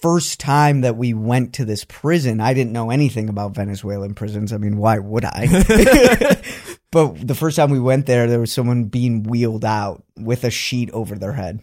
first 0.00 0.40
time 0.40 0.82
that 0.82 0.96
we 0.96 1.14
went 1.14 1.54
to 1.54 1.64
this 1.64 1.84
prison, 1.84 2.40
I 2.40 2.54
didn't 2.54 2.72
know 2.72 2.90
anything 2.90 3.28
about 3.28 3.54
Venezuelan 3.54 4.14
prisons. 4.14 4.52
I 4.52 4.56
mean, 4.56 4.76
why 4.76 4.98
would 4.98 5.24
I? 5.24 5.46
but 6.90 7.26
the 7.26 7.34
first 7.34 7.56
time 7.56 7.70
we 7.70 7.80
went 7.80 8.06
there, 8.06 8.26
there 8.26 8.40
was 8.40 8.52
someone 8.52 8.84
being 8.84 9.22
wheeled 9.24 9.64
out 9.64 10.02
with 10.16 10.44
a 10.44 10.50
sheet 10.50 10.90
over 10.90 11.16
their 11.16 11.32
head. 11.32 11.62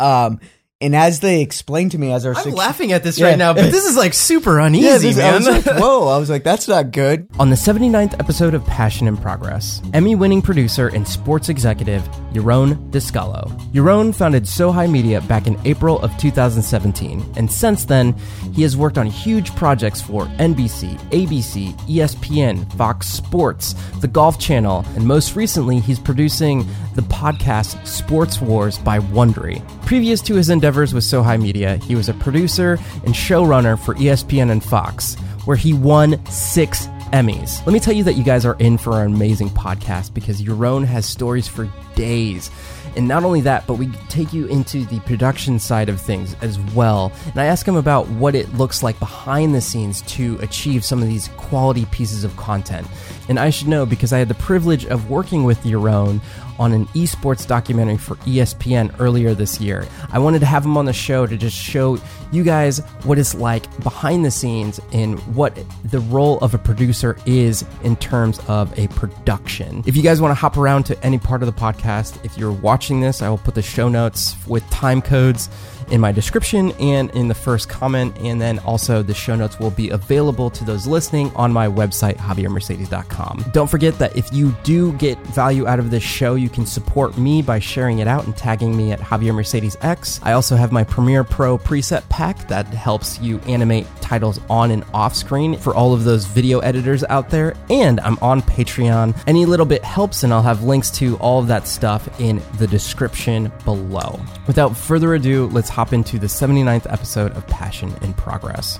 Um, 0.00 0.40
and 0.80 0.94
as 0.94 1.20
they 1.20 1.40
explained 1.42 1.90
to 1.92 1.98
me, 1.98 2.12
as 2.12 2.24
our 2.24 2.34
I'm 2.34 2.42
six- 2.44 2.56
laughing 2.56 2.92
at 2.92 3.02
this 3.02 3.18
Yeah. 3.18 3.28
right 3.28 3.38
now, 3.38 3.52
but 3.52 3.70
this 3.72 3.84
is 3.84 3.96
like 3.96 4.14
super 4.14 4.58
yeah, 4.60 4.66
uneasy, 4.66 5.08
this- 5.12 5.18
I 5.18 5.20
man. 5.22 5.34
was 5.34 5.46
like, 5.66 5.78
whoa! 5.78 6.08
I 6.08 6.18
was 6.18 6.30
like, 6.30 6.44
that's 6.44 6.68
not 6.68 6.92
good. 6.92 7.26
On 7.38 7.50
the 7.50 7.56
79th 7.56 8.14
episode 8.20 8.54
of 8.54 8.64
Passion 8.66 9.08
in 9.08 9.16
Progress, 9.16 9.82
Emmy 9.92 10.14
winning 10.14 10.40
producer 10.42 10.88
and 10.88 11.06
sports 11.06 11.48
executive 11.48 12.02
Yaron 12.32 12.90
Deskalo. 12.90 13.50
Yaron 13.72 14.14
founded 14.14 14.46
SoHi 14.46 14.86
Media 14.86 15.20
back 15.22 15.46
in 15.46 15.58
April 15.64 15.98
of 16.00 16.16
2017, 16.18 17.24
and 17.36 17.50
since 17.50 17.84
then, 17.84 18.12
he 18.52 18.62
has 18.62 18.76
worked 18.76 18.98
on 18.98 19.06
huge 19.06 19.54
projects 19.56 20.00
for 20.00 20.26
NBC, 20.38 20.96
ABC, 21.10 21.72
ESPN, 21.88 22.70
Fox 22.74 23.06
Sports, 23.08 23.74
the 24.00 24.08
Golf 24.08 24.38
Channel, 24.38 24.84
and 24.94 25.04
most 25.06 25.34
recently, 25.36 25.80
he's 25.80 25.98
producing 25.98 26.66
the 26.94 27.02
podcast 27.02 27.84
Sports 27.86 28.40
Wars 28.40 28.78
by 28.78 28.98
Wondery. 28.98 29.62
Previous 29.88 30.20
to 30.20 30.34
his 30.34 30.50
endeavors 30.50 30.92
with 30.92 31.02
SoHi 31.02 31.38
Media, 31.38 31.78
he 31.78 31.94
was 31.94 32.10
a 32.10 32.12
producer 32.12 32.72
and 33.06 33.14
showrunner 33.14 33.78
for 33.78 33.94
ESPN 33.94 34.50
and 34.50 34.62
Fox 34.62 35.14
where 35.46 35.56
he 35.56 35.72
won 35.72 36.22
six 36.26 36.88
Emmys. 37.14 37.64
Let 37.64 37.72
me 37.72 37.80
tell 37.80 37.94
you 37.94 38.04
that 38.04 38.12
you 38.12 38.22
guys 38.22 38.44
are 38.44 38.56
in 38.58 38.76
for 38.76 39.02
an 39.02 39.14
amazing 39.14 39.48
podcast 39.48 40.12
because 40.12 40.42
Yaron 40.42 40.84
has 40.84 41.06
stories 41.06 41.48
for 41.48 41.72
days. 41.94 42.50
And 42.96 43.08
not 43.08 43.24
only 43.24 43.40
that, 43.40 43.66
but 43.66 43.74
we 43.74 43.86
take 44.10 44.34
you 44.34 44.46
into 44.48 44.84
the 44.84 45.00
production 45.00 45.58
side 45.58 45.88
of 45.88 45.98
things 45.98 46.36
as 46.42 46.58
well. 46.74 47.10
And 47.24 47.38
I 47.38 47.46
ask 47.46 47.66
him 47.66 47.76
about 47.76 48.08
what 48.08 48.34
it 48.34 48.52
looks 48.54 48.82
like 48.82 48.98
behind 48.98 49.54
the 49.54 49.62
scenes 49.62 50.02
to 50.02 50.38
achieve 50.42 50.84
some 50.84 51.00
of 51.00 51.08
these 51.08 51.28
quality 51.38 51.86
pieces 51.86 52.24
of 52.24 52.36
content. 52.36 52.86
And 53.28 53.38
I 53.38 53.50
should 53.50 53.68
know 53.68 53.86
because 53.86 54.12
I 54.12 54.18
had 54.18 54.28
the 54.28 54.34
privilege 54.34 54.86
of 54.86 55.10
working 55.10 55.44
with 55.44 55.62
Yaron 55.64 56.20
on 56.58 56.72
an 56.72 56.86
esports 56.86 57.46
documentary 57.46 57.96
for 57.96 58.16
ESPN 58.16 58.94
earlier 58.98 59.34
this 59.34 59.60
year. 59.60 59.86
I 60.10 60.18
wanted 60.18 60.40
to 60.40 60.46
have 60.46 60.64
him 60.64 60.76
on 60.76 60.86
the 60.86 60.92
show 60.92 61.26
to 61.26 61.36
just 61.36 61.56
show 61.56 61.98
you 62.32 62.42
guys 62.42 62.78
what 63.04 63.18
it's 63.18 63.34
like 63.34 63.64
behind 63.82 64.24
the 64.24 64.30
scenes 64.30 64.80
and 64.92 65.18
what 65.34 65.56
the 65.84 66.00
role 66.00 66.38
of 66.40 66.54
a 66.54 66.58
producer 66.58 67.16
is 67.26 67.64
in 67.84 67.96
terms 67.96 68.40
of 68.48 68.76
a 68.78 68.88
production. 68.88 69.82
If 69.86 69.96
you 69.96 70.02
guys 70.02 70.20
want 70.20 70.32
to 70.32 70.36
hop 70.36 70.56
around 70.56 70.84
to 70.84 71.04
any 71.04 71.18
part 71.18 71.42
of 71.42 71.46
the 71.46 71.58
podcast, 71.58 72.24
if 72.24 72.36
you're 72.36 72.52
watching 72.52 73.00
this, 73.00 73.22
I 73.22 73.28
will 73.28 73.38
put 73.38 73.54
the 73.54 73.62
show 73.62 73.88
notes 73.88 74.34
with 74.46 74.68
time 74.70 75.00
codes 75.00 75.48
in 75.90 76.00
my 76.00 76.12
description 76.12 76.72
and 76.72 77.10
in 77.10 77.28
the 77.28 77.34
first 77.34 77.68
comment. 77.68 78.16
And 78.20 78.40
then 78.40 78.58
also 78.60 79.02
the 79.02 79.14
show 79.14 79.34
notes 79.34 79.58
will 79.58 79.70
be 79.70 79.90
available 79.90 80.50
to 80.50 80.64
those 80.64 80.86
listening 80.86 81.32
on 81.34 81.52
my 81.52 81.68
website, 81.68 82.16
javiermercedes.com. 82.16 83.44
Don't 83.52 83.70
forget 83.70 83.98
that 83.98 84.16
if 84.16 84.32
you 84.32 84.54
do 84.62 84.92
get 84.94 85.18
value 85.28 85.66
out 85.66 85.78
of 85.78 85.90
this 85.90 86.02
show, 86.02 86.34
you 86.34 86.48
can 86.48 86.66
support 86.66 87.16
me 87.18 87.42
by 87.42 87.58
sharing 87.58 87.98
it 87.98 88.08
out 88.08 88.26
and 88.26 88.36
tagging 88.36 88.76
me 88.76 88.92
at 88.92 89.00
Javier 89.00 89.34
Mercedes 89.34 89.76
X. 89.80 90.20
I 90.22 90.32
also 90.32 90.56
have 90.56 90.72
my 90.72 90.84
Premiere 90.84 91.24
Pro 91.24 91.58
preset 91.58 92.08
pack 92.08 92.48
that 92.48 92.66
helps 92.66 93.18
you 93.20 93.38
animate 93.40 93.86
titles 94.00 94.40
on 94.48 94.70
and 94.70 94.84
off 94.94 95.14
screen 95.14 95.56
for 95.56 95.74
all 95.74 95.92
of 95.92 96.04
those 96.04 96.24
video 96.26 96.60
editors 96.60 97.04
out 97.04 97.30
there. 97.30 97.54
And 97.70 98.00
I'm 98.00 98.18
on 98.20 98.42
Patreon. 98.42 99.20
Any 99.26 99.46
little 99.46 99.66
bit 99.66 99.84
helps, 99.84 100.22
and 100.22 100.32
I'll 100.32 100.42
have 100.42 100.64
links 100.64 100.90
to 100.92 101.16
all 101.18 101.40
of 101.40 101.48
that 101.48 101.66
stuff 101.66 102.08
in 102.20 102.42
the 102.58 102.66
description 102.66 103.52
below. 103.64 104.20
Without 104.46 104.76
further 104.76 105.14
ado, 105.14 105.46
let's 105.48 105.68
hop 105.78 105.92
into 105.92 106.18
the 106.18 106.26
79th 106.26 106.92
episode 106.92 107.30
of 107.36 107.46
Passion 107.46 107.94
in 108.02 108.12
Progress. 108.14 108.78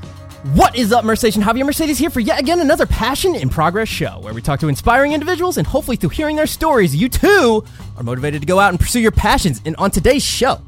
What 0.55 0.75
is 0.75 0.93
up, 0.93 1.05
Mercedes? 1.05 1.41
Javier 1.41 1.65
Mercedes 1.65 1.97
here 1.97 2.11
for 2.11 2.19
yet 2.19 2.41
again 2.41 2.59
another 2.59 2.87
Passion 2.87 3.37
in 3.37 3.49
Progress 3.49 3.89
show, 3.89 4.19
where 4.19 4.35
we 4.35 4.43
talk 4.43 4.59
to 4.59 4.69
inspiring 4.69 5.13
individuals 5.13 5.59
and 5.59 5.65
hopefully 5.65 5.97
through 5.97 6.09
hearing 6.09 6.35
their 6.35 6.49
stories, 6.49 6.97
you 6.97 7.09
too 7.09 7.63
are 7.97 8.03
motivated 8.03 8.41
to 8.41 8.49
go 8.49 8.59
out 8.59 8.71
and 8.71 8.81
pursue 8.81 8.99
your 8.99 9.13
passions. 9.13 9.63
And 9.65 9.77
on 9.77 9.93
today's 9.93 10.25
show, 10.25 10.61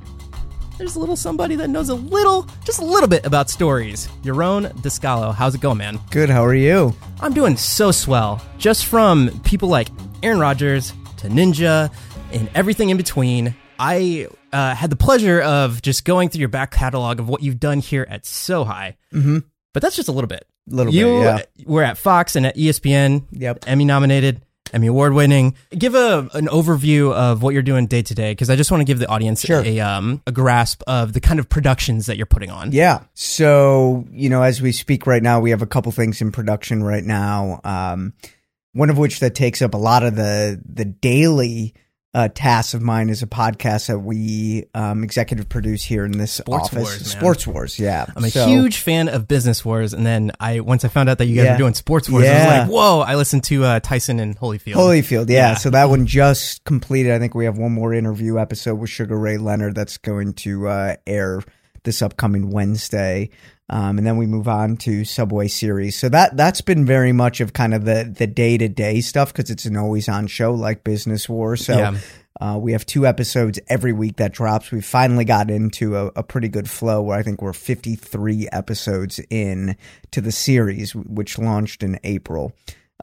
there's 0.79 0.95
a 0.95 1.01
little 1.01 1.17
somebody 1.17 1.57
that 1.57 1.69
knows 1.69 1.89
a 1.89 1.97
little, 1.97 2.47
just 2.65 2.79
a 2.79 2.85
little 2.85 3.09
bit 3.09 3.27
about 3.27 3.51
stories. 3.51 4.07
Yaron 4.23 4.73
Deskalo, 4.83 5.35
how's 5.35 5.57
it 5.57 5.61
going, 5.61 5.79
man? 5.79 5.99
Good. 6.13 6.31
How 6.31 6.45
are 6.45 6.55
you? 6.55 6.95
I'm 7.19 7.35
doing 7.35 7.57
so 7.57 7.91
swell. 7.91 8.41
Just 8.57 8.87
from 8.87 9.41
people 9.43 9.69
like 9.69 9.89
Aaron 10.23 10.39
Rodgers 10.39 10.93
to 11.17 11.27
Ninja 11.27 11.93
and 12.33 12.49
everything 12.55 12.91
in 12.91 12.97
between. 12.97 13.57
I 13.81 14.29
uh, 14.53 14.75
had 14.75 14.91
the 14.91 14.97
pleasure 14.97 15.41
of 15.41 15.83
just 15.83 16.05
going 16.05 16.29
through 16.29 16.41
your 16.41 16.49
back 16.49 16.71
catalog 16.71 17.21
of 17.21 17.29
what 17.29 17.43
you've 17.43 17.61
done 17.61 17.81
here 17.81 18.07
at 18.09 18.27
SoHi. 18.27 18.97
Mm-hmm. 19.13 19.39
But 19.73 19.83
that's 19.83 19.97
just 19.97 20.09
a 20.09 20.13
little 20.13 20.29
bit. 20.29 20.47
Little 20.67 20.93
you 20.93 21.05
bit, 21.21 21.51
yeah. 21.57 21.65
were 21.67 21.83
at 21.83 21.99
Fox 21.99 22.37
and 22.37 22.47
at 22.47 22.57
ESPN. 22.57 23.25
Yep. 23.33 23.65
Emmy 23.67 23.85
nominated, 23.85 24.43
Emmy 24.73 24.87
award 24.87 25.15
winning. 25.15 25.55
Give 25.71 25.95
a 25.95 26.29
an 26.35 26.47
overview 26.47 27.13
of 27.13 27.43
what 27.43 27.55
you're 27.55 27.63
doing 27.63 27.87
day 27.87 28.03
to 28.03 28.15
day 28.15 28.33
because 28.33 28.51
I 28.51 28.57
just 28.57 28.71
want 28.71 28.81
to 28.81 28.85
give 28.85 28.99
the 28.99 29.09
audience 29.09 29.43
Sure. 29.43 29.63
a 29.65 29.81
um 29.81 30.23
a 30.27 30.33
grasp 30.33 30.83
of 30.87 31.13
the 31.13 31.21
kind 31.21 31.41
of 31.41 31.49
productions 31.49 32.07
that 32.07 32.17
you're 32.17 32.27
putting 32.27 32.51
on. 32.51 32.73
Yeah. 32.73 33.01
So, 33.15 34.07
you 34.11 34.29
know, 34.29 34.43
as 34.43 34.61
we 34.63 34.73
speak 34.73 35.07
right 35.07 35.23
now, 35.23 35.41
we 35.41 35.51
have 35.51 35.63
a 35.63 35.67
couple 35.67 35.91
things 35.93 36.21
in 36.21 36.31
production 36.31 36.83
right 36.85 37.05
now. 37.05 37.61
Um, 37.65 38.13
one 38.73 38.91
of 38.91 38.99
which 38.99 39.21
that 39.21 39.35
takes 39.35 39.63
up 39.63 39.75
a 39.75 39.79
lot 39.79 40.05
of 40.05 40.15
the 40.15 40.61
the 40.65 40.85
daily 40.85 41.75
uh, 42.13 42.29
tasks 42.35 42.75
of 42.75 42.83
mine 42.83 43.09
is 43.09 43.23
a 43.23 43.27
podcast 43.27 43.87
that 43.87 44.01
we 44.01 44.65
um, 44.75 45.05
executive 45.05 45.49
produce 45.49 45.85
here 45.85 46.05
in 46.05 46.11
this 46.13 46.33
Sports 46.33 46.65
office. 46.69 46.83
Wars. 46.83 47.07
Sports 47.11 47.47
Wars, 47.47 47.79
yeah. 47.79 48.07
I'm 48.17 48.25
a 48.25 48.31
So- 48.31 48.47
huge 48.49 48.79
fan 48.79 49.09
of 49.09 49.29
Business 49.29 49.65
Wars, 49.65 49.93
and 49.95 50.05
then 50.05 50.33
I 50.41 50.59
once 50.61 50.85
I 50.85 50.89
found 50.89 51.09
out 51.09 51.19
that 51.19 51.27
you 51.27 51.37
guys 51.37 51.45
Yeah. 51.45 51.53
were 51.53 51.59
doing 51.59 51.75
Sports 51.75 52.11
Wars, 52.11 52.27
I 52.27 52.35
was 52.35 52.45
like, 52.47 52.69
"Whoa!" 52.69 53.01
I 53.01 53.15
listened 53.15 53.45
to 53.45 53.65
uh, 53.65 53.81
Tyson 53.81 54.19
and 54.19 54.37
Holyfield. 54.37 54.75
Holyfield, 54.75 55.29
yeah. 55.29 55.51
Yeah. 55.51 55.55
So 55.55 55.71
that 55.71 55.89
one 55.89 56.07
just 56.07 56.65
completed. 56.65 57.13
I 57.13 57.19
think 57.21 57.35
we 57.37 57.45
have 57.45 57.59
one 57.59 57.73
more 57.73 57.95
interview 57.95 58.39
episode 58.41 58.75
with 58.77 58.91
Sugar 58.91 59.17
Ray 59.17 59.39
Leonard 59.39 59.77
that's 59.77 59.97
going 59.99 60.33
to 60.35 60.67
uh, 60.67 60.97
air 61.07 61.43
this 61.85 62.03
upcoming 62.03 62.51
Wednesday. 62.51 63.31
Um, 63.73 63.99
and 63.99 64.07
then 64.07 64.17
we 64.17 64.27
move 64.27 64.49
on 64.49 64.77
to 64.79 65.05
Subway 65.05 65.47
Series. 65.47 65.97
So 65.97 66.09
that 66.09 66.37
that's 66.37 66.61
been 66.61 66.85
very 66.85 67.13
much 67.13 67.41
of 67.41 67.53
kind 67.53 67.73
of 67.73 67.85
the 67.85 68.13
the 68.17 68.27
day 68.27 68.59
to 68.59 68.69
day 68.69 69.01
stuff 69.01 69.33
because 69.33 69.49
it's 69.49 69.65
an 69.65 69.77
always 69.77 70.09
on 70.09 70.27
show 70.27 70.53
like 70.53 70.83
Business 70.83 71.29
War. 71.29 71.55
So 71.57 71.79
Yeah. 71.79 71.97
uh, 72.41 72.59
we 72.61 72.73
have 72.73 72.85
two 72.85 73.07
episodes 73.07 73.61
every 73.69 73.93
week 73.93 74.17
that 74.17 74.33
drops. 74.33 74.73
We've 74.73 74.85
finally 74.85 75.25
got 75.25 75.51
into 75.53 75.97
a, 75.97 76.07
a 76.17 76.23
pretty 76.25 76.49
good 76.49 76.69
flow 76.69 77.01
where 77.01 77.17
I 77.17 77.23
think 77.23 77.43
we're 77.43 77.53
53 77.53 78.49
episodes 78.51 79.21
in 79.31 79.77
to 80.11 80.21
the 80.21 80.33
series, 80.33 80.93
which 80.95 81.39
launched 81.39 81.85
in 81.85 82.01
April. 82.03 82.53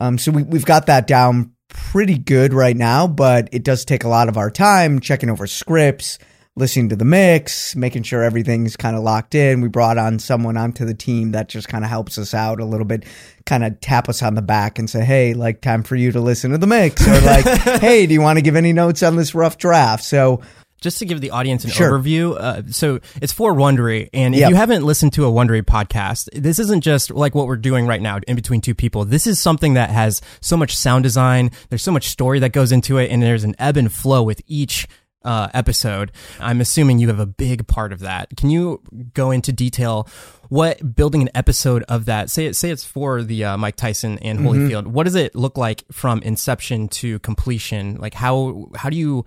Um, 0.02 0.18
so 0.18 0.32
we, 0.34 0.44
we've 0.44 0.66
got 0.66 0.88
that 0.88 1.08
down 1.08 1.54
pretty 1.70 2.18
good 2.18 2.54
right 2.54 2.76
now, 2.76 3.08
but 3.08 3.48
it 3.54 3.64
does 3.64 3.86
take 3.86 4.04
a 4.04 4.10
lot 4.10 4.28
of 4.28 4.38
our 4.38 4.52
time 4.52 5.00
checking 5.00 5.30
over 5.30 5.48
scripts, 5.48 6.20
listening 6.58 6.90
to 6.90 6.96
the 6.96 7.06
mix, 7.06 7.76
making 7.76 8.04
sure 8.04 8.24
everything's 8.24 8.76
kind 8.76 8.96
of 8.98 9.04
locked 9.04 9.36
in. 9.36 9.62
We 9.62 9.68
brought 9.68 9.98
on 9.98 10.20
someone 10.20 10.58
onto 10.58 10.84
the 10.86 10.94
team 10.94 11.32
that 11.32 11.48
just 11.50 11.70
kind 11.70 11.84
of 11.84 11.90
helps 11.90 12.18
us 12.18 12.34
out 12.34 12.60
a 12.60 12.66
little 12.66 12.86
bit, 12.86 13.06
kind 13.46 13.64
of 13.64 13.80
tap 13.80 14.10
us 14.10 14.22
on 14.24 14.36
the 14.36 14.42
back 14.42 14.80
and 14.80 14.90
say, 14.90 15.06
Hey, 15.06 15.34
like 15.34 15.62
time 15.62 15.84
for 15.84 15.96
you 15.96 16.12
to 16.12 16.20
listen 16.20 16.52
to 16.52 16.58
the 16.58 16.68
mix 16.68 17.08
or 17.08 17.22
like, 17.22 17.46
Hey, 17.82 18.06
do 18.08 18.14
you 18.14 18.22
want 18.22 18.38
to 18.38 18.42
give 18.42 18.56
any 18.56 18.74
notes 18.74 19.04
on 19.04 19.16
this 19.16 19.34
rough 19.36 19.58
draft? 19.58 20.04
So 20.04 20.42
Just 20.82 21.00
to 21.00 21.06
give 21.06 21.22
the 21.22 21.32
audience 21.32 21.64
an 21.64 21.70
Sure. 21.72 21.92
overview, 21.92 22.36
uh, 22.40 22.62
so 22.72 23.00
it's 23.22 23.34
for 23.34 23.54
Wondery, 23.54 24.10
and 24.14 24.36
if 24.36 24.42
Yep. 24.42 24.50
you 24.52 24.56
haven't 24.56 24.84
listened 24.84 25.14
to 25.14 25.26
a 25.26 25.32
Wondery 25.32 25.64
podcast, 25.64 26.28
this 26.34 26.60
isn't 26.60 26.82
just 26.82 27.10
like 27.12 27.34
what 27.34 27.48
we're 27.48 27.56
doing 27.58 27.88
right 27.88 28.02
now 28.02 28.20
in 28.28 28.36
between 28.36 28.62
two 28.62 28.76
people. 28.76 29.04
This 29.06 29.26
is 29.26 29.40
something 29.40 29.74
that 29.76 29.90
has 29.90 30.22
so 30.40 30.56
much 30.58 30.76
sound 30.78 31.02
design. 31.04 31.50
There's 31.70 31.82
so 31.82 31.92
much 31.92 32.08
story 32.10 32.40
that 32.40 32.52
goes 32.52 32.72
into 32.72 32.98
it, 33.00 33.10
and 33.10 33.24
there's 33.24 33.44
an 33.44 33.56
ebb 33.58 33.76
and 33.78 33.92
flow 33.92 34.22
with 34.24 34.42
each. 34.48 34.88
Uh, 35.28 35.50
episode. 35.54 36.14
I'm 36.40 36.62
assuming 36.62 37.00
you 37.00 37.10
have 37.10 37.20
a 37.20 37.26
big 37.26 37.68
part 37.68 37.92
of 37.92 38.00
that. 38.00 38.38
Can 38.38 38.50
you 38.50 38.82
go 39.14 39.32
into 39.32 39.52
detail 39.52 40.08
what 40.48 40.96
building 40.96 41.22
an 41.22 41.30
episode 41.36 41.84
of 41.90 42.06
that? 42.06 42.30
Say 42.30 42.46
it. 42.46 42.56
Say 42.56 42.70
it's 42.70 42.86
for 42.86 43.22
the 43.22 43.44
uh, 43.44 43.58
Mike 43.58 43.76
Tyson 43.76 44.20
and 44.20 44.40
Holyfield. 44.40 44.88
What 44.88 45.04
does 45.04 45.16
it 45.16 45.36
look 45.36 45.58
like 45.58 45.84
from 45.92 46.22
inception 46.22 46.88
to 46.90 47.20
completion? 47.20 47.98
Like 47.98 48.14
how 48.14 48.70
how 48.76 48.90
do 48.90 48.96
you 48.96 49.26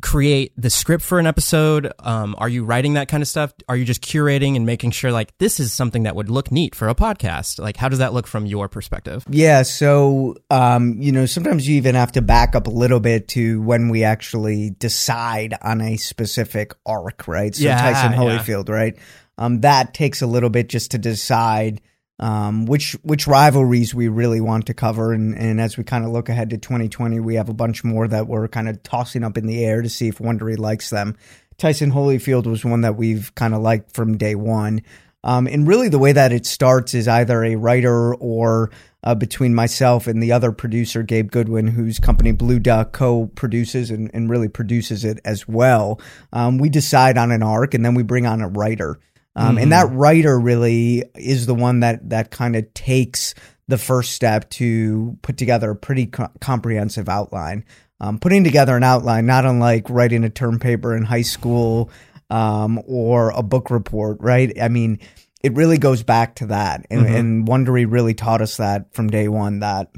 create 0.00 0.52
the 0.56 0.70
script 0.70 1.04
for 1.04 1.18
an 1.18 1.26
episode? 1.26 1.92
Um, 1.98 2.34
are 2.38 2.48
you 2.48 2.64
writing 2.64 2.94
that 2.94 3.08
kind 3.08 3.22
of 3.22 3.28
stuff? 3.28 3.52
Are 3.68 3.76
you 3.76 3.84
just 3.84 4.00
curating 4.00 4.56
and 4.56 4.64
making 4.64 4.92
sure 4.92 5.12
like 5.12 5.36
this 5.38 5.60
is 5.60 5.72
something 5.72 6.04
that 6.04 6.16
would 6.16 6.30
look 6.30 6.50
neat 6.50 6.74
for 6.74 6.88
a 6.88 6.94
podcast? 6.94 7.58
Like 7.58 7.76
how 7.76 7.88
does 7.88 7.98
that 7.98 8.12
look 8.12 8.26
from 8.26 8.46
your 8.46 8.68
perspective? 8.68 9.24
Yeah, 9.28 9.62
so 9.62 10.36
um, 10.50 10.96
you 11.00 11.12
know, 11.12 11.26
sometimes 11.26 11.68
you 11.68 11.76
even 11.76 11.94
have 11.94 12.12
to 12.12 12.22
back 12.22 12.54
up 12.54 12.66
a 12.66 12.70
little 12.70 13.00
bit 13.00 13.28
to 13.28 13.60
when 13.60 13.90
we 13.90 14.04
actually 14.04 14.70
decide 14.70 15.54
on 15.62 15.80
a 15.80 15.96
specific 15.96 16.72
arc, 16.86 17.28
right? 17.28 17.54
So 17.54 17.64
Yeah, 17.64 17.78
Tyson 17.78 18.12
yeah. 18.12 18.18
Holyfield, 18.18 18.68
right? 18.68 18.96
Um, 19.38 19.60
that 19.60 19.94
takes 19.94 20.22
a 20.22 20.26
little 20.26 20.50
bit 20.50 20.68
just 20.68 20.92
to 20.92 20.98
decide 20.98 21.80
um, 22.22 22.64
which 22.64 22.92
which 23.02 23.26
rivalries 23.26 23.94
we 23.94 24.08
really 24.08 24.40
want 24.40 24.66
to 24.66 24.74
cover, 24.74 25.12
and, 25.12 25.36
and 25.36 25.60
as 25.60 25.76
we 25.76 25.84
kind 25.84 26.06
of 26.06 26.10
look 26.10 26.30
ahead 26.30 26.48
to 26.50 26.56
2020, 26.56 27.20
we 27.20 27.34
have 27.34 27.50
a 27.50 27.54
bunch 27.54 27.84
more 27.84 28.08
that 28.08 28.28
we're 28.28 28.48
kind 28.48 28.68
of 28.68 28.82
tossing 28.82 29.24
up 29.24 29.36
in 29.36 29.46
the 29.46 29.62
air 29.64 29.82
to 29.82 29.90
see 29.90 30.08
if 30.08 30.18
Wondery 30.18 30.56
likes 30.56 30.88
them 30.88 31.16
Tyson 31.62 31.92
Holyfield 31.92 32.46
was 32.46 32.64
one 32.64 32.80
that 32.80 32.96
we've 32.96 33.32
kind 33.36 33.54
of 33.54 33.62
liked 33.62 33.94
from 33.94 34.18
day 34.18 34.34
one. 34.34 34.82
Um, 35.24 35.46
and 35.46 35.68
really, 35.68 35.88
the 35.88 35.98
way 36.00 36.10
that 36.10 36.32
it 36.32 36.44
starts 36.44 36.94
is 36.94 37.06
either 37.06 37.44
a 37.44 37.54
writer 37.54 38.16
or 38.16 38.70
uh, 39.04 39.14
between 39.14 39.54
myself 39.54 40.08
and 40.08 40.20
the 40.20 40.32
other 40.32 40.50
producer, 40.50 41.04
Gabe 41.04 41.30
Goodwin, 41.30 41.68
whose 41.68 42.00
company 42.00 42.32
Blue 42.32 42.58
Duck 42.58 42.92
co 42.92 43.26
produces 43.26 43.92
and, 43.92 44.10
and, 44.12 44.28
really 44.28 44.48
produces 44.48 45.04
it 45.04 45.20
as 45.24 45.46
well. 45.46 46.00
Um, 46.32 46.58
we 46.58 46.68
decide 46.68 47.16
on 47.16 47.30
an 47.30 47.44
arc 47.44 47.74
and 47.74 47.84
then 47.84 47.94
we 47.94 48.02
bring 48.02 48.26
on 48.26 48.40
a 48.40 48.48
writer. 48.48 48.98
Um, 49.34 49.56
mm-hmm. 49.56 49.62
And 49.62 49.72
that 49.72 49.90
writer 49.92 50.38
really 50.38 51.04
is 51.14 51.46
the 51.46 51.54
one 51.54 51.80
that, 51.80 52.10
that 52.10 52.30
kind 52.30 52.56
of 52.56 52.72
takes 52.74 53.34
the 53.68 53.78
first 53.78 54.12
step 54.12 54.50
to 54.50 55.16
put 55.22 55.36
together 55.36 55.70
a 55.70 55.76
pretty 55.76 56.06
co- 56.06 56.30
comprehensive 56.40 57.08
outline. 57.08 57.64
Um, 58.00 58.18
putting 58.18 58.42
together 58.42 58.76
an 58.76 58.82
outline, 58.82 59.26
not 59.26 59.46
unlike 59.46 59.88
writing 59.88 60.24
a 60.24 60.30
term 60.30 60.58
paper 60.58 60.96
in 60.96 61.04
high 61.04 61.22
school 61.22 61.88
um, 62.30 62.82
or 62.86 63.30
a 63.30 63.42
book 63.44 63.70
report, 63.70 64.18
right? 64.20 64.52
I 64.60 64.68
mean, 64.68 64.98
it 65.42 65.54
really 65.54 65.78
goes 65.78 66.02
back 66.02 66.34
to 66.36 66.46
that. 66.46 66.84
And, 66.90 67.06
mm-hmm. 67.06 67.14
and 67.14 67.46
Wondery 67.46 67.86
really 67.88 68.14
taught 68.14 68.42
us 68.42 68.56
that 68.56 68.92
from 68.92 69.08
day 69.08 69.28
one 69.28 69.60
that 69.60 69.92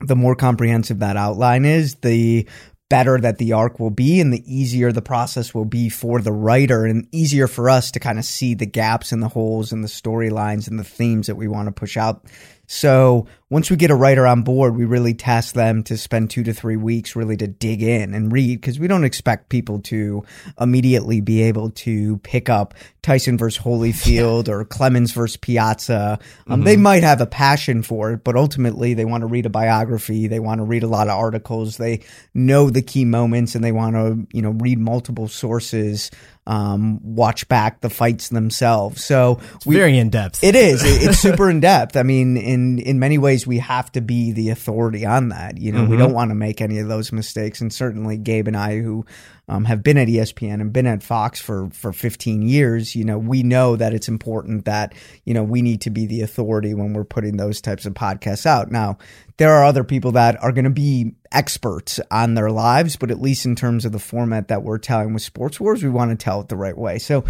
the 0.00 0.16
more 0.16 0.36
comprehensive 0.36 0.98
that 0.98 1.16
outline 1.16 1.64
is, 1.64 1.94
the 1.96 2.46
better 2.88 3.18
that 3.20 3.38
the 3.38 3.52
arc 3.52 3.78
will 3.78 3.90
be 3.90 4.20
and 4.20 4.32
the 4.32 4.42
easier 4.46 4.92
the 4.92 5.02
process 5.02 5.54
will 5.54 5.64
be 5.64 5.88
for 5.88 6.20
the 6.20 6.32
writer 6.32 6.86
and 6.86 7.06
easier 7.12 7.46
for 7.46 7.68
us 7.68 7.90
to 7.90 8.00
kind 8.00 8.18
of 8.18 8.24
see 8.24 8.54
the 8.54 8.66
gaps 8.66 9.12
and 9.12 9.22
the 9.22 9.28
holes 9.28 9.72
and 9.72 9.84
the 9.84 9.88
storylines 9.88 10.68
and 10.68 10.78
the 10.78 10.84
themes 10.84 11.26
that 11.26 11.36
we 11.36 11.48
want 11.48 11.66
to 11.66 11.72
push 11.72 11.96
out. 11.96 12.24
So 12.66 13.26
once 13.50 13.70
we 13.70 13.76
get 13.76 13.90
a 13.90 13.94
writer 13.94 14.26
on 14.26 14.42
board, 14.42 14.76
we 14.76 14.84
really 14.84 15.14
task 15.14 15.54
them 15.54 15.82
to 15.82 15.96
spend 15.96 16.28
two 16.28 16.42
to 16.42 16.52
three 16.52 16.76
weeks 16.76 17.16
really 17.16 17.36
to 17.36 17.46
dig 17.46 17.82
in 17.82 18.12
and 18.12 18.30
read 18.30 18.60
because 18.60 18.78
we 18.78 18.86
don't 18.86 19.04
expect 19.04 19.48
people 19.48 19.80
to 19.80 20.22
immediately 20.60 21.22
be 21.22 21.42
able 21.42 21.70
to 21.70 22.18
pick 22.18 22.50
up 22.50 22.74
Tyson 23.00 23.38
versus 23.38 23.62
Holyfield 23.62 24.48
or 24.50 24.66
Clemens 24.66 25.12
versus 25.12 25.38
Piazza. 25.38 26.18
Um, 26.46 26.58
mm-hmm. 26.58 26.64
They 26.64 26.76
might 26.76 27.02
have 27.02 27.22
a 27.22 27.26
passion 27.26 27.82
for 27.82 28.12
it, 28.12 28.22
but 28.22 28.36
ultimately 28.36 28.92
they 28.92 29.06
want 29.06 29.22
to 29.22 29.26
read 29.26 29.46
a 29.46 29.50
biography. 29.50 30.26
They 30.26 30.40
want 30.40 30.58
to 30.58 30.64
read 30.64 30.82
a 30.82 30.88
lot 30.88 31.08
of 31.08 31.16
articles. 31.18 31.78
They 31.78 32.00
know 32.34 32.68
the 32.68 32.82
key 32.82 33.06
moments 33.06 33.54
and 33.54 33.64
they 33.64 33.72
want 33.72 33.94
to, 33.94 34.26
you 34.36 34.42
know, 34.42 34.50
read 34.50 34.78
multiple 34.78 35.26
sources 35.26 36.10
um, 36.48 36.98
watch 37.02 37.46
back 37.46 37.82
the 37.82 37.90
fights 37.90 38.30
themselves. 38.30 39.04
So 39.04 39.38
we, 39.66 39.76
very 39.76 39.98
in 39.98 40.08
depth. 40.08 40.42
It 40.42 40.56
is. 40.56 40.82
it's 40.84 41.18
super 41.18 41.50
in 41.50 41.60
depth. 41.60 41.96
I 41.96 42.02
mean, 42.02 42.36
in 42.38 42.78
in 42.78 42.98
many 42.98 43.18
ways, 43.18 43.37
we 43.46 43.58
have 43.58 43.90
to 43.92 44.00
be 44.00 44.32
the 44.32 44.50
authority 44.50 45.04
on 45.04 45.28
that. 45.28 45.58
You 45.58 45.72
know, 45.72 45.80
mm-hmm. 45.80 45.90
we 45.90 45.96
don't 45.96 46.12
want 46.12 46.30
to 46.30 46.34
make 46.34 46.60
any 46.60 46.78
of 46.78 46.88
those 46.88 47.12
mistakes. 47.12 47.60
And 47.60 47.72
certainly, 47.72 48.16
Gabe 48.16 48.48
and 48.48 48.56
I, 48.56 48.78
who 48.78 49.04
um, 49.48 49.64
have 49.64 49.82
been 49.82 49.96
at 49.96 50.08
ESPN 50.08 50.60
and 50.60 50.72
been 50.72 50.86
at 50.86 51.02
Fox 51.02 51.40
for 51.40 51.70
for 51.70 51.92
15 51.92 52.42
years, 52.42 52.94
you 52.94 53.04
know, 53.04 53.18
we 53.18 53.42
know 53.42 53.76
that 53.76 53.94
it's 53.94 54.08
important 54.08 54.66
that 54.66 54.94
you 55.24 55.34
know 55.34 55.42
we 55.42 55.62
need 55.62 55.80
to 55.82 55.90
be 55.90 56.06
the 56.06 56.20
authority 56.20 56.74
when 56.74 56.92
we're 56.92 57.04
putting 57.04 57.36
those 57.36 57.60
types 57.60 57.86
of 57.86 57.94
podcasts 57.94 58.44
out. 58.44 58.70
Now, 58.70 58.98
there 59.38 59.52
are 59.52 59.64
other 59.64 59.84
people 59.84 60.12
that 60.12 60.42
are 60.42 60.52
going 60.52 60.64
to 60.64 60.70
be 60.70 61.12
experts 61.32 62.00
on 62.10 62.34
their 62.34 62.50
lives, 62.50 62.96
but 62.96 63.10
at 63.10 63.20
least 63.20 63.46
in 63.46 63.54
terms 63.54 63.84
of 63.84 63.92
the 63.92 63.98
format 63.98 64.48
that 64.48 64.62
we're 64.62 64.78
telling 64.78 65.14
with 65.14 65.22
Sports 65.22 65.60
Wars, 65.60 65.82
we 65.82 65.88
want 65.88 66.10
to 66.10 66.16
tell 66.16 66.40
it 66.40 66.48
the 66.48 66.56
right 66.56 66.76
way. 66.76 66.98
So 66.98 67.24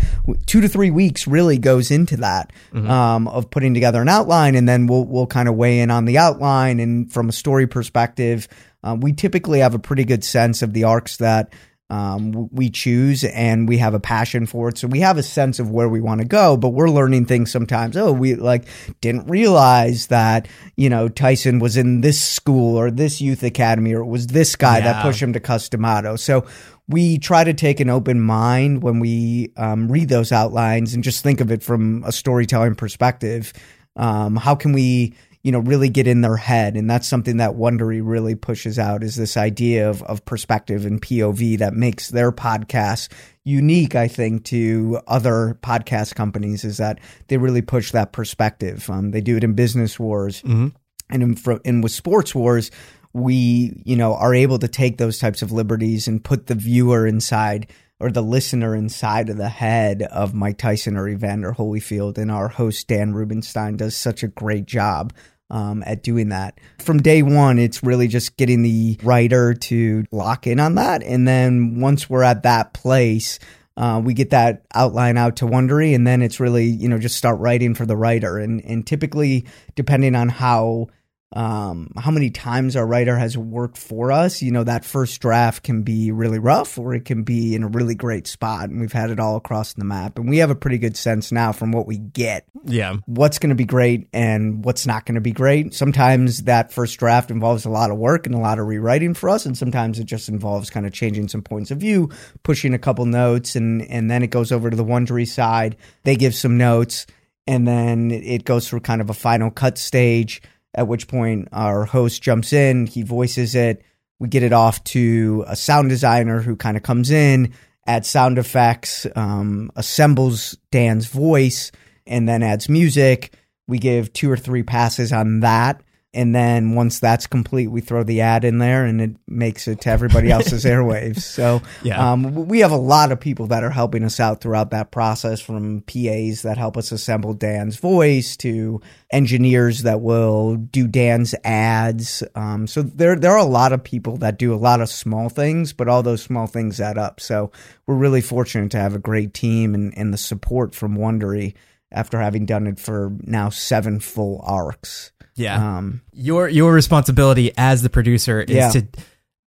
two 0.46 0.60
to 0.60 0.68
three 0.68 0.90
weeks 0.90 1.28
really 1.28 1.58
goes 1.58 1.90
into 1.90 2.16
that 2.18 2.52
mm-hmm. 2.72 2.90
um, 2.90 3.28
of 3.28 3.50
putting 3.50 3.74
together 3.74 4.02
an 4.02 4.08
outline, 4.08 4.56
and 4.56 4.68
then 4.68 4.86
we'll 4.86 5.04
we'll 5.04 5.26
kind 5.26 5.48
of 5.48 5.54
weigh 5.54 5.80
in 5.80 5.90
on 5.90 6.04
the 6.04 6.18
outline 6.18 6.80
and 6.80 7.12
from 7.12 7.28
a 7.28 7.32
story 7.32 7.68
perspective. 7.68 8.48
Uh, 8.82 8.96
we 8.98 9.12
typically 9.12 9.58
have 9.58 9.74
a 9.74 9.78
pretty 9.78 10.04
good 10.04 10.24
sense 10.24 10.62
of 10.62 10.72
the 10.72 10.84
arcs 10.84 11.16
that 11.18 11.52
um, 11.90 12.48
we 12.52 12.68
choose 12.68 13.24
and 13.24 13.66
we 13.66 13.78
have 13.78 13.94
a 13.94 14.00
passion 14.00 14.44
for 14.46 14.68
it. 14.68 14.78
So 14.78 14.86
we 14.86 15.00
have 15.00 15.16
a 15.16 15.22
sense 15.22 15.58
of 15.58 15.70
where 15.70 15.88
we 15.88 16.00
want 16.00 16.20
to 16.20 16.26
go, 16.26 16.56
but 16.56 16.70
we're 16.70 16.90
learning 16.90 17.24
things 17.24 17.50
sometimes. 17.50 17.96
Oh, 17.96 18.12
we 18.12 18.34
like 18.34 18.64
didn't 19.00 19.26
realize 19.26 20.08
that, 20.08 20.48
you 20.76 20.90
know, 20.90 21.08
Tyson 21.08 21.60
was 21.60 21.76
in 21.76 22.02
this 22.02 22.20
school 22.20 22.76
or 22.76 22.90
this 22.90 23.20
youth 23.20 23.42
academy 23.42 23.94
or 23.94 24.02
it 24.02 24.06
was 24.06 24.28
this 24.28 24.54
guy 24.54 24.78
yeah. 24.78 24.92
that 24.92 25.02
pushed 25.02 25.22
him 25.22 25.32
to 25.32 25.40
Cus 25.40 25.68
D'Amato. 25.70 26.16
So 26.16 26.46
we 26.88 27.18
try 27.18 27.44
to 27.44 27.54
take 27.54 27.80
an 27.80 27.88
open 27.88 28.20
mind 28.20 28.82
when 28.82 29.00
we 29.00 29.52
um, 29.56 29.90
read 29.90 30.10
those 30.10 30.30
outlines 30.30 30.94
and 30.94 31.02
just 31.02 31.22
think 31.22 31.40
of 31.40 31.50
it 31.50 31.62
from 31.62 32.04
a 32.04 32.12
storytelling 32.12 32.74
perspective. 32.74 33.52
Um, 33.96 34.36
how 34.36 34.54
can 34.54 34.72
we 34.72 35.14
you 35.42 35.52
know, 35.52 35.60
really 35.60 35.88
get 35.88 36.06
in 36.06 36.20
their 36.20 36.36
head. 36.36 36.76
And 36.76 36.90
that's 36.90 37.06
something 37.06 37.36
that 37.36 37.52
Wondery 37.52 38.00
really 38.02 38.34
pushes 38.34 38.78
out 38.78 39.02
is 39.02 39.16
this 39.16 39.36
idea 39.36 39.88
of, 39.88 40.02
of 40.02 40.24
perspective 40.24 40.84
and 40.84 41.00
POV 41.00 41.58
that 41.58 41.74
makes 41.74 42.08
their 42.08 42.32
podcast 42.32 43.08
unique, 43.44 43.94
I 43.94 44.08
think, 44.08 44.44
to 44.46 45.00
other 45.06 45.58
podcast 45.62 46.14
companies 46.14 46.64
is 46.64 46.78
that 46.78 46.98
they 47.28 47.38
really 47.38 47.62
push 47.62 47.92
that 47.92 48.12
perspective. 48.12 48.90
Um, 48.90 49.12
they 49.12 49.20
do 49.20 49.36
it 49.36 49.44
in 49.44 49.54
business 49.54 49.98
wars 49.98 50.42
mm-hmm. 50.42 50.68
and 51.10 51.22
in, 51.22 51.60
and 51.64 51.82
with 51.82 51.92
sports 51.92 52.34
wars, 52.34 52.70
we, 53.12 53.80
you 53.84 53.96
know, 53.96 54.14
are 54.14 54.34
able 54.34 54.58
to 54.58 54.68
take 54.68 54.98
those 54.98 55.18
types 55.18 55.40
of 55.42 55.52
liberties 55.52 56.08
and 56.08 56.22
put 56.22 56.46
the 56.46 56.54
viewer 56.54 57.06
inside 57.06 57.68
or 58.00 58.10
the 58.10 58.22
listener 58.22 58.74
inside 58.74 59.28
of 59.28 59.36
the 59.36 59.48
head 59.48 60.02
of 60.02 60.34
Mike 60.34 60.58
Tyson 60.58 60.96
or 60.96 61.08
Evander 61.08 61.52
Holyfield. 61.52 62.18
And 62.18 62.30
our 62.30 62.48
host, 62.48 62.86
Dan 62.88 63.12
Rubenstein, 63.12 63.76
does 63.76 63.96
such 63.96 64.22
a 64.22 64.28
great 64.28 64.66
job 64.66 65.12
um, 65.50 65.82
at 65.86 66.02
doing 66.02 66.28
that. 66.28 66.58
From 66.78 67.02
day 67.02 67.22
one, 67.22 67.58
it's 67.58 67.82
really 67.82 68.08
just 68.08 68.36
getting 68.36 68.62
the 68.62 68.98
writer 69.02 69.54
to 69.54 70.04
lock 70.12 70.46
in 70.46 70.60
on 70.60 70.76
that. 70.76 71.02
And 71.02 71.26
then 71.26 71.80
once 71.80 72.08
we're 72.08 72.22
at 72.22 72.42
that 72.42 72.72
place, 72.72 73.38
uh, 73.76 74.00
we 74.04 74.12
get 74.12 74.30
that 74.30 74.64
outline 74.74 75.16
out 75.16 75.36
to 75.36 75.46
Wondery, 75.46 75.94
and 75.94 76.04
then 76.04 76.20
it's 76.20 76.40
really, 76.40 76.64
you 76.66 76.88
know, 76.88 76.98
just 76.98 77.16
start 77.16 77.38
writing 77.38 77.74
for 77.74 77.86
the 77.86 77.96
writer. 77.96 78.38
And, 78.38 78.64
and 78.64 78.84
typically, 78.84 79.46
depending 79.76 80.16
on 80.16 80.28
how 80.28 80.88
um, 81.32 81.90
how 81.96 82.10
many 82.10 82.30
times 82.30 82.74
our 82.74 82.86
writer 82.86 83.16
has 83.18 83.36
worked 83.36 83.76
for 83.76 84.10
us. 84.10 84.40
You 84.40 84.50
know, 84.50 84.64
that 84.64 84.84
first 84.84 85.20
draft 85.20 85.62
can 85.62 85.82
be 85.82 86.10
really 86.10 86.38
rough 86.38 86.78
or 86.78 86.94
it 86.94 87.04
can 87.04 87.22
be 87.22 87.54
in 87.54 87.62
a 87.62 87.68
really 87.68 87.94
great 87.94 88.26
spot. 88.26 88.70
And 88.70 88.80
we've 88.80 88.92
had 88.92 89.10
it 89.10 89.20
all 89.20 89.36
across 89.36 89.74
the 89.74 89.84
map. 89.84 90.18
And 90.18 90.28
we 90.28 90.38
have 90.38 90.48
a 90.48 90.54
pretty 90.54 90.78
good 90.78 90.96
sense 90.96 91.30
now 91.30 91.52
from 91.52 91.70
what 91.70 91.86
we 91.86 91.98
get. 91.98 92.46
Yeah. 92.64 92.96
What's 93.04 93.38
going 93.38 93.50
to 93.50 93.56
be 93.56 93.66
great 93.66 94.08
and 94.14 94.64
what's 94.64 94.86
not 94.86 95.04
going 95.04 95.16
to 95.16 95.20
be 95.20 95.32
great. 95.32 95.74
Sometimes 95.74 96.44
that 96.44 96.72
first 96.72 96.98
draft 96.98 97.30
involves 97.30 97.66
a 97.66 97.70
lot 97.70 97.90
of 97.90 97.98
work 97.98 98.24
and 98.24 98.34
a 98.34 98.38
lot 98.38 98.58
of 98.58 98.66
rewriting 98.66 99.12
for 99.12 99.28
us. 99.28 99.44
And 99.44 99.56
sometimes 99.56 99.98
it 99.98 100.04
just 100.04 100.30
involves 100.30 100.70
kind 100.70 100.86
of 100.86 100.94
changing 100.94 101.28
some 101.28 101.42
points 101.42 101.70
of 101.70 101.78
view, 101.78 102.10
pushing 102.42 102.72
a 102.72 102.78
couple 102.78 103.04
notes, 103.04 103.54
and, 103.54 103.82
and 103.82 104.10
then 104.10 104.22
it 104.22 104.30
goes 104.30 104.50
over 104.50 104.70
to 104.70 104.76
the 104.76 104.84
Wondery 104.84 105.28
side. 105.28 105.76
They 106.04 106.16
give 106.16 106.34
some 106.34 106.56
notes 106.56 107.06
and 107.46 107.66
then 107.66 108.10
it 108.10 108.44
goes 108.44 108.68
through 108.68 108.80
kind 108.80 109.00
of 109.00 109.08
a 109.10 109.14
final 109.14 109.50
cut 109.50 109.78
stage 109.78 110.42
at 110.74 110.88
which 110.88 111.08
point 111.08 111.48
our 111.52 111.84
host 111.84 112.22
jumps 112.22 112.52
in, 112.52 112.86
he 112.86 113.02
voices 113.02 113.54
it. 113.54 113.82
We 114.18 114.28
get 114.28 114.42
it 114.42 114.52
off 114.52 114.82
to 114.84 115.44
a 115.46 115.56
sound 115.56 115.88
designer 115.88 116.40
who 116.40 116.56
kind 116.56 116.76
of 116.76 116.82
comes 116.82 117.10
in, 117.10 117.52
adds 117.86 118.08
sound 118.08 118.38
effects, 118.38 119.06
um, 119.16 119.70
assembles 119.76 120.56
Dan's 120.70 121.06
voice, 121.06 121.70
and 122.06 122.28
then 122.28 122.42
adds 122.42 122.68
music. 122.68 123.34
We 123.66 123.78
give 123.78 124.12
two 124.12 124.30
or 124.30 124.36
three 124.36 124.62
passes 124.62 125.12
on 125.12 125.40
that. 125.40 125.82
And 126.18 126.34
then 126.34 126.74
once 126.74 126.98
that's 126.98 127.28
complete, 127.28 127.68
we 127.68 127.80
throw 127.80 128.02
the 128.02 128.22
ad 128.22 128.44
in 128.44 128.58
there 128.58 128.84
and 128.84 129.00
it 129.00 129.12
makes 129.28 129.68
it 129.68 129.82
to 129.82 129.90
everybody 129.90 130.32
else's 130.32 130.64
airwaves. 130.64 131.20
So 131.20 131.62
yeah. 131.84 132.10
um, 132.10 132.48
we 132.48 132.58
have 132.58 132.72
a 132.72 132.76
lot 132.76 133.12
of 133.12 133.20
people 133.20 133.46
that 133.46 133.62
are 133.62 133.70
helping 133.70 134.02
us 134.02 134.18
out 134.18 134.40
throughout 134.40 134.72
that 134.72 134.90
process 134.90 135.40
from 135.40 135.82
PAs 135.82 136.42
that 136.42 136.58
help 136.58 136.76
us 136.76 136.90
assemble 136.90 137.34
Dan's 137.34 137.76
voice 137.76 138.36
to 138.38 138.80
engineers 139.12 139.84
that 139.84 140.00
will 140.00 140.56
do 140.56 140.88
Dan's 140.88 141.36
ads. 141.44 142.24
Um, 142.34 142.66
so 142.66 142.82
there, 142.82 143.14
there 143.14 143.30
are 143.30 143.38
a 143.38 143.44
lot 143.44 143.72
of 143.72 143.84
people 143.84 144.16
that 144.16 144.40
do 144.40 144.52
a 144.52 144.56
lot 144.56 144.80
of 144.80 144.88
small 144.88 145.28
things, 145.28 145.72
but 145.72 145.86
all 145.86 146.02
those 146.02 146.20
small 146.20 146.48
things 146.48 146.80
add 146.80 146.98
up. 146.98 147.20
So 147.20 147.52
we're 147.86 147.94
really 147.94 148.22
fortunate 148.22 148.72
to 148.72 148.80
have 148.80 148.96
a 148.96 148.98
great 148.98 149.34
team 149.34 149.72
and, 149.72 149.96
and 149.96 150.12
the 150.12 150.18
support 150.18 150.74
from 150.74 150.98
Wondery 150.98 151.54
after 151.92 152.18
having 152.18 152.44
done 152.44 152.66
it 152.66 152.80
for 152.80 153.12
now 153.22 153.50
seven 153.50 154.00
full 154.00 154.40
arcs. 154.42 155.12
Yeah. 155.38 155.78
Um, 155.78 156.02
your 156.12 156.48
your 156.48 156.72
responsibility 156.72 157.52
as 157.56 157.82
the 157.82 157.90
producer 157.90 158.40
is 158.40 158.50
yeah. 158.50 158.70
to 158.70 158.86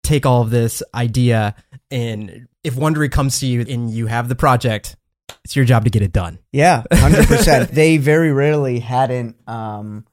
take 0.03 0.25
all 0.25 0.41
of 0.41 0.49
this 0.49 0.83
idea 0.93 1.55
and 1.91 2.47
if 2.63 2.75
Wondery 2.75 3.11
comes 3.11 3.39
to 3.39 3.45
you 3.45 3.61
and 3.61 3.91
you 3.91 4.07
have 4.07 4.27
the 4.27 4.35
project, 4.35 4.95
it's 5.43 5.55
your 5.55 5.65
job 5.65 5.83
to 5.83 5.91
get 5.91 6.01
it 6.01 6.11
done. 6.11 6.39
Yeah, 6.51 6.83
hundred 6.93 7.27
percent. 7.27 7.71
They 7.71 7.97
very 7.97 8.31
rarely 8.31 8.79
hadn't 8.79 9.37
um, 9.47 10.05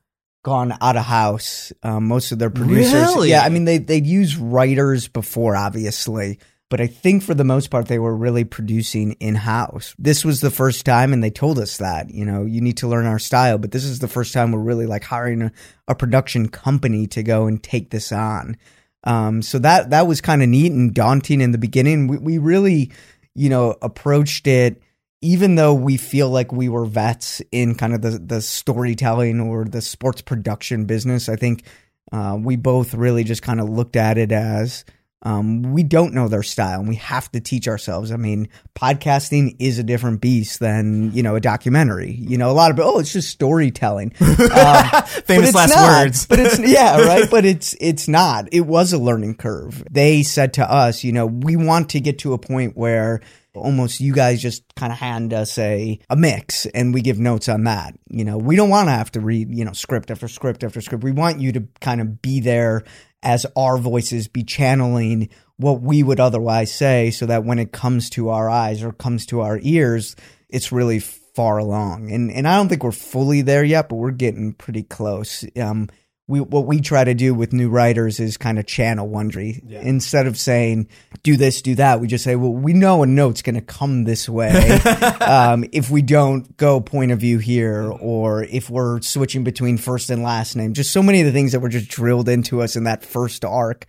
gone 0.44 0.76
out 0.80 0.96
of 0.96 1.04
house. 1.04 1.72
Um, 1.82 2.08
most 2.08 2.30
of 2.30 2.38
their 2.38 2.50
producers, 2.50 2.92
really? 2.92 3.30
yeah, 3.30 3.42
I 3.42 3.48
mean 3.48 3.64
they 3.64 3.78
they 3.78 4.00
use 4.00 4.36
writers 4.36 5.08
before, 5.08 5.56
obviously, 5.56 6.38
but 6.72 6.80
I 6.80 6.86
think 6.86 7.22
for 7.22 7.34
the 7.34 7.44
most 7.44 7.70
part 7.70 7.86
they 7.86 7.98
were 7.98 8.16
really 8.16 8.44
producing 8.44 9.12
in 9.20 9.34
house. 9.34 9.94
This 9.98 10.24
was 10.24 10.40
the 10.40 10.50
first 10.50 10.86
time, 10.86 11.12
and 11.12 11.22
they 11.22 11.30
told 11.30 11.58
us 11.58 11.76
that 11.76 12.10
you 12.10 12.24
know 12.24 12.46
you 12.46 12.60
need 12.60 12.78
to 12.78 12.88
learn 12.88 13.06
our 13.06 13.18
style, 13.18 13.58
but 13.58 13.72
this 13.72 13.84
is 13.84 13.98
the 13.98 14.08
first 14.08 14.32
time 14.32 14.52
we're 14.52 14.60
really 14.60 14.86
like 14.86 15.04
hiring 15.04 15.42
a, 15.42 15.52
a 15.86 15.94
production 15.94 16.48
company 16.48 17.06
to 17.08 17.22
go 17.22 17.46
and 17.46 17.62
take 17.62 17.90
this 17.90 18.10
on. 18.10 18.56
Um, 19.04 19.42
so 19.42 19.58
that 19.58 19.90
that 19.90 20.06
was 20.06 20.22
kind 20.22 20.42
of 20.42 20.48
neat 20.48 20.72
and 20.72 20.94
daunting 20.94 21.42
in 21.42 21.52
the 21.52 21.58
beginning. 21.58 22.06
We, 22.08 22.16
we 22.18 22.38
really 22.38 22.90
you 23.34 23.48
know, 23.48 23.76
approached 23.82 24.46
it 24.46 24.82
even 25.24 25.54
though 25.54 25.72
we 25.72 25.96
feel 25.96 26.28
like 26.28 26.52
we 26.52 26.68
were 26.68 26.84
vets 26.84 27.40
in 27.52 27.76
kind 27.76 27.94
of 27.94 28.02
the 28.02 28.10
the 28.18 28.42
storytelling 28.42 29.40
or 29.40 29.64
the 29.64 29.80
sports 29.80 30.20
production 30.20 30.84
business. 30.84 31.28
I 31.28 31.36
think 31.36 31.64
uh, 32.10 32.36
we 32.40 32.56
both 32.56 32.94
really 32.94 33.24
just 33.24 33.42
kind 33.42 33.60
of 33.60 33.68
looked 33.68 33.96
at 33.96 34.18
it 34.18 34.32
as 34.32 34.84
um, 35.22 35.72
we 35.72 35.84
don't 35.84 36.14
know 36.14 36.26
their 36.28 36.42
style 36.42 36.80
and 36.80 36.88
we 36.88 36.96
have 36.96 37.30
to 37.32 37.40
teach 37.40 37.68
ourselves. 37.68 38.10
I 38.10 38.16
mean, 38.16 38.48
podcasting 38.74 39.56
is 39.60 39.78
a 39.78 39.84
different 39.84 40.20
beast 40.20 40.58
than, 40.58 41.12
you 41.12 41.22
know, 41.22 41.36
a 41.36 41.40
documentary. 41.40 42.12
You 42.12 42.38
know, 42.38 42.50
a 42.50 42.52
lot 42.52 42.72
of, 42.72 42.80
oh, 42.80 42.98
it's 42.98 43.12
just 43.12 43.30
storytelling. 43.30 44.12
Um, 44.52 45.02
Famous 45.24 45.54
last 45.54 45.74
not. 45.74 46.04
words. 46.04 46.26
but 46.26 46.38
it's, 46.38 46.58
yeah, 46.68 46.98
right. 47.00 47.30
But 47.30 47.44
it's, 47.44 47.76
it's 47.80 48.08
not. 48.08 48.48
It 48.52 48.62
was 48.62 48.92
a 48.92 48.98
learning 48.98 49.36
curve. 49.36 49.84
They 49.90 50.22
said 50.24 50.54
to 50.54 50.70
us, 50.70 51.04
you 51.04 51.12
know, 51.12 51.26
we 51.26 51.56
want 51.56 51.90
to 51.90 52.00
get 52.00 52.18
to 52.20 52.32
a 52.32 52.38
point 52.38 52.76
where 52.76 53.20
almost 53.54 54.00
you 54.00 54.12
guys 54.12 54.40
just 54.40 54.62
kind 54.74 54.92
of 54.92 54.98
hand 54.98 55.32
us 55.32 55.58
a, 55.58 55.98
a 56.08 56.16
mix 56.16 56.66
and 56.66 56.94
we 56.94 57.00
give 57.00 57.18
notes 57.18 57.48
on 57.48 57.64
that. 57.64 57.94
You 58.08 58.24
know, 58.24 58.38
we 58.38 58.56
don't 58.56 58.70
want 58.70 58.88
to 58.88 58.92
have 58.92 59.12
to 59.12 59.20
read, 59.20 59.54
you 59.54 59.64
know, 59.64 59.72
script 59.72 60.10
after 60.10 60.28
script 60.28 60.64
after 60.64 60.80
script. 60.80 61.04
We 61.04 61.12
want 61.12 61.40
you 61.40 61.52
to 61.52 61.68
kind 61.80 62.00
of 62.00 62.22
be 62.22 62.40
there 62.40 62.84
as 63.22 63.46
our 63.56 63.78
voices 63.78 64.28
be 64.28 64.42
channeling 64.42 65.28
what 65.56 65.80
we 65.80 66.02
would 66.02 66.20
otherwise 66.20 66.72
say 66.72 67.10
so 67.10 67.26
that 67.26 67.44
when 67.44 67.58
it 67.58 67.72
comes 67.72 68.10
to 68.10 68.30
our 68.30 68.50
eyes 68.50 68.82
or 68.82 68.92
comes 68.92 69.26
to 69.26 69.40
our 69.40 69.58
ears, 69.62 70.16
it's 70.48 70.72
really 70.72 70.98
far 70.98 71.58
along. 71.58 72.10
And 72.10 72.30
and 72.30 72.46
I 72.46 72.56
don't 72.56 72.68
think 72.68 72.82
we're 72.82 72.92
fully 72.92 73.42
there 73.42 73.64
yet, 73.64 73.88
but 73.88 73.96
we're 73.96 74.10
getting 74.10 74.52
pretty 74.52 74.82
close. 74.82 75.44
Um 75.56 75.88
we 76.32 76.40
what 76.40 76.64
we 76.64 76.80
try 76.80 77.04
to 77.04 77.12
do 77.12 77.34
with 77.34 77.52
new 77.52 77.68
writers 77.68 78.18
is 78.18 78.38
kind 78.38 78.58
of 78.58 78.64
channel 78.64 79.06
Wondery 79.06 79.60
yeah. 79.66 79.82
instead 79.82 80.26
of 80.26 80.38
saying 80.38 80.88
do 81.22 81.36
this, 81.36 81.60
do 81.60 81.74
that. 81.74 82.00
We 82.00 82.06
just 82.06 82.24
say, 82.24 82.36
well, 82.36 82.52
we 82.52 82.72
know 82.72 83.02
a 83.02 83.06
note's 83.06 83.42
going 83.42 83.54
to 83.54 83.60
come 83.60 84.04
this 84.04 84.30
way 84.30 84.70
um, 85.20 85.64
if 85.72 85.90
we 85.90 86.00
don't 86.00 86.56
go 86.56 86.80
point 86.80 87.12
of 87.12 87.18
view 87.20 87.38
here, 87.38 87.92
or 88.00 88.44
if 88.44 88.70
we're 88.70 89.02
switching 89.02 89.44
between 89.44 89.76
first 89.76 90.08
and 90.08 90.22
last 90.22 90.56
name. 90.56 90.72
Just 90.72 90.90
so 90.90 91.02
many 91.02 91.20
of 91.20 91.26
the 91.26 91.32
things 91.32 91.52
that 91.52 91.60
were 91.60 91.68
just 91.68 91.90
drilled 91.90 92.30
into 92.30 92.62
us 92.62 92.76
in 92.76 92.84
that 92.84 93.04
first 93.04 93.44
arc. 93.44 93.86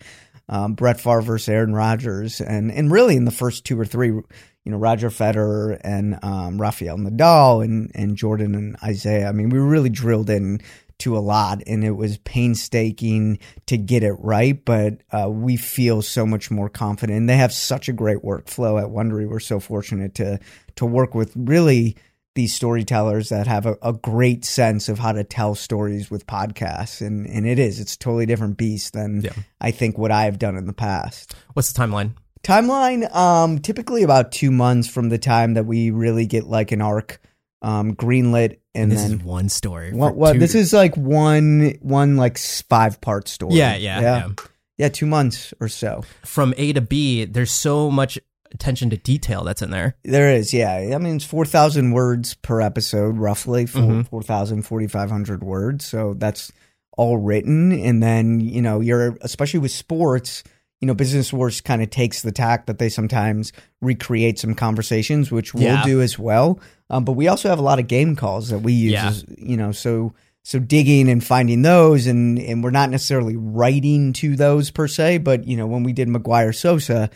Um, 0.49 0.73
Brett 0.73 0.99
Favre 0.99 1.21
versus 1.21 1.47
Aaron 1.47 1.73
Rodgers, 1.73 2.41
and 2.41 2.69
and 2.69 2.91
really 2.91 3.15
in 3.15 3.23
the 3.23 3.31
first 3.31 3.63
two 3.63 3.79
or 3.79 3.85
three, 3.85 4.09
you 4.09 4.23
know, 4.65 4.75
Roger 4.77 5.09
Federer 5.09 5.79
and 5.81 6.19
um, 6.21 6.61
Rafael 6.61 6.97
Nadal 6.97 7.63
and 7.63 7.89
and 7.95 8.17
Jordan 8.17 8.53
and 8.53 8.75
Isaiah. 8.83 9.29
I 9.29 9.31
mean, 9.31 9.49
we 9.49 9.59
really 9.59 9.89
drilled 9.89 10.29
in 10.29 10.59
to 11.03 11.17
a 11.17 11.19
lot 11.19 11.61
and 11.67 11.83
it 11.83 11.91
was 11.91 12.17
painstaking 12.19 13.37
to 13.65 13.77
get 13.77 14.03
it 14.03 14.13
right 14.19 14.63
but 14.63 15.01
uh, 15.11 15.29
we 15.29 15.57
feel 15.57 16.01
so 16.01 16.25
much 16.25 16.49
more 16.49 16.69
confident 16.69 17.17
and 17.17 17.29
they 17.29 17.35
have 17.35 17.51
such 17.53 17.89
a 17.89 17.93
great 17.93 18.19
workflow 18.19 18.81
at 18.81 18.89
wondery. 18.89 19.27
We're 19.27 19.39
so 19.39 19.59
fortunate 19.59 20.15
to 20.15 20.39
to 20.75 20.85
work 20.85 21.13
with 21.13 21.33
really 21.35 21.97
these 22.35 22.55
storytellers 22.55 23.29
that 23.29 23.45
have 23.45 23.65
a, 23.65 23.77
a 23.83 23.93
great 23.93 24.43
sense 24.43 24.89
of 24.89 24.97
how 24.97 25.11
to 25.11 25.23
tell 25.23 25.53
stories 25.53 26.09
with 26.09 26.25
podcasts 26.25 27.05
and 27.05 27.27
and 27.27 27.45
it 27.45 27.59
is. 27.59 27.79
It's 27.79 27.95
a 27.95 27.99
totally 27.99 28.25
different 28.25 28.57
beast 28.57 28.93
than 28.93 29.21
yeah. 29.21 29.33
i 29.59 29.71
think 29.71 29.97
what 29.97 30.11
i've 30.11 30.39
done 30.39 30.55
in 30.55 30.65
the 30.65 30.73
past. 30.73 31.35
What's 31.53 31.71
the 31.71 31.81
timeline? 31.81 32.13
Timeline 32.43 33.13
um 33.13 33.59
typically 33.59 34.03
about 34.03 34.31
two 34.31 34.51
months 34.51 34.87
from 34.87 35.09
the 35.09 35.17
time 35.17 35.55
that 35.55 35.65
we 35.65 35.91
really 35.91 36.25
get 36.25 36.45
like 36.45 36.71
an 36.71 36.81
arc 36.81 37.19
um, 37.61 37.95
greenlit, 37.95 38.57
and, 38.75 38.91
this 38.91 39.01
then 39.01 39.13
is 39.13 39.23
one 39.23 39.49
story. 39.49 39.93
What? 39.93 40.15
what 40.15 40.39
this 40.39 40.55
is 40.55 40.73
like 40.73 40.95
one 40.97 41.75
one 41.81 42.17
like 42.17 42.37
five 42.37 42.99
part 43.01 43.27
story. 43.27 43.55
Yeah, 43.55 43.75
yeah, 43.75 44.01
yeah, 44.01 44.17
yeah, 44.17 44.45
yeah. 44.77 44.89
Two 44.89 45.05
months 45.05 45.53
or 45.59 45.67
so. 45.67 46.03
From 46.25 46.53
A 46.57 46.73
to 46.73 46.81
B, 46.81 47.25
there's 47.25 47.51
so 47.51 47.91
much 47.91 48.19
attention 48.53 48.89
to 48.91 48.97
detail 48.97 49.43
that's 49.43 49.61
in 49.61 49.71
there. 49.71 49.95
There 50.03 50.31
is, 50.31 50.53
yeah. 50.53 50.91
I 50.93 50.97
mean, 50.97 51.15
it's 51.15 51.25
4,000 51.25 51.91
words 51.91 52.35
per 52.35 52.61
episode, 52.61 53.17
roughly, 53.17 53.65
4, 53.65 53.81
mm-hmm. 53.81 54.01
4,000, 54.03 54.61
4,500 54.63 55.43
words. 55.43 55.85
So 55.85 56.13
that's 56.13 56.51
all 56.97 57.17
written. 57.17 57.71
And 57.71 58.01
then, 58.01 58.39
you 58.39 58.61
know, 58.61 58.79
you're, 58.79 59.17
especially 59.21 59.59
with 59.59 59.71
sports, 59.71 60.43
you 60.83 60.87
know, 60.87 60.93
Business 60.93 61.31
Wars 61.31 61.61
kind 61.61 61.81
of 61.81 61.89
takes 61.91 62.23
the 62.23 62.33
tack 62.33 62.65
that 62.65 62.77
they 62.77 62.89
sometimes 62.89 63.53
recreate 63.79 64.37
some 64.37 64.53
conversations, 64.53 65.31
which 65.31 65.53
we'll 65.53 65.63
yeah. 65.63 65.83
do 65.85 66.01
as 66.01 66.19
well. 66.19 66.59
Um, 66.89 67.05
but 67.05 67.13
we 67.13 67.29
also 67.29 67.47
have 67.47 67.57
a 67.57 67.61
lot 67.61 67.79
of 67.79 67.87
game 67.87 68.17
calls 68.17 68.49
that 68.49 68.59
we 68.59 68.73
use, 68.73 68.91
yeah. 68.91 69.07
as, 69.07 69.23
you 69.37 69.55
know, 69.55 69.71
so 69.71 70.13
so 70.43 70.59
digging 70.59 71.07
and 71.07 71.23
finding 71.23 71.61
those, 71.61 72.05
and 72.05 72.37
and 72.37 72.61
we're 72.61 72.71
not 72.71 72.89
necessarily 72.89 73.37
writing 73.37 74.11
to 74.11 74.35
those 74.35 74.71
per 74.71 74.89
se, 74.89 75.19
but 75.19 75.47
you 75.47 75.55
know, 75.55 75.67
when 75.67 75.83
we 75.83 75.93
did 75.93 76.09
McGwire 76.09 76.53
Sosa, 76.53 77.09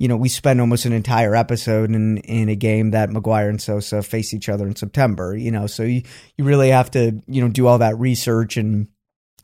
you 0.00 0.08
know, 0.08 0.16
we 0.16 0.28
spent 0.28 0.58
almost 0.58 0.84
an 0.84 0.92
entire 0.92 1.36
episode 1.36 1.92
in 1.92 2.16
in 2.18 2.48
a 2.48 2.56
game 2.56 2.90
that 2.90 3.10
McGwire 3.10 3.48
and 3.48 3.62
Sosa 3.62 4.02
face 4.02 4.34
each 4.34 4.48
other 4.48 4.66
in 4.66 4.74
September. 4.74 5.36
You 5.36 5.52
know, 5.52 5.68
so 5.68 5.84
you 5.84 6.02
you 6.36 6.44
really 6.44 6.70
have 6.70 6.90
to 6.90 7.22
you 7.28 7.40
know 7.40 7.48
do 7.48 7.68
all 7.68 7.78
that 7.78 7.96
research 8.00 8.56
and 8.56 8.88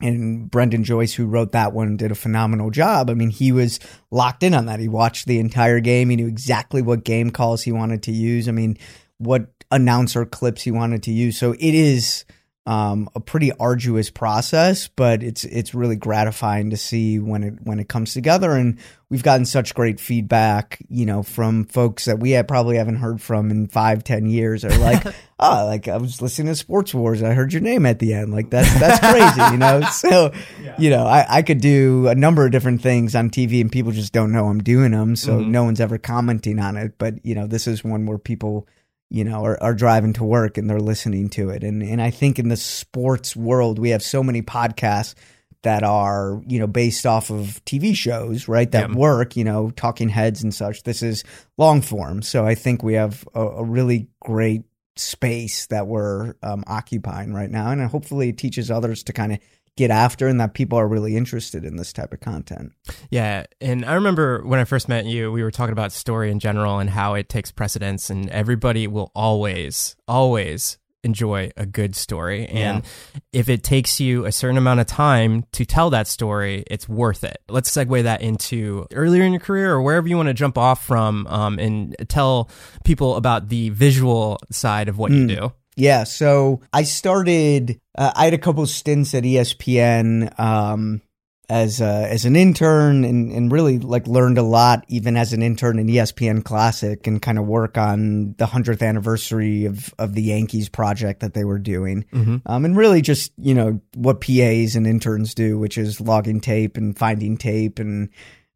and 0.01 0.49
Brendan 0.49 0.83
Joyce, 0.83 1.13
who 1.13 1.25
wrote 1.25 1.51
that 1.51 1.73
one, 1.73 1.97
did 1.97 2.11
a 2.11 2.15
phenomenal 2.15 2.69
job. 2.69 3.09
I 3.09 3.13
mean, 3.13 3.29
he 3.29 3.51
was 3.51 3.79
locked 4.11 4.43
in 4.43 4.53
on 4.53 4.65
that. 4.67 4.79
He 4.79 4.87
watched 4.87 5.25
the 5.27 5.39
entire 5.39 5.79
game. 5.79 6.09
He 6.09 6.15
knew 6.15 6.27
exactly 6.27 6.81
what 6.81 7.03
game 7.03 7.31
calls 7.31 7.63
he 7.63 7.71
wanted 7.71 8.03
to 8.03 8.11
use. 8.11 8.47
I 8.47 8.51
mean, 8.51 8.77
what 9.17 9.47
announcer 9.71 10.25
clips 10.25 10.61
he 10.61 10.71
wanted 10.71 11.03
to 11.03 11.11
use. 11.11 11.37
So 11.37 11.51
it 11.53 11.61
is 11.61 12.25
um, 12.65 13.09
a 13.15 13.19
pretty 13.19 13.51
arduous 13.53 14.11
process, 14.11 14.89
but 14.89 15.23
it's 15.23 15.43
it's 15.43 15.73
really 15.73 15.95
gratifying 15.95 16.69
to 16.69 16.77
see 16.77 17.17
when 17.17 17.43
it 17.43 17.53
when 17.63 17.79
it 17.79 17.89
comes 17.89 18.13
together. 18.13 18.51
And 18.51 18.77
we've 19.09 19.23
gotten 19.23 19.45
such 19.45 19.73
great 19.73 19.99
feedback, 19.99 20.77
you 20.87 21.05
know, 21.05 21.23
from 21.23 21.65
folks 21.65 22.05
that 22.05 22.19
we 22.19 22.31
have 22.31 22.47
probably 22.47 22.77
haven't 22.77 22.97
heard 22.97 23.21
from 23.21 23.49
in 23.49 23.67
five, 23.67 24.03
ten 24.03 24.27
years. 24.27 24.63
Are 24.63 24.77
like, 24.77 25.03
oh, 25.39 25.65
like 25.65 25.87
I 25.87 25.97
was 25.97 26.21
listening 26.21 26.49
to 26.49 26.55
Sports 26.55 26.93
Wars, 26.93 27.23
I 27.23 27.33
heard 27.33 27.53
your 27.53 27.63
name 27.63 27.87
at 27.87 27.97
the 27.97 28.13
end. 28.13 28.31
Like 28.31 28.51
that's 28.51 28.71
that's 28.79 28.99
crazy, 28.99 29.51
you 29.51 29.57
know. 29.57 29.81
So, 29.99 30.31
yeah. 30.63 30.75
you 30.77 30.89
know, 30.91 31.05
I, 31.05 31.25
I 31.27 31.41
could 31.41 31.59
do 31.59 32.07
a 32.07 32.15
number 32.15 32.45
of 32.45 32.51
different 32.51 32.81
things 32.81 33.15
on 33.15 33.29
TV, 33.29 33.59
and 33.61 33.71
people 33.71 33.91
just 33.91 34.13
don't 34.13 34.31
know 34.31 34.47
I'm 34.47 34.61
doing 34.61 34.91
them. 34.91 35.15
So 35.15 35.39
mm-hmm. 35.39 35.51
no 35.51 35.63
one's 35.63 35.81
ever 35.81 35.97
commenting 35.97 36.59
on 36.59 36.77
it. 36.77 36.97
But 36.97 37.25
you 37.25 37.35
know, 37.35 37.47
this 37.47 37.67
is 37.67 37.83
one 37.83 38.05
where 38.05 38.17
people 38.17 38.67
you 39.09 39.23
know, 39.23 39.43
are, 39.43 39.61
are 39.61 39.73
driving 39.73 40.13
to 40.13 40.23
work 40.23 40.57
and 40.57 40.69
they're 40.69 40.79
listening 40.79 41.29
to 41.29 41.49
it. 41.49 41.63
And 41.63 41.81
and 41.81 42.01
I 42.01 42.11
think 42.11 42.39
in 42.39 42.49
the 42.49 42.57
sports 42.57 43.35
world, 43.35 43.79
we 43.79 43.89
have 43.89 44.03
so 44.03 44.23
many 44.23 44.41
podcasts 44.41 45.15
that 45.63 45.83
are, 45.83 46.41
you 46.47 46.59
know, 46.59 46.67
based 46.67 47.05
off 47.05 47.29
of 47.29 47.61
TV 47.65 47.93
shows, 47.93 48.47
right? 48.47 48.71
That 48.71 48.91
work, 48.91 49.35
you 49.35 49.43
know, 49.43 49.71
talking 49.71 50.07
heads 50.07 50.41
and 50.41 50.53
such. 50.53 50.83
This 50.83 51.03
is 51.03 51.23
long 51.57 51.81
form. 51.81 52.21
So 52.21 52.45
I 52.45 52.55
think 52.55 52.81
we 52.81 52.93
have 52.93 53.27
a, 53.33 53.41
a 53.41 53.63
really 53.63 54.07
great 54.21 54.63
space 54.95 55.65
that 55.67 55.87
we're 55.87 56.35
um, 56.43 56.63
occupying 56.67 57.33
right 57.33 57.49
now. 57.49 57.71
And 57.71 57.81
hopefully 57.89 58.29
it 58.29 58.37
teaches 58.37 58.71
others 58.71 59.03
to 59.03 59.13
kind 59.13 59.33
of 59.33 59.39
get 59.79 59.91
after 59.91 60.27
and 60.27 60.41
that 60.41 60.53
people 60.53 60.77
are 60.77 60.87
really 60.87 61.15
interested 61.15 61.63
in 61.63 61.77
this 61.77 61.93
type 61.93 62.11
of 62.11 62.19
content. 62.19 62.73
Yeah. 63.09 63.45
And 63.61 63.85
I 63.85 63.93
remember 63.93 64.43
when 64.45 64.59
I 64.59 64.65
first 64.65 64.89
met 64.89 65.05
you, 65.05 65.31
we 65.31 65.41
were 65.41 65.51
talking 65.51 65.71
about 65.71 65.93
story 65.93 66.29
in 66.31 66.39
general 66.39 66.79
and 66.79 66.89
how 66.89 67.13
it 67.13 67.29
takes 67.29 67.49
precedence, 67.49 68.09
and 68.09 68.29
everybody 68.29 68.87
will 68.87 69.09
always, 69.15 69.95
always 70.05 70.77
enjoy 71.03 71.49
a 71.55 71.65
good 71.65 71.95
story. 71.95 72.45
And 72.47 72.83
yeah. 72.83 73.19
if 73.31 73.47
it 73.47 73.63
takes 73.63 74.01
you 74.01 74.25
a 74.25 74.33
certain 74.33 74.57
amount 74.57 74.81
of 74.81 74.87
time 74.87 75.45
to 75.53 75.63
tell 75.63 75.91
that 75.91 76.07
story, 76.07 76.65
it's 76.67 76.89
worth 76.89 77.23
it. 77.23 77.37
Let's 77.47 77.71
segue 77.71 78.03
that 78.03 78.21
into 78.21 78.85
earlier 78.93 79.23
in 79.23 79.31
your 79.31 79.39
career 79.39 79.71
or 79.71 79.81
wherever 79.81 80.09
you 80.09 80.17
want 80.17 80.27
to 80.27 80.33
jump 80.33 80.57
off 80.57 80.85
from 80.85 81.25
um, 81.27 81.57
and 81.57 81.95
tell 82.09 82.49
people 82.83 83.15
about 83.15 83.47
the 83.47 83.69
visual 83.69 84.39
side 84.51 84.89
of 84.89 84.97
what 84.97 85.11
mm. 85.11 85.21
you 85.21 85.27
do. 85.35 85.53
Yeah, 85.79 86.03
so 86.03 86.61
I 86.73 86.83
started. 86.83 87.79
Uh, 87.97 88.11
I 88.15 88.25
had 88.25 88.33
a 88.33 88.37
couple 88.37 88.65
stints 88.67 89.13
at 89.13 89.23
ESPN 89.23 90.37
um, 90.37 91.01
as 91.47 91.79
uh, 91.79 92.05
as 92.09 92.25
an 92.25 92.35
intern, 92.35 93.05
and, 93.05 93.31
and 93.31 93.49
really 93.49 93.79
like 93.79 94.05
learned 94.05 94.37
a 94.37 94.43
lot 94.43 94.83
even 94.89 95.15
as 95.15 95.31
an 95.31 95.41
intern 95.41 95.79
in 95.79 95.87
ESPN 95.87 96.43
Classic, 96.43 97.07
and 97.07 97.21
kind 97.21 97.39
of 97.39 97.45
work 97.45 97.77
on 97.77 98.35
the 98.37 98.45
hundredth 98.45 98.81
anniversary 98.81 99.65
of 99.65 99.93
of 99.97 100.15
the 100.15 100.21
Yankees 100.21 100.67
project 100.67 101.21
that 101.21 101.33
they 101.33 101.45
were 101.45 101.59
doing, 101.59 102.03
mm-hmm. 102.13 102.37
um, 102.45 102.65
and 102.65 102.75
really 102.75 103.01
just 103.01 103.31
you 103.37 103.53
know 103.53 103.79
what 103.95 104.19
PAs 104.19 104.75
and 104.75 104.85
interns 104.85 105.33
do, 105.33 105.57
which 105.57 105.77
is 105.77 106.01
logging 106.01 106.41
tape 106.41 106.75
and 106.75 106.97
finding 106.97 107.37
tape 107.37 107.79
and 107.79 108.09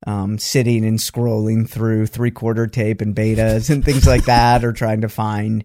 um, 0.06 0.38
sitting 0.38 0.84
and 0.84 1.00
scrolling 1.00 1.70
through 1.70 2.08
three 2.08 2.32
quarter 2.32 2.68
tape 2.68 3.00
and 3.00 3.16
betas 3.16 3.70
and 3.70 3.86
things 3.86 4.06
like 4.06 4.26
that, 4.26 4.66
or 4.66 4.74
trying 4.74 5.02
to 5.02 5.10
find 5.10 5.64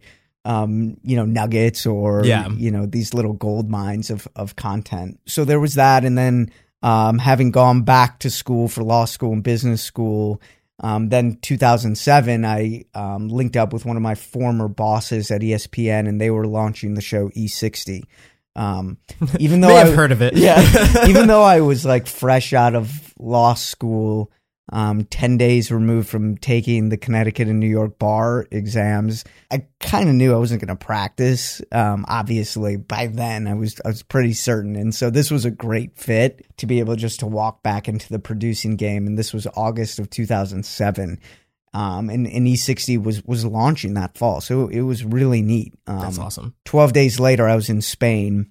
um, 0.49 0.97
you 1.03 1.15
know, 1.15 1.27
nuggets 1.27 1.85
or, 1.85 2.25
yeah. 2.25 2.49
you 2.49 2.71
know, 2.71 2.87
these 2.87 3.13
little 3.13 3.35
gold 3.35 3.69
mines 3.69 4.09
of, 4.09 4.27
of 4.35 4.57
content. 4.57 5.21
So 5.27 5.45
there 5.45 5.61
was 5.61 5.75
that. 5.75 6.07
And 6.07 6.17
then, 6.17 6.51
um, 6.83 7.19
having 7.19 7.51
gone 7.51 7.83
back 7.83 8.21
to 8.21 8.31
school 8.31 8.67
for 8.67 8.83
law 8.83 9.05
school 9.05 9.35
and 9.35 9.43
business 9.43 9.83
school, 9.83 10.41
um, 10.81 11.11
then 11.11 11.39
2007, 11.43 12.47
I 12.47 12.85
um, 12.95 13.29
linked 13.29 13.57
up 13.57 13.75
with 13.75 13.85
one 13.85 13.97
of 13.97 14.03
my 14.03 14.15
former 14.15 14.69
bosses 14.69 15.31
at 15.31 15.43
ESPN, 15.43 16.09
and 16.09 16.19
they 16.21 16.31
were 16.31 16.47
launching 16.47 16.95
the 16.95 17.03
show 17.03 17.29
E60. 17.31 18.05
Um, 18.57 18.97
even 19.39 19.61
though 19.61 19.77
I've 19.77 19.95
heard 19.95 20.13
of 20.13 20.23
it, 20.23 20.35
yeah. 20.35 21.07
even 21.09 21.27
though 21.27 21.43
I 21.43 21.61
was 21.61 21.85
like 21.85 22.07
fresh 22.07 22.55
out 22.55 22.75
of 22.75 23.13
law 23.19 23.53
school, 23.53 24.33
um, 24.71 25.05
10 25.05 25.39
days 25.39 25.71
removed 25.71 26.09
from 26.09 26.37
taking 26.37 26.89
the 26.89 26.97
Connecticut 26.97 27.49
and 27.49 27.59
New 27.59 27.69
York 27.69 27.99
bar 27.99 28.47
exams. 28.51 29.25
I 29.51 29.67
kind 29.81 30.09
of 30.09 30.15
knew 30.15 30.35
I 30.35 30.39
wasn't 30.39 30.61
going 30.61 30.77
to 30.77 30.85
practice. 30.85 31.63
Um, 31.73 32.05
obviously, 32.09 32.77
by 32.77 33.07
then 33.07 33.47
I 33.47 33.55
was 33.55 33.81
I 33.85 33.89
was 33.89 34.03
pretty 34.03 34.35
certain, 34.35 34.77
and 34.77 34.95
so 34.95 35.11
this 35.11 35.31
was 35.31 35.45
a 35.45 35.51
great 35.51 35.97
fit 35.97 36.45
to 36.59 36.67
be 36.67 36.81
able 36.81 36.97
just 36.97 37.21
to 37.21 37.27
walk 37.27 37.63
back 37.63 37.89
into 37.89 38.09
the 38.09 38.19
producing 38.19 38.77
game. 38.77 39.07
And 39.07 39.19
this 39.19 39.33
was 39.33 39.47
August 39.57 39.99
of 39.99 40.11
2007. 40.11 41.21
Um, 41.75 42.09
and, 42.09 42.27
and 42.27 42.47
E60 42.47 43.03
was 43.03 43.23
was 43.25 43.45
launching 43.45 43.95
that 43.95 44.17
fall, 44.17 44.41
so 44.41 44.69
it 44.69 44.81
was 44.81 45.05
really 45.05 45.43
neat. 45.43 45.75
Um, 45.87 46.01
That's 46.01 46.19
awesome. 46.19 46.55
Twelve 46.65 46.93
days 46.93 47.21
later, 47.21 47.47
I 47.47 47.57
was 47.57 47.69
in 47.69 47.83
Spain 47.83 48.51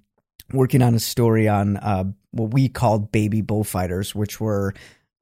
working 0.53 0.81
on 0.81 0.93
a 0.93 0.99
story 0.99 1.47
on 1.47 1.77
uh, 1.77 2.05
what 2.31 2.53
we 2.53 2.69
called 2.69 3.11
baby 3.11 3.41
bullfighters, 3.41 4.15
which 4.15 4.39
were 4.39 4.73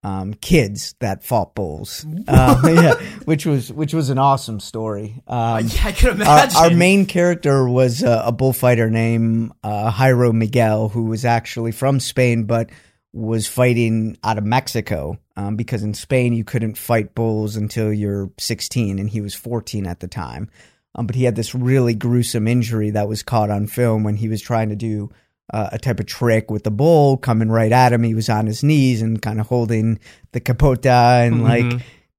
um, 0.06 0.36
kids 0.36 0.94
that 1.00 1.24
fought 1.24 1.56
bulls. 1.56 2.06
Uh, 2.28 2.60
yeah, 2.66 2.94
which 3.26 3.46
was 3.46 3.72
which 3.72 3.94
was 3.94 4.10
an 4.10 4.18
awesome 4.18 4.60
story. 4.60 5.22
Um, 5.28 5.68
yeah, 5.68 5.86
I 5.86 5.96
our, 6.06 6.12
imagine. 6.12 6.58
our 6.58 6.70
main 6.72 7.06
character 7.06 7.68
was 7.70 8.04
uh, 8.04 8.24
a 8.26 8.32
bullfighter 8.32 8.90
named 8.90 9.52
uh, 9.64 9.92
Jairo 9.92 10.34
Miguel, 10.34 10.90
who 10.90 11.06
was 11.06 11.24
actually 11.24 11.72
from 11.72 12.00
Spain, 12.00 12.44
but 12.44 12.72
was 13.14 13.48
fighting 13.48 14.18
out 14.24 14.38
of 14.38 14.44
Mexico 14.44 15.18
um, 15.36 15.56
because 15.56 15.84
in 15.84 15.94
Spain 15.94 16.34
you 16.34 16.44
couldn't 16.44 16.78
fight 16.78 17.16
bulls 17.16 17.56
until 17.56 17.94
you're 17.94 18.32
16, 18.40 19.00
and 19.00 19.10
he 19.10 19.22
was 19.22 19.36
14 19.36 19.86
at 19.86 20.00
the 20.00 20.08
time. 20.08 20.50
Um, 20.96 21.06
but 21.06 21.16
he 21.16 21.26
had 21.26 21.36
this 21.36 21.54
really 21.54 21.94
gruesome 21.94 22.48
injury 22.48 22.90
that 22.92 23.08
was 23.08 23.24
caught 23.24 23.50
on 23.50 23.68
film 23.68 24.04
when 24.04 24.16
he 24.16 24.30
was 24.30 24.42
trying 24.42 24.70
to 24.70 24.76
do 24.76 25.12
uh, 25.54 25.70
a 25.72 25.78
type 25.78 26.00
of 26.00 26.06
trick 26.06 26.50
with 26.50 26.64
the 26.64 26.72
bull 26.72 27.18
coming 27.18 27.50
right 27.50 27.72
at 27.72 27.94
him. 27.94 28.04
He 28.04 28.16
was 28.16 28.30
on 28.30 28.48
his 28.48 28.64
knees 28.64 29.02
and 29.02 29.22
kind 29.22 29.40
of 29.40 29.48
holding 29.48 30.00
the 30.32 30.40
capote, 30.40 30.86
and 30.86 31.44
like 31.44 31.66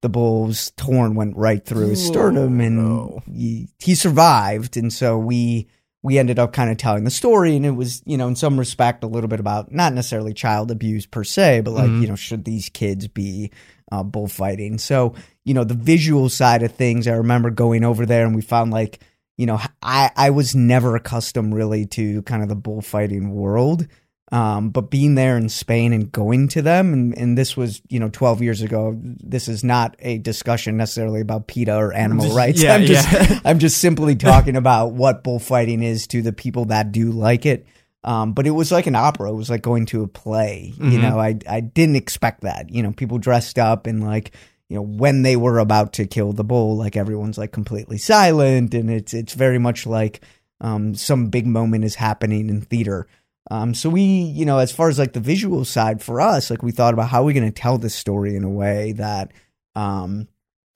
the 0.01 0.09
bull's 0.09 0.71
torn 0.77 1.15
went 1.15 1.35
right 1.35 1.63
through 1.65 1.89
his 1.89 2.05
sternum, 2.05 2.61
and 2.61 3.21
he, 3.33 3.69
he 3.79 3.95
survived. 3.95 4.77
And 4.77 4.93
so 4.93 5.17
we 5.17 5.67
we 6.03 6.17
ended 6.17 6.39
up 6.39 6.53
kind 6.53 6.69
of 6.71 6.77
telling 6.77 7.03
the 7.03 7.11
story, 7.11 7.55
and 7.55 7.65
it 7.65 7.71
was 7.71 8.01
you 8.05 8.17
know 8.17 8.27
in 8.27 8.35
some 8.35 8.57
respect 8.57 9.03
a 9.03 9.07
little 9.07 9.27
bit 9.27 9.39
about 9.39 9.71
not 9.71 9.93
necessarily 9.93 10.33
child 10.33 10.71
abuse 10.71 11.05
per 11.05 11.23
se, 11.23 11.61
but 11.61 11.71
like 11.71 11.89
you 11.89 12.07
know 12.07 12.15
should 12.15 12.45
these 12.45 12.69
kids 12.69 13.07
be 13.07 13.51
uh, 13.91 14.03
bullfighting? 14.03 14.77
So 14.77 15.15
you 15.43 15.53
know 15.53 15.63
the 15.63 15.73
visual 15.73 16.29
side 16.29 16.63
of 16.63 16.71
things. 16.73 17.07
I 17.07 17.13
remember 17.13 17.49
going 17.49 17.83
over 17.83 18.05
there, 18.05 18.25
and 18.25 18.35
we 18.35 18.41
found 18.41 18.71
like 18.71 19.01
you 19.37 19.45
know, 19.45 19.59
I, 19.81 20.11
I 20.15 20.31
was 20.31 20.55
never 20.55 20.95
accustomed 20.95 21.53
really 21.53 21.85
to 21.87 22.23
kind 22.23 22.43
of 22.43 22.49
the 22.49 22.55
bullfighting 22.55 23.33
world. 23.33 23.87
Um, 24.29 24.71
but 24.71 24.89
being 24.89 25.15
there 25.15 25.37
in 25.37 25.47
Spain 25.47 25.93
and 25.93 26.11
going 26.11 26.49
to 26.49 26.61
them, 26.61 26.91
and, 26.91 27.17
and 27.17 27.37
this 27.37 27.55
was, 27.55 27.81
you 27.87 27.97
know, 27.97 28.09
12 28.09 28.41
years 28.41 28.61
ago, 28.61 28.93
this 28.99 29.47
is 29.47 29.63
not 29.63 29.95
a 29.99 30.17
discussion 30.17 30.75
necessarily 30.75 31.21
about 31.21 31.47
PETA 31.47 31.73
or 31.73 31.93
animal 31.93 32.35
rights. 32.35 32.61
yeah, 32.61 32.73
I'm 32.75 32.85
just, 32.85 33.11
yeah. 33.11 33.39
I'm 33.45 33.59
just 33.59 33.77
simply 33.77 34.17
talking 34.17 34.57
about 34.57 34.91
what 34.91 35.23
bullfighting 35.23 35.81
is 35.81 36.07
to 36.07 36.21
the 36.21 36.33
people 36.33 36.65
that 36.65 36.91
do 36.91 37.11
like 37.11 37.45
it. 37.45 37.67
Um, 38.03 38.33
but 38.33 38.47
it 38.47 38.51
was 38.51 38.71
like 38.71 38.87
an 38.87 38.95
opera. 38.95 39.31
It 39.31 39.35
was 39.35 39.49
like 39.49 39.61
going 39.61 39.85
to 39.87 40.03
a 40.03 40.07
play. 40.07 40.73
You 40.77 40.99
know, 40.99 41.19
I, 41.19 41.37
I 41.49 41.59
didn't 41.61 41.97
expect 41.97 42.41
that. 42.41 42.69
You 42.69 42.83
know, 42.83 42.91
people 42.91 43.17
dressed 43.17 43.59
up 43.59 43.85
and 43.85 44.03
like, 44.03 44.31
you 44.69 44.75
know 44.75 44.81
when 44.81 45.21
they 45.23 45.35
were 45.35 45.59
about 45.59 45.93
to 45.93 46.05
kill 46.05 46.33
the 46.33 46.43
bull 46.43 46.75
like 46.75 46.95
everyone's 46.95 47.37
like 47.37 47.51
completely 47.51 47.97
silent 47.97 48.73
and 48.73 48.89
it's 48.89 49.13
it's 49.13 49.33
very 49.33 49.59
much 49.59 49.85
like 49.85 50.21
um 50.61 50.95
some 50.95 51.27
big 51.27 51.45
moment 51.45 51.83
is 51.83 51.95
happening 51.95 52.49
in 52.49 52.61
theater. 52.61 53.07
Um 53.49 53.73
so 53.73 53.89
we 53.89 54.01
you 54.01 54.45
know 54.45 54.57
as 54.57 54.71
far 54.71 54.89
as 54.89 54.99
like 54.99 55.13
the 55.13 55.19
visual 55.19 55.65
side 55.65 56.01
for 56.01 56.19
us 56.19 56.49
like 56.49 56.63
we 56.63 56.71
thought 56.71 56.93
about 56.93 57.09
how 57.09 57.21
are 57.21 57.25
we 57.25 57.33
going 57.33 57.51
to 57.51 57.61
tell 57.61 57.77
this 57.77 57.95
story 57.95 58.35
in 58.35 58.43
a 58.43 58.49
way 58.49 58.91
that 58.93 59.31
um 59.75 60.27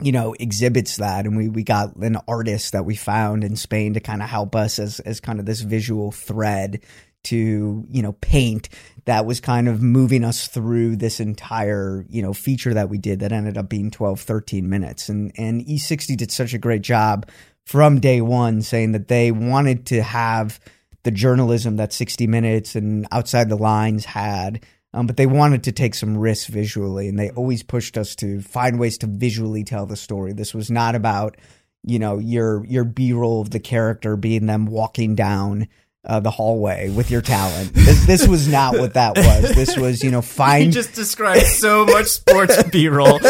you 0.02 0.12
know 0.12 0.34
exhibits 0.40 0.98
that. 0.98 1.26
And 1.26 1.38
we 1.38 1.48
we 1.48 1.64
got 1.64 1.96
an 1.98 2.18
artist 2.28 2.74
that 2.74 2.86
we 2.86 2.96
found 2.96 3.44
in 3.44 3.56
Spain 3.56 3.94
to 3.94 4.00
kind 4.00 4.22
of 4.22 4.30
help 4.30 4.56
us 4.56 4.80
as 4.80 5.00
as 5.02 5.20
kind 5.20 5.40
of 5.40 5.46
this 5.46 5.62
visual 5.62 6.12
thread 6.12 6.82
to 7.24 7.86
you 7.90 8.02
know 8.02 8.14
paint 8.14 8.70
that 9.06 9.26
was 9.26 9.40
kind 9.40 9.68
of 9.68 9.82
moving 9.82 10.24
us 10.24 10.48
through 10.48 10.96
this 10.96 11.20
entire 11.20 12.06
you 12.10 12.22
know 12.22 12.34
feature 12.34 12.74
that 12.74 12.90
we 12.90 12.98
did 12.98 13.20
that 13.20 13.32
ended 13.32 13.58
up 13.58 13.70
being 13.70 13.92
12 13.92 14.20
13 14.20 14.70
minutes. 14.70 15.10
And 15.10 15.32
and 15.38 15.66
E60 15.66 16.18
did 16.18 16.32
such 16.32 16.54
a 16.54 16.60
great 16.60 16.82
job 16.82 17.28
from 17.66 18.00
day 18.00 18.22
1 18.22 18.62
saying 18.62 18.92
that 18.94 19.08
they 19.08 19.32
wanted 19.32 19.86
to 19.88 20.02
have 20.02 20.60
the 21.04 21.12
journalism 21.12 21.78
that 21.78 21.94
60 21.94 22.28
minutes 22.28 22.76
and 22.76 23.08
outside 23.12 23.50
the 23.50 23.56
lines 23.56 24.06
had 24.06 24.64
um, 24.94 25.08
but 25.08 25.18
they 25.18 25.26
wanted 25.26 25.64
to 25.64 25.72
take 25.72 25.96
some 25.96 26.18
risks 26.18 26.48
visually. 26.48 27.08
And 27.08 27.18
they 27.18 27.30
always 27.32 27.64
pushed 27.64 27.98
us 27.98 28.16
to 28.18 28.42
find 28.42 28.80
ways 28.80 28.98
to 29.00 29.08
visually 29.08 29.64
tell 29.64 29.86
the 29.86 29.96
story. 29.96 30.34
This 30.34 30.54
was 30.54 30.70
not 30.70 30.96
about 30.96 31.38
you 31.84 31.98
know 31.98 32.20
your 32.20 32.64
your 32.66 32.84
b-roll 32.84 33.42
of 33.42 33.50
the 33.50 33.60
character 33.60 34.16
being 34.16 34.46
them 34.46 34.68
walking 34.68 35.16
down 35.16 35.68
uh, 36.06 36.20
the 36.20 36.32
hallway 36.32 36.90
with 36.90 37.12
your 37.12 37.22
talent. 37.22 37.74
This, 37.74 38.06
this 38.06 38.28
was 38.28 38.48
not 38.48 38.78
what 38.78 38.96
that 38.96 39.16
was. 39.18 39.54
This 39.56 39.78
was, 39.78 40.04
you 40.04 40.10
know, 40.12 40.18
You 40.22 40.22
find. 40.24 40.72
just 40.74 40.94
described 40.94 41.44
so 41.46 41.86
much 41.86 42.08
sports 42.08 42.62
B-roll. 42.72 43.20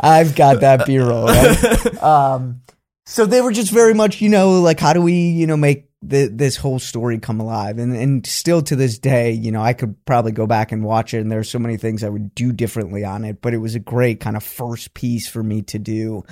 I've 0.00 0.34
got 0.34 0.60
that 0.60 0.84
B-roll. 0.86 1.26
Right? 1.26 2.02
Um, 2.02 2.60
so 3.06 3.24
they 3.24 3.40
were 3.40 3.52
just 3.52 3.72
very 3.72 3.94
much, 3.94 4.20
you 4.20 4.28
know, 4.28 4.60
like 4.60 4.78
how 4.80 4.92
do 4.92 5.00
we, 5.00 5.14
you 5.30 5.46
know, 5.46 5.56
make 5.56 5.88
the, 6.02 6.26
this 6.26 6.56
whole 6.56 6.78
story 6.78 7.18
come 7.18 7.40
alive? 7.40 7.78
And 7.78 7.96
and 7.96 8.26
still 8.26 8.60
to 8.62 8.76
this 8.76 8.98
day, 8.98 9.32
you 9.32 9.50
know, 9.50 9.62
I 9.62 9.72
could 9.72 9.96
probably 10.04 10.32
go 10.32 10.46
back 10.46 10.72
and 10.72 10.84
watch 10.84 11.14
it, 11.14 11.20
and 11.20 11.32
there's 11.32 11.48
so 11.50 11.58
many 11.58 11.78
things 11.78 12.04
I 12.04 12.10
would 12.10 12.34
do 12.34 12.52
differently 12.52 13.04
on 13.04 13.24
it. 13.24 13.40
But 13.40 13.54
it 13.54 13.58
was 13.58 13.74
a 13.74 13.80
great 13.80 14.20
kind 14.20 14.36
of 14.36 14.42
first 14.42 14.92
piece 14.92 15.26
for 15.26 15.42
me 15.42 15.62
to 15.62 15.78
do 15.78 16.22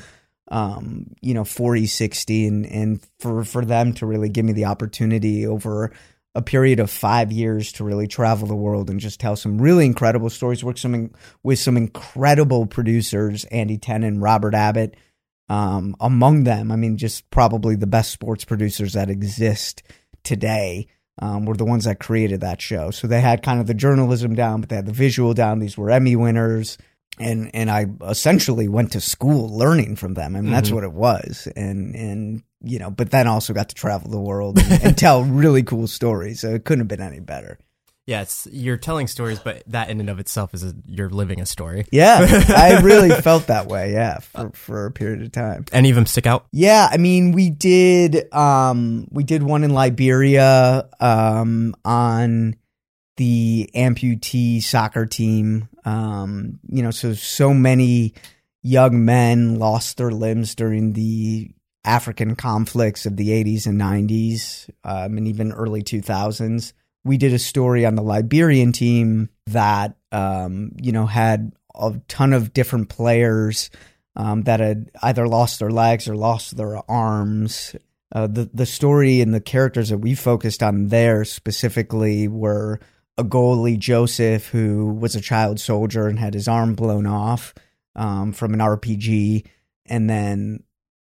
um, 0.49 1.15
you 1.21 1.35
know, 1.35 1.45
for 1.45 1.75
E60 1.75 2.49
and, 2.49 2.67
and 2.67 3.07
for, 3.19 3.45
for 3.45 3.65
them 3.65 3.93
to 3.95 4.07
really 4.07 4.29
give 4.29 4.45
me 4.45 4.53
the 4.53 4.67
opportunity 4.67 5.47
over 5.47 5.93
a 6.35 6.43
period 6.43 6.81
of 6.81 6.91
five 6.91 7.33
years 7.33 7.73
to 7.73 7.85
really 7.85 8.07
travel 8.07 8.47
the 8.47 8.55
world 8.55 8.91
and 8.91 9.01
just 9.01 9.19
tell 9.19 9.37
some 9.37 9.61
really 9.61 9.87
incredible 9.87 10.31
stories, 10.31 10.63
work 10.63 10.79
some, 10.79 11.11
with 11.43 11.59
some 11.59 11.77
incredible 11.77 12.67
producers, 12.67 13.45
Andy 13.47 13.79
Tennant, 13.79 14.21
Robert 14.21 14.55
Abbott, 14.55 14.95
um, 15.49 15.97
among 15.99 16.45
them. 16.45 16.71
I 16.71 16.77
mean, 16.77 16.99
just 16.99 17.29
probably 17.31 17.75
the 17.75 17.87
best 17.87 18.11
sports 18.11 18.45
producers 18.45 18.93
that 18.93 19.11
exist 19.11 19.83
today. 20.23 20.89
Um, 21.19 21.47
were 21.47 21.57
the 21.57 21.65
ones 21.65 21.85
that 21.85 21.99
created 21.99 22.43
that 22.43 22.61
show. 22.61 22.91
So 22.91 23.07
they 23.07 23.23
had 23.23 23.43
kind 23.43 23.59
of 23.59 23.67
the 23.67 23.73
journalism 23.73 24.35
down, 24.35 24.61
but 24.61 24.69
they 24.69 24.77
had 24.77 24.85
the 24.85 24.93
visual 24.93 25.33
down. 25.33 25.61
These 25.61 25.79
were 25.79 25.91
Emmy 25.91 26.15
winners 26.15 26.77
and 27.19 27.51
and 27.55 27.71
I 27.71 27.87
essentially 28.09 28.69
went 28.69 28.93
to 28.93 29.01
school 29.01 29.49
learning 29.57 29.97
from 29.97 30.15
them. 30.15 30.37
I 30.37 30.41
mean, 30.41 30.53
that's 30.53 30.71
what 30.71 30.85
it 30.85 30.93
was. 30.93 31.49
And 31.57 31.95
and 31.95 32.43
you 32.63 32.79
know, 32.79 32.91
but 32.91 33.11
then 33.11 33.27
also 33.27 33.53
got 33.53 33.69
to 33.69 33.75
travel 33.75 34.11
the 34.11 34.21
world 34.21 34.59
and, 34.59 34.83
and 34.83 34.99
tell 34.99 35.25
really 35.43 35.63
cool 35.63 35.87
stories. 35.87 36.41
So 36.41 36.55
it 36.55 36.65
couldn't 36.65 36.81
have 36.81 36.89
been 36.89 37.01
any 37.07 37.21
better. 37.21 37.59
yeah, 38.07 38.23
it's, 38.23 38.47
you're 38.51 38.77
telling 38.77 39.07
stories, 39.09 39.39
but 39.39 39.63
that 39.67 39.91
in 39.91 40.01
and 40.01 40.09
of 40.09 40.19
itself 40.21 40.55
is 40.55 40.63
a, 40.65 40.75
you're 40.87 41.11
living 41.11 41.41
a 41.41 41.47
story. 41.47 41.87
Yeah, 41.91 42.19
I 42.49 42.81
really 42.83 43.11
felt 43.21 43.49
that 43.49 43.67
way. 43.67 43.93
Yeah, 43.93 44.19
for 44.21 44.51
for 44.51 44.87
a 44.87 44.91
period 44.93 45.23
of 45.23 45.33
time. 45.33 45.65
Any 45.73 45.91
of 45.91 45.97
them 45.97 46.07
stick 46.07 46.27
out? 46.27 46.47
Yeah, 46.53 46.89
I 46.91 46.97
mean, 46.99 47.33
we 47.33 47.51
did 47.51 48.33
um 48.33 49.09
we 49.11 49.25
did 49.25 49.43
one 49.43 49.65
in 49.65 49.71
Liberia 49.71 50.89
um 51.01 51.75
on 51.85 52.57
the 53.17 53.71
amputee 53.75 54.63
soccer 54.63 55.07
team. 55.07 55.69
Um, 55.87 56.59
you 56.69 56.83
know, 56.83 56.91
so 56.91 57.15
so 57.15 57.55
many 57.55 58.13
young 58.63 59.05
men 59.05 59.59
lost 59.59 59.97
their 59.97 60.11
limbs 60.11 60.57
during 60.57 60.93
the 60.93 61.51
African 61.85 62.35
conflicts 62.35 63.07
of 63.07 63.17
the 63.17 63.29
80s 63.29 63.67
and 63.67 63.81
90s, 63.81 64.69
um, 64.83 65.17
and 65.17 65.29
even 65.29 65.53
early 65.53 65.83
2000s. 65.83 66.73
We 67.05 67.17
did 67.17 67.33
a 67.33 67.39
story 67.39 67.87
on 67.87 67.95
the 67.95 68.03
Liberian 68.03 68.73
team 68.73 69.29
that 69.47 69.97
um, 70.11 70.73
you 70.83 70.91
know 70.91 71.07
had 71.07 71.53
a 71.77 71.95
ton 72.09 72.33
of 72.33 72.53
different 72.53 72.89
players 72.89 73.71
um, 74.17 74.43
that 74.43 74.59
had 74.59 74.91
either 75.03 75.29
lost 75.29 75.61
their 75.61 75.71
legs 75.71 76.09
or 76.09 76.17
lost 76.17 76.57
their 76.57 76.79
arms. 76.91 77.77
Uh, 78.13 78.27
the 78.27 78.51
the 78.53 78.67
story 78.67 79.21
and 79.21 79.33
the 79.33 79.41
characters 79.41 79.91
that 79.91 79.99
we 79.99 80.17
focused 80.17 80.65
on 80.65 80.89
there 80.89 81.25
specifically 81.25 82.27
were 82.27 82.81
a 83.19 83.25
goalie 83.25 83.79
Joseph 83.79 84.49
who 84.49 84.87
was 84.87 85.15
a 85.15 85.21
child 85.21 85.59
soldier 85.59 86.07
and 86.07 86.19
had 86.19 86.35
his 86.35 86.49
arm 86.49 86.75
blown 86.75 87.07
off 87.07 87.55
um, 87.95 88.33
from 88.33 88.53
an 88.53 88.61
RPG, 88.61 89.47
and 89.87 90.09
then 90.09 90.63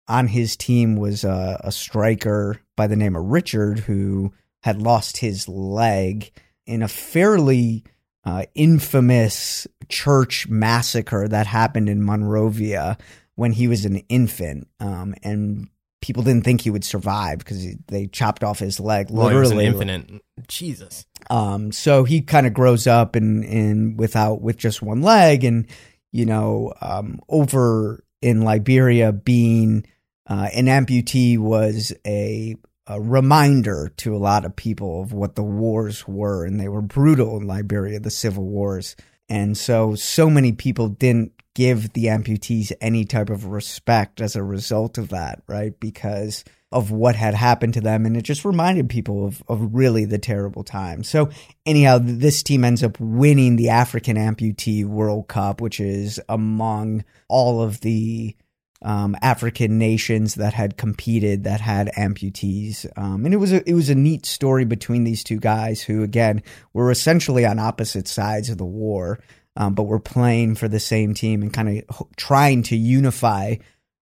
on 0.08 0.28
his 0.28 0.56
team 0.56 0.96
was 0.96 1.24
a, 1.24 1.60
a 1.64 1.72
striker 1.72 2.62
by 2.76 2.88
the 2.88 2.96
name 2.96 3.16
of 3.16 3.26
Richard 3.26 3.80
who 3.80 4.32
had 4.62 4.82
lost 4.82 5.18
his 5.18 5.48
leg 5.48 6.32
in 6.66 6.82
a 6.82 6.88
fairly 6.88 7.84
uh, 8.24 8.44
infamous 8.54 9.66
church 9.90 10.48
massacre 10.48 11.28
that 11.28 11.48
happened 11.48 11.90
in 11.90 12.04
Monrovia 12.04 12.98
when 13.36 13.54
he 13.54 13.68
was 13.68 13.86
an 13.86 13.98
infant, 14.10 14.68
um, 14.80 15.16
and 15.24 15.70
people 16.02 16.24
didn't 16.24 16.44
think 16.44 16.62
he 16.62 16.70
would 16.70 16.84
survive 16.84 17.40
because 17.40 17.66
they 17.88 18.08
chopped 18.08 18.44
off 18.44 18.60
his 18.60 18.80
leg 18.80 19.08
Well, 19.10 19.28
literally. 19.28 19.66
infinite. 19.66 20.22
Jesus. 20.48 21.06
Um, 21.30 21.72
so 21.72 22.04
he 22.04 22.22
kind 22.22 22.46
of 22.48 22.54
grows 22.54 22.88
up 22.88 23.16
and 23.16 23.44
and 23.44 23.98
without 24.00 24.42
with 24.42 24.58
just 24.58 24.82
one 24.82 25.02
leg, 25.02 25.44
and 25.44 25.68
you 26.12 26.26
know, 26.26 26.74
um, 26.82 27.20
over 27.28 28.04
in 28.22 28.42
Liberia, 28.44 29.12
being 29.12 29.86
uh, 30.28 30.50
an 30.54 30.66
amputee 30.66 31.38
was 31.38 31.94
a, 32.06 32.56
a 32.88 33.00
reminder 33.02 33.92
to 33.98 34.16
a 34.16 34.18
lot 34.18 34.46
of 34.46 34.56
people 34.56 35.02
of 35.02 35.14
what 35.14 35.36
the 35.36 35.44
wars 35.44 36.08
were, 36.08 36.46
and 36.46 36.60
they 36.60 36.70
were 36.70 36.82
brutal 36.82 37.38
in 37.38 37.46
Liberia, 37.48 38.00
the 38.00 38.10
civil 38.10 38.44
wars. 38.46 38.96
And 39.30 39.58
so, 39.58 39.96
so 39.96 40.30
many 40.30 40.54
people 40.54 40.88
didn't 40.88 41.34
give 41.58 41.92
the 41.94 42.06
amputees 42.06 42.72
any 42.80 43.04
type 43.04 43.32
of 43.32 43.46
respect 43.46 44.22
as 44.22 44.36
a 44.36 44.44
result 44.44 45.00
of 45.00 45.10
that, 45.10 45.42
right? 45.48 45.78
Because 45.80 46.46
of 46.72 46.92
what 46.92 47.16
had 47.16 47.34
happened 47.34 47.74
to 47.74 47.82
them. 47.82 48.06
And 48.06 48.16
it 48.16 48.22
just 48.22 48.46
reminded 48.46 48.90
people 48.90 49.26
of, 49.26 49.42
of 49.48 49.74
really 49.74 50.06
the 50.06 50.20
terrible 50.20 50.64
time. 50.64 51.04
So, 51.04 51.32
anyhow, 51.66 51.98
this 52.00 52.44
team 52.44 52.64
ends 52.64 52.84
up 52.84 53.00
winning 53.00 53.56
the 53.56 53.70
African 53.70 54.18
Amputee 54.18 54.86
World 54.86 55.30
Cup, 55.30 55.60
which 55.60 55.80
is 55.80 56.20
among 56.30 57.04
all 57.28 57.64
of 57.64 57.82
the 57.82 58.36
um, 58.84 59.16
African 59.24 59.80
nations 59.80 60.36
that 60.36 60.54
had 60.54 60.78
competed 60.78 61.46
that 61.46 61.60
had 61.60 61.92
amputees, 61.98 62.86
um, 62.96 63.26
and 63.26 63.34
it 63.34 63.38
was 63.38 63.52
a 63.52 63.68
it 63.68 63.74
was 63.74 63.90
a 63.90 63.96
neat 63.96 64.24
story 64.24 64.66
between 64.66 65.04
these 65.04 65.24
two 65.24 65.40
guys 65.40 65.82
who 65.82 66.04
again 66.04 66.44
were 66.74 66.92
essentially 66.92 67.44
on 67.44 67.58
opposite 67.58 68.08
sides 68.08 68.52
of 68.52 68.60
the 68.60 68.66
war, 68.66 69.20
um, 69.58 69.74
but 69.74 69.84
were 69.84 70.00
playing 70.00 70.56
for 70.56 70.68
the 70.68 70.80
same 70.80 71.16
team 71.16 71.42
and 71.42 71.52
kind 71.52 71.84
of 71.90 72.08
trying 72.16 72.62
to 72.64 72.78
unify 72.78 73.56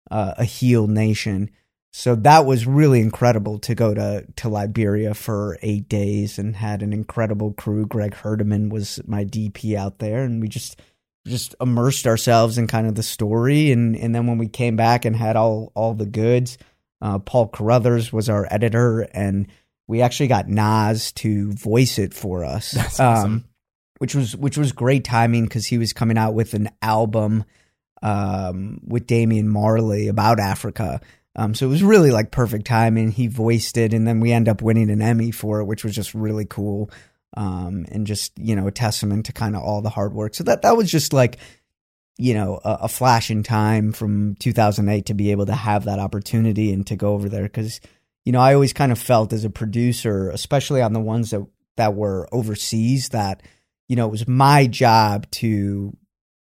uh, 0.10 0.34
a 0.38 0.44
heel 0.44 0.88
nation. 0.88 1.52
So 1.92 2.16
that 2.16 2.48
was 2.48 2.66
really 2.66 3.00
incredible 3.00 3.60
to 3.60 3.76
go 3.76 3.94
to 3.94 4.26
to 4.38 4.50
Liberia 4.50 5.14
for 5.14 5.60
eight 5.62 5.88
days 5.88 6.40
and 6.40 6.56
had 6.56 6.82
an 6.82 6.92
incredible 6.92 7.54
crew. 7.54 7.86
Greg 7.86 8.16
Herdeman 8.16 8.70
was 8.70 9.00
my 9.06 9.24
DP 9.24 9.76
out 9.76 10.00
there, 10.00 10.24
and 10.24 10.42
we 10.42 10.48
just 10.48 10.82
just 11.28 11.56
immersed 11.62 12.08
ourselves 12.08 12.58
in 12.58 12.66
kind 12.66 12.88
of 12.88 12.96
the 12.96 13.04
story. 13.04 13.72
And 13.72 13.96
and 13.96 14.14
then 14.14 14.26
when 14.26 14.40
we 14.40 14.48
came 14.48 14.76
back 14.76 15.06
and 15.06 15.16
had 15.16 15.36
all 15.36 15.72
all 15.76 15.94
the 15.94 16.08
goods, 16.08 16.58
uh, 17.00 17.20
Paul 17.20 17.50
Carruthers 17.50 18.12
was 18.12 18.28
our 18.28 18.48
editor, 18.50 19.02
and 19.02 19.46
we 19.88 20.02
actually 20.02 20.30
got 20.30 20.50
Nas 20.50 21.12
to 21.12 21.54
voice 21.54 22.00
it 22.00 22.16
for 22.16 22.44
us. 22.44 22.72
That's 22.72 23.00
awesome. 23.00 23.32
Um, 23.32 23.46
which 24.04 24.16
was 24.16 24.36
which 24.36 24.58
was 24.58 24.74
great 24.74 25.06
timing 25.06 25.46
because 25.46 25.66
he 25.66 25.78
was 25.78 25.94
coming 25.94 26.18
out 26.18 26.34
with 26.34 26.54
an 26.54 26.70
album 26.82 27.46
um, 28.02 28.82
with 28.86 29.08
Damian 29.08 29.48
Marley 29.48 30.10
about 30.10 30.42
Africa. 30.42 31.00
Um, 31.38 31.56
so 31.56 31.68
it 31.68 31.70
was 31.70 31.84
really 31.84 32.12
like 32.12 32.30
perfect 32.30 32.68
timing. 32.68 33.12
He 33.12 33.28
voiced 33.28 33.78
it, 33.78 33.94
and 33.94 34.06
then 34.06 34.20
we 34.20 34.34
end 34.34 34.50
up 34.50 34.62
winning 34.62 34.90
an 34.90 35.02
Emmy 35.02 35.32
for 35.32 35.62
it, 35.62 35.68
which 35.68 35.86
was 35.86 35.96
just 35.96 36.14
really 36.14 36.44
cool. 36.44 36.92
Um, 37.38 37.86
and 37.94 38.06
just 38.06 38.38
you 38.38 38.58
know 38.58 38.68
a 38.68 38.74
testament 38.74 39.28
to 39.28 39.32
kind 39.32 39.56
of 39.56 39.62
all 39.64 39.82
the 39.82 39.90
hard 39.90 40.14
work. 40.14 40.36
So 40.36 40.44
that 40.44 40.64
that 40.64 40.76
was 40.76 40.92
just 40.92 41.14
like 41.14 41.38
you 42.18 42.34
know 42.34 42.60
a, 42.62 42.80
a, 42.82 42.88
flash 42.90 43.32
in 43.32 43.42
time 43.42 43.94
from 43.94 44.36
2008 44.36 45.06
to 45.06 45.14
be 45.14 45.32
able 45.32 45.46
to 45.46 45.56
have 45.56 45.86
that 45.86 46.00
opportunity 46.00 46.74
and 46.74 46.86
to 46.88 46.98
go 46.98 47.14
over 47.14 47.30
there 47.30 47.44
because 47.44 47.80
you 48.26 48.34
know 48.34 48.42
I 48.42 48.54
always 48.54 48.74
kind 48.74 48.92
of 48.92 49.00
felt 49.00 49.32
as 49.32 49.46
a 49.46 49.50
producer, 49.50 50.30
especially 50.30 50.82
on 50.82 50.92
the 50.92 51.00
ones 51.00 51.30
that 51.30 51.48
that 51.78 51.96
were 51.96 52.28
overseas, 52.34 53.08
that 53.10 53.42
you 53.88 53.96
know 53.96 54.08
it 54.08 54.12
was 54.12 54.28
my 54.28 54.68
job 54.68 55.30
to 55.32 55.96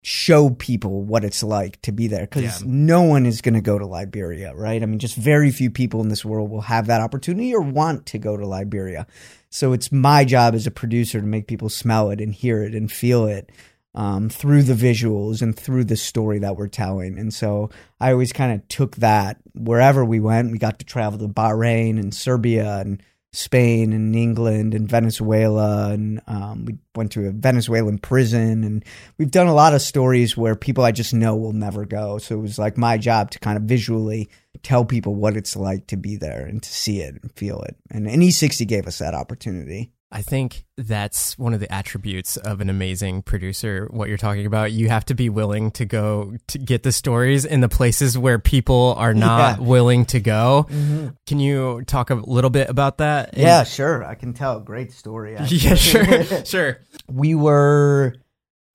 show 0.05 0.51
people 0.51 1.01
what 1.01 1.23
it's 1.23 1.41
like 1.41 1.81
to 1.81 1.91
be 1.91 2.05
there 2.05 2.27
because 2.27 2.61
yeah. 2.61 2.67
no 2.67 3.01
one 3.01 3.25
is 3.25 3.41
going 3.41 3.55
to 3.55 3.61
go 3.61 3.79
to 3.79 3.87
Liberia, 3.87 4.53
right? 4.53 4.83
I 4.83 4.85
mean, 4.85 4.99
just 4.99 5.15
very 5.15 5.49
few 5.49 5.71
people 5.71 5.99
in 5.99 6.09
this 6.09 6.23
world 6.23 6.51
will 6.51 6.61
have 6.61 6.85
that 6.87 7.01
opportunity 7.01 7.55
or 7.55 7.61
want 7.61 8.05
to 8.07 8.19
go 8.19 8.37
to 8.37 8.45
Liberia. 8.45 9.07
So 9.49 9.73
it's 9.73 9.91
my 9.91 10.23
job 10.23 10.53
as 10.53 10.67
a 10.67 10.71
producer 10.71 11.19
to 11.19 11.25
make 11.25 11.47
people 11.47 11.69
smell 11.69 12.11
it 12.11 12.21
and 12.21 12.35
hear 12.35 12.61
it 12.61 12.75
and 12.75 12.91
feel 12.91 13.25
it 13.25 13.51
um, 13.95 14.29
through 14.29 14.61
the 14.61 14.73
visuals 14.73 15.41
and 15.41 15.57
through 15.57 15.85
the 15.85 15.97
story 15.97 16.37
that 16.37 16.55
we're 16.55 16.67
telling. 16.67 17.17
And 17.17 17.33
so 17.33 17.71
I 17.99 18.11
always 18.11 18.31
kind 18.31 18.53
of 18.53 18.67
took 18.67 18.97
that 18.97 19.37
wherever 19.55 20.05
we 20.05 20.19
went. 20.19 20.51
We 20.51 20.59
got 20.59 20.77
to 20.79 20.85
travel 20.85 21.17
to 21.17 21.27
Bahrain 21.27 21.97
and 21.99 22.13
Serbia 22.13 22.77
and 22.81 23.01
Spain 23.35 23.91
and 23.93 24.15
England 24.15 24.73
and 24.73 24.89
Venezuela, 24.89 25.89
and 25.89 26.21
um, 26.27 26.65
we 26.65 26.77
went 26.95 27.11
to 27.13 27.27
a 27.27 27.31
Venezuelan 27.31 27.97
prison, 27.97 28.63
and 28.63 28.85
we've 29.17 29.31
done 29.31 29.47
a 29.47 29.53
lot 29.53 29.73
of 29.73 29.81
stories 29.81 30.37
where 30.37 30.55
people 30.55 30.83
I 30.83 30.91
just 30.91 31.13
know 31.13 31.35
will 31.35 31.53
never 31.53 31.85
go. 31.85 32.17
So 32.17 32.35
it 32.35 32.41
was 32.41 32.57
like 32.57 32.77
my 32.77 32.97
job 32.97 33.31
to 33.31 33.39
kind 33.39 33.57
of 33.57 33.63
visually 33.63 34.29
tell 34.63 34.85
people 34.85 35.15
what 35.15 35.35
it's 35.35 35.55
like 35.55 35.87
to 35.87 35.97
be 35.97 36.15
there 36.15 36.45
and 36.45 36.63
to 36.63 36.69
see 36.69 37.01
it 37.01 37.21
and 37.21 37.31
feel 37.33 37.61
it. 37.61 37.75
And, 37.91 38.07
and 38.07 38.21
E60 38.21 38.67
gave 38.67 38.87
us 38.87 38.99
that 38.99 39.13
opportunity. 39.13 39.91
I 40.11 40.21
think 40.21 40.65
that's 40.77 41.37
one 41.37 41.53
of 41.53 41.59
the 41.59 41.71
attributes 41.73 42.37
of 42.37 42.61
an 42.61 42.69
amazing 42.69 43.23
producer. 43.23 43.87
What 43.91 44.07
you're 44.07 44.17
talking 44.17 44.45
about, 44.45 44.71
you 44.71 44.87
have 44.87 45.03
to 45.05 45.15
be 45.15 45.29
willing 45.29 45.71
to 45.71 45.85
go 45.85 46.35
to 46.47 46.57
get 46.57 46.83
the 46.83 46.91
stories 46.91 47.43
in 47.43 47.59
the 47.61 47.67
places 47.67 48.17
where 48.17 48.39
people 48.39 48.95
are 48.97 49.13
not 49.15 49.59
yeah. 49.59 49.65
willing 49.65 50.05
to 50.05 50.19
go. 50.19 50.67
Mm-hmm. 50.69 51.07
Can 51.25 51.39
you 51.39 51.83
talk 51.85 52.11
a 52.11 52.15
little 52.15 52.49
bit 52.49 52.69
about 52.69 52.99
that? 52.99 53.35
Yeah, 53.35 53.63
sure. 53.63 54.03
I 54.03 54.15
can 54.15 54.33
tell. 54.33 54.57
A 54.57 54.61
great 54.61 54.93
story. 54.93 55.35
Actually. 55.37 55.57
Yeah, 55.57 55.75
sure, 55.75 56.23
sure. 56.45 56.81
We 57.11 57.35
were 57.35 58.15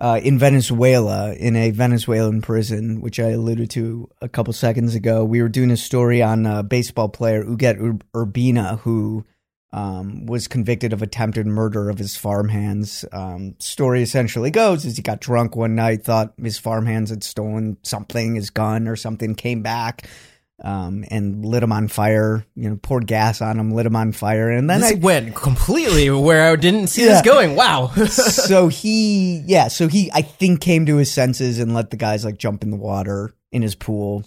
uh, 0.01 0.21
in 0.23 0.39
Venezuela 0.39 1.33
in 1.35 1.57
a 1.57 1.71
Venezuelan 1.71 2.43
prison, 2.43 3.01
which 3.01 3.21
I 3.21 3.31
alluded 3.31 3.71
to 3.71 4.11
a 4.21 4.29
couple 4.29 4.53
seconds 4.53 4.95
ago. 4.95 5.25
We 5.25 5.43
were 5.43 5.49
doing 5.49 5.71
a 5.71 5.77
story 5.77 6.23
on 6.23 6.45
a 6.45 6.63
baseball 6.63 7.09
player 7.09 7.45
Ugueth 7.45 8.03
Urbina 8.15 8.81
who 8.81 9.25
um, 9.73 10.27
was 10.27 10.49
convicted 10.49 10.93
of 10.93 11.03
attempted 11.03 11.47
murder 11.47 11.91
of 11.91 11.99
his 11.99 12.17
farmhands. 12.17 13.05
Um, 13.13 13.55
story 13.61 14.03
essentially 14.03 14.51
goes 14.51 14.85
is 14.85 14.97
he 14.97 15.03
got 15.03 15.21
drunk 15.21 15.55
one 15.55 15.77
night, 15.77 16.03
thought 16.03 16.35
his 16.43 16.59
farmhands 16.59 17.11
had 17.11 17.23
stolen 17.23 17.77
something, 17.83 18.35
his 18.35 18.51
gun 18.51 18.89
or 18.89 18.97
something, 18.97 19.35
came 19.35 19.63
back. 19.63 20.09
Um, 20.63 21.07
and 21.11 21.43
lit 21.43 21.63
him 21.63 21.73
on 21.73 21.89
fire. 21.89 22.45
You 22.55 22.69
know, 22.69 22.77
poured 22.83 23.07
gas 23.07 23.41
on 23.41 23.59
him, 23.59 23.71
lit 23.71 23.87
him 23.87 23.97
on 23.97 24.13
fire, 24.13 24.51
and 24.51 24.69
then 24.69 24.83
this 24.83 24.93
I 24.93 24.95
went 24.97 25.35
completely 25.35 26.11
where 26.11 26.53
I 26.53 26.57
didn't 26.57 26.89
see 26.89 27.07
yeah. 27.07 27.13
this 27.13 27.23
going. 27.23 27.57
Wow. 27.57 27.87
so 28.09 28.69
he, 28.69 29.39
yeah, 29.47 29.69
so 29.69 29.89
he, 29.89 30.13
I 30.13 30.21
think, 30.21 30.61
came 30.61 30.85
to 30.85 30.97
his 30.97 31.11
senses 31.11 31.61
and 31.61 31.73
let 31.73 31.89
the 31.89 31.97
guys 31.97 32.27
like 32.27 32.37
jump 32.37 32.63
in 32.63 32.71
the 32.71 32.77
water 32.77 33.33
in 33.51 33.63
his 33.63 33.75
pool, 33.75 34.23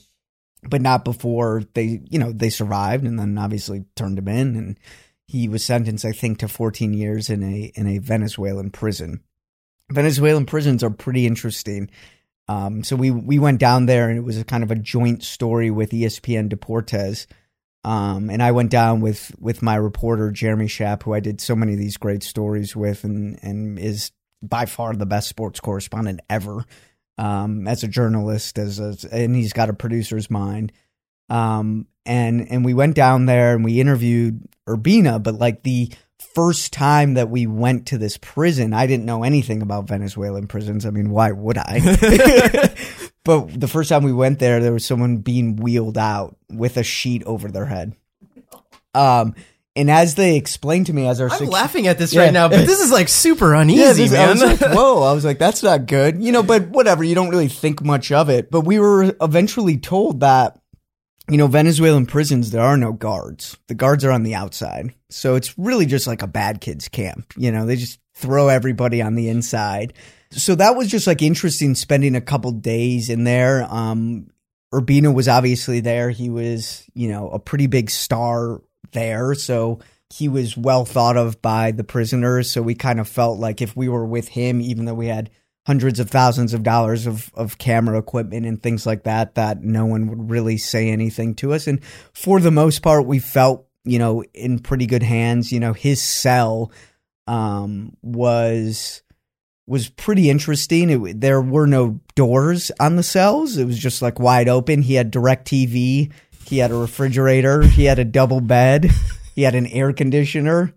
but 0.68 0.82
not 0.82 1.06
before 1.06 1.66
they, 1.76 2.02
you 2.10 2.18
know, 2.18 2.32
they 2.32 2.50
survived, 2.50 3.06
and 3.06 3.20
then 3.20 3.38
obviously 3.38 3.86
turned 3.96 4.18
him 4.18 4.28
in 4.28 4.56
and 4.56 4.80
he 5.34 5.48
was 5.48 5.66
sentenced, 5.66 6.06
I 6.06 6.12
think, 6.12 6.38
to 6.38 6.48
14 6.48 6.94
years 6.94 7.32
in 7.32 7.42
a 7.42 7.72
in 7.74 7.88
a 7.88 7.98
Venezuelan 7.98 8.70
prison. 8.70 9.22
Venezuelan 9.92 10.46
prisons 10.46 10.84
are 10.84 10.92
pretty 10.92 11.26
interesting. 11.26 11.90
Um, 12.48 12.84
so 12.84 12.96
we 12.96 13.10
we 13.10 13.40
went 13.40 13.60
down 13.60 13.88
there, 13.88 14.10
and 14.10 14.18
it 14.20 14.24
was 14.24 14.38
a 14.38 14.46
kind 14.46 14.64
of 14.64 14.70
a 14.70 14.76
joint 14.76 15.24
story 15.24 15.72
with 15.72 15.90
ESPN 15.90 16.50
Deportes. 16.50 17.26
Um, 17.84 18.30
and 18.30 18.44
I 18.44 18.52
went 18.52 18.70
down 18.70 19.02
with 19.02 19.36
with 19.40 19.64
my 19.64 19.74
reporter 19.74 20.30
Jeremy 20.30 20.68
Schaap, 20.68 21.02
who 21.02 21.16
I 21.16 21.20
did 21.20 21.42
so 21.42 21.56
many 21.56 21.74
of 21.74 21.80
these 21.80 21.98
great 21.98 22.22
stories 22.22 22.76
with, 22.76 23.04
and 23.04 23.40
and 23.42 23.80
is 23.80 24.12
by 24.44 24.68
far 24.68 24.94
the 24.94 25.08
best 25.08 25.30
sports 25.30 25.60
correspondent 25.60 26.20
ever. 26.30 26.64
Um, 27.18 27.68
as 27.68 27.84
a 27.84 27.88
journalist, 27.88 28.60
as 28.60 28.80
a, 28.80 28.96
and 29.12 29.36
he's 29.36 29.54
got 29.54 29.70
a 29.70 29.74
producer's 29.74 30.30
mind. 30.30 30.74
Um, 31.30 31.88
and 32.06 32.50
and 32.50 32.66
we 32.66 32.74
went 32.74 32.96
down 32.96 33.26
there 33.26 33.56
and 33.56 33.64
we 33.64 33.80
interviewed 33.80 34.44
Urbina, 34.68 35.22
but 35.22 35.36
like 35.36 35.64
the 35.64 35.92
first 36.34 36.74
time 36.74 37.14
that 37.14 37.30
we 37.30 37.46
went 37.48 37.88
to 37.88 37.98
this 37.98 38.18
prison, 38.18 38.74
I 38.74 38.88
didn't 38.88 39.06
know 39.06 39.24
anything 39.24 39.62
about 39.62 39.88
Venezuelan 39.88 40.48
prisons. 40.48 40.86
I 40.86 40.90
mean, 40.90 41.10
why 41.10 41.32
would 41.32 41.58
I? 41.58 41.80
but 43.24 43.60
the 43.60 43.68
first 43.68 43.90
time 43.90 44.04
we 44.04 44.14
went 44.14 44.40
there, 44.40 44.60
there 44.60 44.74
was 44.74 44.86
someone 44.86 45.18
being 45.18 45.58
wheeled 45.58 45.98
out 45.98 46.36
with 46.50 46.78
a 46.78 46.84
sheet 46.84 47.24
over 47.24 47.50
their 47.50 47.66
head. 47.66 47.96
Um, 48.96 49.36
and 49.76 49.90
as 49.90 50.16
they 50.16 50.36
explained 50.36 50.86
to 50.88 50.94
me, 50.94 51.08
as 51.08 51.20
our 51.20 51.30
I'm 51.30 51.38
six, 51.38 51.52
laughing 51.52 51.88
at 51.88 51.98
this 51.98 52.14
yeah. 52.14 52.24
right 52.24 52.34
now, 52.34 52.48
but 52.48 52.66
this 52.66 52.80
is 52.80 52.92
like 52.92 53.10
super 53.10 53.56
uneasy, 53.56 54.04
yeah, 54.04 54.12
man. 54.12 54.28
I 54.28 54.32
was 54.32 54.44
like, 54.44 54.60
Whoa! 54.76 55.02
I 55.02 55.14
was 55.14 55.26
like, 55.26 55.40
that's 55.40 55.64
not 55.64 55.88
good, 55.88 56.22
you 56.22 56.32
know. 56.32 56.44
But 56.44 56.68
whatever, 56.68 57.04
you 57.04 57.16
don't 57.16 57.30
really 57.30 57.48
think 57.48 57.84
much 57.84 58.12
of 58.12 58.30
it. 58.30 58.52
But 58.52 58.62
we 58.62 58.78
were 58.78 59.16
eventually 59.20 59.78
told 59.78 60.20
that 60.20 60.60
you 61.30 61.38
know, 61.38 61.48
Venezuelan 61.48 62.06
prisons, 62.06 62.52
there 62.52 62.62
are 62.62 62.78
no 62.78 62.92
guards. 62.92 63.58
The 63.68 63.76
guards 63.76 64.04
are 64.04 64.12
on 64.12 64.24
the 64.24 64.36
outside. 64.36 64.94
So 65.10 65.36
it's 65.36 65.58
really 65.58 65.86
just 65.86 66.08
like 66.08 66.22
a 66.22 66.28
bad 66.28 66.60
kids 66.60 66.90
camp. 66.90 67.34
You 67.38 67.52
know, 67.52 67.66
they 67.66 67.76
just 67.76 68.00
throw 68.14 68.50
everybody 68.50 69.02
on 69.02 69.16
the 69.16 69.30
inside. 69.30 69.94
So 70.32 70.56
that 70.56 70.76
was 70.76 70.90
just 70.90 71.08
like 71.08 71.22
interesting 71.22 71.76
spending 71.76 72.16
a 72.16 72.22
couple 72.22 72.52
days 72.52 73.10
in 73.10 73.24
there. 73.24 73.66
Um, 73.70 74.28
Urbina 74.74 75.14
was 75.14 75.28
obviously 75.28 75.80
there. 75.80 76.10
He 76.10 76.30
was, 76.30 76.84
you 76.94 77.08
know, 77.08 77.30
a 77.30 77.40
pretty 77.40 77.68
big 77.68 77.90
star 77.90 78.62
there. 78.92 79.34
So 79.36 79.80
he 80.10 80.28
was 80.28 80.58
well 80.58 80.86
thought 80.86 81.16
of 81.16 81.42
by 81.42 81.72
the 81.72 81.84
prisoners. 81.84 82.52
So 82.52 82.62
we 82.62 82.76
kind 82.76 83.00
of 83.00 83.08
felt 83.08 83.40
like 83.40 83.62
if 83.62 83.76
we 83.76 83.88
were 83.88 84.06
with 84.06 84.28
him, 84.28 84.62
even 84.62 84.86
though 84.86 84.94
we 84.94 85.08
had 85.08 85.30
hundreds 85.66 86.00
of 86.00 86.10
thousands 86.10 86.54
of 86.54 86.64
dollars 86.64 87.08
of, 87.08 87.32
of 87.36 87.58
camera 87.58 87.98
equipment 87.98 88.46
and 88.46 88.62
things 88.62 88.86
like 88.86 89.04
that 89.04 89.36
that 89.36 89.64
no 89.64 89.86
one 89.86 90.08
would 90.08 90.30
really 90.30 90.58
say 90.58 90.90
anything 90.90 91.34
to 91.34 91.54
us 91.54 91.68
and 91.68 91.84
for 92.14 92.40
the 92.40 92.52
most 92.52 92.82
part 92.82 93.06
we 93.06 93.20
felt 93.20 93.66
you 93.86 93.98
know 93.98 94.24
in 94.34 94.60
pretty 94.60 94.86
good 94.86 95.04
hands 95.04 95.52
you 95.52 95.60
know 95.60 95.74
his 95.74 96.02
cell 96.02 96.72
um, 97.28 97.96
was 98.02 99.02
was 99.66 99.90
pretty 99.90 100.30
interesting. 100.30 100.90
It, 100.90 101.22
there 101.22 101.42
were 101.42 101.68
no 101.68 102.00
doors 102.16 102.72
on 102.80 102.96
the 102.96 103.04
cells. 103.04 103.58
It 103.58 103.66
was 103.66 103.80
just 103.80 104.02
like 104.02 104.20
wide 104.20 104.50
open. 104.50 104.82
He 104.82 104.96
had 104.96 105.12
direct 105.12 105.48
TV. 105.48 106.12
He 106.46 106.58
had 106.58 106.72
a 106.72 106.76
refrigerator. 106.76 107.62
He 107.62 107.86
had 107.86 108.00
a 108.00 108.06
double 108.06 108.42
bed. 108.42 108.92
He 109.36 109.44
had 109.44 109.56
an 109.56 109.68
air 109.68 109.94
conditioner. 109.94 110.74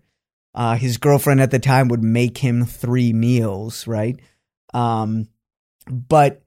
Uh, 0.55 0.75
his 0.75 0.97
girlfriend 0.97 1.41
at 1.41 1.51
the 1.51 1.59
time 1.59 1.89
would 1.89 2.03
make 2.03 2.39
him 2.39 2.65
three 2.65 3.13
meals, 3.13 3.85
right? 3.85 4.19
Um, 4.77 5.29
but 5.89 6.43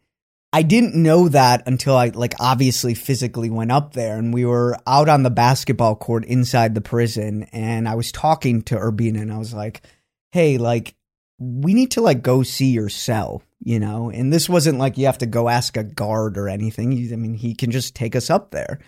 I 0.53 0.62
didn't 0.62 0.95
know 0.95 1.29
that 1.29 1.66
until 1.66 1.97
I 1.97 2.09
like 2.09 2.35
obviously 2.38 2.95
physically 2.95 3.51
went 3.51 3.73
up 3.73 3.93
there 3.93 4.19
and 4.19 4.33
we 4.33 4.45
were 4.45 4.77
out 4.87 5.09
on 5.09 5.23
the 5.23 5.31
basketball 5.31 5.97
court 5.97 6.25
inside 6.25 6.75
the 6.75 6.81
prison 6.81 7.45
and 7.53 7.88
I 7.88 7.95
was 7.95 8.12
talking 8.12 8.62
to 8.62 8.77
Urbina 8.77 9.21
and 9.21 9.33
I 9.33 9.38
was 9.38 9.53
like, 9.55 9.83
"Hey, 10.31 10.59
like 10.59 10.95
we 11.38 11.75
need 11.75 11.93
to 11.93 12.01
like 12.01 12.23
go 12.23 12.43
see 12.43 12.71
your 12.71 12.88
cell, 12.88 13.43
you 13.61 13.81
know?" 13.81 14.11
And 14.11 14.33
this 14.33 14.49
wasn't 14.49 14.79
like 14.79 14.99
you 14.99 15.07
have 15.07 15.19
to 15.19 15.27
go 15.27 15.49
ask 15.49 15.77
a 15.77 15.85
guard 15.85 16.38
or 16.38 16.49
anything. 16.49 16.93
I 17.12 17.16
mean, 17.16 17.35
he 17.35 17.55
can 17.55 17.71
just 17.71 17.95
take 17.97 18.14
us 18.14 18.31
up 18.31 18.51
there. 18.51 18.81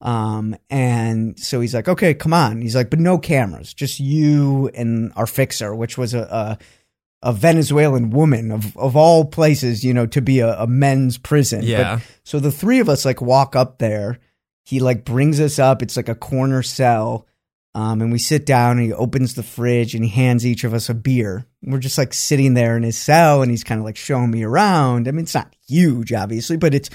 Um, 0.00 0.56
and 0.68 1.38
so 1.38 1.60
he's 1.60 1.74
like, 1.74 1.88
"Okay, 1.88 2.14
come 2.14 2.34
on." 2.34 2.60
He's 2.60 2.74
like, 2.74 2.90
"But 2.90 2.98
no 2.98 3.18
cameras, 3.18 3.72
just 3.72 4.00
you 4.00 4.68
and 4.74 5.12
our 5.14 5.26
fixer, 5.26 5.74
which 5.74 5.96
was 5.96 6.12
a, 6.14 6.22
a 6.22 6.58
a 7.22 7.32
Venezuelan 7.32 8.10
woman 8.10 8.50
of 8.50 8.76
of 8.76 8.96
all 8.96 9.24
places, 9.24 9.84
you 9.84 9.94
know, 9.94 10.06
to 10.06 10.20
be 10.20 10.40
a, 10.40 10.54
a 10.60 10.66
men's 10.66 11.18
prison. 11.18 11.62
Yeah. 11.62 11.96
But, 11.96 12.04
so 12.24 12.40
the 12.40 12.52
three 12.52 12.80
of 12.80 12.88
us 12.88 13.04
like 13.04 13.20
walk 13.22 13.54
up 13.56 13.78
there. 13.78 14.18
He 14.64 14.78
like 14.80 15.04
brings 15.04 15.40
us 15.40 15.58
up. 15.58 15.82
It's 15.82 15.96
like 15.96 16.08
a 16.08 16.14
corner 16.14 16.62
cell. 16.62 17.26
Um, 17.74 18.00
and 18.02 18.12
we 18.12 18.18
sit 18.18 18.44
down 18.46 18.76
and 18.78 18.86
he 18.86 18.92
opens 18.92 19.34
the 19.34 19.42
fridge 19.42 19.94
and 19.94 20.04
he 20.04 20.10
hands 20.10 20.46
each 20.46 20.62
of 20.62 20.72
us 20.74 20.88
a 20.88 20.94
beer. 20.94 21.46
We're 21.62 21.78
just 21.78 21.96
like 21.98 22.12
sitting 22.12 22.54
there 22.54 22.76
in 22.76 22.82
his 22.82 22.98
cell 22.98 23.42
and 23.42 23.50
he's 23.50 23.64
kind 23.64 23.80
of 23.80 23.84
like 23.84 23.96
showing 23.96 24.30
me 24.30 24.42
around. 24.44 25.08
I 25.08 25.10
mean, 25.10 25.22
it's 25.24 25.34
not 25.34 25.52
huge, 25.66 26.12
obviously, 26.12 26.58
but 26.58 26.74
it's 26.74 26.90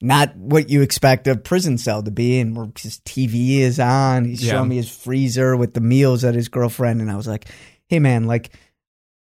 not 0.00 0.34
what 0.36 0.68
you 0.70 0.80
expect 0.82 1.28
a 1.28 1.36
prison 1.36 1.76
cell 1.78 2.02
to 2.02 2.10
be. 2.10 2.40
And 2.40 2.56
we're, 2.56 2.68
his 2.78 2.98
TV 3.00 3.58
is 3.58 3.78
on. 3.78 4.24
He's 4.24 4.42
Yeah. 4.42 4.52
showing 4.54 4.70
me 4.70 4.76
his 4.76 4.88
freezer 4.94 5.56
with 5.56 5.74
the 5.74 5.80
meals 5.80 6.22
that 6.22 6.34
his 6.34 6.48
girlfriend. 6.48 7.00
And 7.02 7.10
I 7.10 7.16
was 7.16 7.28
like, 7.28 7.46
hey, 7.88 7.98
man, 8.00 8.24
like, 8.26 8.50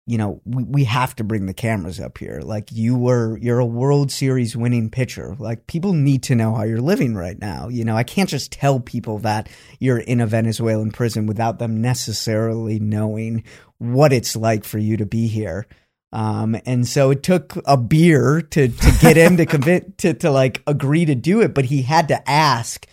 you 0.10 0.18
know, 0.18 0.42
we, 0.44 0.64
we 0.64 0.84
have 0.86 1.16
to 1.18 1.24
bring 1.24 1.46
the 1.46 1.54
cameras 1.54 2.00
up 2.00 2.18
here. 2.18 2.42
Like 2.44 2.72
you 2.72 2.98
were, 2.98 3.38
you're 3.38 3.60
a 3.60 3.66
World 3.66 4.12
Series 4.12 4.58
winning 4.58 4.90
pitcher. 4.90 5.36
Like 5.38 5.68
people 5.68 5.94
need 5.94 6.24
to 6.24 6.36
know 6.36 6.56
how 6.56 6.64
you're 6.64 6.82
living 6.82 7.14
right 7.14 7.40
now. 7.40 7.68
You 7.68 7.86
know, 7.86 7.96
I 7.96 8.02
can't 8.02 8.28
just 8.28 8.52
tell 8.52 8.80
people 8.80 9.20
that 9.20 9.48
you're 9.78 10.00
in 10.00 10.20
a 10.20 10.26
Venezuelan 10.26 10.90
prison 10.90 11.28
without 11.28 11.60
them 11.60 11.80
necessarily 11.80 12.80
knowing 12.80 13.44
what 13.78 14.12
it's 14.12 14.36
like 14.36 14.64
for 14.64 14.80
you 14.80 14.98
to 14.98 15.06
be 15.06 15.28
here. 15.28 15.68
Um, 16.12 16.58
and 16.66 16.88
so 16.88 17.12
it 17.12 17.22
took 17.22 17.56
a 17.68 17.78
beer 17.78 18.42
to, 18.42 18.68
to 18.68 18.98
get 19.00 19.16
him 19.16 19.38
to 19.38 19.46
commit 19.46 19.96
to, 20.00 20.16
to 20.16 20.32
like 20.32 20.64
agree 20.66 21.06
to 21.06 21.14
do 21.14 21.42
it, 21.42 21.54
but 21.54 21.66
he 21.66 21.84
had 21.84 22.08
to 22.08 22.28
ask 22.28 22.88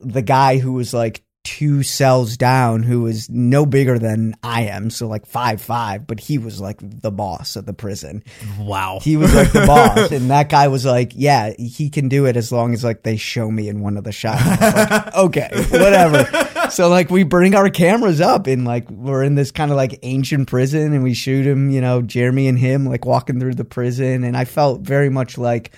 the 0.00 0.22
guy 0.22 0.56
who 0.56 0.72
was 0.72 0.94
like 0.94 1.22
two 1.44 1.82
cells 1.82 2.36
down 2.36 2.82
who 2.82 3.02
was 3.02 3.28
no 3.28 3.66
bigger 3.66 3.98
than 3.98 4.34
I 4.42 4.62
am, 4.62 4.90
so 4.90 5.08
like 5.08 5.26
five 5.26 5.60
five, 5.60 6.06
but 6.06 6.20
he 6.20 6.38
was 6.38 6.60
like 6.60 6.78
the 6.80 7.10
boss 7.10 7.56
of 7.56 7.66
the 7.66 7.72
prison. 7.72 8.22
Wow. 8.58 9.00
He 9.02 9.16
was 9.16 9.34
like 9.34 9.52
the 9.52 9.66
boss, 9.66 10.12
and 10.12 10.30
that 10.30 10.48
guy 10.48 10.68
was 10.68 10.84
like, 10.84 11.12
"Yeah, 11.14 11.52
he 11.58 11.90
can 11.90 12.08
do 12.08 12.26
it 12.26 12.36
as 12.36 12.52
long 12.52 12.74
as 12.74 12.84
like 12.84 13.02
they 13.02 13.16
show 13.16 13.50
me 13.50 13.68
in 13.68 13.80
one 13.80 13.96
of 13.96 14.04
the 14.04 14.12
shots." 14.12 14.44
Like, 14.44 15.14
okay, 15.16 15.50
whatever. 15.70 16.70
So 16.70 16.88
like 16.88 17.10
we 17.10 17.24
bring 17.24 17.54
our 17.54 17.70
cameras 17.70 18.20
up, 18.20 18.46
and 18.46 18.64
like 18.64 18.88
we're 18.90 19.24
in 19.24 19.34
this 19.34 19.50
kind 19.50 19.70
of 19.70 19.76
like 19.76 19.98
ancient 20.02 20.48
prison, 20.48 20.92
and 20.92 21.02
we 21.02 21.14
shoot 21.14 21.46
him, 21.46 21.70
you 21.70 21.80
know, 21.80 22.02
Jeremy 22.02 22.46
and 22.48 22.58
him 22.58 22.86
like 22.86 23.04
walking 23.04 23.40
through 23.40 23.54
the 23.54 23.64
prison, 23.64 24.22
and 24.24 24.36
I 24.36 24.44
felt 24.44 24.82
very 24.82 25.10
much 25.10 25.38
like 25.38 25.72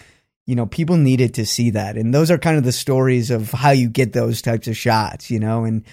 you 0.47 0.55
know, 0.55 0.67
people 0.67 0.97
needed 0.97 1.35
to 1.35 1.47
see 1.47 1.71
that. 1.71 1.97
And 1.97 2.13
those 2.13 2.31
are 2.31 2.39
kind 2.39 2.59
of 2.59 2.65
the 2.65 2.73
stories 2.73 3.31
of 3.31 3.51
how 3.51 3.71
you 3.71 3.89
get 3.89 4.13
those 4.13 4.43
types 4.43 4.69
of 4.69 4.77
shots, 4.77 5.31
you 5.31 5.41
know, 5.41 5.65
and 5.65 5.85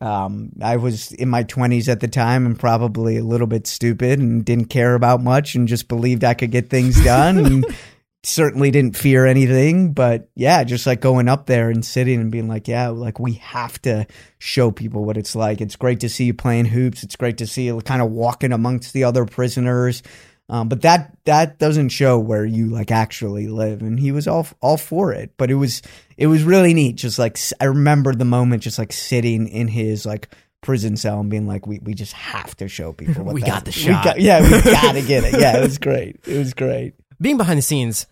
um, 0.00 0.50
I 0.60 0.76
was 0.76 1.12
in 1.12 1.28
my 1.28 1.44
20s 1.44 1.88
at 1.88 2.00
the 2.00 2.08
time 2.08 2.46
and 2.46 2.58
probably 2.58 3.16
a 3.16 3.24
little 3.24 3.46
bit 3.46 3.66
stupid 3.66 4.18
and 4.18 4.44
didn't 4.44 4.66
care 4.66 4.94
about 4.94 5.22
much 5.22 5.54
and 5.54 5.68
just 5.68 5.86
believed 5.86 6.24
I 6.24 6.34
could 6.34 6.50
get 6.50 6.68
things 6.68 7.02
done 7.04 7.38
and 7.38 7.64
certainly 8.24 8.72
didn't 8.72 8.96
fear 8.96 9.24
anything. 9.24 9.92
But 9.92 10.28
yeah, 10.34 10.64
just 10.64 10.86
like 10.86 11.00
going 11.00 11.28
up 11.28 11.46
there 11.46 11.70
and 11.70 11.84
sitting 11.84 12.20
and 12.20 12.32
being 12.32 12.48
like, 12.48 12.66
yeah, 12.66 12.88
like 12.88 13.20
we 13.20 13.34
have 13.34 13.80
to 13.82 14.06
show 14.38 14.72
people 14.72 15.04
what 15.04 15.16
it's 15.16 15.36
like. 15.36 15.60
It's 15.60 15.76
great 15.76 16.00
to 16.00 16.08
see 16.08 16.24
you 16.24 16.34
playing 16.34 16.66
hoops. 16.66 17.04
It's 17.04 17.16
great 17.16 17.38
to 17.38 17.46
see 17.46 17.66
you 17.66 17.80
kind 17.80 18.02
of 18.02 18.10
walking 18.10 18.52
amongst 18.52 18.92
the 18.92 19.04
other 19.04 19.24
prisoners. 19.24 20.02
Um, 20.48 20.68
but 20.68 20.82
that 20.82 21.16
that 21.24 21.58
doesn't 21.58 21.88
show 21.88 22.18
where 22.18 22.44
you 22.44 22.66
like 22.68 22.90
actually 22.90 23.48
live, 23.48 23.80
and 23.80 23.98
he 23.98 24.12
was 24.12 24.28
all 24.28 24.46
all 24.60 24.76
for 24.76 25.12
it. 25.12 25.32
But 25.38 25.50
it 25.50 25.54
was 25.54 25.80
it 26.18 26.26
was 26.26 26.42
really 26.42 26.74
neat. 26.74 26.96
Just 26.96 27.18
like 27.18 27.38
I 27.60 27.64
remember 27.64 28.14
the 28.14 28.26
moment, 28.26 28.62
just 28.62 28.78
like 28.78 28.92
sitting 28.92 29.48
in 29.48 29.68
his 29.68 30.04
like 30.04 30.28
prison 30.60 30.96
cell 30.96 31.20
and 31.20 31.30
being 31.30 31.46
like, 31.46 31.66
we 31.66 31.78
we 31.78 31.94
just 31.94 32.12
have 32.12 32.54
to 32.56 32.68
show 32.68 32.92
people. 32.92 33.24
What 33.24 33.34
We 33.34 33.40
that- 33.40 33.46
got 33.48 33.64
the 33.64 33.70
we 33.70 33.72
shot. 33.72 34.04
got- 34.04 34.20
yeah, 34.20 34.42
we 34.42 34.50
gotta 34.62 35.02
get 35.06 35.24
it. 35.24 35.40
Yeah, 35.40 35.56
it 35.58 35.62
was 35.62 35.78
great. 35.78 36.20
It 36.26 36.36
was 36.38 36.52
great. 36.52 36.92
being 37.20 37.38
behind 37.38 37.56
the 37.58 37.62
scenes, 37.62 38.06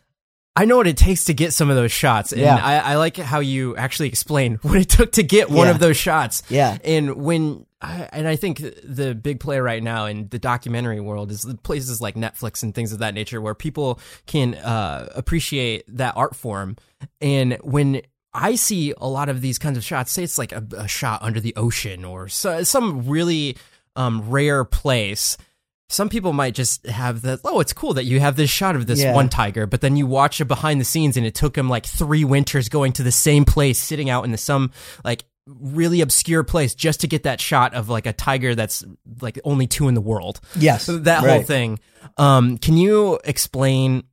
I 0.54 0.66
know 0.66 0.76
what 0.76 0.86
it 0.86 0.98
takes 0.98 1.24
to 1.26 1.34
get 1.34 1.54
some 1.54 1.70
of 1.70 1.76
those 1.76 1.92
shots, 1.92 2.32
and 2.32 2.40
Yeah. 2.42 2.56
I, 2.56 2.92
I 2.92 2.96
like 2.96 3.16
how 3.16 3.40
you 3.40 3.74
actually 3.76 4.08
explain 4.08 4.56
what 4.62 4.78
it 4.78 4.88
took 4.90 5.12
to 5.12 5.22
get 5.22 5.50
one 5.50 5.66
Yeah. 5.66 5.70
of 5.72 5.78
those 5.78 5.96
shots. 5.96 6.42
Yeah. 6.50 6.76
and 6.84 7.14
when 7.16 7.64
I, 7.80 8.08
and 8.12 8.28
I 8.28 8.36
think 8.36 8.62
the 8.84 9.14
big 9.14 9.40
play 9.40 9.58
right 9.58 9.82
now 9.82 10.06
in 10.06 10.28
the 10.28 10.38
documentary 10.38 11.00
world 11.00 11.30
is 11.32 11.42
the 11.42 11.56
places 11.56 12.00
like 12.00 12.14
Netflix 12.14 12.62
and 12.62 12.72
things 12.74 12.92
of 12.92 12.98
that 13.00 13.12
nature, 13.14 13.40
where 13.40 13.54
people 13.54 13.98
can 14.26 14.54
uh, 14.54 15.08
appreciate 15.16 15.84
that 15.96 16.16
art 16.16 16.36
form. 16.36 16.76
And 17.20 17.54
when 17.62 18.02
I 18.34 18.54
see 18.54 18.94
a 18.98 19.08
lot 19.08 19.28
of 19.28 19.40
these 19.40 19.58
kinds 19.58 19.76
of 19.78 19.84
shots, 19.84 20.12
say 20.12 20.22
it's 20.22 20.38
like 20.38 20.52
a, 20.52 20.64
a 20.76 20.86
shot 20.86 21.22
under 21.22 21.40
the 21.40 21.54
ocean 21.56 22.04
or 22.04 22.28
so, 22.28 22.62
some 22.62 23.08
really 23.08 23.56
um, 23.96 24.30
rare 24.30 24.64
place 24.64 25.36
some 25.92 26.08
people 26.08 26.32
might 26.32 26.54
just 26.54 26.86
have 26.86 27.22
the 27.22 27.38
oh 27.44 27.60
it's 27.60 27.72
cool 27.72 27.94
that 27.94 28.04
you 28.04 28.18
have 28.18 28.34
this 28.36 28.50
shot 28.50 28.74
of 28.76 28.86
this 28.86 29.00
Yeah. 29.00 29.14
one 29.14 29.28
tiger 29.28 29.66
but 29.66 29.80
then 29.80 29.96
you 29.96 30.06
watch 30.06 30.40
it 30.40 30.46
behind 30.46 30.80
the 30.80 30.84
scenes 30.84 31.16
and 31.16 31.26
it 31.26 31.34
took 31.34 31.56
him 31.56 31.68
like 31.68 31.86
three 31.86 32.24
winters 32.24 32.68
going 32.68 32.92
to 32.94 33.02
the 33.02 33.12
same 33.12 33.44
place 33.44 33.78
sitting 33.78 34.08
out 34.10 34.24
in 34.24 34.32
the 34.32 34.38
some 34.38 34.70
like 35.04 35.24
really 35.46 36.00
obscure 36.00 36.44
place 36.44 36.74
just 36.74 37.00
to 37.00 37.06
get 37.08 37.24
that 37.24 37.40
shot 37.40 37.74
of 37.74 37.88
like 37.88 38.06
a 38.06 38.12
tiger 38.12 38.54
that's 38.54 38.84
like 39.20 39.38
only 39.44 39.66
two 39.66 39.88
in 39.88 39.94
the 39.94 40.00
world. 40.00 40.40
Yes, 40.56 40.86
that 40.86 41.20
whole 41.20 41.42
thing. 41.42 41.78
Um 42.16 42.58
can 42.58 42.76
you 42.76 43.18
explain 43.24 44.04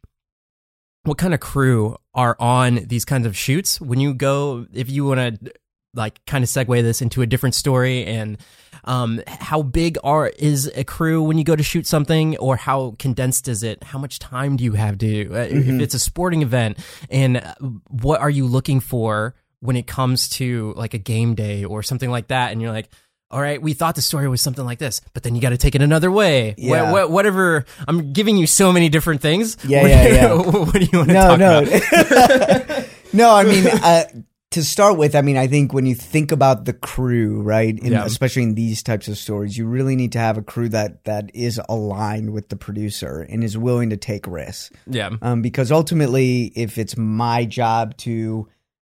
what 1.04 1.18
kind 1.18 1.34
of 1.34 1.40
crew 1.40 1.96
are 2.14 2.36
on 2.40 2.86
these 2.88 3.06
kinds 3.06 3.26
of 3.28 3.38
shoots? 3.38 3.80
When 3.80 4.00
you 4.00 4.14
go 4.14 4.66
if 4.74 4.90
you 4.90 5.06
want 5.06 5.20
to 5.44 5.54
like 5.94 6.24
kind 6.26 6.44
of 6.44 6.50
segue 6.50 6.82
this 6.82 7.02
into 7.02 7.22
a 7.22 7.26
different 7.26 7.56
story 7.56 8.06
and 8.06 8.38
um 8.86 9.22
how 9.28 9.62
big 9.62 9.98
are 10.04 10.28
is 10.28 10.72
a 10.76 10.84
crew 10.84 11.24
when 11.24 11.38
you 11.38 11.44
go 11.44 11.56
to 11.56 11.64
shoot 11.64 11.88
something 11.88 12.38
or 12.38 12.56
how 12.56 12.96
condensed 13.00 13.48
is 13.48 13.64
it 13.64 13.84
how 13.84 13.98
much 13.98 14.20
time 14.20 14.56
do 14.56 14.64
you 14.64 14.74
have 14.74 14.98
to 14.98 15.30
uh, 15.34 15.48
if 15.50 15.68
it's 15.68 15.94
a 15.94 16.00
sporting 16.00 16.42
event 16.42 16.78
and 17.10 17.38
uh, 17.38 17.56
what 17.90 18.22
are 18.22 18.30
you 18.30 18.46
looking 18.46 18.80
for 18.80 19.34
when 19.62 19.76
it 19.76 19.88
comes 19.88 20.30
to 20.30 20.74
like 20.78 20.94
a 20.94 21.00
game 21.00 21.36
day 21.36 21.66
or 21.66 21.82
something 21.84 22.12
like 22.12 22.28
that 22.28 22.52
and 22.52 22.62
you're 22.62 22.72
like 22.72 22.90
all 23.32 23.40
right, 23.40 23.62
we 23.62 23.74
thought 23.74 23.94
the 23.94 24.02
story 24.02 24.28
was 24.28 24.42
something 24.42 24.66
like 24.66 24.80
this, 24.80 25.02
but 25.14 25.22
then 25.22 25.36
you 25.36 25.42
got 25.42 25.50
to 25.50 25.58
take 25.58 25.76
it 25.76 25.84
another 25.84 26.10
way. 26.10 26.56
Yeah. 26.58 26.92
wha- 26.92 27.08
whatever. 27.08 27.66
I'm 27.88 28.12
giving 28.12 28.38
you 28.38 28.48
so 28.48 28.74
many 28.74 28.90
different 28.90 29.22
things. 29.22 29.56
Yeah, 29.64 29.82
what, 29.84 29.92
yeah, 29.92 30.08
yeah. 30.08 30.34
what 30.36 30.74
do 30.74 30.80
you 30.92 30.98
want 30.98 31.10
to 31.10 31.14
no, 31.14 31.28
talk 31.28 31.40
no, 31.40 31.60
about? 31.62 32.86
no. 33.14 33.36
I 33.36 33.44
mean, 33.44 33.68
uh, 33.68 34.04
to 34.52 34.64
start 34.64 34.98
with, 34.98 35.16
I 35.16 35.22
mean, 35.22 35.38
I 35.38 35.46
think 35.46 35.74
when 35.74 35.86
you 35.86 35.94
think 35.94 36.32
about 36.32 36.66
the 36.66 36.74
crew, 36.74 37.42
right, 37.42 37.78
in, 37.78 37.92
Yeah. 37.92 38.04
especially 38.06 38.44
in 38.44 38.56
these 38.56 38.82
types 38.82 39.08
of 39.08 39.18
stories, 39.18 39.58
you 39.58 39.68
really 39.68 39.96
need 39.96 40.12
to 40.14 40.20
have 40.20 40.38
a 40.38 40.42
crew 40.42 40.70
that 40.70 41.04
that 41.04 41.30
is 41.36 41.62
aligned 41.70 42.32
with 42.34 42.50
the 42.50 42.56
producer 42.56 43.26
and 43.30 43.44
is 43.44 43.58
willing 43.58 43.92
to 43.92 43.98
take 43.98 44.26
risks. 44.26 44.72
Yeah. 44.88 45.12
Um, 45.22 45.44
because 45.44 45.72
ultimately, 45.72 46.52
if 46.56 46.78
it's 46.80 46.98
my 46.98 47.46
job 47.46 47.96
to 47.98 48.48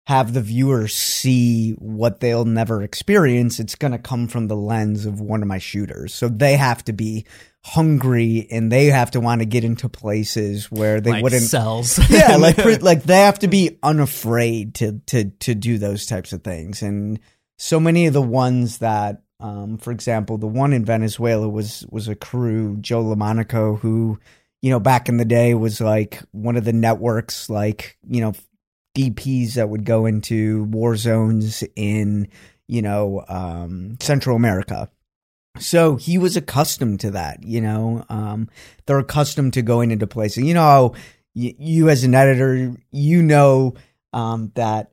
have 0.10 0.34
the 0.34 0.42
viewers 0.42 0.96
see 0.96 1.74
what 1.74 2.20
they'll 2.20 2.44
never 2.44 2.82
experience, 2.82 3.60
it's 3.60 3.76
going 3.76 3.92
to 3.92 4.00
come 4.00 4.28
from 4.28 4.48
the 4.48 4.56
lens 4.56 5.06
of 5.06 5.22
one 5.22 5.44
of 5.44 5.48
my 5.48 5.60
shooters. 5.60 6.16
So 6.16 6.28
they 6.28 6.58
have 6.58 6.84
to 6.86 6.94
be 6.94 7.28
hungry 7.64 8.48
and 8.50 8.72
they 8.72 8.88
have 8.88 9.12
to 9.12 9.20
want 9.20 9.42
to 9.42 9.46
get 9.46 9.64
into 9.64 9.88
places 9.88 10.66
where 10.72 11.00
they 11.00 11.12
like 11.12 11.24
wouldn't 11.24 11.44
cells. 11.44 12.00
yeah, 12.10 12.38
like 12.38 12.58
like 12.82 13.04
they 13.04 13.20
have 13.20 13.38
to 13.40 13.48
be 13.48 13.78
unafraid 13.84 14.74
to 14.76 15.00
to 15.06 15.26
to 15.26 15.54
do 15.54 15.78
those 15.78 16.08
types 16.08 16.34
of 16.34 16.44
things. 16.44 16.82
And 16.82 17.20
so 17.60 17.80
many 17.80 18.08
of 18.08 18.14
the 18.14 18.20
ones 18.20 18.80
that, 18.80 19.22
um, 19.40 19.78
for 19.78 19.92
example, 19.92 20.40
the 20.40 20.48
one 20.48 20.74
in 20.74 20.86
Venezuela 20.86 21.48
was 21.48 21.86
was 21.92 22.08
a 22.08 22.16
crew, 22.16 22.78
Joe 22.78 23.04
LaMonaco, 23.04 23.78
who 23.78 24.18
you 24.64 24.72
know 24.72 24.80
back 24.80 25.08
in 25.08 25.18
the 25.18 25.24
day 25.26 25.54
was 25.54 25.80
like 25.80 26.24
one 26.32 26.58
of 26.58 26.66
the 26.66 26.74
networks, 26.74 27.48
like 27.48 27.96
you 28.10 28.22
know 28.22 28.34
DPs 28.96 29.54
that 29.54 29.70
would 29.70 29.86
go 29.86 30.06
into 30.06 30.64
war 30.66 30.96
zones 30.96 31.64
in 31.76 32.28
you 32.68 32.82
know 32.82 33.24
um, 33.28 33.98
Central 34.00 34.36
America. 34.36 34.90
So 35.60 35.96
he 35.96 36.18
was 36.18 36.38
accustomed 36.38 37.02
to 37.02 37.12
that, 37.12 37.44
you 37.44 37.60
know. 37.60 38.06
Um, 38.08 38.50
they're 38.86 39.00
accustomed 39.00 39.54
to 39.54 39.62
going 39.62 39.92
into 39.92 40.08
places. 40.08 40.44
You 40.44 40.54
know 40.54 40.62
how 40.62 40.94
y- 41.36 41.56
you, 41.58 41.90
as 41.90 42.04
an 42.04 42.16
editor, 42.16 42.76
you 42.92 43.22
know 43.22 43.74
um, 44.14 44.52
that 44.56 44.92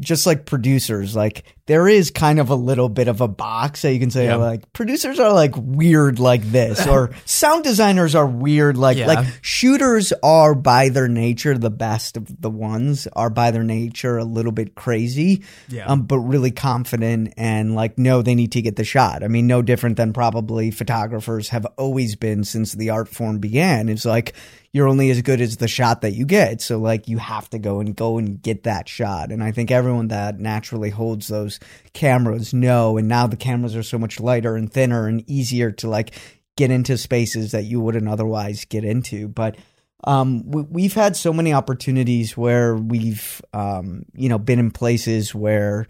just 0.00 0.26
like 0.26 0.46
producers, 0.46 1.16
like 1.16 1.55
there 1.66 1.88
is 1.88 2.10
kind 2.12 2.38
of 2.38 2.48
a 2.50 2.54
little 2.54 2.88
bit 2.88 3.08
of 3.08 3.20
a 3.20 3.26
box 3.26 3.82
that 3.82 3.92
you 3.92 3.98
can 3.98 4.10
say 4.10 4.26
Yeah. 4.26 4.36
like 4.36 4.72
producers 4.72 5.18
are 5.18 5.32
like 5.32 5.52
weird 5.56 6.18
like 6.20 6.42
this 6.42 6.86
or 6.86 7.10
sound 7.24 7.64
designers 7.64 8.14
are 8.14 8.26
weird 8.26 8.76
like 8.78 8.96
Yeah. 8.98 9.06
like 9.08 9.26
shooters 9.42 10.12
are 10.22 10.54
by 10.54 10.90
their 10.90 11.08
nature 11.08 11.56
the 11.58 11.70
best 11.70 12.16
of 12.16 12.40
the 12.40 12.50
ones 12.50 13.08
are 13.14 13.30
by 13.30 13.50
their 13.50 13.64
nature 13.64 14.16
a 14.18 14.24
little 14.24 14.52
bit 14.52 14.74
crazy 14.74 15.42
Yeah. 15.68 15.86
um 15.86 16.02
but 16.02 16.18
really 16.20 16.50
confident 16.52 17.34
and 17.36 17.74
like 17.74 17.98
no 17.98 18.22
they 18.22 18.34
need 18.34 18.52
to 18.52 18.62
get 18.62 18.76
the 18.76 18.84
shot 18.84 19.24
i 19.24 19.28
mean 19.28 19.46
no 19.46 19.62
different 19.62 19.96
than 19.96 20.12
probably 20.12 20.70
photographers 20.70 21.48
have 21.48 21.66
always 21.76 22.14
been 22.16 22.44
since 22.44 22.72
the 22.72 22.90
art 22.90 23.08
form 23.08 23.38
began 23.38 23.88
it's 23.88 24.04
like 24.04 24.34
you're 24.72 24.88
only 24.88 25.10
as 25.10 25.22
good 25.22 25.40
as 25.40 25.56
the 25.56 25.68
shot 25.68 26.02
that 26.02 26.12
you 26.12 26.26
get 26.26 26.60
so 26.60 26.78
like 26.78 27.08
you 27.08 27.16
have 27.18 27.48
to 27.50 27.58
go 27.58 27.80
and 27.80 27.96
go 27.96 28.18
and 28.18 28.42
get 28.42 28.64
that 28.64 28.88
shot 28.88 29.32
and 29.32 29.42
i 29.42 29.50
think 29.50 29.70
everyone 29.70 30.08
that 30.08 30.38
naturally 30.38 30.90
holds 30.90 31.28
those 31.28 31.55
cameras 31.92 32.52
know 32.54 32.96
and 32.96 33.08
now 33.08 33.26
the 33.26 33.36
cameras 33.36 33.76
are 33.76 33.82
so 33.82 33.98
much 33.98 34.20
lighter 34.20 34.56
and 34.56 34.72
thinner 34.72 35.06
and 35.06 35.28
easier 35.28 35.70
to 35.70 35.88
like 35.88 36.14
get 36.56 36.70
into 36.70 36.96
spaces 36.96 37.52
that 37.52 37.64
you 37.64 37.80
wouldn't 37.80 38.08
otherwise 38.08 38.64
get 38.64 38.84
into. 38.84 39.28
But 39.28 39.56
um, 40.04 40.50
we, 40.50 40.62
we've 40.62 40.94
had 40.94 41.16
so 41.16 41.32
many 41.32 41.52
opportunities 41.52 42.36
where 42.36 42.76
we've 42.76 43.42
um, 43.52 44.04
you 44.14 44.28
know 44.28 44.38
been 44.38 44.58
in 44.58 44.70
places 44.70 45.34
where 45.34 45.86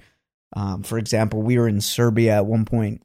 um, 0.54 0.82
for 0.82 0.98
example 0.98 1.42
we 1.42 1.58
were 1.58 1.68
in 1.68 1.80
serbia 1.80 2.36
at 2.36 2.46
one 2.46 2.64
point 2.64 3.02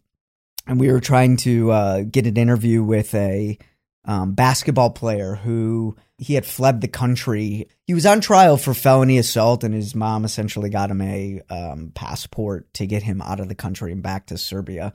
and 0.67 0.79
we 0.79 0.91
were 0.91 0.99
trying 0.99 1.37
to 1.37 1.71
uh, 1.71 2.01
get 2.03 2.27
an 2.27 2.37
interview 2.37 2.83
with 2.83 3.13
a 3.15 3.57
um, 4.05 4.33
basketball 4.33 4.89
player 4.89 5.35
who 5.35 5.95
he 6.17 6.33
had 6.33 6.45
fled 6.45 6.81
the 6.81 6.87
country. 6.87 7.67
He 7.85 7.93
was 7.93 8.05
on 8.05 8.21
trial 8.21 8.57
for 8.57 8.73
felony 8.73 9.17
assault, 9.17 9.63
and 9.63 9.73
his 9.73 9.95
mom 9.95 10.25
essentially 10.25 10.69
got 10.69 10.91
him 10.91 11.01
a 11.01 11.41
um, 11.49 11.91
passport 11.93 12.73
to 12.75 12.87
get 12.87 13.03
him 13.03 13.21
out 13.21 13.39
of 13.39 13.47
the 13.47 13.55
country 13.55 13.91
and 13.91 14.01
back 14.03 14.27
to 14.27 14.37
Serbia. 14.37 14.93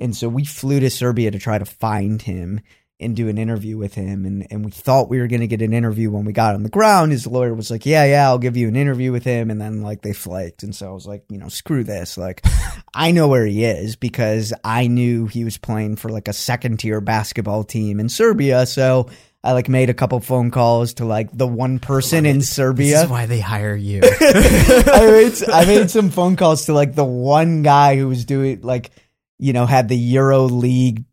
And 0.00 0.16
so 0.16 0.28
we 0.28 0.44
flew 0.44 0.80
to 0.80 0.90
Serbia 0.90 1.30
to 1.30 1.38
try 1.38 1.58
to 1.58 1.64
find 1.64 2.20
him 2.20 2.60
and 3.00 3.16
do 3.16 3.28
an 3.28 3.38
interview 3.38 3.76
with 3.76 3.94
him. 3.94 4.24
And, 4.24 4.46
and 4.50 4.64
we 4.64 4.70
thought 4.70 5.08
we 5.10 5.18
were 5.18 5.26
going 5.26 5.40
to 5.40 5.46
get 5.48 5.62
an 5.62 5.72
interview 5.72 6.10
when 6.10 6.24
we 6.24 6.32
got 6.32 6.54
on 6.54 6.62
the 6.62 6.68
ground. 6.68 7.10
His 7.12 7.26
lawyer 7.26 7.52
was 7.52 7.70
like, 7.70 7.84
Yeah, 7.84 8.04
yeah, 8.04 8.28
I'll 8.28 8.38
give 8.38 8.56
you 8.56 8.68
an 8.68 8.76
interview 8.76 9.10
with 9.12 9.24
him. 9.24 9.50
And 9.50 9.60
then, 9.60 9.82
like, 9.82 10.02
they 10.02 10.12
flaked. 10.12 10.62
And 10.62 10.74
so 10.74 10.88
I 10.88 10.92
was 10.92 11.06
like, 11.06 11.24
You 11.28 11.38
know, 11.38 11.48
screw 11.48 11.82
this. 11.84 12.16
Like, 12.16 12.44
I 12.94 13.10
know 13.10 13.26
where 13.28 13.44
he 13.46 13.64
is 13.64 13.96
because 13.96 14.52
I 14.62 14.86
knew 14.86 15.26
he 15.26 15.44
was 15.44 15.58
playing 15.58 15.96
for 15.96 16.08
like 16.08 16.28
a 16.28 16.32
second 16.32 16.78
tier 16.78 17.00
basketball 17.00 17.64
team 17.64 17.98
in 17.98 18.08
Serbia. 18.08 18.64
So 18.66 19.08
I 19.42 19.52
like 19.52 19.68
made 19.68 19.90
a 19.90 19.94
couple 19.94 20.20
phone 20.20 20.50
calls 20.52 20.94
to 20.94 21.04
like 21.04 21.36
the 21.36 21.46
one 21.48 21.80
person 21.80 22.24
in 22.24 22.38
This 22.38 22.50
Serbia. 22.50 23.02
is 23.02 23.10
why 23.10 23.26
they 23.26 23.40
hire 23.40 23.74
you. 23.74 24.00
I 24.20 25.06
made 25.10 25.48
I 25.52 25.64
made 25.66 25.90
some 25.90 26.10
phone 26.10 26.36
calls 26.36 26.66
to 26.66 26.72
like 26.72 26.94
the 26.94 27.04
one 27.04 27.62
guy 27.62 27.96
who 27.96 28.08
was 28.08 28.24
doing 28.24 28.60
like 28.62 28.90
you 29.38 29.52
know 29.52 29.66
had 29.66 29.88
the 29.88 29.96
Euro 29.98 30.44
League 30.44 31.04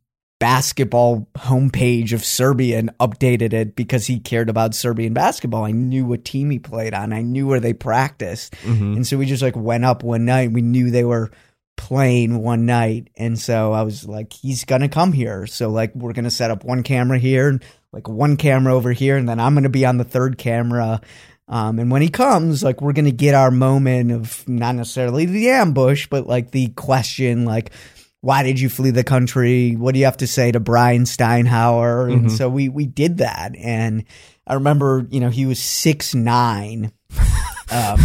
basketball 0.41 1.27
homepage 1.35 2.13
of 2.13 2.25
Serbia 2.25 2.79
and 2.79 2.89
updated 2.97 3.53
it 3.53 3.75
because 3.75 4.07
he 4.07 4.19
cared 4.19 4.49
about 4.49 4.73
Serbian 4.73 5.13
basketball. 5.13 5.65
I 5.65 5.71
knew 5.71 6.03
what 6.03 6.25
team 6.25 6.49
he 6.49 6.57
played 6.57 6.95
on. 6.95 7.13
I 7.13 7.21
knew 7.21 7.45
where 7.45 7.59
they 7.59 7.73
practiced. 7.73 8.55
Mhm. 8.63 8.95
And 8.95 9.07
so 9.07 9.17
we 9.17 9.27
just 9.27 9.43
like 9.43 9.55
went 9.55 9.85
up 9.85 10.03
one 10.03 10.25
night. 10.25 10.51
We 10.51 10.63
knew 10.63 10.89
they 10.89 11.03
were 11.03 11.29
playing 11.77 12.39
one 12.41 12.65
night. 12.65 13.11
And 13.15 13.37
so 13.37 13.71
I 13.71 13.83
was 13.83 14.07
like, 14.07 14.33
he's 14.33 14.65
going 14.65 14.81
to 14.81 14.87
come 14.87 15.13
here. 15.13 15.45
So 15.45 15.69
like 15.69 15.93
we're 15.93 16.13
going 16.13 16.25
to 16.25 16.31
set 16.31 16.49
up 16.49 16.63
one 16.63 16.81
camera 16.81 17.19
here, 17.19 17.47
and 17.47 17.63
like 17.93 18.07
one 18.07 18.35
camera 18.35 18.73
over 18.73 18.91
here, 18.91 19.17
and 19.17 19.29
then 19.29 19.39
I'm 19.39 19.53
going 19.53 19.63
to 19.63 19.69
be 19.69 19.85
on 19.85 19.97
the 19.97 20.03
third 20.03 20.39
camera. 20.39 21.01
Um, 21.47 21.77
and 21.77 21.91
when 21.91 22.01
he 22.01 22.09
comes, 22.09 22.63
like 22.63 22.81
we're 22.81 22.93
going 22.93 23.05
to 23.05 23.11
get 23.11 23.35
our 23.35 23.51
moment 23.51 24.11
of 24.11 24.47
not 24.49 24.73
necessarily 24.73 25.25
the 25.27 25.51
ambush, 25.51 26.07
but 26.07 26.25
like 26.25 26.49
the 26.49 26.69
question, 26.69 27.45
like, 27.45 27.69
why 28.21 28.43
did 28.43 28.59
you 28.59 28.69
flee 28.69 28.91
the 28.91 29.03
country? 29.03 29.73
What 29.75 29.93
do 29.93 29.99
you 29.99 30.05
have 30.05 30.17
to 30.17 30.27
say 30.27 30.51
to 30.51 30.59
Bryan 30.59 31.03
Steinhauer? 31.03 32.11
And 32.13 32.25
Mhm. 32.27 32.37
so 32.37 32.49
we 32.49 32.69
we 32.69 32.85
did 32.85 33.17
that, 33.17 33.55
and 33.57 34.03
I 34.47 34.53
remember, 34.53 35.05
you 35.09 35.19
know, 35.19 35.29
he 35.29 35.45
was 35.45 35.59
six 35.59 36.13
nine, 36.15 36.91
um, 37.71 37.99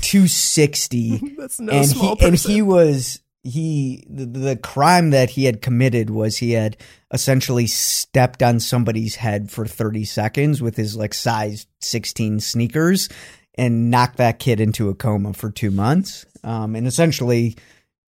two 0.00 0.26
sixty, 0.28 1.20
That's 1.38 1.60
no 1.60 1.72
and 1.72 1.86
small 1.90 2.16
he 2.16 2.26
and 2.26 2.36
he 2.36 2.62
was 2.62 3.20
he 3.44 4.04
the, 4.08 4.24
the 4.26 4.56
crime 4.56 5.10
that 5.10 5.30
he 5.30 5.44
had 5.44 5.60
committed 5.62 6.10
was 6.10 6.36
he 6.36 6.52
had 6.52 6.76
essentially 7.12 7.66
stepped 7.66 8.42
on 8.42 8.60
somebody's 8.60 9.16
head 9.16 9.50
for 9.50 9.66
30 9.66 10.04
seconds 10.04 10.62
with 10.62 10.76
his 10.76 10.94
like 10.96 11.12
size 11.12 11.66
16 11.80 12.38
sneakers 12.38 13.08
and 13.56 13.90
knocked 13.90 14.18
that 14.18 14.38
kid 14.38 14.60
into 14.60 14.88
a 14.90 14.94
coma 14.94 15.32
for 15.32 15.50
two 15.50 15.72
months 15.72 16.24
um, 16.44 16.76
and 16.76 16.86
essentially 16.86 17.56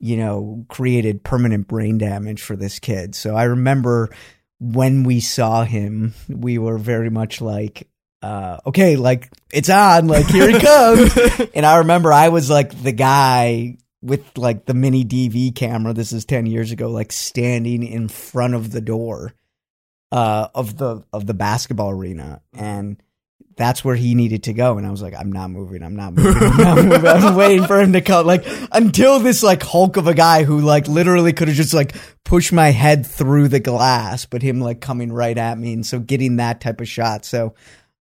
you 0.04 0.18
know 0.18 0.66
created 0.68 1.24
permanent 1.24 1.66
brain 1.66 1.96
damage 1.96 2.42
for 2.42 2.56
this 2.56 2.78
kid 2.78 3.14
so 3.14 3.34
i 3.34 3.44
remember 3.44 4.10
when 4.60 5.02
we 5.02 5.18
saw 5.18 5.64
him 5.64 6.12
we 6.28 6.58
were 6.58 6.76
very 6.76 7.10
much 7.10 7.40
like 7.40 7.88
uh, 8.24 8.58
okay, 8.64 8.96
like 8.96 9.30
it's 9.52 9.68
on, 9.68 10.06
like 10.06 10.24
here 10.24 10.48
he 10.48 10.58
comes. 10.58 11.14
and 11.54 11.66
I 11.66 11.76
remember 11.76 12.10
I 12.10 12.30
was 12.30 12.48
like 12.48 12.82
the 12.82 12.90
guy 12.90 13.76
with 14.00 14.38
like 14.38 14.64
the 14.64 14.72
mini 14.72 15.04
DV 15.04 15.54
camera. 15.54 15.92
This 15.92 16.10
is 16.10 16.24
10 16.24 16.46
years 16.46 16.72
ago, 16.72 16.88
like 16.88 17.12
standing 17.12 17.82
in 17.86 18.08
front 18.08 18.54
of 18.54 18.70
the 18.70 18.80
door, 18.80 19.34
uh, 20.10 20.48
of 20.54 20.78
the, 20.78 21.04
of 21.12 21.26
the 21.26 21.34
basketball 21.34 21.90
arena. 21.90 22.40
And 22.54 22.96
that's 23.56 23.84
where 23.84 23.94
he 23.94 24.14
needed 24.14 24.44
to 24.44 24.52
go. 24.52 24.78
And 24.78 24.86
I 24.86 24.90
was 24.90 25.02
like, 25.02 25.14
I'm 25.14 25.30
not 25.30 25.50
moving. 25.50 25.82
I'm 25.82 25.94
not 25.94 26.12
moving. 26.14 26.42
I'm 26.42 26.56
not 26.56 26.84
moving. 26.84 27.06
I'm 27.06 27.34
waiting 27.36 27.66
for 27.66 27.80
him 27.80 27.92
to 27.92 28.00
come. 28.00 28.26
Like 28.26 28.44
until 28.72 29.20
this 29.20 29.42
like 29.42 29.62
Hulk 29.62 29.96
of 29.96 30.06
a 30.06 30.14
guy 30.14 30.44
who 30.44 30.60
like 30.60 30.88
literally 30.88 31.32
could 31.32 31.48
have 31.48 31.56
just 31.56 31.74
like 31.74 31.94
pushed 32.24 32.52
my 32.52 32.70
head 32.70 33.06
through 33.06 33.48
the 33.48 33.60
glass, 33.60 34.26
but 34.26 34.42
him 34.42 34.60
like 34.60 34.80
coming 34.80 35.12
right 35.12 35.36
at 35.36 35.58
me. 35.58 35.72
And 35.72 35.86
so 35.86 36.00
getting 36.00 36.36
that 36.36 36.60
type 36.60 36.80
of 36.80 36.88
shot. 36.88 37.24
So, 37.24 37.54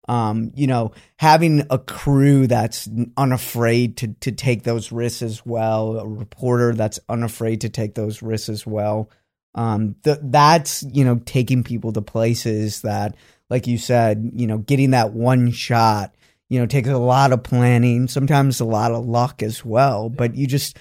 um, 0.08 0.52
you 0.56 0.68
know, 0.68 0.92
having 1.18 1.66
a 1.70 1.78
crew 1.78 2.48
that's 2.48 2.90
unafraid 3.16 3.98
to 3.98 4.08
to 4.22 4.32
take 4.32 4.64
those 4.64 4.92
risks 4.92 5.22
as 5.22 5.46
well, 5.46 6.00
a 6.00 6.08
reporter 6.08 6.74
that's 6.74 7.00
unafraid 7.08 7.62
to 7.62 7.70
take 7.70 7.96
those 7.96 8.22
risks 8.22 8.50
as 8.50 8.66
well. 8.66 9.10
Um, 9.56 9.96
th- 10.04 10.18
that's 10.24 10.84
you 10.92 11.06
know 11.06 11.22
taking 11.26 11.64
people 11.64 11.94
to 11.94 12.02
places 12.02 12.82
that, 12.82 13.16
like 13.50 13.68
you 13.68 13.78
said, 13.78 14.32
you 14.34 14.48
know, 14.48 14.58
getting 14.58 14.92
that 14.92 15.14
one 15.14 15.52
shot, 15.52 16.16
you 16.50 16.60
know, 16.60 16.66
takes 16.66 16.90
a 16.90 16.98
lot 16.98 17.32
of 17.32 17.44
planning, 17.44 18.08
sometimes 18.08 18.60
a 18.60 18.66
lot 18.66 18.92
of 18.92 19.06
luck 19.06 19.44
as 19.44 19.64
well. 19.64 20.10
But 20.10 20.36
you 20.36 20.48
just, 20.48 20.78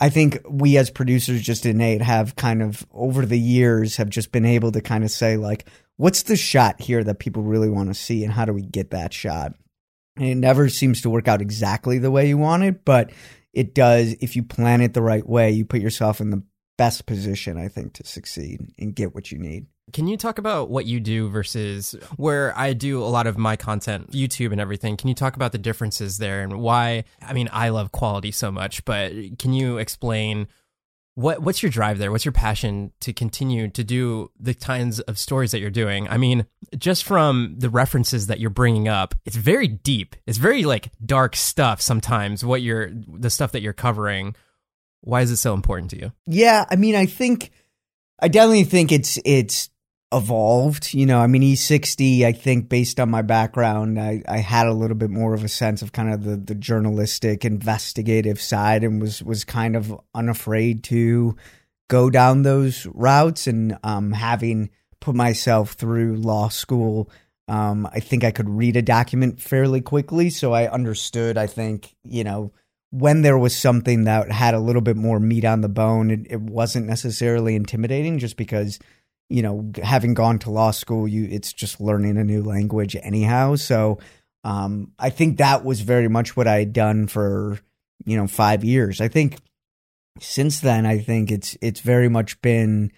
I 0.00 0.08
think 0.08 0.38
we 0.48 0.76
as 0.78 0.90
producers, 0.90 1.42
just 1.42 1.66
innate, 1.66 2.02
have 2.02 2.36
kind 2.36 2.62
of 2.62 2.86
over 2.92 3.26
the 3.26 3.38
years 3.38 3.96
have 3.96 4.08
just 4.08 4.32
been 4.32 4.44
able 4.44 4.72
to 4.72 4.80
kind 4.80 5.04
of 5.04 5.10
say 5.10 5.36
like, 5.36 5.66
what's 5.96 6.24
the 6.24 6.36
shot 6.36 6.80
here 6.80 7.04
that 7.04 7.18
people 7.18 7.42
really 7.42 7.68
want 7.68 7.88
to 7.88 7.94
see, 7.94 8.24
and 8.24 8.32
how 8.32 8.44
do 8.44 8.52
we 8.52 8.62
get 8.62 8.90
that 8.90 9.12
shot? 9.12 9.54
And 10.16 10.26
it 10.26 10.34
never 10.36 10.68
seems 10.68 11.02
to 11.02 11.10
work 11.10 11.28
out 11.28 11.40
exactly 11.40 11.98
the 11.98 12.10
way 12.10 12.28
you 12.28 12.38
want 12.38 12.64
it, 12.64 12.84
but 12.84 13.10
it 13.52 13.74
does 13.74 14.14
if 14.20 14.34
you 14.34 14.42
plan 14.42 14.80
it 14.80 14.94
the 14.94 15.02
right 15.02 15.26
way. 15.26 15.50
You 15.50 15.64
put 15.64 15.80
yourself 15.80 16.20
in 16.20 16.30
the 16.30 16.42
best 16.78 17.06
position, 17.06 17.58
I 17.58 17.68
think, 17.68 17.92
to 17.94 18.06
succeed 18.06 18.60
and 18.78 18.94
get 18.94 19.14
what 19.14 19.30
you 19.30 19.38
need. 19.38 19.66
Can 19.92 20.08
you 20.08 20.16
talk 20.16 20.38
about 20.38 20.70
what 20.70 20.86
you 20.86 21.00
do 21.00 21.28
versus 21.28 21.94
where 22.16 22.56
I 22.58 22.72
do 22.72 23.02
a 23.02 23.04
lot 23.04 23.26
of 23.26 23.36
my 23.36 23.56
content, 23.56 24.10
YouTube 24.12 24.52
and 24.52 24.60
everything? 24.60 24.96
Can 24.96 25.08
you 25.08 25.14
talk 25.14 25.36
about 25.36 25.52
the 25.52 25.58
differences 25.58 26.18
there 26.18 26.42
and 26.42 26.60
why? 26.60 27.04
I 27.20 27.32
mean, 27.32 27.48
I 27.52 27.68
love 27.68 27.92
quality 27.92 28.30
so 28.30 28.50
much, 28.50 28.84
but 28.84 29.12
can 29.38 29.52
you 29.52 29.78
explain 29.78 30.48
what 31.14 31.42
what's 31.42 31.62
your 31.62 31.70
drive 31.70 31.98
there? 31.98 32.10
What's 32.10 32.24
your 32.24 32.32
passion 32.32 32.92
to 33.00 33.12
continue 33.12 33.68
to 33.68 33.84
do 33.84 34.30
the 34.40 34.54
kinds 34.54 35.00
of 35.00 35.18
stories 35.18 35.50
that 35.50 35.60
you're 35.60 35.70
doing? 35.70 36.08
I 36.08 36.16
mean, 36.16 36.46
just 36.78 37.04
from 37.04 37.56
the 37.58 37.68
references 37.68 38.28
that 38.28 38.40
you're 38.40 38.50
bringing 38.50 38.88
up, 38.88 39.14
it's 39.26 39.36
very 39.36 39.68
deep. 39.68 40.16
It's 40.26 40.38
very 40.38 40.64
like 40.64 40.90
dark 41.04 41.36
stuff 41.36 41.82
sometimes. 41.82 42.44
What 42.44 42.62
you're 42.62 42.90
the 42.90 43.30
stuff 43.30 43.52
that 43.52 43.60
you're 43.62 43.72
covering. 43.72 44.34
Why 45.02 45.20
is 45.20 45.30
it 45.30 45.36
so 45.36 45.52
important 45.52 45.90
to 45.90 45.98
you? 45.98 46.12
Yeah, 46.26 46.64
I 46.70 46.76
mean, 46.76 46.94
I 46.94 47.06
think 47.06 47.50
I 48.20 48.28
definitely 48.28 48.64
think 48.64 48.92
it's 48.92 49.18
it's 49.24 49.68
evolved. 50.12 50.94
You 50.94 51.06
know, 51.06 51.20
I 51.20 51.26
mean, 51.26 51.42
E60. 51.42 52.24
I 52.24 52.32
think 52.32 52.68
based 52.68 53.00
on 53.00 53.10
my 53.10 53.22
background, 53.22 53.98
I, 53.98 54.22
I 54.28 54.38
had 54.38 54.66
a 54.66 54.72
little 54.72 54.96
bit 54.96 55.10
more 55.10 55.34
of 55.34 55.44
a 55.44 55.48
sense 55.48 55.82
of 55.82 55.92
kind 55.92 56.12
of 56.12 56.24
the 56.24 56.36
the 56.36 56.54
journalistic, 56.54 57.44
investigative 57.44 58.40
side, 58.40 58.84
and 58.84 59.00
was 59.00 59.22
was 59.22 59.44
kind 59.44 59.76
of 59.76 59.98
unafraid 60.14 60.84
to 60.84 61.36
go 61.88 62.10
down 62.10 62.42
those 62.42 62.86
routes. 62.86 63.46
And 63.46 63.78
um, 63.82 64.12
having 64.12 64.70
put 65.00 65.14
myself 65.14 65.72
through 65.72 66.16
law 66.16 66.48
school, 66.48 67.10
um, 67.48 67.88
I 67.92 68.00
think 68.00 68.24
I 68.24 68.30
could 68.30 68.48
read 68.48 68.76
a 68.76 68.82
document 68.82 69.40
fairly 69.40 69.80
quickly, 69.80 70.30
so 70.30 70.52
I 70.52 70.68
understood. 70.68 71.38
I 71.38 71.46
think 71.46 71.94
you 72.04 72.24
know 72.24 72.52
when 72.92 73.22
there 73.22 73.38
was 73.38 73.56
something 73.56 74.04
that 74.04 74.30
had 74.30 74.52
a 74.52 74.60
little 74.60 74.82
bit 74.82 74.96
more 74.96 75.18
meat 75.18 75.46
on 75.46 75.62
the 75.62 75.68
bone, 75.68 76.10
it, 76.10 76.26
it 76.28 76.40
wasn't 76.40 76.86
necessarily 76.86 77.56
intimidating 77.56 78.18
just 78.18 78.36
because, 78.36 78.78
you 79.28 79.42
know, 79.42 79.70
having 79.82 80.14
gone 80.14 80.38
to 80.40 80.50
law 80.50 80.70
school, 80.70 81.08
you 81.08 81.26
it's 81.30 81.52
just 81.52 81.80
learning 81.80 82.16
a 82.16 82.24
new 82.24 82.42
language 82.42 82.96
anyhow. 83.02 83.56
So 83.56 83.98
um, 84.44 84.92
I 84.98 85.10
think 85.10 85.38
that 85.38 85.64
was 85.64 85.80
very 85.80 86.08
much 86.08 86.36
what 86.36 86.46
I 86.46 86.58
had 86.58 86.72
done 86.72 87.06
for, 87.06 87.58
you 88.04 88.16
know, 88.16 88.26
five 88.26 88.64
years. 88.64 89.00
I 89.00 89.08
think 89.08 89.38
since 90.20 90.60
then, 90.60 90.84
I 90.86 90.98
think 90.98 91.30
it's 91.30 91.56
it's 91.60 91.80
very 91.80 92.08
much 92.08 92.40
been 92.42 92.92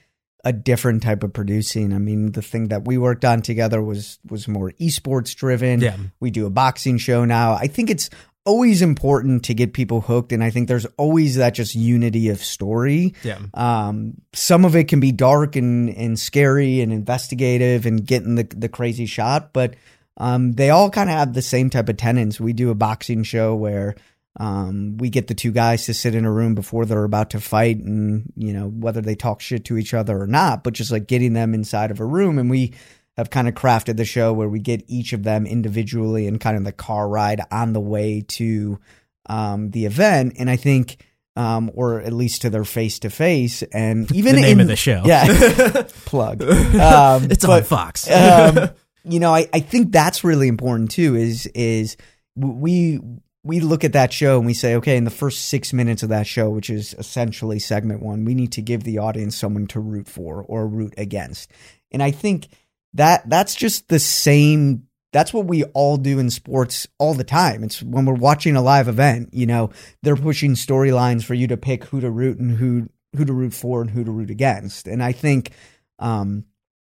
a 0.44 0.52
different 0.52 1.02
type 1.02 1.22
of 1.22 1.32
producing. 1.32 1.92
I 1.92 1.98
mean, 1.98 2.32
the 2.32 2.42
thing 2.42 2.68
that 2.68 2.84
we 2.84 2.98
worked 2.98 3.24
on 3.24 3.42
together 3.42 3.82
was 3.82 4.18
was 4.28 4.48
more 4.48 4.72
esports 4.72 5.34
driven. 5.34 5.80
Yeah. 5.80 5.96
We 6.20 6.30
do 6.30 6.46
a 6.46 6.50
boxing 6.50 6.98
show 6.98 7.24
now. 7.24 7.54
I 7.54 7.66
think 7.66 7.90
it's 7.90 8.10
always 8.44 8.82
important 8.82 9.44
to 9.44 9.54
get 9.54 9.72
people 9.72 10.00
hooked 10.00 10.32
and 10.32 10.44
I 10.44 10.50
think 10.50 10.68
there's 10.68 10.86
always 10.96 11.36
that 11.36 11.54
just 11.54 11.74
unity 11.74 12.28
of 12.28 12.42
story. 12.42 13.14
Yeah. 13.22 13.38
Um 13.54 14.14
some 14.32 14.64
of 14.64 14.76
it 14.76 14.88
can 14.88 15.00
be 15.00 15.12
dark 15.12 15.56
and 15.56 15.88
and 15.90 16.18
scary 16.18 16.80
and 16.80 16.92
investigative 16.92 17.86
and 17.86 18.06
getting 18.06 18.34
the 18.34 18.44
the 18.44 18.68
crazy 18.68 19.06
shot, 19.06 19.52
but 19.52 19.74
um 20.16 20.52
they 20.52 20.70
all 20.70 20.90
kind 20.90 21.08
of 21.08 21.16
have 21.16 21.32
the 21.32 21.42
same 21.42 21.70
type 21.70 21.88
of 21.88 21.96
tenets. 21.96 22.40
We 22.40 22.52
do 22.52 22.70
a 22.70 22.74
boxing 22.74 23.22
show 23.22 23.54
where 23.54 23.96
um, 24.38 24.96
we 24.98 25.10
get 25.10 25.28
the 25.28 25.34
two 25.34 25.52
guys 25.52 25.86
to 25.86 25.94
sit 25.94 26.14
in 26.14 26.24
a 26.24 26.32
room 26.32 26.54
before 26.54 26.84
they're 26.84 27.04
about 27.04 27.30
to 27.30 27.40
fight, 27.40 27.76
and 27.78 28.32
you 28.36 28.52
know 28.52 28.68
whether 28.68 29.00
they 29.00 29.14
talk 29.14 29.40
shit 29.40 29.64
to 29.66 29.78
each 29.78 29.94
other 29.94 30.20
or 30.20 30.26
not, 30.26 30.64
but 30.64 30.74
just 30.74 30.90
like 30.90 31.06
getting 31.06 31.34
them 31.34 31.54
inside 31.54 31.90
of 31.90 32.00
a 32.00 32.04
room, 32.04 32.38
and 32.38 32.50
we 32.50 32.74
have 33.16 33.30
kind 33.30 33.48
of 33.48 33.54
crafted 33.54 33.96
the 33.96 34.04
show 34.04 34.32
where 34.32 34.48
we 34.48 34.58
get 34.58 34.82
each 34.88 35.12
of 35.12 35.22
them 35.22 35.46
individually 35.46 36.26
and 36.26 36.40
kind 36.40 36.56
of 36.56 36.64
the 36.64 36.72
car 36.72 37.08
ride 37.08 37.40
on 37.50 37.72
the 37.72 37.80
way 37.80 38.24
to 38.28 38.78
um, 39.26 39.70
the 39.70 39.86
event, 39.86 40.34
and 40.38 40.50
I 40.50 40.56
think. 40.56 41.04
Um, 41.36 41.72
or 41.74 42.00
at 42.00 42.12
least 42.12 42.42
to 42.42 42.50
their 42.50 42.62
face 42.62 43.00
to 43.00 43.10
face, 43.10 43.62
and 43.72 44.08
even 44.14 44.36
the 44.36 44.40
name 44.40 44.58
in, 44.58 44.60
of 44.60 44.68
the 44.68 44.76
show. 44.76 45.02
yeah, 45.04 45.82
plug. 46.04 46.40
Um, 46.44 47.24
it's 47.28 47.44
but- 47.44 47.50
on 47.50 47.64
Fox. 47.64 48.08
um, 48.08 48.70
you 49.02 49.18
know, 49.18 49.34
I, 49.34 49.48
I 49.52 49.58
think 49.58 49.90
that's 49.90 50.22
really 50.22 50.46
important 50.46 50.92
too. 50.92 51.16
Is 51.16 51.46
is 51.46 51.96
we 52.36 53.00
we 53.42 53.58
look 53.58 53.82
at 53.82 53.94
that 53.94 54.12
show 54.12 54.36
and 54.38 54.46
we 54.46 54.54
say, 54.54 54.76
okay, 54.76 54.96
in 54.96 55.02
the 55.02 55.10
first 55.10 55.48
six 55.48 55.72
minutes 55.72 56.04
of 56.04 56.10
that 56.10 56.28
show, 56.28 56.50
which 56.50 56.70
is 56.70 56.94
essentially 57.00 57.58
segment 57.58 58.00
one, 58.00 58.24
we 58.24 58.34
need 58.34 58.52
to 58.52 58.62
give 58.62 58.84
the 58.84 58.98
audience 58.98 59.36
someone 59.36 59.66
to 59.66 59.80
root 59.80 60.06
for 60.06 60.42
or 60.42 60.68
root 60.68 60.94
against. 60.96 61.50
And 61.90 62.00
I 62.00 62.12
think 62.12 62.46
that 62.94 63.28
that's 63.28 63.54
just 63.54 63.88
the 63.88 63.98
same. 63.98 64.84
That's 65.12 65.32
what 65.32 65.46
we 65.46 65.64
all 65.64 65.96
do 65.96 66.18
in 66.18 66.30
sports 66.30 66.88
all 66.98 67.14
the 67.14 67.24
time. 67.24 67.62
It's 67.62 67.82
when 67.82 68.04
we're 68.04 68.14
watching 68.14 68.56
a 68.56 68.62
live 68.62 68.88
event, 68.88 69.30
you 69.32 69.46
know, 69.46 69.70
they're 70.02 70.16
pushing 70.16 70.54
storylines 70.54 71.24
for 71.24 71.34
you 71.34 71.46
to 71.48 71.56
pick 71.56 71.84
who 71.84 72.00
to 72.00 72.10
root 72.10 72.38
and 72.38 72.56
who 72.56 72.88
who 73.16 73.24
to 73.24 73.32
root 73.32 73.54
for 73.54 73.80
and 73.80 73.90
who 73.90 74.04
to 74.04 74.10
root 74.10 74.30
against. 74.30 74.88
And 74.88 75.02
I 75.02 75.12
think 75.12 75.52
um, 75.98 76.44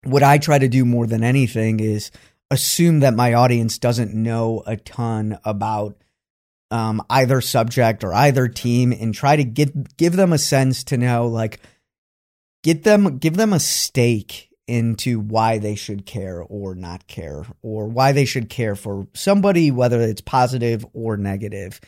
what 0.04 0.22
I 0.22 0.38
try 0.38 0.58
to 0.58 0.68
do 0.68 0.84
more 0.84 1.06
than 1.06 1.22
anything 1.22 1.80
is 1.80 2.10
assume 2.50 3.00
that 3.00 3.14
my 3.14 3.34
audience 3.34 3.78
doesn't 3.78 4.14
know 4.14 4.62
a 4.66 4.76
ton 4.76 5.38
about 5.44 5.96
um, 6.70 7.02
either 7.10 7.40
subject 7.40 8.04
or 8.04 8.12
either 8.12 8.48
team 8.48 8.92
and 8.92 9.14
try 9.14 9.36
to 9.36 9.44
get 9.44 9.96
give 9.96 10.16
them 10.16 10.32
a 10.32 10.38
sense 10.38 10.84
to 10.84 10.96
know 10.96 11.26
like 11.26 11.60
get 12.62 12.84
them 12.84 13.18
give 13.18 13.36
them 13.36 13.52
a 13.52 13.60
stake 13.60 14.50
into 14.66 15.20
why 15.20 15.58
they 15.58 15.74
should 15.74 16.06
care 16.06 16.42
or 16.42 16.74
not 16.74 17.06
care 17.06 17.44
or 17.62 17.86
why 17.86 18.12
they 18.12 18.24
should 18.24 18.48
care 18.48 18.74
for 18.74 19.06
somebody 19.14 19.70
whether 19.70 20.00
it's 20.00 20.20
positive 20.20 20.86
or 20.92 21.16
negative. 21.16 21.80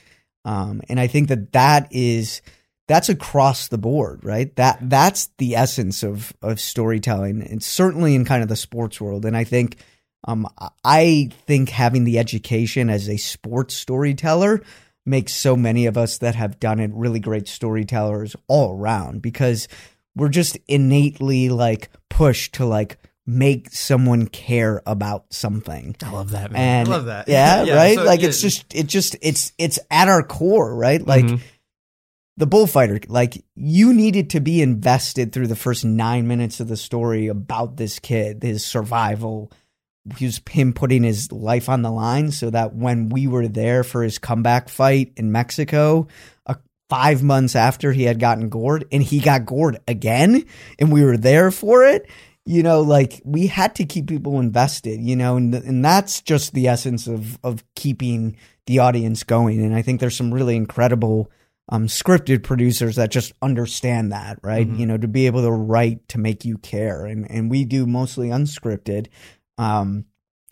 Um, 0.44 0.82
and 0.88 1.00
i 1.00 1.06
think 1.06 1.28
that 1.28 1.52
that 1.52 1.88
is 1.90 2.42
that's 2.88 3.08
across 3.08 3.68
the 3.68 3.78
board 3.78 4.24
right? 4.24 4.54
That 4.56 4.78
that's 4.82 5.30
the 5.38 5.56
essence 5.56 6.02
of 6.02 6.32
of 6.42 6.60
storytelling 6.60 7.42
and 7.42 7.62
certainly 7.62 8.14
in 8.14 8.24
kind 8.24 8.42
of 8.42 8.48
the 8.48 8.56
sports 8.56 9.00
world. 9.00 9.24
And 9.24 9.36
i 9.36 9.44
think 9.44 9.78
um, 10.26 10.48
I 10.84 11.30
think 11.46 11.68
having 11.68 12.04
the 12.04 12.18
education 12.18 12.90
as 12.90 13.08
a 13.08 13.16
sports 13.16 13.74
storyteller 13.74 14.60
makes 15.04 15.32
so 15.32 15.56
many 15.56 15.86
of 15.86 15.96
us 15.96 16.18
that 16.18 16.34
have 16.34 16.58
done 16.58 16.80
it 16.80 16.90
really 16.92 17.20
great 17.20 17.46
storytellers 17.46 18.34
all 18.48 18.76
around 18.76 19.22
because 19.22 19.68
we're 20.16 20.28
just 20.30 20.58
innately 20.66 21.48
like 21.50 21.90
pushed 22.10 22.54
to 22.54 22.66
like 22.66 22.98
make 23.26 23.70
someone 23.70 24.26
care 24.26 24.82
about 24.86 25.26
something. 25.32 25.94
I 26.02 26.10
love 26.10 26.30
that, 26.30 26.50
man. 26.52 26.80
And 26.80 26.88
I 26.88 26.90
love 26.92 27.04
that. 27.06 27.28
Yeah, 27.28 27.62
Yeah, 27.64 27.74
right? 27.76 27.96
so, 27.96 28.04
like 28.04 28.20
yeah. 28.22 28.28
it's 28.28 28.40
just 28.40 28.74
it 28.74 28.86
just 28.86 29.16
it's 29.20 29.52
it's 29.58 29.78
at 29.90 30.08
our 30.08 30.22
core, 30.22 30.74
right? 30.74 31.04
Like 31.04 31.24
Mhm. 31.26 31.40
the 32.36 32.46
bullfighter, 32.46 33.00
like 33.08 33.44
you 33.54 33.92
needed 33.92 34.30
to 34.30 34.40
be 34.40 34.62
invested 34.62 35.32
through 35.32 35.48
the 35.48 35.56
first 35.56 35.84
nine 35.84 36.26
minutes 36.28 36.60
of 36.60 36.68
the 36.68 36.76
story 36.76 37.26
about 37.28 37.76
this 37.76 37.98
kid, 37.98 38.42
his 38.42 38.64
survival, 38.64 39.50
his 40.18 40.40
him 40.50 40.72
putting 40.72 41.02
his 41.02 41.32
life 41.32 41.68
on 41.68 41.82
the 41.82 41.90
line, 41.90 42.30
so 42.30 42.50
that 42.50 42.74
when 42.76 43.08
we 43.08 43.26
were 43.26 43.48
there 43.48 43.82
for 43.82 44.02
his 44.04 44.18
comeback 44.18 44.68
fight 44.68 45.12
in 45.16 45.32
Mexico, 45.32 46.06
uh, 46.46 46.54
five 46.88 47.22
months 47.22 47.56
after 47.56 47.92
he 47.92 48.04
had 48.04 48.20
gotten 48.20 48.48
gored, 48.48 48.86
and 48.92 49.02
he 49.02 49.20
got 49.20 49.46
gored 49.46 49.78
again, 49.88 50.44
and 50.78 50.92
we 50.92 51.04
were 51.04 51.16
there 51.16 51.50
for 51.50 51.84
it. 51.84 52.08
You 52.44 52.62
know, 52.62 52.80
like 52.82 53.20
we 53.24 53.48
had 53.48 53.74
to 53.76 53.84
keep 53.84 54.06
people 54.06 54.38
invested. 54.38 55.00
You 55.00 55.16
know, 55.16 55.36
and 55.36 55.54
and 55.54 55.84
that's 55.84 56.22
just 56.22 56.54
the 56.54 56.68
essence 56.68 57.06
of 57.06 57.38
of 57.42 57.64
keeping 57.74 58.36
the 58.66 58.78
audience 58.80 59.22
going. 59.24 59.60
And 59.64 59.74
I 59.74 59.82
think 59.82 60.00
there's 60.00 60.16
some 60.16 60.32
really 60.32 60.56
incredible 60.56 61.30
um, 61.68 61.88
scripted 61.88 62.44
producers 62.44 62.94
that 62.96 63.10
just 63.10 63.32
understand 63.42 64.12
that, 64.12 64.38
right? 64.42 64.68
Mhm. 64.68 64.78
You 64.78 64.86
know, 64.86 64.96
to 64.96 65.08
be 65.08 65.26
able 65.26 65.42
to 65.42 65.50
write 65.50 66.06
to 66.10 66.18
make 66.18 66.44
you 66.44 66.58
care, 66.58 67.04
and 67.04 67.28
and 67.28 67.50
we 67.50 67.64
do 67.64 67.86
mostly 67.86 68.28
unscripted, 68.28 69.08
um, 69.58 70.04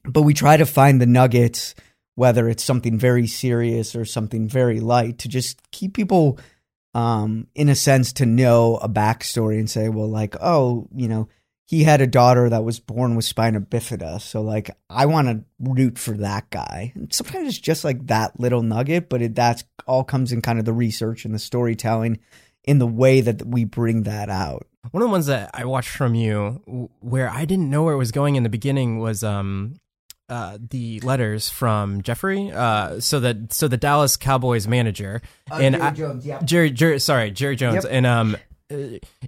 but 0.04 0.22
we 0.22 0.34
try 0.34 0.56
to 0.56 0.66
find 0.66 1.00
the 1.00 1.06
nuggets, 1.06 1.76
whether 2.14 2.48
it's 2.48 2.64
something 2.64 2.98
very 2.98 3.26
serious 3.26 3.94
or 3.94 4.04
something 4.04 4.48
very 4.48 4.80
light, 4.80 5.18
to 5.18 5.28
just 5.28 5.60
keep 5.70 5.94
people, 5.94 6.38
um, 6.94 7.46
in 7.54 7.68
a 7.68 7.74
sense, 7.74 8.12
to 8.14 8.26
know 8.26 8.76
a 8.76 8.88
backstory 8.88 9.58
and 9.58 9.68
say, 9.68 9.88
well, 9.88 10.08
like, 10.08 10.36
oh, 10.40 10.88
you 10.94 11.08
know. 11.08 11.28
He 11.66 11.82
had 11.82 12.02
a 12.02 12.06
daughter 12.06 12.50
that 12.50 12.62
was 12.62 12.78
born 12.78 13.16
with 13.16 13.24
spina 13.24 13.58
bifida, 13.58 14.20
so 14.20 14.42
like 14.42 14.70
I 14.90 15.06
want 15.06 15.28
to 15.28 15.44
root 15.58 15.98
for 15.98 16.12
that 16.18 16.50
guy. 16.50 16.92
And 16.94 17.10
sometimes 17.10 17.48
it's 17.48 17.58
just 17.58 17.84
like 17.84 18.06
that 18.08 18.38
little 18.38 18.62
nugget, 18.62 19.08
but 19.08 19.22
it 19.22 19.34
that's 19.34 19.64
all 19.86 20.04
comes 20.04 20.30
in 20.30 20.42
kind 20.42 20.58
of 20.58 20.66
the 20.66 20.74
research 20.74 21.24
and 21.24 21.34
the 21.34 21.38
storytelling 21.38 22.20
in 22.64 22.78
the 22.78 22.86
way 22.86 23.22
that 23.22 23.46
we 23.46 23.64
bring 23.64 24.02
that 24.02 24.28
out. 24.28 24.66
One 24.90 25.02
of 25.02 25.08
the 25.08 25.12
ones 25.12 25.26
that 25.26 25.52
I 25.54 25.64
watched 25.64 25.88
from 25.88 26.14
you, 26.14 26.90
where 27.00 27.30
I 27.30 27.46
didn't 27.46 27.70
know 27.70 27.82
where 27.84 27.94
it 27.94 27.98
was 27.98 28.12
going 28.12 28.36
in 28.36 28.42
the 28.42 28.50
beginning, 28.50 28.98
was 28.98 29.24
um, 29.24 29.76
uh, 30.28 30.58
the 30.70 31.00
letters 31.00 31.48
from 31.50 32.02
Jeffrey. 32.02 32.50
Uh, 32.52 33.00
so 33.00 33.20
that 33.20 33.52
so 33.52 33.68
the 33.68 33.76
Dallas 33.76 34.16
Cowboys 34.16 34.66
manager 34.66 35.20
and 35.52 35.76
I- 35.76 35.90
Jones, 35.90 36.24
yeah. 36.26 36.40
Jerry, 36.42 36.70
Jerry, 36.70 36.98
sorry, 36.98 37.30
Jerry 37.30 37.56
Jones, 37.56 37.84
Yep. 37.84 37.92
and 37.92 38.06
um, 38.06 38.36
uh, 38.70 38.76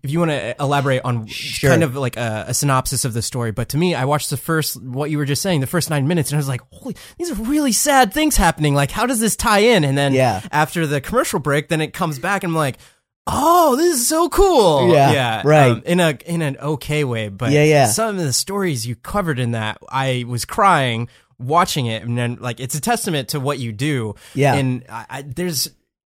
if 0.02 0.10
you 0.10 0.18
want 0.18 0.30
to 0.30 0.56
elaborate 0.58 1.02
on 1.04 1.26
Sure. 1.26 1.68
kind 1.70 1.82
of 1.82 1.94
like 1.94 2.16
a, 2.16 2.46
a 2.48 2.54
synopsis 2.54 3.04
of 3.04 3.12
the 3.12 3.20
story, 3.20 3.50
but 3.52 3.68
to 3.70 3.76
me, 3.76 3.94
I 3.94 4.06
watched 4.06 4.30
the 4.30 4.38
first 4.38 4.82
what 4.82 5.10
you 5.10 5.18
were 5.18 5.26
just 5.26 5.42
saying, 5.42 5.60
the 5.60 5.66
first 5.66 5.90
nine 5.90 6.08
minutes, 6.08 6.30
and 6.30 6.36
I 6.36 6.38
was 6.38 6.48
like, 6.48 6.62
holy, 6.72 6.96
these 7.18 7.30
are 7.30 7.34
really 7.34 7.72
sad 7.72 8.14
things 8.14 8.36
happening. 8.36 8.74
Like, 8.74 8.90
how 8.90 9.04
does 9.04 9.20
this 9.20 9.36
tie 9.36 9.58
in? 9.60 9.84
And 9.84 9.98
then 9.98 10.14
Yeah. 10.14 10.40
after 10.50 10.86
the 10.86 11.02
commercial 11.02 11.38
break, 11.40 11.68
then 11.68 11.82
it 11.82 11.92
comes 11.92 12.18
back, 12.18 12.42
and 12.44 12.52
I'm 12.52 12.56
like. 12.56 12.78
Oh, 13.26 13.74
this 13.76 13.96
is 14.00 14.08
so 14.08 14.28
cool! 14.28 14.92
Yeah, 14.92 15.10
yeah, 15.12 15.42
right. 15.44 15.70
um, 15.72 15.82
in 15.84 15.98
a 16.00 16.10
in 16.26 16.42
an 16.42 16.56
okay 16.58 17.02
way, 17.04 17.28
but 17.28 17.50
Yeah, 17.50 17.64
yeah. 17.64 17.86
some 17.86 18.16
of 18.16 18.22
the 18.22 18.32
stories 18.32 18.86
you 18.86 18.94
covered 18.94 19.38
in 19.40 19.50
that, 19.52 19.78
I 19.88 20.24
was 20.28 20.44
crying 20.44 21.08
watching 21.38 21.86
it, 21.86 22.02
and 22.02 22.16
then 22.16 22.36
like 22.40 22.60
it's 22.60 22.74
a 22.76 22.80
testament 22.80 23.30
to 23.30 23.40
what 23.40 23.58
you 23.58 23.72
do. 23.72 24.14
Yeah. 24.34 24.54
and 24.54 24.84
I, 24.88 25.06
I, 25.10 25.22
there's 25.22 25.68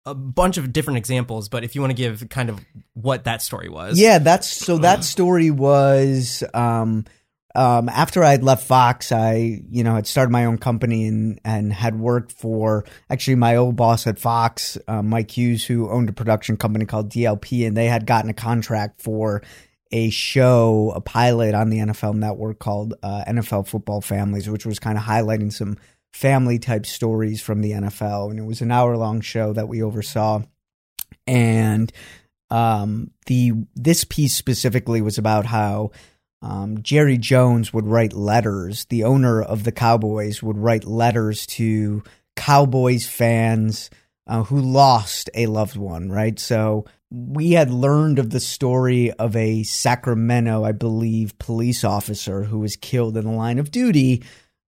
a 0.05 0.13
bunch 0.15 0.57
of 0.57 0.73
different 0.73 0.97
examples, 0.97 1.49
but 1.49 1.63
if 1.63 1.75
you 1.75 1.81
want 1.81 1.91
to 1.91 1.95
give 1.95 2.27
kind 2.29 2.49
of 2.49 2.59
what 2.93 3.25
that 3.25 3.41
story 3.41 3.69
was, 3.69 3.99
Yeah, 3.99 4.17
that's 4.17 4.47
so 4.47 4.79
that 4.79 5.03
story 5.03 5.51
was 5.51 6.43
um 6.53 7.05
um 7.55 7.89
after 7.89 8.23
I 8.23 8.31
had 8.31 8.43
left 8.43 8.65
Fox, 8.65 9.11
I, 9.11 9.61
you 9.69 9.83
know, 9.83 9.95
had 9.95 10.07
started 10.07 10.31
my 10.31 10.45
own 10.45 10.57
company 10.57 11.07
and 11.07 11.39
and 11.45 11.71
had 11.71 11.99
worked 11.99 12.31
for 12.31 12.85
actually 13.09 13.35
my 13.35 13.55
old 13.55 13.75
boss 13.75 14.07
at 14.07 14.19
Fox, 14.19 14.77
uh, 14.87 15.01
Mike 15.01 15.31
Hughes, 15.31 15.65
who 15.65 15.89
owned 15.89 16.09
a 16.09 16.13
production 16.13 16.57
company 16.57 16.85
called 16.85 17.11
DLP, 17.11 17.67
and 17.67 17.77
they 17.77 17.87
had 17.87 18.05
gotten 18.05 18.29
a 18.29 18.33
contract 18.33 19.01
for 19.01 19.41
a 19.93 20.09
show, 20.09 20.91
a 20.95 21.01
pilot 21.01 21.53
on 21.53 21.69
the 21.69 21.77
NFL 21.77 22.15
network 22.15 22.57
called 22.57 22.95
uh, 23.03 23.23
NFL 23.27 23.67
Football 23.67 24.01
Families, 24.01 24.49
which 24.49 24.65
was 24.65 24.79
kind 24.79 24.97
of 24.97 25.03
highlighting 25.03 25.53
some 25.53 25.77
family 26.13 26.57
type 26.57 26.87
stories 26.87 27.41
from 27.41 27.61
the 27.61 27.71
NFL. 27.71 28.31
And 28.31 28.39
it 28.39 28.43
was 28.43 28.61
an 28.61 28.71
hour 28.71 28.97
long 28.97 29.21
show 29.21 29.53
that 29.53 29.67
we 29.67 29.83
oversaw. 29.83 30.41
And 31.27 31.91
um, 32.49 33.11
the 33.27 33.53
this 33.75 34.03
piece 34.03 34.35
specifically 34.35 35.01
was 35.01 35.19
about 35.19 35.45
how 35.45 35.91
um, 36.43 36.83
Jerry 36.83 37.17
Jones 37.17 37.73
would 37.73 37.87
write 37.87 38.11
letters. 38.11 38.85
The 38.85 39.05
owner 39.05 39.41
of 39.41 39.63
the 39.63 39.71
Cowboys 39.71 40.43
would 40.43 40.57
write 40.57 40.83
letters 40.83 41.45
to 41.47 42.03
Cowboys 42.35 43.07
fans 43.07 43.89
uh, 44.27 44.43
who 44.43 44.59
lost 44.59 45.29
a 45.33 45.45
loved 45.45 45.77
one, 45.77 46.09
right? 46.09 46.37
So 46.37 46.85
we 47.09 47.51
had 47.51 47.71
learned 47.71 48.19
of 48.19 48.29
the 48.29 48.41
story 48.41 49.11
of 49.13 49.35
a 49.37 49.63
Sacramento, 49.63 50.65
I 50.65 50.73
believe, 50.73 51.39
police 51.39 51.85
officer 51.85 52.43
who 52.43 52.59
was 52.59 52.75
killed 52.75 53.15
in 53.15 53.23
the 53.23 53.31
line 53.31 53.57
of 53.57 53.71
duty. 53.71 54.23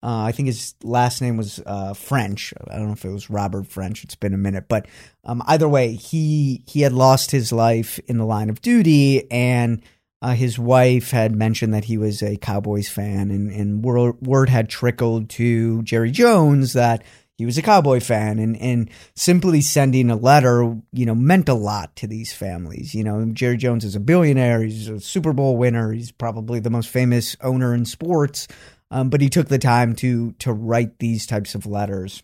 Uh, 0.04 0.26
I 0.26 0.32
think 0.32 0.48
his 0.48 0.76
last 0.84 1.22
name 1.22 1.38
was 1.38 1.60
uh, 1.66 1.94
French. 1.94 2.54
I 2.70 2.76
don't 2.76 2.88
know 2.88 2.94
if 2.94 3.06
it 3.06 3.12
was 3.12 3.32
Robert 3.32 3.66
French. 3.66 4.04
It's 4.04 4.16
been 4.16 4.34
a 4.34 4.38
minute, 4.38 4.66
but 4.68 4.88
um, 5.24 5.42
either 5.48 5.70
way, 5.70 5.94
he 5.94 6.64
he 6.68 6.82
had 6.82 6.94
lost 6.94 7.32
his 7.32 7.52
life 7.52 8.00
in 8.08 8.18
the 8.18 8.26
line 8.26 8.50
of 8.50 8.62
duty, 8.62 9.32
and 9.32 9.82
uh, 10.24 10.34
his 10.34 10.58
wife 10.58 11.12
had 11.12 11.36
mentioned 11.36 11.74
that 11.74 11.86
he 11.86 11.98
was 11.98 12.24
a 12.24 12.38
Cowboys 12.38 12.90
fan, 12.90 13.30
and, 13.30 13.52
and 13.52 13.84
word, 13.84 14.20
word 14.22 14.50
had 14.50 14.70
trickled 14.70 15.30
to 15.32 15.84
Jerry 15.84 16.12
Jones 16.12 16.74
that 16.74 17.04
he 17.38 17.46
was 17.46 17.58
a 17.58 17.64
cowboy 17.64 18.00
fan 18.00 18.38
and 18.38 18.56
and 18.58 18.92
simply 19.16 19.60
sending 19.60 20.12
a 20.12 20.16
letter 20.16 20.78
you 20.92 21.06
know 21.06 21.16
meant 21.16 21.50
a 21.50 21.56
lot 21.56 21.96
to 21.96 22.08
these 22.08 22.32
families. 22.32 22.94
You 22.94 23.04
know 23.04 23.26
jerry 23.34 23.58
jones 23.58 23.84
is 23.84 23.96
a 23.96 24.00
billionaire 24.00 24.62
he's 24.62 24.88
a 24.88 25.00
super 25.00 25.34
bowl 25.34 25.58
winner 25.58 25.92
he's 25.92 26.12
probably 26.12 26.60
the 26.60 26.70
most 26.70 26.90
famous 26.90 27.36
owner 27.42 27.74
in 27.74 27.86
sports 27.86 28.48
um, 28.94 29.10
but 29.10 29.22
he 29.22 29.30
took 29.30 29.48
the 29.48 29.58
time 29.58 29.96
to 29.96 30.34
to 30.34 30.54
write 30.54 31.00
these 31.00 31.26
types 31.26 31.56
of 31.56 31.66
letters. 31.66 32.22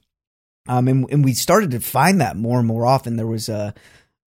Um, 0.68 0.88
and, 0.88 1.12
and 1.12 1.26
we 1.26 1.34
started 1.34 1.72
to 1.72 1.80
find 1.80 2.22
that 2.22 2.38
more 2.38 2.60
and 2.60 2.68
more 2.68 2.86
often. 2.86 3.16
There 3.16 3.26
was 3.26 3.50
a, 3.50 3.74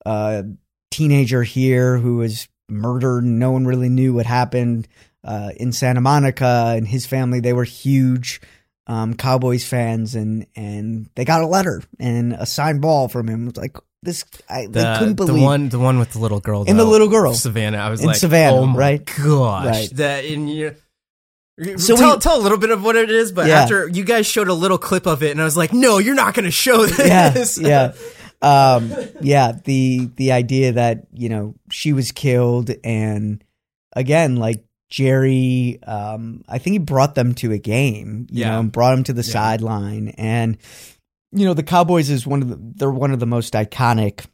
a 0.05 0.45
teenager 0.91 1.45
here 1.45 1.99
who 1.99 2.16
was 2.16 2.49
murdered 2.68 3.24
and 3.24 3.38
no 3.38 3.50
one 3.50 3.66
really 3.66 3.88
knew 3.88 4.14
what 4.14 4.26
happened 4.26 4.88
uh, 5.24 5.50
in 5.56 5.72
santa 5.72 6.00
monica 6.00 6.72
and 6.76 6.86
his 6.88 7.04
family 7.06 7.40
they 7.40 7.52
were 7.52 7.64
huge 7.64 8.40
um, 8.88 9.14
Cowboys 9.14 9.64
fans, 9.64 10.16
and 10.16 10.44
and 10.56 11.08
they 11.14 11.24
got 11.24 11.40
a 11.40 11.46
letter 11.46 11.82
and 12.00 12.32
a 12.32 12.44
signed 12.44 12.82
ball 12.82 13.06
from 13.06 13.28
him. 13.28 13.44
It 13.46 13.54
was 13.54 13.56
like 13.56 13.76
this, 14.02 14.24
I 14.50 14.62
The, 14.66 14.70
they 14.72 14.94
couldn't 14.98 15.14
believe 15.14 15.36
the 15.36 15.40
one, 15.40 15.68
the 15.68 15.78
one 15.78 16.00
with 16.00 16.10
the 16.12 16.18
little 16.18 16.40
girl, 16.40 16.64
And 16.66 16.76
the 16.76 16.84
little 16.84 17.06
girl. 17.08 17.32
Savannah. 17.32 17.78
I 17.78 17.90
was 17.90 18.00
In 18.00 18.08
like, 18.08 18.16
Savannah, 18.16 18.56
oh 18.56 18.66
my 18.66 18.76
right? 18.78 19.04
gosh, 19.04 19.64
Right. 19.66 19.90
that 19.92 20.24
in 20.24 20.48
you. 20.48 20.74
So 21.76 21.96
tell, 21.96 22.14
we- 22.14 22.20
tell 22.20 22.38
a 22.38 22.42
little 22.42 22.58
bit 22.58 22.70
of 22.70 22.82
what 22.82 22.96
it 22.96 23.08
is, 23.08 23.30
but 23.30 23.46
Yeah. 23.46 23.60
after 23.62 23.86
you 23.88 24.02
guys 24.04 24.26
showed 24.26 24.48
a 24.48 24.52
little 24.54 24.78
clip 24.78 25.06
of 25.06 25.22
it, 25.22 25.30
and 25.30 25.40
I 25.40 25.44
was 25.44 25.56
like, 25.56 25.72
"No, 25.72 25.98
you're 25.98 26.16
not 26.16 26.34
going 26.34 26.44
to 26.46 26.50
show 26.50 26.84
this." 26.84 27.58
yeah, 27.58 27.92
yeah, 28.42 28.74
um, 28.76 28.92
yeah. 29.20 29.52
The 29.64 30.10
the 30.16 30.32
idea 30.32 30.72
that 30.72 31.06
you 31.14 31.28
know 31.28 31.54
she 31.73 31.93
was 31.93 32.12
killed, 32.12 32.70
and 32.85 33.43
again, 33.95 34.37
like 34.37 34.64
Jerry, 34.91 35.79
um, 35.85 36.45
I 36.49 36.59
think 36.59 36.73
he 36.75 36.79
brought 36.79 37.14
them 37.14 37.35
to 37.37 37.53
a 37.53 37.59
game, 37.59 38.27
you 38.31 38.41
Yeah. 38.41 38.51
know, 38.51 38.61
and 38.61 38.73
brought 38.73 38.95
them 38.95 39.05
to 39.05 39.12
the 39.12 39.23
Yeah. 39.23 39.33
sideline, 39.33 40.09
and 40.18 40.59
you 41.33 41.47
know 41.47 41.55
the 41.55 41.62
Cowboys 41.62 42.11
is 42.11 42.27
one 42.27 42.43
of 42.43 42.49
the 42.49 42.59
they're 42.77 42.91
one 42.91 43.11
of 43.12 43.18
the 43.20 43.27
most 43.27 43.55
iconic 43.55 44.27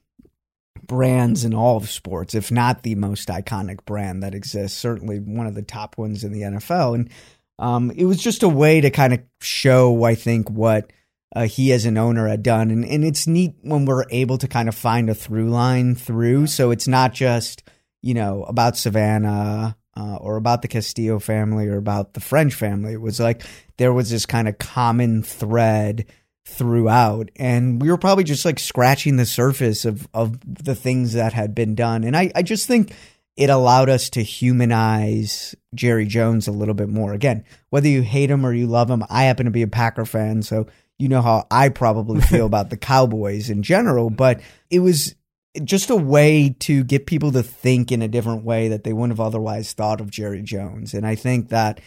brands 0.86 1.45
in 1.45 1.55
all 1.55 1.76
of 1.76 1.91
sports, 1.91 2.34
if 2.34 2.51
not 2.51 2.82
the 2.82 2.95
most 2.95 3.28
iconic 3.28 3.84
brand 3.84 4.22
that 4.22 4.34
exists. 4.34 4.78
Certainly 4.78 5.18
one 5.20 5.47
of 5.47 5.55
the 5.55 5.62
top 5.62 5.99
ones 5.99 6.24
in 6.24 6.32
the 6.32 6.43
NFL, 6.43 6.95
and 6.95 7.11
um, 7.59 7.91
it 7.93 8.05
was 8.05 8.18
just 8.22 8.43
a 8.43 8.49
way 8.49 8.80
to 8.80 8.91
kind 8.91 9.12
of 9.12 9.20
show, 9.41 10.05
I 10.05 10.14
think, 10.14 10.49
what 10.51 10.93
uh, 11.34 11.46
he 11.46 11.72
as 11.72 11.84
an 11.84 11.98
owner 11.98 12.28
had 12.28 12.42
done, 12.42 12.70
and 12.70 12.84
and 12.84 13.04
it's 13.04 13.26
neat 13.26 13.54
when 13.62 13.84
we're 13.84 14.04
able 14.10 14.38
to 14.38 14.48
kind 14.48 14.68
of 14.68 14.74
find 14.74 15.10
a 15.10 15.14
through 15.14 15.50
line 15.50 15.94
through. 15.94 16.46
So 16.46 16.70
it's 16.70 16.88
not 16.88 17.12
just 17.12 17.62
you 18.02 18.14
know 18.14 18.44
about 18.44 18.76
Savannah. 18.76 19.76
Uh, 19.96 20.14
or 20.20 20.36
about 20.36 20.62
the 20.62 20.68
Castillo 20.68 21.18
family, 21.18 21.66
or 21.66 21.76
about 21.76 22.14
the 22.14 22.20
French 22.20 22.54
family. 22.54 22.92
It 22.92 23.00
was 23.00 23.18
like 23.18 23.42
there 23.78 23.92
was 23.92 24.10
this 24.10 24.26
kind 24.26 24.46
of 24.46 24.56
common 24.56 25.24
thread 25.24 26.06
throughout 26.48 27.30
and 27.36 27.80
we 27.80 27.90
were 27.90 27.98
probably 27.98 28.24
just 28.24 28.44
like 28.44 28.58
scratching 28.58 29.16
the 29.16 29.26
surface 29.26 29.84
of 29.84 30.08
of 30.14 30.38
the 30.46 30.74
things 30.74 31.12
that 31.12 31.34
had 31.34 31.54
been 31.54 31.74
done 31.74 32.04
and 32.04 32.16
i 32.16 32.32
i 32.34 32.42
just 32.42 32.66
think 32.66 32.94
it 33.36 33.50
allowed 33.50 33.90
us 33.90 34.08
to 34.08 34.22
humanize 34.22 35.54
jerry 35.74 36.06
jones 36.06 36.48
a 36.48 36.52
little 36.52 36.72
bit 36.72 36.88
more 36.88 37.12
again 37.12 37.44
whether 37.68 37.86
you 37.86 38.00
hate 38.00 38.30
him 38.30 38.46
or 38.46 38.52
you 38.54 38.66
love 38.66 38.90
him 38.90 39.04
i 39.10 39.24
happen 39.24 39.44
to 39.44 39.52
be 39.52 39.62
a 39.62 39.68
packer 39.68 40.06
fan 40.06 40.42
so 40.42 40.66
you 40.99 41.09
know 41.09 41.22
how 41.22 41.46
i 41.51 41.68
probably 41.68 42.20
feel 42.20 42.46
about 42.53 42.70
the 42.70 42.76
cowboys 42.76 43.51
in 43.51 43.62
general 43.62 44.11
but 44.11 44.40
it 44.70 44.80
was 44.80 45.14
just 45.64 45.90
a 45.90 45.96
way 45.96 46.55
to 46.61 46.84
get 46.84 47.07
people 47.07 47.32
to 47.32 47.42
think 47.42 47.90
in 47.90 48.03
a 48.03 48.09
different 48.09 48.44
way 48.44 48.68
that 48.68 48.84
they 48.84 48.92
wouldn't 48.92 49.18
have 49.18 49.26
otherwise 49.26 49.72
thought 49.72 50.01
of 50.01 50.11
jerry 50.11 50.42
jones. 50.42 50.94
And 50.94 51.07
i 51.07 51.14
think 51.14 51.49
that 51.49 51.80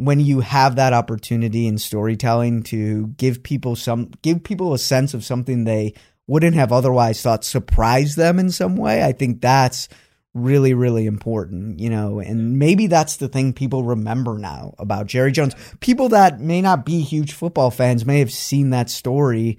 when 0.00 0.18
you 0.18 0.40
have 0.40 0.76
that 0.76 0.94
opportunity 0.94 1.66
in 1.66 1.76
storytelling 1.76 2.62
to 2.62 3.08
give 3.18 3.42
people 3.42 3.76
some 3.76 4.10
give 4.22 4.42
people 4.42 4.72
a 4.72 4.78
sense 4.78 5.12
of 5.12 5.24
something 5.24 5.64
they 5.64 5.92
wouldn't 6.26 6.54
have 6.54 6.72
otherwise 6.72 7.20
thought 7.20 7.44
surprise 7.44 8.14
them 8.14 8.38
in 8.38 8.50
some 8.50 8.76
way 8.76 9.04
i 9.04 9.12
think 9.12 9.42
that's 9.42 9.88
really 10.32 10.74
really 10.74 11.06
important 11.06 11.80
you 11.80 11.90
know 11.90 12.20
and 12.20 12.56
maybe 12.58 12.86
that's 12.86 13.16
the 13.16 13.28
thing 13.28 13.52
people 13.52 13.82
remember 13.82 14.38
now 14.38 14.72
about 14.78 15.06
jerry 15.06 15.32
jones 15.32 15.54
people 15.80 16.10
that 16.10 16.38
may 16.38 16.62
not 16.62 16.84
be 16.84 17.00
huge 17.00 17.32
football 17.32 17.70
fans 17.70 18.06
may 18.06 18.20
have 18.20 18.30
seen 18.32 18.70
that 18.70 18.88
story 18.88 19.58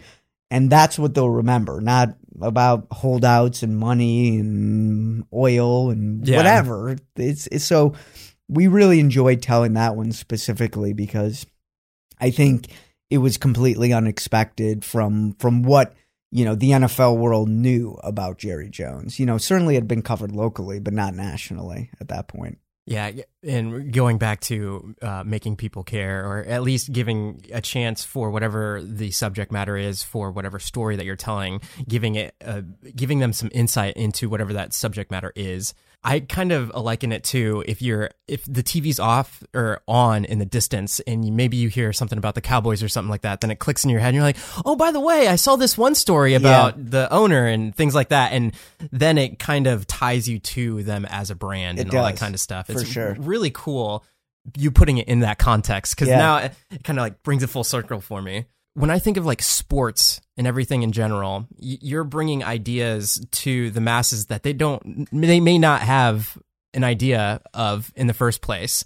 and 0.49 0.69
that's 0.69 0.97
what 0.97 1.13
they'll 1.13 1.29
remember 1.29 1.81
not 1.81 2.15
about 2.41 2.87
holdouts 2.91 3.63
and 3.63 3.77
money 3.77 4.39
and 4.39 5.25
oil 5.33 5.89
and 5.89 6.25
Yeah. 6.25 6.37
whatever 6.37 6.95
it's, 7.17 7.47
it's 7.47 7.65
so 7.65 7.93
we 8.47 8.67
really 8.67 8.99
enjoyed 9.01 9.41
telling 9.41 9.73
that 9.73 9.95
one 9.95 10.11
specifically 10.13 10.93
because 10.93 11.45
I 12.19 12.31
think 12.31 12.67
it 13.09 13.17
was 13.17 13.37
completely 13.37 13.91
unexpected 13.93 14.85
from 14.85 15.33
from 15.39 15.63
what 15.63 15.93
you 16.31 16.45
know 16.45 16.55
the 16.55 16.71
NFL 16.71 17.17
world 17.17 17.49
knew 17.49 17.99
about 18.03 18.37
Jerry 18.37 18.69
Jones. 18.69 19.19
You 19.19 19.25
know, 19.25 19.37
certainly 19.37 19.75
it 19.75 19.79
had 19.79 19.87
been 19.87 20.01
covered 20.01 20.31
locally, 20.31 20.79
but 20.79 20.93
not 20.93 21.13
nationally 21.13 21.91
at 21.99 22.07
that 22.07 22.27
point. 22.27 22.59
Yeah, 22.87 23.11
and 23.43 23.93
going 23.93 24.17
back 24.17 24.39
to 24.41 24.95
uh, 25.03 25.23
making 25.23 25.57
people 25.57 25.83
care, 25.83 26.25
or 26.25 26.43
at 26.43 26.63
least 26.63 26.91
giving 26.91 27.45
a 27.53 27.61
chance 27.61 28.03
for 28.03 28.31
whatever 28.31 28.81
the 28.81 29.11
subject 29.11 29.51
matter 29.51 29.77
is 29.77 30.01
for 30.01 30.31
whatever 30.31 30.57
story 30.57 30.95
that 30.95 31.05
you're 31.05 31.15
telling, 31.15 31.61
giving 31.87 32.15
it, 32.15 32.33
uh, 32.43 32.61
giving 32.95 33.19
them 33.19 33.33
some 33.33 33.49
insight 33.53 33.95
into 33.97 34.29
whatever 34.29 34.53
that 34.53 34.73
subject 34.73 35.11
matter 35.11 35.31
is. 35.35 35.75
I 36.03 36.21
kind 36.21 36.51
of 36.51 36.71
liken 36.73 37.11
it 37.11 37.23
to 37.25 37.63
if 37.67 37.81
you're 37.81 38.09
if 38.27 38.43
the 38.45 38.63
TV's 38.63 38.99
off 38.99 39.43
or 39.53 39.81
on 39.87 40.25
in 40.25 40.39
the 40.39 40.45
distance, 40.45 40.99
and 41.01 41.23
you, 41.23 41.31
maybe 41.31 41.57
you 41.57 41.69
hear 41.69 41.93
something 41.93 42.17
about 42.17 42.33
the 42.33 42.41
Cowboys 42.41 42.81
or 42.81 42.89
something 42.89 43.09
like 43.09 43.21
that, 43.21 43.41
then 43.41 43.51
it 43.51 43.59
clicks 43.59 43.83
in 43.83 43.89
your 43.91 43.99
head, 43.99 44.09
and 44.09 44.15
you're 44.15 44.23
like, 44.23 44.37
oh, 44.65 44.75
by 44.75 44.91
the 44.91 44.99
way, 44.99 45.27
I 45.27 45.35
saw 45.35 45.57
this 45.57 45.77
one 45.77 45.93
story 45.93 46.33
about 46.33 46.73
the 46.89 47.11
owner 47.13 47.45
and 47.45 47.75
things 47.75 47.93
like 47.93 48.09
that, 48.09 48.33
and 48.33 48.53
then 48.91 49.17
it 49.19 49.37
kind 49.37 49.67
of 49.67 49.85
ties 49.85 50.27
you 50.27 50.39
to 50.39 50.81
them 50.83 51.05
as 51.05 51.29
a 51.29 51.35
brand 51.35 51.77
It 51.77 51.83
and 51.83 51.95
all 51.95 52.05
that 52.05 52.17
kind 52.17 52.33
of 52.33 52.39
stuff. 52.39 52.69
It's 52.69 52.87
sure. 52.87 53.15
really 53.19 53.51
cool 53.51 54.03
you 54.57 54.71
putting 54.71 54.97
it 54.97 55.07
in 55.07 55.19
that 55.19 55.37
context 55.37 55.95
because 55.95 56.07
Yeah. 56.07 56.17
now 56.17 56.37
it, 56.37 56.53
it 56.71 56.83
kind 56.83 56.97
of 56.97 57.03
like 57.03 57.21
brings 57.23 57.43
it 57.43 57.47
full 57.47 57.63
circle 57.63 58.01
for 58.01 58.21
me. 58.21 58.45
When 58.73 58.89
I 58.89 58.99
think 58.99 59.17
of 59.17 59.25
like 59.25 59.41
sports 59.41 60.21
and 60.37 60.47
everything 60.47 60.81
in 60.83 60.91
general, 60.93 61.45
you're 61.57 62.05
bringing 62.05 62.43
ideas 62.43 63.25
to 63.31 63.69
the 63.71 63.81
masses 63.81 64.27
that 64.27 64.43
they 64.43 64.53
don't, 64.53 65.09
they 65.11 65.39
may 65.41 65.57
not 65.57 65.81
have 65.81 66.37
an 66.73 66.83
idea 66.85 67.41
of 67.53 67.91
in 67.97 68.07
the 68.07 68.13
first 68.13 68.41
place. 68.41 68.85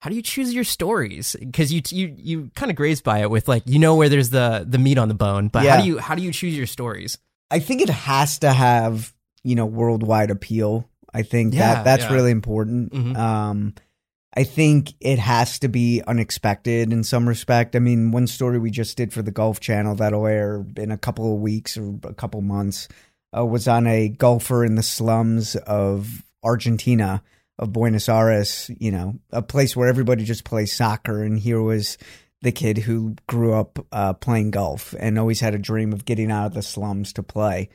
How 0.00 0.10
do 0.10 0.16
you 0.16 0.22
choose 0.22 0.54
your 0.54 0.64
stories? 0.64 1.34
Because 1.40 1.72
you 1.72 1.80
you 1.90 2.14
you 2.18 2.50
kind 2.54 2.70
of 2.70 2.76
graze 2.76 3.00
by 3.00 3.20
it 3.22 3.30
with 3.30 3.48
like 3.48 3.62
you 3.66 3.78
know 3.78 3.96
where 3.96 4.08
there's 4.10 4.30
the 4.30 4.64
the 4.68 4.78
meat 4.78 4.98
on 4.98 5.08
the 5.08 5.14
bone, 5.14 5.48
but 5.48 5.64
Yeah. 5.64 5.76
how 5.76 5.80
do 5.82 5.86
you 5.88 5.98
how 5.98 6.14
do 6.14 6.22
you 6.22 6.30
choose 6.30 6.56
your 6.56 6.66
stories? 6.66 7.18
I 7.50 7.58
think 7.58 7.80
it 7.80 7.88
has 7.88 8.38
to 8.40 8.52
have 8.52 9.12
you 9.42 9.54
know 9.54 9.64
worldwide 9.66 10.30
appeal. 10.30 10.88
I 11.12 11.22
think 11.22 11.54
Yeah, 11.54 11.74
that 11.76 11.84
that's 11.84 12.04
yeah. 12.04 12.12
really 12.12 12.30
important. 12.32 12.92
Mhm. 12.92 13.16
Um, 13.16 13.74
I 14.36 14.42
think 14.44 14.94
it 15.00 15.18
has 15.20 15.60
to 15.60 15.68
be 15.68 16.02
unexpected 16.06 16.92
in 16.92 17.04
some 17.04 17.28
respect. 17.28 17.76
I 17.76 17.78
mean, 17.78 18.10
one 18.10 18.26
story 18.26 18.58
we 18.58 18.70
just 18.70 18.96
did 18.96 19.12
for 19.12 19.22
the 19.22 19.30
Golf 19.30 19.60
Channel 19.60 19.94
that'll 19.94 20.26
air 20.26 20.66
in 20.76 20.90
a 20.90 20.98
couple 20.98 21.32
of 21.32 21.40
weeks 21.40 21.78
or 21.78 21.94
a 22.02 22.14
couple 22.14 22.40
months 22.40 22.88
uh, 23.36 23.44
was 23.44 23.68
on 23.68 23.86
a 23.86 24.08
golfer 24.08 24.64
in 24.64 24.74
the 24.74 24.82
slums 24.82 25.54
of 25.54 26.24
Argentina, 26.42 27.22
of 27.58 27.72
Buenos 27.72 28.08
Aires. 28.08 28.70
You 28.76 28.90
know, 28.90 29.20
a 29.30 29.42
place 29.42 29.76
where 29.76 29.88
everybody 29.88 30.24
just 30.24 30.44
plays 30.44 30.72
soccer, 30.72 31.22
and 31.22 31.38
here 31.38 31.62
was 31.62 31.96
the 32.42 32.52
kid 32.52 32.78
who 32.78 33.14
grew 33.28 33.54
up 33.54 33.78
uh, 33.92 34.14
playing 34.14 34.50
golf 34.50 34.94
and 34.98 35.18
always 35.18 35.40
had 35.40 35.54
a 35.54 35.58
dream 35.58 35.92
of 35.92 36.04
getting 36.04 36.30
out 36.30 36.46
of 36.46 36.54
the 36.54 36.62
slums 36.62 37.12
to 37.14 37.22
play. 37.22 37.70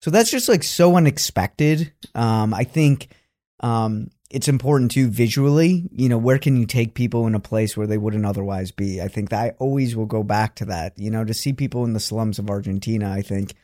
So 0.00 0.10
that's 0.10 0.30
just 0.30 0.48
like 0.48 0.62
so 0.62 0.96
unexpected. 0.96 1.92
Um, 2.14 2.54
I 2.54 2.64
think 2.64 3.08
um, 3.60 4.10
it's 4.34 4.48
important 4.48 4.90
too 4.90 5.08
visually. 5.08 5.88
You 5.92 6.08
know, 6.08 6.18
where 6.18 6.38
can 6.38 6.56
you 6.56 6.66
take 6.66 6.94
people 6.94 7.26
in 7.26 7.34
a 7.34 7.40
place 7.40 7.76
where 7.76 7.86
they 7.86 7.98
wouldn't 7.98 8.26
otherwise 8.26 8.72
be? 8.72 9.00
I 9.00 9.08
think 9.08 9.30
that 9.30 9.40
I 9.40 9.50
always 9.58 9.94
will 9.94 10.06
go 10.06 10.22
back 10.22 10.56
to 10.56 10.64
that. 10.66 10.98
You 10.98 11.10
know, 11.10 11.24
to 11.24 11.34
see 11.34 11.52
people 11.52 11.84
in 11.84 11.94
the 11.94 12.00
slums 12.00 12.38
of 12.38 12.50
Argentina, 12.50 13.10
I 13.10 13.22
think, 13.22 13.54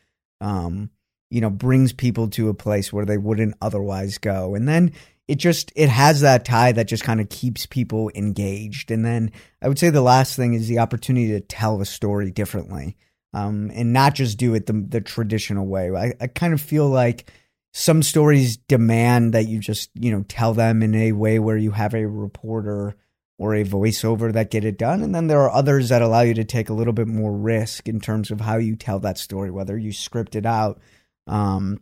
um, 0.41 0.91
you 1.31 1.41
know, 1.41 1.51
brings 1.51 1.93
people 1.93 2.29
to 2.31 2.49
a 2.49 2.55
place 2.55 2.93
where 2.93 3.05
they 3.05 3.19
wouldn't 3.19 3.57
otherwise 3.61 4.19
go. 4.19 4.55
And 4.55 4.69
then 4.69 4.93
it 5.29 5.37
just 5.39 5.73
it 5.77 5.89
has 5.89 6.21
that 6.23 6.45
tie 6.45 6.73
that 6.73 6.89
just 6.89 7.05
kind 7.05 7.21
of 7.21 7.29
keeps 7.29 7.67
people 7.67 8.11
engaged. 8.15 8.91
And 8.91 9.05
then 9.05 9.33
I 9.63 9.69
would 9.69 9.79
say 9.79 9.91
the 9.91 10.03
last 10.03 10.37
thing 10.37 10.55
is 10.55 10.69
the 10.69 10.81
opportunity 10.81 11.29
to 11.33 11.41
tell 11.41 11.81
a 11.81 11.87
story 11.87 12.31
differently. 12.31 12.97
um, 13.33 13.71
and 13.75 13.93
not 13.93 14.15
just 14.15 14.39
do 14.39 14.55
it 14.55 14.67
the, 14.67 14.73
the 14.73 15.01
traditional 15.01 15.67
way. 15.67 15.91
I, 15.95 16.15
I 16.21 16.27
kind 16.27 16.53
of 16.53 16.61
feel 16.61 16.89
like 16.89 17.33
some 17.73 18.03
stories 18.03 18.57
demand 18.57 19.33
that 19.35 19.47
you 19.47 19.59
just, 19.61 19.91
you 19.95 20.11
know, 20.11 20.25
tell 20.29 20.55
them 20.55 20.83
in 20.83 20.95
a 20.95 21.13
way 21.13 21.39
where 21.39 21.57
you 21.57 21.71
have 21.71 21.95
a 21.95 22.07
reporter 22.07 22.97
or 23.39 23.55
a 23.55 23.65
voiceover 23.65 24.33
that 24.33 24.51
get 24.51 24.65
it 24.65 24.77
done. 24.77 25.03
And 25.03 25.15
then 25.15 25.27
there 25.27 25.41
are 25.41 25.51
others 25.51 25.89
that 25.89 26.03
allow 26.03 26.21
you 26.21 26.35
to 26.35 26.45
take 26.45 26.69
a 26.69 26.75
little 26.75 26.93
bit 26.93 27.07
more 27.07 27.33
risk 27.33 27.89
in 27.89 28.01
terms 28.01 28.31
of 28.31 28.41
how 28.41 28.59
you 28.59 28.77
tell 28.77 29.01
that 29.01 29.19
story, 29.19 29.51
whether 29.51 29.79
you 29.79 29.93
script 29.93 30.37
it 30.37 30.45
out, 30.45 30.81
um, 31.27 31.81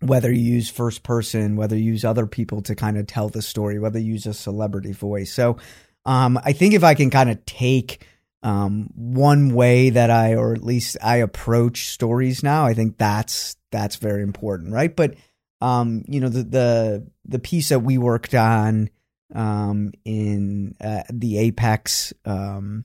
whether 0.00 0.30
you 0.30 0.52
use 0.52 0.70
first 0.70 1.02
person, 1.02 1.56
whether 1.56 1.76
you 1.76 1.92
use 1.92 2.04
other 2.04 2.26
people 2.26 2.62
to 2.62 2.76
kind 2.76 2.96
of 2.96 3.06
tell 3.06 3.28
the 3.28 3.42
story, 3.42 3.78
whether 3.78 3.98
you 3.98 4.12
use 4.12 4.26
a 4.26 4.34
celebrity 4.34 4.92
voice. 4.92 5.32
So 5.32 5.56
um, 6.04 6.38
I 6.44 6.52
think 6.52 6.74
if 6.74 6.84
I 6.84 6.94
can 6.94 7.10
kind 7.10 7.30
of 7.30 7.44
take 7.44 8.06
um, 8.42 8.88
one 8.94 9.52
way 9.52 9.90
that 9.90 10.10
I, 10.10 10.36
or 10.36 10.54
at 10.54 10.64
least 10.64 10.96
I 11.02 11.16
approach 11.16 11.88
stories 11.88 12.42
now, 12.42 12.66
I 12.66 12.74
think 12.74 12.98
that's 12.98 13.56
that's 13.70 13.96
very 13.96 14.22
important, 14.22 14.72
right? 14.72 14.94
But 14.94 15.14
um, 15.60 16.04
you 16.08 16.20
know, 16.20 16.28
the 16.28 16.42
the 16.42 17.06
the 17.26 17.38
piece 17.38 17.68
that 17.68 17.80
we 17.80 17.98
worked 17.98 18.34
on 18.34 18.90
um, 19.34 19.92
in 20.04 20.74
uh, 20.80 21.02
the 21.10 21.38
Apex 21.38 22.12
um, 22.24 22.84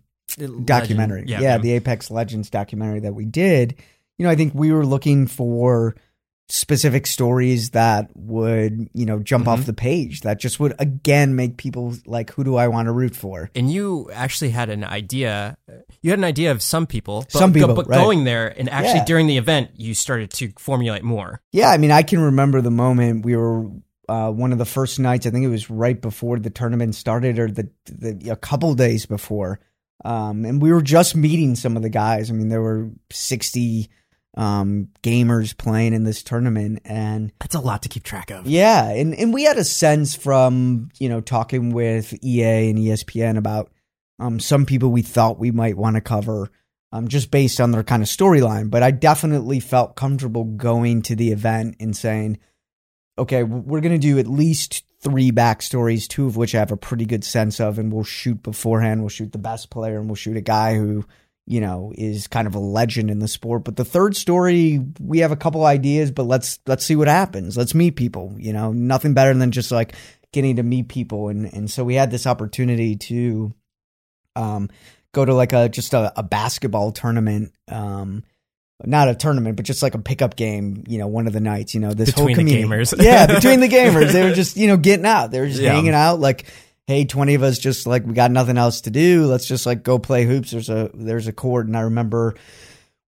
documentary, 0.66 1.22
Legend. 1.22 1.30
Yeah, 1.30 1.42
yeah, 1.42 1.56
yeah. 1.56 1.58
the 1.58 1.72
Apex 1.74 2.12
Legends 2.12 2.50
documentary 2.50 3.02
that 3.02 3.14
we 3.14 3.26
did. 3.26 3.76
You 4.18 4.26
know, 4.26 4.32
I 4.32 4.36
think 4.36 4.54
we 4.54 4.72
were 4.72 4.86
looking 4.86 5.28
for 5.28 5.96
specific 6.48 7.08
stories 7.08 7.72
that 7.72 8.10
would 8.16 8.88
you 8.94 9.06
know 9.06 9.18
jump 9.20 9.48
off 9.48 9.62
Mhm. 9.62 9.66
the 9.66 9.74
page 9.74 10.22
that 10.22 10.40
just 10.40 10.60
would 10.60 10.76
again 10.78 11.36
make 11.36 11.58
people 11.58 11.96
like 12.06 12.30
who 12.34 12.44
do 12.44 12.56
i 12.56 12.68
want 12.68 12.86
to 12.88 12.92
root 12.92 13.16
for 13.16 13.50
And 13.56 13.72
you 13.72 14.10
actually 14.14 14.52
had 14.52 14.70
an 14.70 14.84
idea. 14.84 15.58
You 16.04 16.12
had 16.12 16.20
an 16.20 16.24
idea 16.26 16.52
of 16.52 16.62
some 16.62 16.86
people, 16.86 17.22
but, 17.22 17.32
Some 17.32 17.52
people, 17.52 17.74
but 17.74 17.88
right. 17.90 17.98
going 18.00 18.26
there 18.26 18.48
and 18.60 18.70
actually 18.70 19.00
Yeah. 19.00 19.06
during 19.06 19.26
the 19.28 19.38
event, 19.38 19.72
you 19.76 19.96
started 19.96 20.30
to 20.32 20.52
formulate 20.60 21.04
more. 21.04 21.42
yeah 21.52 21.70
i 21.72 21.78
mean 21.78 21.92
i 21.92 22.04
can 22.04 22.20
remember 22.20 22.62
the 22.62 22.70
moment 22.72 23.26
we 23.26 23.36
were 23.36 23.66
uh, 24.08 24.30
one 24.30 24.52
of 24.52 24.60
the 24.60 24.66
first 24.66 25.00
nights 25.00 25.26
i 25.26 25.32
think 25.32 25.44
it 25.46 25.50
was 25.50 25.72
right 25.72 26.00
before 26.00 26.38
the 26.38 26.52
tournament 26.52 26.94
started 26.94 27.40
or 27.40 27.50
the, 27.50 27.68
the 27.86 28.30
a 28.30 28.36
couple 28.36 28.72
days 28.76 29.08
before 29.08 29.60
um, 30.04 30.46
and 30.46 30.62
we 30.62 30.72
were 30.72 30.84
just 30.84 31.16
meeting 31.16 31.56
some 31.56 31.76
of 31.76 31.82
the 31.82 31.90
guys 31.90 32.30
i 32.30 32.34
mean 32.34 32.50
there 32.50 32.62
were 32.62 32.92
60 33.12 33.90
um, 34.36 34.90
gamers 35.02 35.58
playing 35.58 35.94
in 35.94 36.04
this 36.04 36.22
tournament 36.22 36.82
and 36.86 37.32
That's 37.40 37.56
a 37.56 37.60
lot 37.60 37.84
to 37.84 37.90
keep 37.90 38.04
track 38.04 38.32
of. 38.32 38.48
Yeah, 38.48 38.90
and 38.90 39.14
and 39.16 39.34
we 39.34 39.44
had 39.44 39.58
a 39.58 39.64
sense 39.64 40.16
from 40.16 40.90
you 41.00 41.10
know 41.10 41.22
talking 41.22 41.72
with 41.72 42.14
EA 42.24 42.70
and 42.70 42.80
ESPN 42.80 43.38
about 43.38 43.72
um 44.20 44.40
some 44.40 44.66
people 44.66 44.92
we 44.92 45.02
thought 45.02 45.40
we 45.40 45.52
might 45.52 45.78
want 45.78 45.96
to 45.96 46.02
cover 46.02 46.50
um 46.92 47.08
just 47.08 47.32
based 47.32 47.60
on 47.62 47.72
their 47.72 47.84
kind 47.84 48.04
of 48.04 48.10
storyline. 48.10 48.70
But 48.70 48.84
I 48.84 48.92
definitely 48.92 49.60
felt 49.60 49.96
comfortable 49.96 50.44
going 50.44 51.02
to 51.04 51.16
the 51.16 51.32
event 51.32 51.78
and 51.80 51.96
saying, 51.96 52.40
okay, 53.18 53.44
we're 53.44 53.82
gonna 53.82 53.98
do 53.98 54.20
at 54.20 54.28
least 54.28 54.84
three 55.00 55.32
backstories, 55.32 56.08
two 56.08 56.26
of 56.26 56.36
which 56.36 56.56
I 56.56 56.60
have 56.60 56.72
a 56.72 56.78
pretty 56.78 57.06
good 57.06 57.24
sense 57.24 57.60
of, 57.60 57.80
and 57.80 57.94
we'll 57.94 58.04
shoot 58.04 58.42
beforehand. 58.44 59.02
We'll 59.02 59.10
shoot 59.10 59.32
the 59.32 59.38
best 59.38 59.70
player, 59.70 59.98
and 59.98 60.10
we'll 60.10 60.16
shoot 60.16 60.36
a 60.36 60.42
guy 60.42 60.76
who 60.76 61.06
you 61.48 61.62
know 61.62 61.92
is 61.96 62.28
kind 62.28 62.48
of 62.48 62.56
a 62.56 62.60
legend 62.60 63.12
in 63.12 63.20
the 63.20 63.28
sport 63.28 63.64
but 63.64 63.76
the 63.76 63.86
third 63.86 64.16
story 64.16 64.82
we 65.00 65.20
have 65.20 65.32
a 65.32 65.36
couple 65.36 65.64
ideas 65.66 66.10
but 66.12 66.24
let's 66.24 66.60
let's 66.66 66.84
see 66.84 66.96
what 66.96 67.08
happens 67.08 67.56
let's 67.56 67.76
meet 67.76 67.96
people 67.96 68.34
you 68.38 68.52
know 68.52 68.72
nothing 68.72 69.14
better 69.14 69.34
than 69.34 69.52
just 69.52 69.72
like 69.72 69.94
getting 70.32 70.56
to 70.56 70.64
meet 70.64 70.88
people 70.88 71.30
and 71.30 71.46
and 71.54 71.70
so 71.70 71.84
we 71.84 71.94
had 71.96 72.10
this 72.10 72.26
opportunity 72.26 72.96
to 72.96 73.54
um 74.36 74.70
go 75.14 75.24
to 75.24 75.34
like 75.34 75.54
a 75.54 75.70
just 75.70 75.94
a, 75.94 76.12
a 76.20 76.24
basketball 76.24 76.92
tournament 76.92 77.54
um 77.70 78.24
not 78.84 79.08
a 79.08 79.16
tournament, 79.16 79.56
but 79.56 79.66
just 79.66 79.82
like 79.82 79.96
a 79.96 80.00
pickup 80.00 80.36
game, 80.36 80.84
you 80.86 80.98
know, 80.98 81.08
one 81.08 81.28
of 81.28 81.34
the 81.34 81.40
nights, 81.40 81.74
you 81.74 81.80
know, 81.80 81.94
this 81.94 82.10
whole 82.12 82.28
Between 82.28 82.46
the 82.46 82.52
community. 82.58 82.92
gamers. 82.94 83.02
yeah, 83.02 83.26
between 83.34 83.62
the 83.62 83.70
gamers. 83.70 84.12
They 84.12 84.22
were 84.22 84.34
just, 84.34 84.58
you 84.58 84.68
know, 84.68 84.76
getting 84.76 85.06
out. 85.06 85.32
They 85.32 85.40
were 85.40 85.48
just 85.48 85.62
Yeah. 85.62 85.72
hanging 85.74 85.94
out 85.94 86.20
like, 86.20 86.46
hey, 86.88 87.06
20 87.06 87.36
of 87.36 87.44
us 87.44 87.58
just 87.58 87.88
like 87.88 88.06
we 88.06 88.14
got 88.14 88.32
nothing 88.32 88.58
else 88.58 88.82
to 88.82 88.92
do. 88.92 89.26
Let's 89.26 89.48
just 89.48 89.66
like 89.66 89.84
go 89.84 90.00
play 90.00 90.26
hoops. 90.26 90.52
There's 90.52 90.70
a 90.70 90.92
there's 90.94 91.28
a 91.28 91.34
court 91.34 91.68
and 91.68 91.76
I 91.76 91.82
remember 91.82 92.36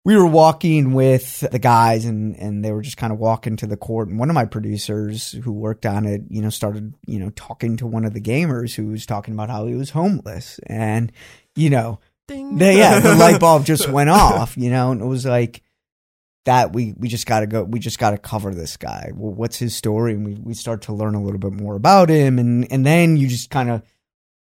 we 0.04 0.16
were 0.16 0.26
walking 0.26 0.94
with 0.94 1.42
the 1.52 1.60
guys 1.60 2.06
and 2.06 2.36
and 2.38 2.64
they 2.64 2.72
were 2.72 2.82
just 2.82 2.98
kind 2.98 3.14
of 3.14 3.20
walking 3.20 3.58
to 3.58 3.68
the 3.68 3.78
court 3.78 4.08
and 4.08 4.18
one 4.18 4.30
of 4.30 4.36
my 4.36 4.46
producers 4.46 5.34
who 5.44 5.52
worked 5.52 5.86
on 5.86 6.06
it, 6.06 6.22
you 6.30 6.42
know, 6.42 6.50
started, 6.50 6.94
you 7.06 7.20
know, 7.20 7.30
talking 7.32 7.78
to 7.78 7.88
one 7.88 8.06
of 8.06 8.14
the 8.14 8.22
gamers 8.22 8.74
who 8.74 8.88
was 8.88 9.06
talking 9.06 9.34
about 9.34 9.50
how 9.50 9.66
he 9.66 9.76
was 9.76 9.92
homeless 9.92 10.60
and 10.66 11.12
you 11.56 11.70
know, 11.70 12.00
Ding. 12.28 12.58
the, 12.58 12.74
yeah, 12.74 13.00
the 13.00 13.16
light 13.20 13.40
bulb 13.40 13.66
just 13.66 13.90
went 13.90 14.10
off, 14.10 14.58
you 14.58 14.70
know, 14.70 14.92
and 14.92 15.02
it 15.02 15.06
was 15.06 15.26
like 15.26 15.62
that 16.48 16.74
we 16.74 16.94
we 16.98 17.10
just 17.10 17.28
got 17.28 17.42
to 17.42 17.48
go 17.48 17.64
we 17.64 17.78
just 17.78 18.00
got 18.00 18.12
to 18.12 18.18
cover 18.18 18.56
this 18.56 18.78
guy. 18.78 19.12
Well, 19.14 19.34
what's 19.34 19.58
his 19.58 19.76
story? 19.76 20.14
And 20.14 20.26
we 20.26 20.34
we 20.36 20.54
start 20.54 20.82
to 20.84 20.94
learn 20.94 21.14
a 21.14 21.22
little 21.22 21.40
bit 21.40 21.52
more 21.52 21.76
about 21.76 22.10
him 22.10 22.40
and 22.40 22.66
and 22.72 22.86
then 22.86 23.18
you 23.18 23.28
just 23.28 23.50
kind 23.50 23.70
of 23.70 23.84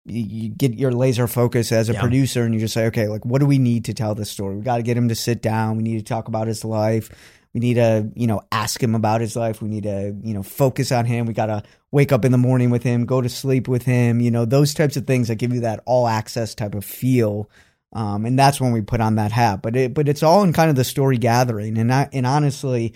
you, 0.05 0.23
you 0.23 0.49
get 0.49 0.75
your 0.75 0.93
laser 0.93 1.27
focus 1.27 1.73
as 1.73 1.89
a 1.89 1.95
Yeah. 1.95 2.01
producer 2.01 2.45
and 2.45 2.55
you 2.55 2.61
just 2.61 2.75
say, 2.75 2.87
okay, 2.87 3.09
like 3.09 3.27
what 3.27 3.41
do 3.41 3.47
we 3.47 3.59
need 3.59 3.87
to 3.87 3.93
tell 3.93 4.15
this 4.15 4.31
story? 4.31 4.55
We 4.55 4.63
got 4.63 4.77
to 4.77 4.85
get 4.85 4.97
him 4.97 5.09
to 5.09 5.17
sit 5.17 5.43
down. 5.43 5.77
We 5.77 5.83
need 5.83 5.99
to 5.99 6.05
talk 6.05 6.29
about 6.29 6.47
his 6.47 6.65
life. 6.65 7.11
We 7.53 7.61
need 7.61 7.75
to, 7.75 8.09
you 8.15 8.29
know, 8.29 8.43
ask 8.53 8.81
him 8.81 8.95
about 8.95 9.21
his 9.21 9.35
life. 9.35 9.61
We 9.61 9.69
need 9.69 9.83
to, 9.83 10.15
you 10.23 10.33
know, 10.35 10.43
focus 10.45 10.93
on 10.93 11.07
him. 11.07 11.27
We 11.27 11.33
got 11.33 11.47
to 11.47 11.63
wake 11.91 12.13
up 12.13 12.25
in 12.25 12.31
the 12.31 12.39
morning 12.39 12.71
with 12.71 12.83
him, 12.85 13.05
go 13.07 13.21
to 13.21 13.29
sleep 13.29 13.67
with 13.67 13.83
him, 13.83 14.21
you 14.21 14.31
know, 14.31 14.45
those 14.45 14.75
types 14.75 14.97
of 14.97 15.07
things 15.07 15.27
that 15.29 15.37
give 15.37 15.53
you 15.53 15.61
that 15.61 15.81
all 15.87 16.07
access 16.07 16.55
type 16.55 16.75
of 16.77 16.85
feel. 16.85 17.51
Um, 17.93 18.27
and 18.27 18.39
that's 18.39 18.61
when 18.61 18.73
we 18.73 18.81
put 18.83 19.01
on 19.01 19.15
that 19.17 19.33
hat. 19.33 19.63
But 19.63 19.77
it, 19.77 19.95
but 19.95 20.09
it's 20.09 20.23
all 20.23 20.43
in 20.43 20.53
kind 20.53 20.69
of 20.71 20.77
the 20.77 20.85
story 20.85 21.19
gathering. 21.19 21.79
And 21.79 21.93
I, 21.93 22.09
and 22.13 22.27
honestly, 22.27 22.95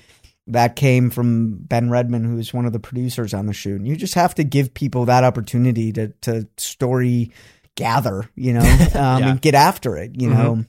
that 0.49 0.76
came 0.76 1.11
from 1.11 1.55
Ben 1.59 1.91
Redman, 1.91 2.24
who's 2.24 2.53
one 2.53 2.66
of 2.66 2.72
the 2.72 2.80
producers 2.80 3.32
on 3.32 3.47
the 3.47 3.53
shoot. 3.53 3.76
And 3.76 3.86
you 3.88 3.97
just 3.97 4.14
have 4.14 4.34
to 4.34 4.45
give 4.45 4.74
people 4.74 5.07
that 5.07 5.24
opportunity 5.24 5.93
to, 5.93 6.09
to 6.22 6.49
story 6.57 7.30
gather, 7.76 8.28
you 8.34 8.53
know, 8.53 8.61
um, 8.95 9.22
Yeah. 9.22 9.30
and 9.30 9.41
get 9.41 9.55
after 9.55 9.97
it. 9.97 10.20
You 10.20 10.28
know, 10.30 10.64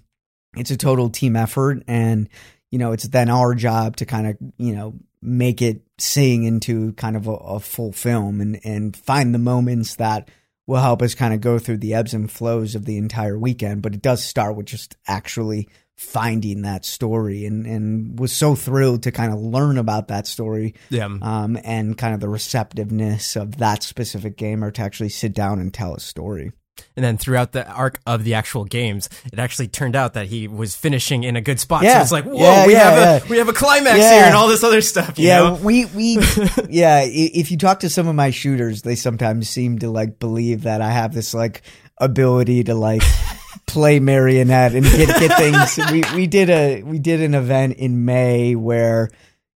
it's 0.55 0.71
a 0.71 0.77
total 0.77 1.09
team 1.09 1.35
effort. 1.35 1.83
And, 1.87 2.29
you 2.69 2.77
know, 2.79 2.91
it's 2.91 3.05
then 3.07 3.29
our 3.29 3.55
job 3.55 3.97
to 3.97 4.05
kind 4.05 4.27
of, 4.27 4.37
you 4.57 4.73
know, 4.75 4.93
make 5.21 5.61
it 5.61 5.81
sing 5.97 6.43
into 6.43 6.93
kind 6.93 7.15
of 7.15 7.27
a, 7.27 7.31
a 7.33 7.59
full 7.59 7.91
film 7.91 8.39
and, 8.41 8.59
and 8.63 8.95
find 8.95 9.33
the 9.33 9.39
moments 9.39 9.95
that 9.95 10.29
will 10.67 10.79
help 10.81 11.01
us 11.01 11.15
kind 11.15 11.33
of 11.33 11.41
go 11.41 11.59
through 11.59 11.77
the 11.77 11.93
ebbs 11.93 12.13
and 12.13 12.31
flows 12.31 12.75
of 12.75 12.85
the 12.85 12.97
entire 12.97 13.37
weekend. 13.37 13.81
But 13.81 13.93
it 13.95 14.01
does 14.01 14.23
start 14.23 14.55
with 14.55 14.67
just 14.67 14.95
actually 15.07 15.67
finding 15.95 16.63
that 16.63 16.83
story 16.83 17.45
and, 17.45 17.65
and 17.67 18.17
was 18.19 18.31
so 18.31 18.55
thrilled 18.55 19.03
to 19.03 19.11
kind 19.11 19.31
of 19.31 19.39
learn 19.39 19.77
about 19.77 20.07
that 20.07 20.25
story 20.25 20.73
Yeah. 20.89 21.05
um, 21.21 21.59
and 21.63 21.95
kind 21.97 22.13
of 22.15 22.19
the 22.21 22.29
receptiveness 22.29 23.35
of 23.35 23.57
that 23.57 23.83
specific 23.83 24.35
gamer 24.37 24.71
to 24.71 24.81
actually 24.81 25.09
sit 25.09 25.33
down 25.33 25.59
and 25.59 25.71
tell 25.73 25.93
a 25.93 25.99
story. 25.99 26.51
And 26.95 27.05
then 27.05 27.17
throughout 27.17 27.51
the 27.51 27.69
arc 27.69 27.99
of 28.05 28.23
the 28.23 28.33
actual 28.33 28.65
games, 28.65 29.09
it 29.31 29.39
actually 29.39 29.67
turned 29.67 29.95
out 29.95 30.13
that 30.13 30.27
he 30.27 30.47
was 30.47 30.75
finishing 30.75 31.23
in 31.23 31.35
a 31.35 31.41
good 31.41 31.59
spot. 31.59 31.83
Yeah. 31.83 31.97
So 31.97 32.01
it's 32.01 32.11
like, 32.11 32.25
whoa, 32.25 32.41
Yeah, 32.41 32.65
we 32.67 32.73
yeah, 32.73 32.91
have 32.91 33.25
a 33.25 33.29
we 33.29 33.37
have 33.37 33.49
a 33.49 33.53
climax 33.53 33.97
here 33.97 34.23
and 34.23 34.35
all 34.35 34.47
this 34.47 34.63
other 34.63 34.81
stuff. 34.81 35.17
You 35.17 35.27
yeah, 35.27 35.37
know? 35.39 35.55
we 35.55 35.85
we 35.85 36.15
yeah. 36.69 37.03
If 37.05 37.51
you 37.51 37.57
talk 37.57 37.81
to 37.81 37.89
some 37.89 38.07
of 38.07 38.15
my 38.15 38.31
shooters, 38.31 38.81
they 38.81 38.95
sometimes 38.95 39.49
seem 39.49 39.79
to 39.79 39.89
like 39.89 40.19
believe 40.19 40.63
that 40.63 40.81
I 40.81 40.91
have 40.91 41.13
this 41.13 41.33
like 41.33 41.61
ability 41.97 42.65
to 42.65 42.75
like 42.75 43.03
play 43.67 43.99
marionette 43.99 44.73
and 44.73 44.85
get 44.85 45.07
get 45.19 45.37
things. 45.37 45.91
We 45.91 46.03
we 46.15 46.27
did 46.27 46.49
a 46.49 46.83
we 46.83 46.99
did 46.99 47.21
an 47.21 47.35
event 47.35 47.77
in 47.77 48.05
May 48.05 48.55
where 48.55 49.11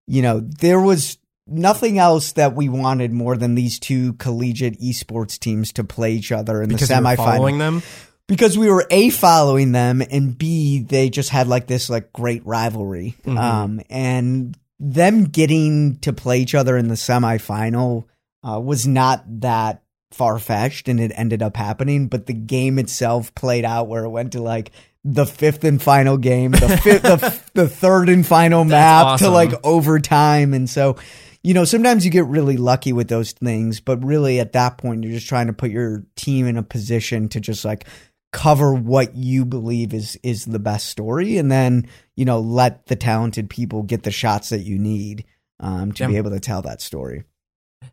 you 0.06 0.22
know 0.22 0.40
there 0.40 0.80
was 0.80 1.18
nothing 1.46 1.98
else 1.98 2.32
that 2.32 2.54
we 2.54 2.68
wanted 2.68 3.12
more 3.12 3.36
than 3.36 3.54
these 3.54 3.78
two 3.78 4.14
collegiate 4.14 4.80
esports 4.80 5.38
teams 5.38 5.72
to 5.74 5.84
play 5.84 6.12
each 6.12 6.32
other 6.32 6.62
in 6.62 6.68
because 6.70 6.88
the 6.88 6.94
semifinal 6.94 7.16
following 7.16 7.58
them. 7.58 7.82
because 8.26 8.56
we 8.56 8.70
were 8.70 8.86
a 8.90 9.10
following 9.10 9.72
them 9.72 10.02
and 10.10 10.38
b 10.38 10.80
they 10.80 11.10
just 11.10 11.28
had 11.30 11.46
like 11.46 11.66
this 11.66 11.90
like 11.90 12.12
great 12.14 12.44
rivalry 12.46 13.14
Mhm. 13.26 13.38
um 13.38 13.80
and 13.90 14.56
them 14.80 15.24
getting 15.24 15.96
to 16.00 16.12
play 16.12 16.40
each 16.40 16.54
other 16.54 16.76
in 16.78 16.88
the 16.88 16.94
semifinal 16.94 18.04
uh, 18.42 18.58
was 18.60 18.86
not 18.86 19.22
that 19.40 19.82
far 20.12 20.38
fetched 20.38 20.88
and 20.88 20.98
it 21.00 21.12
ended 21.14 21.42
up 21.42 21.56
happening 21.56 22.08
but 22.08 22.26
the 22.26 22.32
game 22.32 22.78
itself 22.78 23.34
played 23.34 23.64
out 23.64 23.88
where 23.88 24.04
it 24.04 24.08
went 24.10 24.32
to 24.32 24.40
like 24.40 24.70
the 25.04 25.26
fifth 25.26 25.64
and 25.64 25.82
final 25.82 26.16
game 26.16 26.52
the 26.52 26.78
fifth 26.78 27.02
the, 27.02 27.40
the 27.54 27.68
third 27.68 28.08
and 28.08 28.26
final 28.26 28.64
map 28.64 29.18
to 29.18 29.28
like 29.28 29.52
overtime 29.62 30.54
and 30.54 30.70
so 30.70 30.96
you 31.44 31.52
know, 31.52 31.64
sometimes 31.64 32.06
you 32.06 32.10
get 32.10 32.24
really 32.24 32.56
lucky 32.56 32.94
with 32.94 33.08
those 33.08 33.32
things, 33.32 33.78
but 33.78 34.02
really 34.02 34.40
at 34.40 34.54
that 34.54 34.78
point, 34.78 35.04
you're 35.04 35.12
just 35.12 35.28
trying 35.28 35.46
to 35.46 35.52
put 35.52 35.70
your 35.70 36.02
team 36.16 36.46
in 36.46 36.56
a 36.56 36.62
position 36.62 37.28
to 37.28 37.38
just 37.38 37.66
like 37.66 37.86
cover 38.32 38.74
what 38.74 39.14
you 39.14 39.44
believe 39.44 39.92
is 39.92 40.18
is 40.22 40.46
the 40.46 40.58
best 40.58 40.88
story, 40.88 41.36
and 41.36 41.52
then 41.52 41.86
you 42.16 42.24
know 42.24 42.40
let 42.40 42.86
the 42.86 42.96
talented 42.96 43.50
people 43.50 43.82
get 43.82 44.04
the 44.04 44.10
shots 44.10 44.48
that 44.48 44.60
you 44.60 44.78
need 44.78 45.26
um, 45.60 45.92
to 45.92 46.08
be 46.08 46.16
able 46.16 46.30
to 46.30 46.40
tell 46.40 46.62
that 46.62 46.80
story. 46.80 47.24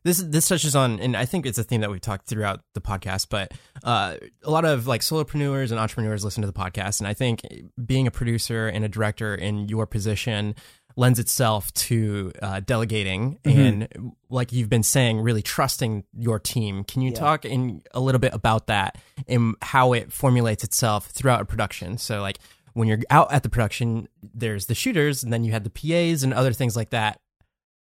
this 0.03 0.19
this 0.19 0.47
touches 0.47 0.73
on, 0.73 1.01
and 1.01 1.17
I 1.17 1.25
think 1.25 1.45
it's 1.45 1.57
a 1.57 1.63
theme 1.63 1.81
that 1.81 1.91
we've 1.91 1.99
talked 1.99 2.27
throughout 2.27 2.61
the 2.73 2.81
podcast. 2.81 3.27
But 3.29 3.51
uh, 3.83 4.15
a 4.43 4.49
lot 4.49 4.63
of 4.63 4.87
like 4.87 5.01
solopreneurs 5.01 5.71
and 5.71 5.79
entrepreneurs 5.79 6.23
listen 6.23 6.41
to 6.41 6.47
the 6.47 6.53
podcast, 6.53 7.01
and 7.01 7.07
I 7.07 7.13
think 7.13 7.41
being 7.83 8.07
a 8.07 8.11
producer 8.11 8.67
and 8.67 8.85
a 8.85 8.89
director 8.89 9.35
in 9.35 9.67
your 9.67 9.85
position 9.85 10.55
lends 10.95 11.19
itself 11.19 11.73
to 11.73 12.31
uh, 12.41 12.59
delegating 12.61 13.37
Mm-hmm. 13.43 13.59
and, 13.59 14.11
like 14.29 14.51
you've 14.53 14.69
been 14.69 14.83
saying, 14.83 15.19
really 15.19 15.41
trusting 15.41 16.05
your 16.17 16.39
team. 16.39 16.83
Can 16.85 17.01
you 17.01 17.11
Yeah. 17.11 17.17
talk 17.19 17.45
in 17.45 17.81
a 17.93 17.99
little 17.99 18.19
bit 18.19 18.33
about 18.33 18.67
that 18.67 18.97
and 19.27 19.55
how 19.61 19.93
it 19.93 20.11
formulates 20.13 20.63
itself 20.63 21.07
throughout 21.07 21.41
a 21.41 21.45
production? 21.45 21.97
So, 21.97 22.21
like 22.21 22.37
when 22.73 22.87
you're 22.87 22.99
out 23.09 23.31
at 23.33 23.43
the 23.43 23.49
production, 23.49 24.07
there's 24.33 24.67
the 24.67 24.75
shooters, 24.75 25.23
and 25.23 25.33
then 25.33 25.43
you 25.43 25.51
have 25.51 25.63
the 25.65 25.69
PAs 25.69 26.23
and 26.23 26.33
other 26.33 26.53
things 26.53 26.75
like 26.75 26.91
that 26.91 27.19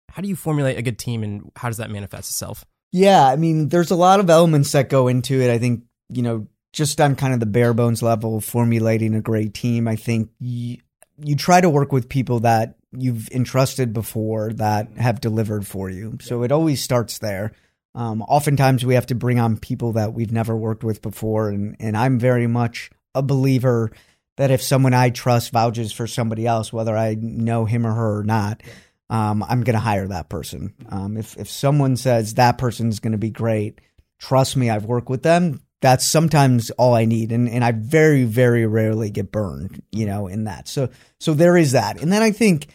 how 0.09 0.21
do 0.21 0.27
you 0.27 0.35
formulate 0.35 0.77
a 0.77 0.81
good 0.83 0.99
team 0.99 1.23
and 1.23 1.51
how 1.55 1.69
does 1.69 1.77
that 1.77 1.89
manifest 1.89 2.29
itself? 2.29 2.65
Yeah, 2.91 3.25
I 3.25 3.35
mean, 3.35 3.69
there's 3.69 3.89
a 3.89 3.95
lot 3.95 4.19
of 4.19 4.29
elements 4.29 4.71
that 4.73 4.87
go 4.87 5.07
into 5.07 5.41
it. 5.41 5.49
I 5.49 5.57
think, 5.57 5.85
you 6.09 6.21
know, 6.21 6.45
just 6.71 7.01
on 7.01 7.15
kind 7.15 7.33
of 7.33 7.39
the 7.39 7.47
bare 7.47 7.73
bones 7.73 8.03
level, 8.03 8.39
formulating 8.39 9.15
a 9.15 9.21
great 9.21 9.55
team, 9.55 9.87
I 9.87 9.95
think 9.95 10.29
you, 10.39 10.77
you 11.17 11.35
try 11.35 11.61
to 11.61 11.69
work 11.69 11.91
with 11.91 12.09
people 12.09 12.41
that 12.41 12.75
you've 12.97 13.29
entrusted 13.29 13.93
before 13.93 14.53
that 14.53 14.97
have 14.97 15.21
delivered 15.21 15.65
for 15.65 15.89
you. 15.89 16.17
So 16.21 16.43
it 16.43 16.51
always 16.51 16.81
starts 16.81 17.19
there. 17.19 17.53
Um, 17.95 18.21
oftentimes 18.23 18.85
we 18.85 18.95
have 18.95 19.07
to 19.07 19.15
bring 19.15 19.39
on 19.39 19.57
people 19.57 19.93
that 19.93 20.13
we've 20.13 20.31
never 20.31 20.55
worked 20.55 20.83
with 20.83 21.01
before. 21.01 21.49
And, 21.49 21.75
and 21.79 21.95
I'm 21.95 22.19
very 22.19 22.47
much 22.47 22.89
a 23.13 23.21
believer 23.21 23.91
that 24.37 24.51
if 24.51 24.61
someone 24.61 24.93
I 24.93 25.09
trust 25.09 25.51
vouches 25.51 25.91
for 25.91 26.07
somebody 26.07 26.47
else, 26.47 26.73
whether 26.73 26.97
I 26.97 27.15
know 27.19 27.65
him 27.65 27.85
or 27.85 27.93
her 27.93 28.19
or 28.19 28.23
not, 28.23 28.61
um, 29.09 29.43
I'm 29.43 29.63
going 29.63 29.75
to 29.75 29.79
hire 29.79 30.07
that 30.07 30.29
person. 30.29 30.73
Um, 30.89 31.17
if 31.17 31.37
if 31.37 31.49
someone 31.49 31.97
says 31.97 32.33
that 32.33 32.57
person's 32.57 32.99
going 32.99 33.11
to 33.11 33.17
be 33.17 33.29
great, 33.29 33.79
trust 34.19 34.57
me, 34.57 34.69
I've 34.69 34.85
worked 34.85 35.09
with 35.09 35.21
them. 35.21 35.61
That's 35.83 36.07
sometimes 36.07 36.71
all 36.71 36.93
I 36.95 37.03
need, 37.03 37.33
and 37.33 37.49
and 37.49 37.61
I 37.63 37.73
very 37.73 38.23
very 38.23 38.65
rarely 38.65 39.09
get 39.11 39.33
burned, 39.33 39.83
you 39.91 40.05
know, 40.05 40.27
in 40.27 40.45
that. 40.45 40.69
So 40.69 40.87
so 41.19 41.33
there 41.33 41.57
is 41.57 41.73
that, 41.73 42.01
and 42.01 42.09
then 42.11 42.21
I 42.21 42.31
think, 42.31 42.67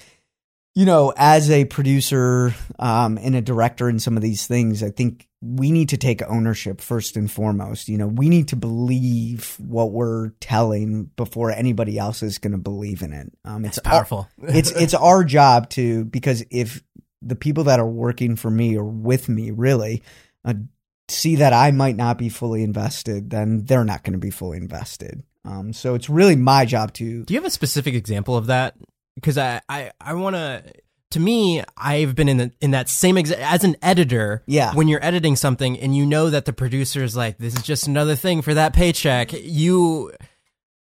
you 0.75 0.85
know, 0.85 1.15
as 1.17 1.51
a 1.51 1.65
producer 1.65 2.55
um, 2.79 3.17
and 3.19 3.35
a 3.35 3.41
director 3.41 3.89
in 3.89 3.99
some 3.99 4.17
of 4.19 4.23
these 4.23 4.47
things, 4.47 4.83
I 4.83 4.91
think 4.91 5.27
we 5.41 5.71
need 5.71 5.89
to 5.89 5.97
take 5.97 6.21
ownership 6.29 6.83
first 6.83 7.17
and 7.17 7.31
foremost. 7.31 7.89
You 7.89 7.97
know, 7.97 8.09
we 8.09 8.29
need 8.29 8.49
to 8.49 8.57
believe 8.57 9.57
what 9.59 9.91
we're 9.93 10.33
telling 10.41 11.05
before 11.17 11.51
anybody 11.51 11.97
else 11.97 12.23
is 12.23 12.37
going 12.37 12.53
to 12.53 12.59
believe 12.59 13.01
in 13.01 13.15
it. 13.15 13.33
Um, 13.43 13.65
It's 13.65 13.79
our- 13.79 13.85
powerful. 13.91 14.29
it's 14.43 14.71
it's 14.73 14.93
our 14.95 15.25
job 15.25 15.71
to 15.71 16.05
because 16.05 16.45
if 16.51 16.83
the 17.23 17.37
people 17.37 17.65
that 17.65 17.81
are 17.81 17.89
working 17.89 18.37
for 18.37 18.51
me 18.51 18.77
or 18.77 18.85
with 18.85 19.31
me 19.31 19.51
really 19.51 20.03
uh, 20.45 20.53
see 21.09 21.37
that 21.37 21.53
I 21.53 21.71
might 21.71 21.97
not 21.97 22.19
be 22.19 22.29
fully 22.29 22.63
invested, 22.63 23.31
then 23.31 23.65
they're 23.65 23.85
not 23.85 24.05
going 24.05 24.13
to 24.13 24.19
be 24.19 24.31
fully 24.31 24.59
invested. 24.59 25.23
Um, 25.45 25.73
so 25.73 25.95
it's 25.95 26.11
really 26.11 26.37
my 26.37 26.65
job 26.65 26.93
to 26.95 27.25
do 27.25 27.35
you 27.35 27.41
have 27.41 27.47
a 27.47 27.51
specific 27.51 27.95
example 27.95 28.37
of 28.37 28.47
that? 28.47 28.75
Because 29.15 29.39
I 29.39 29.61
I, 29.69 29.93
I 30.01 30.15
want 30.15 30.37
to. 30.37 30.63
To 31.13 31.21
me, 31.21 31.63
I've 31.75 32.15
been 32.15 32.29
in 32.29 32.37
the, 32.37 32.53
in 32.61 32.73
that 32.73 32.91
same 32.91 33.17
as 33.17 33.65
an 33.65 33.77
editor. 33.81 34.43
Yeah. 34.47 34.75
When 34.75 34.89
you're 34.89 35.03
editing 35.03 35.37
something 35.37 35.81
and 35.81 35.97
you 35.97 36.05
know 36.05 36.29
that 36.29 36.45
the 36.45 36.53
producer's 36.53 37.17
like, 37.17 37.39
this 37.39 37.55
is 37.55 37.63
just 37.63 37.87
another 37.87 38.15
thing 38.15 38.43
for 38.43 38.53
that 38.53 38.75
paycheck. 38.75 39.33
You 39.33 40.13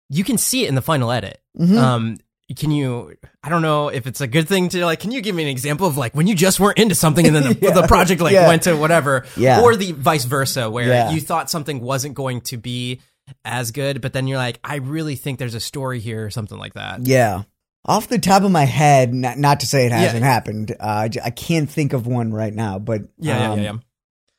you 0.09 0.25
can 0.25 0.37
see 0.37 0.65
it 0.65 0.69
in 0.69 0.75
the 0.75 0.83
final 0.83 1.13
edit. 1.13 1.41
Mhm. 1.57 1.77
Um, 1.79 2.17
can 2.55 2.71
you? 2.71 3.17
I 3.43 3.49
don't 3.49 3.63
know 3.63 3.89
if 3.89 4.07
it's 4.07 4.21
a 4.21 4.27
good 4.27 4.47
thing 4.49 4.69
to 4.69 4.85
like. 4.85 5.01
Can 5.01 5.11
you 5.11 5.21
give 5.21 5.35
me 5.35 5.43
an 5.43 5.49
example 5.49 5.87
of 5.87 5.97
like 5.97 6.15
when 6.15 6.27
you 6.27 6.35
just 6.35 6.61
weren't 6.61 6.79
into 6.79 6.95
something 6.95 7.27
and 7.27 7.35
then 7.35 7.43
the, 7.45 7.59
Yeah. 7.63 7.71
the 7.73 7.87
project 7.89 8.21
like 8.21 8.33
Yeah. 8.35 8.47
went 8.47 8.63
to 8.63 8.77
whatever, 8.77 9.25
Yeah. 9.37 9.63
or 9.63 9.75
the 9.75 9.93
vice 9.93 10.25
versa, 10.25 10.71
where 10.71 10.87
Yeah. 10.89 11.11
you 11.11 11.21
thought 11.21 11.51
something 11.51 11.81
wasn't 11.81 12.15
going 12.15 12.43
to 12.43 12.57
be 12.57 13.01
as 13.45 13.73
good, 13.73 14.01
but 14.01 14.13
then 14.13 14.29
you're 14.29 14.39
like, 14.39 14.61
I 14.63 14.77
really 14.77 15.17
think 15.17 15.39
there's 15.41 15.55
a 15.57 15.61
story 15.61 15.99
here 15.99 16.25
or 16.25 16.31
something 16.31 16.59
like 16.59 16.75
that. 16.75 17.05
yeah. 17.07 17.43
Off 17.89 18.09
the 18.09 18.19
top 18.19 18.43
of 18.43 18.51
my 18.51 18.65
head, 18.65 19.15
not, 19.15 19.39
not 19.39 19.61
to 19.61 19.67
say 19.67 19.87
it 19.87 19.93
hasn't 19.93 20.23
Yeah. 20.25 20.33
happened, 20.33 20.75
uh, 20.81 21.09
I 21.25 21.31
can't 21.31 21.71
think 21.71 21.93
of 21.93 22.07
one 22.07 22.33
right 22.33 22.53
now. 22.53 22.79
But 22.81 23.03
Yeah, 23.19 23.39
yeah, 23.39 23.51
um, 23.53 23.59
yeah, 23.59 23.65
yeah. 23.73 23.79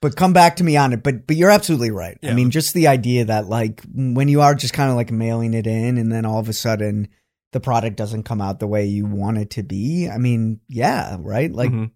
but 0.01 0.17
come 0.17 0.33
back 0.33 0.57
to 0.57 0.65
me 0.65 0.75
on 0.75 0.91
it. 0.91 1.01
But 1.01 1.25
but 1.27 1.37
you're 1.37 1.49
absolutely 1.49 1.91
right. 1.91 2.17
I 2.23 2.33
mean, 2.33 2.51
just 2.51 2.73
the 2.73 2.87
idea 2.87 3.23
that 3.25 3.47
like 3.47 3.81
when 3.93 4.27
you 4.27 4.41
are 4.41 4.53
just 4.53 4.73
kind 4.73 4.89
of 4.89 4.97
like 4.97 5.11
mailing 5.11 5.53
it 5.53 5.65
in, 5.65 5.97
and 5.97 6.11
then 6.11 6.25
all 6.25 6.39
of 6.39 6.49
a 6.49 6.53
sudden 6.53 7.07
the 7.53 7.59
product 7.59 7.95
doesn't 7.95 8.23
come 8.23 8.41
out 8.41 8.59
the 8.59 8.67
way 8.67 8.85
you 8.85 9.05
want 9.05 9.37
it 9.37 9.51
to 9.51 9.63
be. 9.63 10.09
I 10.09 10.17
mean, 10.17 10.59
yeah, 10.67 11.17
right. 11.19 11.51
Like 11.51 11.71
Mhm. 11.71 11.91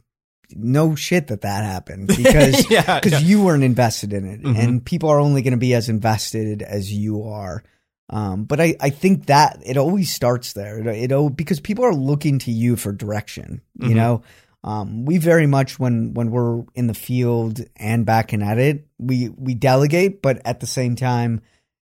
no 0.56 0.96
shit 0.96 1.28
that 1.28 1.42
that 1.42 1.64
happened 1.64 2.08
because 2.18 2.70
yeah, 2.70 3.00
because 3.00 3.22
yeah. 3.22 3.28
you 3.28 3.44
weren't 3.44 3.64
invested 3.64 4.14
in 4.14 4.26
it, 4.26 4.42
Mhm. 4.44 4.58
and 4.58 4.86
people 4.86 5.10
are 5.10 5.20
only 5.20 5.42
going 5.42 5.52
to 5.52 5.58
be 5.58 5.74
as 5.74 5.90
invested 5.90 6.62
as 6.62 6.92
you 6.92 7.24
are. 7.24 7.64
Um, 8.10 8.44
but 8.44 8.60
I, 8.60 8.76
I 8.82 8.90
think 8.90 9.28
that 9.28 9.60
it 9.66 9.78
always 9.78 10.14
starts 10.14 10.52
there. 10.54 10.80
It, 10.86 11.12
it 11.12 11.36
because 11.38 11.60
people 11.62 11.86
are 11.86 11.96
looking 11.96 12.40
to 12.40 12.52
you 12.52 12.76
for 12.76 12.92
direction. 12.92 13.62
You 13.80 13.90
Mhm. 13.92 13.96
know, 13.96 14.22
um, 14.64 15.06
we 15.06 15.18
very 15.18 15.48
much 15.48 15.80
when 15.80 16.14
when 16.14 16.30
we're 16.32 16.64
in 16.76 16.88
the 16.88 16.94
field 16.94 17.62
and 17.78 18.06
back 18.06 18.34
and 18.34 18.44
at 18.44 18.58
it, 18.58 18.88
we 19.00 19.30
we 19.30 19.54
delegate, 19.56 20.22
but 20.22 20.42
at 20.46 20.60
the 20.60 20.68
same 20.68 20.96
time, 20.96 21.40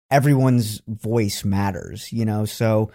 everyone's 0.09 0.82
voice 0.88 1.43
matters. 1.43 2.11
You 2.11 2.26
know, 2.26 2.45
so 2.45 2.91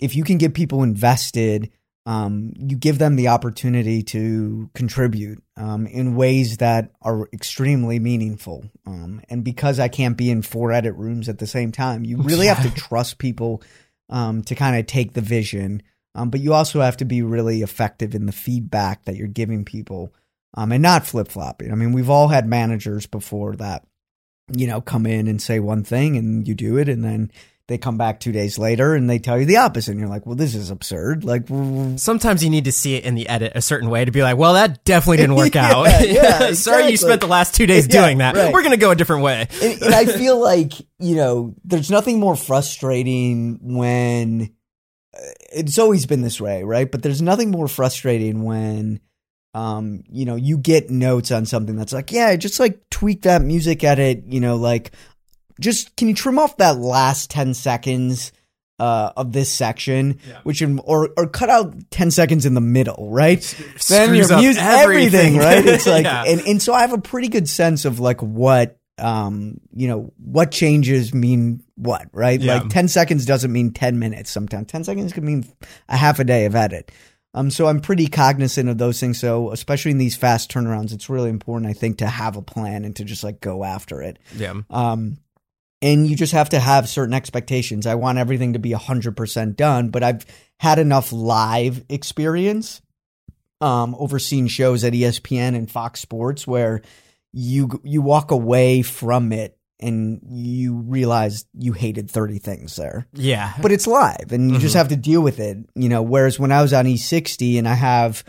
if 0.00 0.16
you 0.16 0.24
can 0.24 0.38
get 0.38 0.54
people 0.54 0.82
invested, 0.82 1.70
um, 2.06 2.52
you 2.58 2.76
give 2.76 2.98
them 2.98 3.16
the 3.16 3.28
opportunity 3.28 4.02
to 4.02 4.70
contribute 4.74 5.42
um, 5.56 5.86
in 5.86 6.16
ways 6.16 6.58
that 6.58 6.90
are 7.00 7.28
extremely 7.32 7.98
meaningful. 7.98 8.64
Um, 8.86 9.22
and 9.30 9.42
because 9.42 9.80
I 9.80 9.88
can't 9.88 10.16
be 10.16 10.30
in 10.30 10.42
four 10.42 10.72
edit 10.72 10.94
rooms 10.96 11.28
at 11.28 11.38
the 11.38 11.46
same 11.46 11.72
time, 11.72 12.04
you 12.04 12.18
really 12.18 12.46
have 12.46 12.62
to 12.62 12.70
trust 12.80 13.18
people 13.18 13.62
um, 14.10 14.42
to 14.42 14.54
kind 14.54 14.76
of 14.78 14.86
take 14.86 15.14
the 15.14 15.22
vision. 15.22 15.82
Um, 16.14 16.28
but 16.30 16.40
you 16.40 16.52
also 16.52 16.80
have 16.82 16.98
to 16.98 17.04
be 17.04 17.22
really 17.22 17.62
effective 17.62 18.14
in 18.14 18.26
the 18.26 18.32
feedback 18.32 19.04
that 19.04 19.16
you're 19.16 19.26
giving 19.26 19.64
people 19.64 20.12
um, 20.54 20.72
and 20.72 20.82
not 20.82 21.06
flip 21.06 21.28
flopping. 21.28 21.72
I 21.72 21.74
mean, 21.74 21.92
we've 21.92 22.10
all 22.10 22.28
had 22.28 22.46
managers 22.46 23.06
before 23.06 23.56
that, 23.56 23.84
you 24.54 24.66
know, 24.66 24.80
come 24.80 25.06
in 25.06 25.26
and 25.26 25.40
say 25.40 25.58
one 25.58 25.84
thing 25.84 26.16
and 26.16 26.46
you 26.46 26.54
do 26.54 26.76
it, 26.76 26.88
and 26.88 27.02
then 27.02 27.32
they 27.66 27.78
come 27.78 27.96
back 27.96 28.20
two 28.20 28.30
days 28.32 28.58
later 28.58 28.94
and 28.94 29.08
they 29.08 29.18
tell 29.18 29.38
you 29.40 29.46
the 29.46 29.56
opposite. 29.56 29.92
And 29.92 30.00
you're 30.00 30.08
like, 30.08 30.26
well, 30.26 30.34
this 30.34 30.54
is 30.54 30.70
absurd. 30.70 31.24
Like, 31.24 31.48
Sometimes 31.98 32.44
you 32.44 32.50
need 32.50 32.66
to 32.66 32.72
see 32.72 32.94
it 32.96 33.04
in 33.04 33.14
the 33.14 33.26
edit 33.28 33.52
a 33.54 33.62
certain 33.62 33.88
way 33.88 34.04
to 34.04 34.10
be 34.10 34.22
like, 34.22 34.36
well, 34.36 34.52
that 34.52 34.84
definitely 34.84 35.16
didn't 35.18 35.36
work 35.36 35.54
Yeah, 35.54 35.70
out. 35.72 35.86
yeah, 36.06 36.38
Sorry 36.38 36.48
exactly. 36.50 36.90
you 36.90 36.96
spent 36.98 37.20
the 37.22 37.26
last 37.26 37.54
two 37.54 37.66
days 37.66 37.86
Yeah, 37.88 38.02
doing 38.02 38.18
that. 38.18 38.36
right. 38.36 38.52
We're 38.52 38.60
going 38.62 38.72
to 38.72 38.76
go 38.76 38.90
a 38.90 38.94
different 38.96 39.22
way. 39.22 39.48
and, 39.62 39.82
and 39.82 39.94
I 39.94 40.04
feel 40.04 40.38
like 40.38 40.72
you 40.98 41.16
know, 41.16 41.54
there's 41.64 41.90
nothing 41.90 42.20
more 42.20 42.36
frustrating 42.36 43.58
when 43.62 44.54
uh, 45.16 45.20
it's 45.52 45.78
always 45.78 46.04
been 46.06 46.20
this 46.22 46.40
way, 46.40 46.64
right? 46.64 46.90
But 46.90 47.02
there's 47.02 47.22
nothing 47.22 47.50
more 47.50 47.68
frustrating 47.68 48.42
when, 48.44 49.00
um, 49.54 50.02
you 50.10 50.24
know, 50.24 50.34
you 50.36 50.58
get 50.58 50.90
notes 50.90 51.30
on 51.30 51.46
something 51.46 51.76
that's 51.76 51.92
like, 51.92 52.10
yeah, 52.12 52.34
just 52.36 52.60
like 52.60 52.80
tweak 52.90 53.22
that 53.22 53.40
music 53.42 53.84
edit, 53.84 54.24
you 54.26 54.40
know, 54.40 54.56
like, 54.56 54.92
just 55.60 55.94
can 55.96 56.08
you 56.08 56.14
trim 56.14 56.38
off 56.38 56.56
that 56.58 56.78
last 56.78 57.30
ten 57.30 57.54
seconds? 57.54 58.32
Uh, 58.76 59.12
of 59.16 59.30
this 59.32 59.52
section, 59.52 60.18
Yeah. 60.28 60.40
which 60.42 60.60
in, 60.60 60.80
or 60.80 61.10
or 61.16 61.28
cut 61.28 61.48
out 61.48 61.76
ten 61.92 62.10
seconds 62.10 62.44
in 62.44 62.54
the 62.54 62.60
middle, 62.60 63.08
right? 63.08 63.40
then 63.40 64.08
Screws 64.08 64.28
your 64.30 64.38
music, 64.40 64.60
everything, 64.64 65.36
everything. 65.36 65.38
right? 65.38 65.64
It's 65.64 65.86
like, 65.96 66.04
Yeah. 66.04 66.24
and, 66.26 66.40
and 66.40 66.60
so 66.60 66.74
I 66.74 66.80
have 66.80 66.92
a 66.92 67.00
pretty 67.00 67.28
good 67.28 67.48
sense 67.48 67.84
of 67.84 68.00
like 68.00 68.20
what, 68.20 68.76
um, 68.98 69.60
you 69.72 69.86
know, 69.86 70.12
what 70.16 70.50
changes 70.50 71.14
mean 71.14 71.62
what, 71.76 72.08
right? 72.12 72.40
Yeah. 72.40 72.54
Like 72.54 72.68
10 72.68 72.88
seconds 72.88 73.24
doesn't 73.24 73.52
mean 73.52 73.70
10 73.70 74.00
minutes 74.00 74.32
sometimes. 74.32 74.66
10 74.72 74.82
seconds 74.82 75.12
can 75.12 75.24
mean 75.24 75.46
a 75.88 75.96
half 75.96 76.18
a 76.18 76.24
day 76.24 76.44
of 76.44 76.56
edit. 76.56 76.90
Um, 77.32 77.52
so 77.52 77.68
I'm 77.68 77.80
pretty 77.80 78.08
cognizant 78.08 78.68
of 78.68 78.78
those 78.78 78.98
things. 78.98 79.20
So 79.20 79.52
especially 79.52 79.92
in 79.92 79.98
these 79.98 80.16
fast 80.16 80.50
turnarounds, 80.52 80.92
it's 80.92 81.08
really 81.08 81.30
important, 81.30 81.70
I 81.70 81.74
think, 81.74 81.98
to 81.98 82.08
have 82.08 82.36
a 82.36 82.42
plan 82.42 82.84
and 82.84 82.94
to 82.96 83.04
just 83.04 83.22
like 83.22 83.40
go 83.40 83.62
after 83.62 84.02
it. 84.02 84.18
Yeah. 84.36 84.54
Um, 84.68 85.18
and 85.84 86.08
you 86.08 86.16
just 86.16 86.32
have 86.32 86.48
to 86.48 86.58
have 86.58 86.88
certain 86.88 87.14
expectations. 87.14 87.86
I 87.86 87.94
want 87.94 88.18
everything 88.18 88.54
to 88.54 88.58
be 88.58 88.70
100% 88.70 89.54
done, 89.56 89.90
but 89.90 90.02
I've 90.02 90.24
had 90.58 90.78
enough 90.78 91.12
live 91.12 91.84
experience 91.88 92.80
um, 93.60 93.94
overseeing 93.98 94.46
shows 94.48 94.82
at 94.84 94.92
ESPN 94.94 95.54
and 95.54 95.70
Fox 95.70 96.00
Sports 96.00 96.46
where 96.46 96.82
you 97.32 97.80
you 97.84 98.00
walk 98.02 98.30
away 98.30 98.82
from 98.82 99.32
it 99.32 99.58
and 99.80 100.20
you 100.28 100.74
realize 100.76 101.46
you 101.58 101.72
hated 101.72 102.08
30 102.10 102.38
things 102.38 102.76
there 102.76 103.06
Yeah. 103.12 103.52
but 103.60 103.72
it's 103.72 103.86
live 103.88 104.30
and 104.30 104.52
you 104.52 104.58
just 104.60 104.74
Mhm. 104.74 104.78
have 104.78 104.88
to 104.88 104.96
deal 104.96 105.20
with 105.20 105.40
it 105.40 105.58
you 105.74 105.88
know 105.88 106.00
whereas 106.00 106.38
when 106.38 106.52
i 106.52 106.62
was 106.62 106.72
on 106.72 106.84
e60 106.86 107.58
and 107.58 107.66
i 107.68 107.74
have 107.74 108.22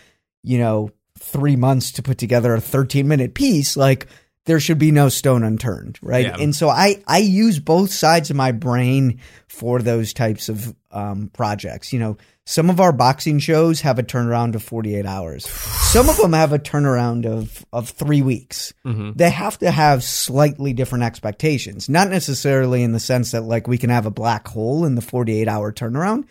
you 0.44 0.58
know 0.58 0.90
three 1.20 1.56
months 1.56 1.92
to 1.94 2.02
put 2.02 2.18
together 2.18 2.56
a 2.56 2.60
13 2.62 3.08
minute 3.08 3.36
piece 3.36 3.78
like 3.78 4.08
there 4.46 4.60
should 4.60 4.78
be 4.80 4.92
no 4.92 5.10
stone 5.10 5.44
unturned 5.44 5.98
right 6.02 6.26
Yeah. 6.28 6.38
and 6.40 6.56
so 6.56 6.70
i 6.70 7.02
i 7.08 7.18
use 7.20 7.60
both 7.60 7.92
sides 7.92 8.30
of 8.30 8.36
my 8.36 8.52
brain 8.52 9.20
for 9.48 9.80
those 9.82 10.14
types 10.14 10.50
of 10.50 10.76
um 10.92 11.30
projects 11.34 11.92
you 11.94 12.00
know 12.00 12.18
some 12.48 12.70
of 12.70 12.80
our 12.80 12.92
boxing 12.92 13.40
shows 13.40 13.82
have 13.82 13.98
a 13.98 14.04
turnaround 14.04 14.54
of 14.54 14.62
48 14.62 15.04
hours. 15.04 15.48
Some 15.48 16.10
of 16.10 16.18
them 16.18 16.34
have 16.34 16.54
a 16.54 16.60
turnaround 16.60 17.26
of, 17.26 17.66
of 17.74 17.90
three 17.90 18.22
weeks. 18.22 18.72
Mm-hmm. 18.86 19.14
They 19.16 19.32
have 19.32 19.58
to 19.58 19.72
have 19.72 20.04
slightly 20.04 20.72
different 20.72 21.06
expectations, 21.06 21.90
not 21.90 22.08
necessarily 22.12 22.84
in 22.84 22.92
the 22.92 23.00
sense 23.00 23.32
that 23.32 23.42
like 23.46 23.68
we 23.68 23.80
can 23.80 23.90
have 23.90 24.06
a 24.06 24.12
black 24.12 24.48
hole 24.48 24.86
in 24.86 24.94
the 24.94 25.02
48 25.02 25.48
hour 25.48 25.74
turnaround, 25.74 26.26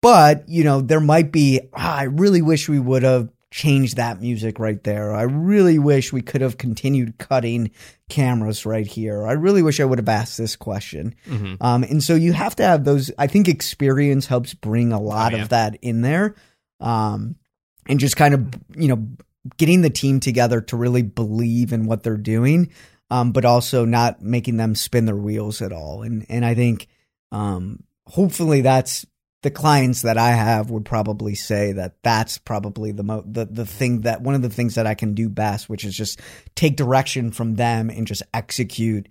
but 0.00 0.48
you 0.48 0.64
know, 0.64 0.80
there 0.80 0.98
might 0.98 1.30
be, 1.30 1.60
ah, 1.74 1.98
I 1.98 2.02
really 2.04 2.42
wish 2.42 2.68
we 2.68 2.80
would 2.80 3.04
have 3.04 3.28
changed 3.52 3.98
that 3.98 4.20
music 4.20 4.58
right 4.58 4.82
there. 4.82 5.12
I 5.14 5.22
really 5.22 5.78
wish 5.78 6.12
we 6.12 6.22
could 6.22 6.40
have 6.40 6.56
continued 6.58 7.18
cutting 7.18 7.70
cameras 8.08 8.66
right 8.66 8.86
here. 8.86 9.26
I 9.26 9.32
really 9.32 9.62
wish 9.62 9.78
I 9.78 9.84
would 9.84 9.98
have 9.98 10.08
asked 10.08 10.38
this 10.38 10.56
question. 10.56 11.14
Mm-hmm. 11.28 11.54
Um, 11.60 11.84
and 11.84 12.02
so 12.02 12.14
you 12.14 12.32
have 12.32 12.56
to 12.56 12.64
have 12.64 12.84
those. 12.84 13.12
I 13.18 13.26
think 13.28 13.48
experience 13.48 14.26
helps 14.26 14.54
bring 14.54 14.92
a 14.92 15.00
lot 15.00 15.34
Oh, 15.34 15.36
yeah. 15.36 15.42
of 15.42 15.48
that 15.50 15.76
in 15.82 16.00
there. 16.00 16.34
Um, 16.80 17.36
and 17.88 18.00
just 18.00 18.16
kind 18.16 18.34
of, 18.34 18.48
you 18.74 18.88
know, 18.88 19.06
getting 19.58 19.82
the 19.82 19.90
team 19.90 20.18
together 20.18 20.60
to 20.62 20.76
really 20.76 21.02
believe 21.02 21.72
in 21.72 21.84
what 21.86 22.02
they're 22.02 22.16
doing, 22.16 22.72
um, 23.10 23.32
but 23.32 23.44
also 23.44 23.84
not 23.84 24.22
making 24.22 24.56
them 24.56 24.74
spin 24.74 25.04
their 25.04 25.14
wheels 25.16 25.60
at 25.60 25.72
all. 25.72 26.02
And, 26.02 26.24
and 26.28 26.44
I 26.44 26.54
think, 26.54 26.88
um, 27.30 27.82
hopefully 28.06 28.62
that's 28.62 29.04
the 29.42 29.50
clients 29.50 30.02
that 30.02 30.16
I 30.18 30.30
have 30.30 30.70
would 30.70 30.84
probably 30.84 31.34
say 31.34 31.72
that 31.72 31.96
that's 32.02 32.38
probably 32.38 32.92
the 32.92 33.02
mo- 33.02 33.24
the 33.26 33.44
the 33.44 33.66
thing 33.66 34.02
that 34.02 34.22
one 34.22 34.34
of 34.34 34.42
the 34.42 34.48
things 34.50 34.76
that 34.76 34.86
I 34.86 34.94
can 34.94 35.14
do 35.14 35.28
best, 35.28 35.68
which 35.68 35.84
is 35.84 35.94
just 35.96 36.20
take 36.54 36.76
direction 36.76 37.30
from 37.32 37.56
them 37.56 37.90
and 37.90 38.06
just 38.06 38.22
execute 38.32 39.08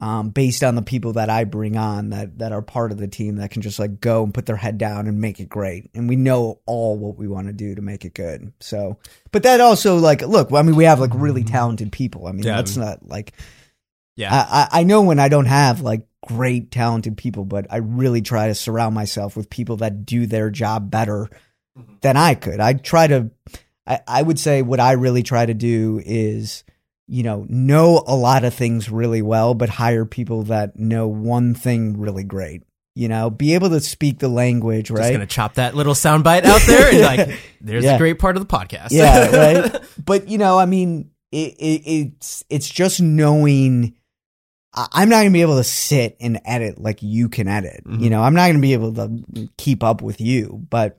um, 0.00 0.30
based 0.30 0.64
on 0.64 0.74
the 0.74 0.82
people 0.82 1.12
that 1.14 1.30
I 1.30 1.44
bring 1.44 1.76
on 1.76 2.10
that 2.10 2.38
that 2.38 2.52
are 2.52 2.62
part 2.62 2.92
of 2.92 2.98
the 2.98 3.06
team 3.08 3.36
that 3.36 3.50
can 3.52 3.62
just 3.62 3.78
like 3.78 4.00
go 4.00 4.24
and 4.24 4.34
put 4.34 4.44
their 4.46 4.56
head 4.56 4.76
down 4.76 5.06
and 5.06 5.20
make 5.20 5.38
it 5.38 5.48
great. 5.48 5.88
And 5.94 6.08
we 6.08 6.16
know 6.16 6.60
all 6.66 6.98
what 6.98 7.16
we 7.16 7.28
want 7.28 7.46
to 7.46 7.52
do 7.52 7.74
to 7.74 7.80
make 7.82 8.04
it 8.04 8.12
good. 8.14 8.52
So, 8.60 8.98
but 9.32 9.44
that 9.44 9.60
also 9.60 9.96
like 9.98 10.22
look, 10.22 10.52
I 10.52 10.62
mean, 10.62 10.76
we 10.76 10.84
have 10.84 10.98
like 11.00 11.12
really 11.14 11.44
talented 11.44 11.92
people. 11.92 12.26
I 12.26 12.32
mean, 12.32 12.42
Yeah. 12.42 12.56
let's 12.56 12.76
not 12.76 13.06
like 13.06 13.32
Yeah. 14.16 14.32
I, 14.34 14.68
I 14.72 14.80
I 14.80 14.82
know 14.84 15.02
when 15.02 15.20
I 15.20 15.28
don't 15.28 15.46
have 15.46 15.80
like 15.80 16.06
great 16.26 16.70
talented 16.70 17.16
people, 17.16 17.44
but 17.44 17.66
I 17.70 17.78
really 17.78 18.22
try 18.22 18.48
to 18.48 18.54
surround 18.54 18.94
myself 18.94 19.36
with 19.36 19.50
people 19.50 19.76
that 19.78 20.04
do 20.04 20.26
their 20.26 20.50
job 20.50 20.90
better 20.90 21.28
mm-hmm. 21.78 21.94
than 22.00 22.16
I 22.16 22.34
could. 22.34 22.60
I 22.60 22.74
try 22.74 23.06
to 23.06 23.30
I, 23.86 24.00
I 24.06 24.22
would 24.22 24.38
say 24.38 24.62
what 24.62 24.80
I 24.80 24.92
really 24.92 25.22
try 25.22 25.44
to 25.44 25.54
do 25.54 26.00
is, 26.04 26.64
you 27.06 27.22
know, 27.22 27.44
know 27.48 28.02
a 28.06 28.16
lot 28.16 28.44
of 28.44 28.54
things 28.54 28.90
really 28.90 29.22
well, 29.22 29.54
but 29.54 29.68
hire 29.68 30.06
people 30.06 30.44
that 30.44 30.78
know 30.78 31.06
one 31.08 31.54
thing 31.54 31.98
really 31.98 32.24
great. 32.24 32.62
You 32.96 33.08
know, 33.08 33.28
be 33.28 33.54
able 33.54 33.70
to 33.70 33.80
speak 33.80 34.20
the 34.20 34.28
language, 34.28 34.88
Just 34.88 35.00
right? 35.00 35.12
gonna 35.12 35.26
chop 35.26 35.54
that 35.54 35.74
little 35.74 35.94
soundbite 35.94 36.44
out 36.44 36.62
there 36.64 36.90
and 36.92 37.00
like, 37.00 37.38
there's 37.60 37.84
Yeah. 37.84 37.96
a 37.96 37.98
great 37.98 38.20
part 38.20 38.36
of 38.36 38.46
the 38.46 38.56
podcast. 38.56 38.88
yeah, 38.92 39.34
right. 39.36 39.82
But 40.04 40.28
you 40.28 40.38
know, 40.38 40.58
I 40.58 40.66
mean, 40.66 41.10
it, 41.32 41.54
it, 41.58 41.82
it's 41.86 42.44
it's 42.48 42.68
just 42.68 43.00
knowing. 43.02 43.96
I'm 44.76 45.08
not 45.08 45.18
gonna 45.18 45.30
be 45.30 45.42
able 45.42 45.56
to 45.58 45.64
sit 45.64 46.16
and 46.20 46.40
edit 46.44 46.80
like 46.80 47.02
you 47.02 47.28
can 47.28 47.48
edit. 47.48 47.82
Mhm. 47.86 48.00
You 48.00 48.10
know, 48.10 48.22
I'm 48.22 48.34
not 48.34 48.48
gonna 48.48 48.58
be 48.58 48.72
able 48.72 48.92
to 48.94 49.48
keep 49.56 49.82
up 49.82 50.02
with 50.02 50.20
you. 50.20 50.66
But 50.68 50.98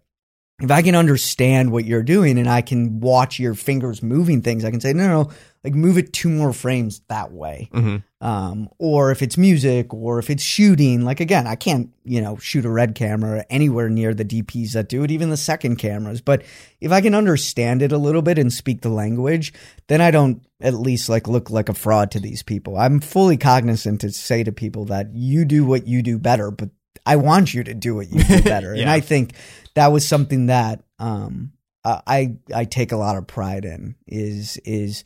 if 0.61 0.71
I 0.71 0.81
can 0.81 0.95
understand 0.95 1.71
what 1.71 1.83
you're 1.83 2.03
doing 2.03 2.37
and 2.37 2.49
I 2.49 2.61
can 2.61 3.01
watch 3.01 3.39
your 3.39 3.55
fingers 3.55 4.01
moving 4.01 4.41
things, 4.41 4.63
I 4.63 4.71
can 4.71 4.79
say, 4.79 4.93
no, 4.93 5.07
no, 5.07 5.29
like 5.65 5.73
move 5.73 5.97
it 5.97 6.13
two 6.13 6.29
more 6.29 6.53
frames 6.53 7.01
that 7.09 7.33
way. 7.33 7.69
Mhm. 7.73 8.03
Um, 8.21 8.69
or 8.79 9.11
if 9.11 9.21
it's 9.21 9.37
music 9.37 9.93
or 9.93 10.17
if 10.17 10.29
it's 10.29 10.41
shooting, 10.41 11.03
like 11.03 11.19
again, 11.19 11.45
I 11.45 11.55
can't, 11.55 11.89
you 12.05 12.21
know, 12.21 12.37
shoot 12.37 12.63
a 12.63 12.69
red 12.69 12.95
camera 12.95 13.45
anywhere 13.49 13.89
near 13.89 14.13
the 14.13 14.23
DPs 14.23 14.71
that 14.73 14.87
do 14.87 15.03
it, 15.03 15.11
even 15.11 15.29
the 15.29 15.37
second 15.37 15.75
cameras. 15.75 16.21
But 16.21 16.43
if 16.79 16.91
I 16.91 17.01
can 17.01 17.13
understand 17.13 17.81
it 17.81 17.91
a 17.91 17.97
little 17.97 18.21
bit 18.21 18.37
and 18.37 18.53
speak 18.53 18.79
the 18.81 18.89
language, 18.89 19.51
then 19.87 19.99
I 19.99 20.09
don't 20.09 20.41
at 20.61 20.73
least 20.73 21.09
like 21.09 21.27
look 21.27 21.49
like 21.49 21.67
a 21.67 21.73
fraud 21.73 22.11
to 22.11 22.19
these 22.21 22.43
people. 22.43 22.77
I'm 22.77 23.01
fully 23.01 23.35
cognizant 23.35 23.99
to 24.01 24.11
say 24.11 24.43
to 24.43 24.53
people 24.53 24.85
that 24.85 25.13
you 25.13 25.43
do 25.43 25.65
what 25.65 25.85
you 25.85 26.01
do 26.01 26.17
better, 26.17 26.49
but 26.49 26.69
I 27.05 27.15
want 27.17 27.53
you 27.53 27.63
to 27.63 27.73
do 27.73 27.95
what 27.95 28.11
you 28.11 28.23
do 28.23 28.41
better. 28.41 28.73
And 28.75 28.89
I 28.89 28.99
think 28.99 29.33
that 29.75 29.91
was 29.91 30.07
something 30.07 30.47
that 30.47 30.83
um 30.99 31.51
I 31.83 32.37
I 32.53 32.65
take 32.65 32.91
a 32.91 32.97
lot 32.97 33.17
of 33.17 33.27
pride 33.27 33.65
in 33.65 33.95
is 34.07 34.57
is 34.65 35.03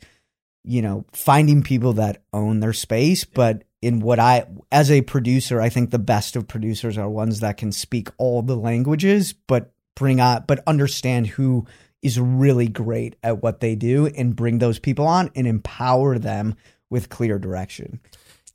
you 0.64 0.82
know 0.82 1.04
finding 1.12 1.62
people 1.62 1.94
that 1.94 2.22
own 2.32 2.60
their 2.60 2.72
space 2.72 3.24
but 3.24 3.64
in 3.82 4.00
what 4.00 4.18
I 4.18 4.46
as 4.72 4.90
a 4.90 5.02
producer 5.02 5.60
I 5.60 5.68
think 5.68 5.90
the 5.90 5.98
best 5.98 6.36
of 6.36 6.48
producers 6.48 6.96
are 6.96 7.08
ones 7.08 7.40
that 7.40 7.56
can 7.56 7.72
speak 7.72 8.08
all 8.18 8.42
the 8.42 8.56
languages 8.56 9.32
but 9.32 9.72
bring 9.94 10.20
on 10.20 10.44
but 10.46 10.62
understand 10.66 11.26
who 11.26 11.66
is 12.02 12.18
really 12.18 12.68
great 12.68 13.16
at 13.22 13.42
what 13.42 13.60
they 13.60 13.74
do 13.74 14.06
and 14.06 14.36
bring 14.36 14.58
those 14.58 14.78
people 14.78 15.06
on 15.06 15.30
and 15.34 15.46
empower 15.46 16.18
them 16.18 16.54
with 16.88 17.08
clear 17.08 17.38
direction. 17.38 18.00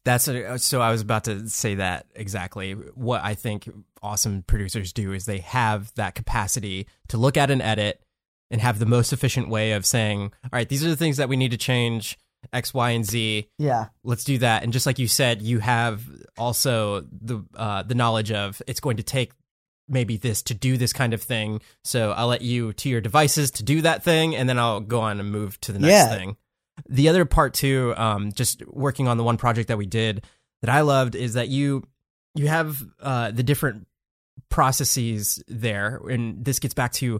That's 0.06 0.28
a, 0.28 0.58
so. 0.60 0.82
I 0.82 0.92
was 0.92 1.02
about 1.02 1.26
to 1.26 1.50
say 1.50 1.76
that 1.76 2.06
exactly. 2.16 2.72
What 2.74 3.24
I 3.24 3.34
think 3.34 3.68
awesome 4.02 4.44
producers 4.44 4.94
do 4.94 5.12
is 5.14 5.26
they 5.26 5.40
have 5.40 5.94
that 5.96 6.16
capacity 6.16 6.88
to 7.10 7.18
look 7.18 7.36
at 7.38 7.52
an 7.52 7.60
edit 7.62 8.02
and 8.52 8.62
have 8.62 8.78
the 8.80 8.86
most 8.86 9.12
efficient 9.12 9.50
way 9.50 9.72
of 9.74 9.86
saying, 9.86 10.32
"All 10.44 10.50
right, 10.54 10.70
these 10.70 10.86
are 10.86 10.90
the 10.90 10.96
things 10.96 11.18
that 11.18 11.28
we 11.28 11.36
need 11.36 11.52
to 11.52 11.58
change 11.58 12.18
X, 12.54 12.72
Y, 12.74 12.92
and 12.92 13.04
Z. 13.04 13.50
Yeah. 13.58 13.88
Let's 14.04 14.24
do 14.24 14.38
that." 14.38 14.62
And 14.64 14.72
just 14.72 14.86
like 14.86 15.00
you 15.00 15.08
said, 15.08 15.42
you 15.42 15.58
have 15.60 16.04
also 16.38 17.02
the 17.02 17.44
uh, 17.56 17.82
the 17.84 17.96
knowledge 17.96 18.32
of 18.32 18.62
it's 18.68 18.80
going 18.80 18.98
to 18.98 19.04
take 19.04 19.32
maybe 19.88 20.18
this 20.18 20.42
to 20.44 20.54
do 20.54 20.78
this 20.78 20.94
kind 20.94 21.14
of 21.14 21.22
thing. 21.24 21.62
So 21.84 22.12
I'll 22.12 22.28
let 22.28 22.42
you 22.44 22.74
to 22.74 22.90
your 22.90 23.02
devices 23.02 23.50
to 23.52 23.64
do 23.64 23.82
that 23.82 24.04
thing, 24.04 24.36
and 24.36 24.48
then 24.48 24.60
I'll 24.60 24.80
go 24.82 25.02
on 25.02 25.20
and 25.20 25.32
move 25.32 25.60
to 25.62 25.72
the 25.72 25.80
next 25.80 25.92
Yeah. 25.92 26.16
thing. 26.16 26.38
The 26.90 27.10
other 27.10 27.26
part 27.26 27.54
too, 27.54 27.94
um, 27.98 28.32
just 28.32 28.66
working 28.68 29.08
on 29.08 29.18
the 29.18 29.24
one 29.24 29.38
project 29.38 29.70
that 29.70 29.78
we 29.78 29.86
did 29.86 30.26
that 30.62 30.70
I 30.70 30.82
loved 30.82 31.16
is 31.16 31.34
that 31.34 31.48
you 31.48 31.84
you 32.34 32.48
have 32.48 32.84
uh, 33.00 33.32
the 33.32 33.44
different 33.44 33.88
processes 34.50 35.42
there, 35.48 36.02
and 36.10 36.44
this 36.44 36.60
gets 36.60 36.74
back 36.74 36.92
to 36.94 37.20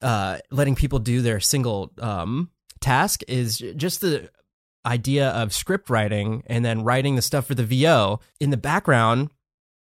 uh, 0.00 0.38
letting 0.50 0.74
people 0.74 0.98
do 0.98 1.22
their 1.22 1.40
single 1.40 1.92
um, 1.98 2.50
task. 2.80 3.22
Is 3.26 3.58
just 3.76 4.00
the 4.00 4.30
idea 4.86 5.30
of 5.30 5.52
script 5.52 5.90
writing 5.90 6.42
and 6.46 6.64
then 6.64 6.84
writing 6.84 7.16
the 7.16 7.22
stuff 7.22 7.46
for 7.46 7.54
the 7.54 7.64
VO 7.64 8.20
in 8.40 8.50
the 8.50 8.56
background. 8.56 9.30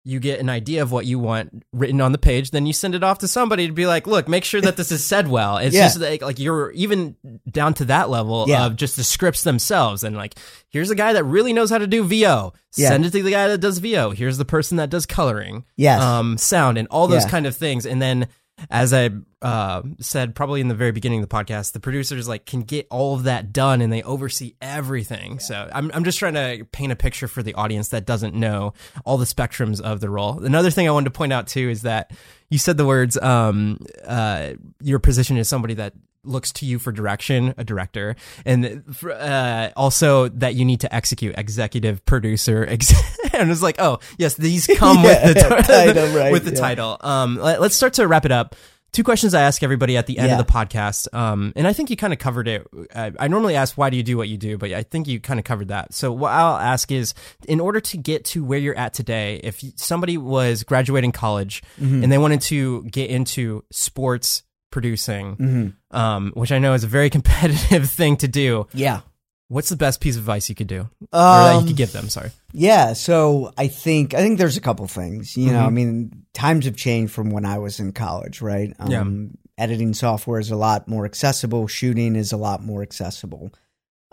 You 0.05 0.19
get 0.19 0.39
an 0.41 0.49
idea 0.49 0.81
of 0.81 0.91
what 0.91 1.05
you 1.05 1.17
want 1.17 1.63
written 1.71 2.01
on 2.01 2.11
the 2.11 2.17
page, 2.17 2.51
then 2.51 2.65
you 2.65 2.73
send 2.73 2.93
it 2.93 3.03
off 3.03 3.19
to 3.19 3.27
somebody 3.27 3.67
to 3.67 3.73
be 3.73 3.85
like, 3.87 4.05
"Look, 4.05 4.27
make 4.27 4.43
sure 4.43 4.59
that 4.59 4.75
this 4.75 4.91
is 4.91 5.03
said 5.05 5.29
well." 5.29 5.57
It's 5.57 5.73
Yeah. 5.73 5.83
just 5.85 5.99
like, 5.99 6.21
like 6.21 6.39
you're 6.39 6.71
even 6.71 7.15
down 7.49 7.73
to 7.75 7.85
that 7.85 8.09
level 8.09 8.45
Yeah. 8.47 8.65
of 8.65 8.75
just 8.75 8.97
the 8.97 9.03
scripts 9.05 9.43
themselves, 9.43 10.03
and 10.03 10.15
like, 10.17 10.35
here's 10.69 10.89
a 10.89 10.95
guy 10.95 11.13
that 11.13 11.23
really 11.23 11.53
knows 11.53 11.69
how 11.69 11.77
to 11.77 11.87
do 11.87 12.03
VO. 12.03 12.53
Yeah. 12.75 12.89
Send 12.89 13.05
it 13.05 13.11
to 13.11 13.23
the 13.23 13.31
guy 13.31 13.47
that 13.47 13.59
does 13.59 13.77
VO. 13.77 14.09
Here's 14.11 14.37
the 14.37 14.43
person 14.45 14.75
that 14.77 14.89
does 14.89 15.05
coloring, 15.05 15.63
Yes. 15.77 16.01
um, 16.01 16.37
sound, 16.37 16.77
and 16.77 16.87
all 16.89 17.07
those 17.07 17.25
kind 17.25 17.45
of 17.45 17.55
things. 17.55 17.85
And 17.85 18.01
then, 18.01 18.27
as 18.69 18.93
I 18.93 19.09
uh, 19.41 19.81
said, 19.99 20.35
probably 20.35 20.61
in 20.61 20.67
the 20.67 20.75
very 20.75 20.91
beginning 20.91 21.21
of 21.21 21.29
the 21.29 21.35
podcast, 21.35 21.73
the 21.73 21.79
producers 21.79 22.27
like 22.27 22.45
can 22.45 22.61
get 22.61 22.87
all 22.89 23.15
of 23.15 23.23
that 23.23 23.51
done, 23.51 23.81
and 23.81 23.91
they 23.91 24.03
oversee 24.03 24.55
everything. 24.61 25.39
So 25.39 25.69
I'm 25.73 25.91
I'm 25.93 26.03
just 26.03 26.19
trying 26.19 26.35
to 26.35 26.65
paint 26.71 26.91
a 26.91 26.95
picture 26.95 27.27
for 27.27 27.43
the 27.43 27.53
audience 27.55 27.89
that 27.89 28.05
doesn't 28.05 28.35
know 28.35 28.73
all 29.05 29.17
the 29.17 29.25
spectrums 29.25 29.81
of 29.81 29.99
the 29.99 30.09
role. 30.09 30.43
Another 30.43 30.69
thing 30.69 30.87
I 30.87 30.91
wanted 30.91 31.05
to 31.05 31.17
point 31.17 31.33
out 31.33 31.47
too 31.47 31.69
is 31.69 31.81
that 31.81 32.11
you 32.49 32.57
said 32.57 32.77
the 32.77 32.85
words 32.85 33.17
um, 33.17 33.79
uh, 34.05 34.53
your 34.81 34.99
position 34.99 35.37
is 35.37 35.47
somebody 35.49 35.73
that 35.75 35.93
looks 36.23 36.51
to 36.53 36.65
you 36.65 36.79
for 36.79 36.91
direction, 36.91 37.53
a 37.57 37.63
director, 37.63 38.15
and 38.45 38.83
uh, 39.09 39.69
also 39.75 40.29
that 40.29 40.55
you 40.55 40.65
need 40.65 40.79
to 40.81 40.93
execute, 40.95 41.35
executive 41.37 42.05
producer. 42.05 42.65
Ex- 42.69 42.93
and 43.33 43.51
it's 43.51 43.61
like, 43.61 43.75
oh 43.79 43.99
yes, 44.17 44.35
these 44.35 44.67
come 44.77 45.03
Yeah, 45.03 45.25
with 45.27 45.35
the 45.35 45.63
title, 45.63 46.07
right, 46.17 46.31
with 46.31 46.45
the 46.45 46.51
yeah. 46.53 46.59
title. 46.59 46.97
Um, 47.01 47.37
let, 47.37 47.59
us 47.61 47.75
start 47.75 47.93
to 47.93 48.07
wrap 48.07 48.25
it 48.25 48.31
up. 48.31 48.55
Two 48.91 49.03
questions 49.03 49.33
I 49.33 49.41
ask 49.41 49.63
everybody 49.63 49.97
at 49.97 50.05
the 50.05 50.19
end 50.19 50.27
Yeah. 50.29 50.39
of 50.39 50.45
the 50.45 50.53
podcast, 50.53 51.11
um, 51.15 51.51
and 51.55 51.65
I 51.67 51.73
think 51.73 51.89
you 51.89 51.97
kind 51.97 52.13
of 52.13 52.19
covered 52.19 52.47
it. 52.47 52.67
I, 52.95 53.11
I 53.19 53.27
normally 53.27 53.55
ask 53.55 53.75
why 53.75 53.89
do 53.89 53.97
you 53.97 54.03
do 54.03 54.17
what 54.17 54.29
you 54.29 54.37
do, 54.37 54.55
but 54.59 54.71
I 54.71 54.83
think 54.83 55.07
you 55.07 55.19
kind 55.19 55.39
of 55.39 55.45
covered 55.45 55.69
that. 55.69 55.95
So 55.95 56.11
what 56.11 56.31
I'll 56.31 56.57
ask 56.57 56.91
is, 56.91 57.15
in 57.47 57.59
order 57.59 57.79
to 57.79 57.97
get 57.97 58.23
to 58.25 58.43
where 58.45 58.59
you're 58.59 58.77
at 58.77 58.93
today, 58.93 59.41
if 59.43 59.63
somebody 59.77 60.15
was 60.19 60.61
graduating 60.61 61.11
college 61.11 61.63
Mm-hmm. 61.81 62.03
and 62.03 62.11
they 62.11 62.19
wanted 62.19 62.41
to 62.41 62.83
get 62.83 63.09
into 63.09 63.63
sports 63.71 64.43
producing, 64.73 65.35
Mm-hmm. 65.37 65.95
um, 65.95 66.31
which 66.35 66.51
I 66.51 66.57
know 66.59 66.73
is 66.73 66.83
a 66.83 66.87
very 66.87 67.09
competitive 67.17 67.89
thing 67.89 68.17
to 68.17 68.27
do, 68.27 68.67
Yeah. 68.73 69.01
what's 69.47 69.69
the 69.69 69.75
best 69.77 70.01
piece 70.01 70.15
of 70.17 70.23
advice 70.23 70.49
you 70.49 70.55
could 70.55 70.67
do, 70.67 70.81
or 71.01 71.07
that 71.11 71.51
you 71.53 71.59
Um, 71.59 71.67
could 71.67 71.77
give 71.77 71.91
them? 71.93 72.09
Sorry. 72.09 72.31
Yeah, 72.53 72.93
so 72.93 73.53
I 73.57 73.67
think 73.67 74.13
I 74.13 74.17
think 74.21 74.37
there's 74.39 74.57
a 74.57 74.61
couple 74.61 74.87
things. 74.87 75.37
You 75.37 75.51
know, 75.53 75.61
Mhm. 75.63 75.67
I 75.67 75.69
mean, 75.69 76.11
times 76.33 76.65
have 76.65 76.75
changed 76.75 77.13
from 77.13 77.29
when 77.29 77.45
I 77.45 77.59
was 77.59 77.79
in 77.79 77.91
college, 77.93 78.41
right? 78.41 78.73
Um, 78.79 78.91
Yeah. 78.91 79.63
Editing 79.63 79.93
software 79.93 80.39
is 80.39 80.49
a 80.49 80.55
lot 80.55 80.87
more 80.87 81.05
accessible. 81.05 81.67
Shooting 81.67 82.15
is 82.15 82.31
a 82.33 82.37
lot 82.37 82.63
more 82.65 82.81
accessible. 82.81 83.51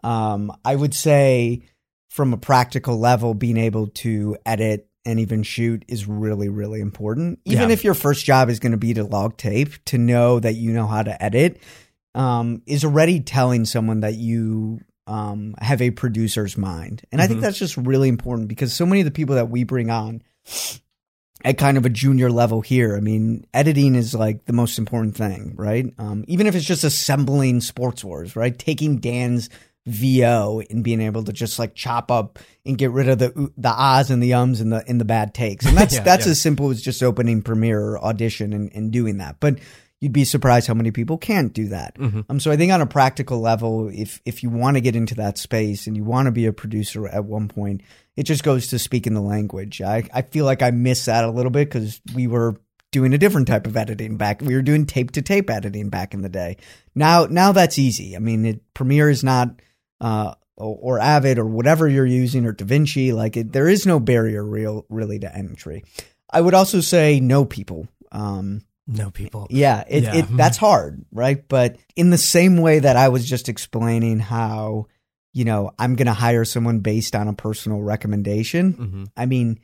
Um, 0.05 0.53
I 0.67 0.77
would 0.77 0.93
say, 0.95 1.63
from 2.11 2.35
a 2.35 2.37
practical 2.37 2.99
level, 2.99 3.33
being 3.33 3.57
able 3.57 3.87
to 4.05 4.37
edit 4.45 4.87
and 5.05 5.19
even 5.21 5.43
shoot 5.43 5.85
is 5.89 6.07
really, 6.07 6.49
really 6.49 6.81
important. 6.81 7.39
Even 7.45 7.69
Yeah. 7.69 7.73
if 7.75 7.85
your 7.85 7.95
first 7.95 8.25
job 8.25 8.49
is 8.51 8.59
going 8.61 8.73
to 8.73 8.79
be 8.79 8.95
to 8.95 9.05
log 9.05 9.37
tape, 9.37 9.83
to 9.87 9.99
know 9.99 10.41
that 10.41 10.55
you 10.55 10.73
know 10.73 10.87
how 10.87 11.03
to 11.03 11.23
edit 11.23 11.59
um, 12.15 12.63
is 12.67 12.85
already 12.85 13.21
telling 13.21 13.65
someone 13.65 14.01
that 14.01 14.15
you 14.17 14.81
um, 15.07 15.55
have 15.61 15.83
a 15.83 15.91
producer's 15.91 16.57
mind. 16.57 17.03
And 17.11 17.21
I 17.21 17.27
think 17.27 17.39
Mhm. 17.39 17.43
that's 17.43 17.59
just 17.59 17.77
really 17.77 18.09
important 18.09 18.47
because 18.49 18.73
so 18.73 18.87
many 18.87 19.01
of 19.01 19.05
the 19.07 19.11
people 19.11 19.35
that 19.37 19.51
we 19.51 19.65
bring 19.65 19.91
on 19.91 20.23
at 21.45 21.57
kind 21.59 21.77
of 21.79 21.87
a 21.87 21.89
junior 21.89 22.31
level 22.31 22.61
here, 22.61 22.97
I 22.97 23.01
mean, 23.01 23.45
editing 23.55 23.95
is 23.95 24.15
like 24.15 24.45
the 24.45 24.53
most 24.53 24.79
important 24.79 25.17
thing, 25.17 25.55
right? 25.57 25.93
Um, 25.99 26.25
even 26.29 26.47
if 26.47 26.55
it's 26.55 26.67
just 26.67 26.85
assembling 26.85 27.61
Sports 27.61 28.05
Wars, 28.05 28.37
right? 28.37 28.57
Taking 28.57 28.99
Dan's 28.99 29.49
VO 29.87 30.63
and 30.71 30.85
being 30.85 31.01
able 31.01 31.25
to 31.25 31.33
just 31.33 31.59
like 31.59 31.75
chop 31.75 32.11
up 32.11 32.39
and 32.65 32.79
get 32.79 32.91
rid 32.91 33.09
of 33.09 33.19
the 33.19 33.51
the 33.57 33.69
ahs 33.71 34.11
and 34.11 34.23
the 34.23 34.35
ums 34.35 34.61
and 34.61 34.73
the 34.73 34.85
and 34.87 35.01
the 35.01 35.05
bad 35.05 35.35
takes. 35.35 35.67
And 35.67 35.77
that's 35.77 35.95
Yeah, 35.97 36.03
that's 36.03 36.27
yeah. 36.27 36.33
as 36.33 36.41
simple 36.41 36.71
as 36.71 36.81
just 36.83 37.03
opening 37.03 37.43
Premiere 37.43 37.81
or 37.81 38.05
Audition 38.05 38.53
and, 38.53 38.71
and 38.75 38.91
doing 38.93 39.19
that. 39.19 39.37
But 39.41 39.59
you'd 40.01 40.13
be 40.13 40.25
surprised 40.25 40.67
how 40.67 40.75
many 40.75 40.91
people 40.91 41.19
can't 41.19 41.53
do 41.53 41.69
that. 41.69 41.95
Mhm. 41.99 42.25
Um, 42.29 42.41
so 42.41 42.51
I 42.51 42.57
think 42.57 42.73
on 42.73 42.81
a 42.81 42.87
practical 42.87 43.41
level, 43.41 43.89
if 43.93 44.21
if 44.25 44.43
you 44.43 44.51
want 44.51 44.77
to 44.77 44.81
get 44.81 44.97
into 44.97 45.15
that 45.17 45.39
space 45.39 45.87
and 45.87 45.97
you 45.97 46.05
want 46.05 46.27
to 46.27 46.33
be 46.33 46.47
a 46.47 46.53
producer 46.53 47.07
at 47.09 47.25
one 47.25 47.49
point, 47.49 47.83
it 48.17 48.25
just 48.25 48.45
goes 48.45 48.69
to 48.69 48.79
speaking 48.79 49.15
the 49.15 49.21
language. 49.23 49.81
I 49.83 50.05
I 50.13 50.23
feel 50.23 50.45
like 50.45 50.63
I 50.63 50.71
miss 50.71 51.07
that 51.07 51.25
a 51.25 51.31
little 51.31 51.51
bit 51.51 51.69
because 51.71 52.01
we 52.15 52.27
were 52.27 52.57
doing 52.93 53.15
a 53.15 53.19
different 53.19 53.47
type 53.47 53.67
of 53.67 53.77
editing 53.77 54.17
back. 54.17 54.41
We 54.43 54.55
were 54.55 54.63
doing 54.63 54.85
tape 54.85 55.13
to 55.13 55.23
tape 55.23 55.49
editing 55.49 55.91
back 55.91 56.13
in 56.13 56.23
the 56.23 56.29
day. 56.29 56.57
Now 56.95 57.27
now 57.27 57.53
that's 57.53 57.79
easy. 57.79 58.15
I 58.15 58.19
mean, 58.21 58.45
it, 58.45 58.61
Premiere 58.75 59.09
is 59.11 59.25
not. 59.25 59.61
Uh, 60.01 60.35
or, 60.57 60.97
or 60.97 60.99
Avid 60.99 61.39
or 61.39 61.47
whatever 61.47 61.89
you're 61.89 62.05
using 62.07 62.45
or 62.47 62.53
DaVinci, 62.53 63.15
like 63.15 63.37
it, 63.37 63.53
there 63.53 63.69
is 63.69 63.87
no 63.87 63.99
barrier 63.99 64.45
real 64.45 64.85
really 64.91 65.19
to 65.21 65.35
entry. 65.35 65.85
I 66.31 66.41
would 66.41 66.55
also 66.55 66.81
say 66.81 67.19
no 67.21 67.45
people. 67.47 67.89
Um, 68.13 68.63
No 68.87 69.11
people. 69.11 69.47
yeah, 69.51 69.85
it, 69.89 70.03
Yeah. 70.03 70.17
it 70.17 70.27
that's 70.37 70.59
hard, 70.59 71.05
right? 71.13 71.47
But 71.49 71.77
in 71.97 72.11
the 72.11 72.19
same 72.19 72.59
way 72.59 72.79
that 72.81 72.97
I 72.97 73.09
was 73.09 73.27
just 73.29 73.49
explaining 73.49 74.19
how, 74.21 74.87
you 75.33 75.45
know, 75.45 75.73
I'm 75.79 75.95
going 75.97 76.07
to 76.07 76.13
hire 76.13 76.45
someone 76.45 76.81
based 76.81 77.15
on 77.17 77.27
a 77.29 77.33
personal 77.33 77.81
recommendation. 77.83 78.73
hmm 78.73 79.05
I 79.17 79.27
mean, 79.27 79.61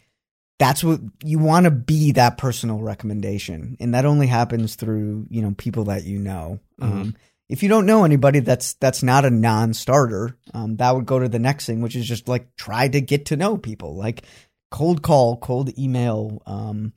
that's 0.59 0.83
what 0.83 1.01
you 1.23 1.39
want 1.39 1.65
to 1.65 1.71
be 1.71 2.13
that 2.13 2.39
personal 2.39 2.79
recommendation. 2.81 3.77
And 3.81 3.93
that 3.95 4.07
only 4.07 4.27
happens 4.29 4.75
through, 4.77 5.27
you 5.29 5.43
know, 5.43 5.55
people 5.59 5.85
that 5.85 6.05
you 6.05 6.19
know. 6.19 6.61
Um, 6.81 7.15
if 7.49 7.63
you 7.63 7.69
don't 7.69 7.87
know 7.87 8.05
anybody 8.05 8.41
that's 8.41 8.75
that's 8.75 9.03
not 9.03 9.25
a 9.25 9.31
non-starter, 9.31 10.37
um, 10.53 10.77
that 10.77 10.95
would 10.95 11.07
go 11.07 11.19
to 11.19 11.29
the 11.29 11.39
next 11.39 11.67
thing, 11.67 11.81
which 11.81 11.97
is 11.97 12.07
just 12.07 12.29
like 12.29 12.55
try 12.57 12.89
to 12.89 13.01
get 13.01 13.27
to 13.27 13.37
know 13.37 13.57
people. 13.57 13.97
Like 13.97 14.25
cold 14.71 15.03
call, 15.03 15.37
cold 15.37 15.77
email. 15.79 16.43
Um, 16.47 16.93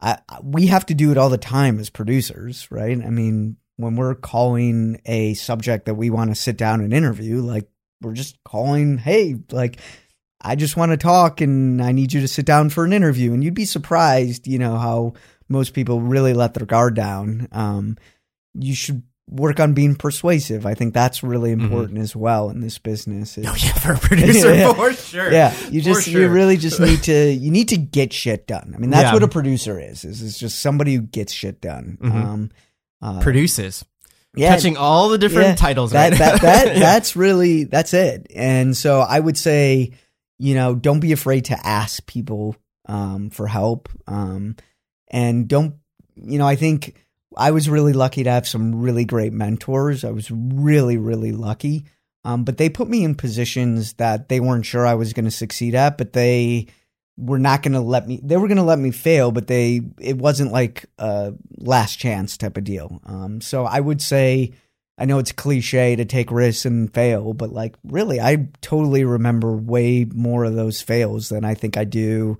I, 0.00 0.18
we 0.42 0.66
have 0.68 0.86
to 0.86 0.94
do 0.94 1.10
it 1.10 1.18
all 1.18 1.30
the 1.30 1.38
time 1.38 1.80
as 1.80 1.90
producers, 1.90 2.68
right? 2.70 2.96
I 3.02 3.10
mean, 3.10 3.56
when 3.76 3.96
we're 3.96 4.14
calling 4.14 5.00
a 5.06 5.34
subject 5.34 5.86
that 5.86 5.94
we 5.94 6.10
want 6.10 6.30
to 6.30 6.36
sit 6.36 6.56
down 6.56 6.80
and 6.80 6.92
interview, 6.92 7.40
like 7.40 7.68
we're 8.00 8.12
just 8.12 8.36
calling, 8.44 8.98
hey, 8.98 9.36
like 9.50 9.78
I 10.40 10.54
just 10.54 10.76
want 10.76 10.92
to 10.92 10.96
talk 10.96 11.40
and 11.40 11.82
I 11.82 11.92
need 11.92 12.12
you 12.12 12.20
to 12.20 12.28
sit 12.28 12.46
down 12.46 12.70
for 12.70 12.84
an 12.84 12.92
interview. 12.92 13.32
And 13.32 13.42
you'd 13.42 13.54
be 13.54 13.64
surprised, 13.64 14.46
you 14.46 14.58
know, 14.58 14.76
how 14.76 15.14
most 15.48 15.74
people 15.74 16.00
really 16.00 16.34
let 16.34 16.54
their 16.54 16.66
guard 16.66 16.94
down. 16.94 17.48
Um, 17.50 17.96
you 18.54 18.74
should 18.74 19.02
work 19.28 19.60
on 19.60 19.74
being 19.74 19.94
persuasive. 19.94 20.64
I 20.66 20.74
think 20.74 20.94
that's 20.94 21.22
really 21.22 21.52
important 21.52 21.98
as 21.98 22.16
well 22.16 22.48
in 22.50 22.60
this 22.60 22.78
business. 22.78 23.36
Oh 23.38 23.42
yeah, 23.42 23.54
for 23.74 23.92
a 23.92 23.98
producer 23.98 24.54
Yeah. 24.54 24.72
for 24.74 24.92
sure. 24.92 25.30
yeah, 25.30 25.54
you 25.70 25.80
just 25.80 26.06
you 26.06 26.28
really 26.28 26.56
just 26.56 26.80
need 26.80 27.02
to 27.04 27.30
you 27.32 27.50
need 27.50 27.68
to 27.68 27.76
get 27.76 28.12
shit 28.12 28.46
done. 28.46 28.72
I 28.74 28.78
mean, 28.78 28.90
that's 28.90 29.04
Yeah. 29.08 29.12
what 29.12 29.22
a 29.22 29.28
producer 29.28 29.78
is. 29.78 30.04
Is 30.04 30.22
is 30.22 30.38
just 30.38 30.60
somebody 30.60 30.94
who 30.94 31.02
gets 31.02 31.32
shit 31.32 31.60
done. 31.60 31.98
Mhm. 32.00 32.14
Um, 32.14 32.50
uh, 33.00 33.20
produces, 33.20 33.84
yeah, 34.34 34.50
touching 34.54 34.76
all 34.76 35.08
the 35.10 35.18
different 35.18 35.48
yeah, 35.48 35.54
titles. 35.54 35.92
that 35.92 36.10
right? 36.12 36.18
that, 36.18 36.40
that 36.42 36.74
that's 36.78 37.14
really 37.14 37.64
that's 37.64 37.94
it. 37.94 38.26
And 38.34 38.76
so 38.76 39.00
I 39.00 39.20
would 39.20 39.36
say, 39.36 39.92
you 40.38 40.54
know, 40.54 40.74
don't 40.74 41.00
be 41.00 41.12
afraid 41.12 41.44
to 41.46 41.66
ask 41.66 42.04
people 42.06 42.56
um, 42.86 43.30
for 43.30 43.46
help, 43.46 43.88
um, 44.06 44.56
and 45.10 45.46
don't, 45.46 45.74
you 46.16 46.38
know, 46.38 46.46
I 46.46 46.56
think 46.56 46.94
I 47.38 47.52
was 47.52 47.70
really 47.70 47.92
lucky 47.92 48.24
to 48.24 48.30
have 48.30 48.48
some 48.48 48.74
really 48.80 49.04
great 49.04 49.32
mentors. 49.32 50.04
I 50.04 50.10
was 50.10 50.30
really 50.30 50.96
really 50.96 51.32
lucky, 51.32 51.84
um, 52.24 52.44
but 52.44 52.58
they 52.58 52.68
put 52.68 52.88
me 52.88 53.04
in 53.04 53.14
positions 53.14 53.94
that 53.94 54.28
they 54.28 54.40
weren't 54.40 54.66
sure 54.66 54.86
I 54.86 54.94
was 54.94 55.12
going 55.12 55.24
to 55.24 55.30
succeed 55.30 55.74
at, 55.74 55.96
but 55.96 56.12
they 56.12 56.66
were 57.18 57.38
not 57.38 57.62
going 57.62 57.72
to 57.72 57.80
let 57.80 58.06
me 58.06 58.20
they 58.22 58.36
were 58.36 58.46
going 58.46 58.58
to 58.58 58.62
let 58.62 58.78
me 58.78 58.92
fail 58.92 59.32
but 59.32 59.48
they 59.48 59.80
it 60.00 60.16
wasn't 60.16 60.52
like 60.52 60.86
a 60.98 61.34
last 61.58 61.96
chance 61.96 62.36
type 62.36 62.56
of 62.56 62.62
deal 62.62 63.00
um 63.04 63.40
so 63.40 63.64
i 63.64 63.80
would 63.80 64.00
say 64.00 64.52
i 64.96 65.04
know 65.04 65.18
it's 65.18 65.32
cliche 65.32 65.96
to 65.96 66.04
take 66.04 66.30
risks 66.30 66.64
and 66.64 66.94
fail 66.94 67.34
but 67.34 67.52
like 67.52 67.74
really 67.82 68.20
i 68.20 68.48
totally 68.60 69.04
remember 69.04 69.56
way 69.56 70.06
more 70.14 70.44
of 70.44 70.54
those 70.54 70.80
fails 70.80 71.28
than 71.28 71.44
i 71.44 71.54
think 71.54 71.76
i 71.76 71.82
do 71.82 72.38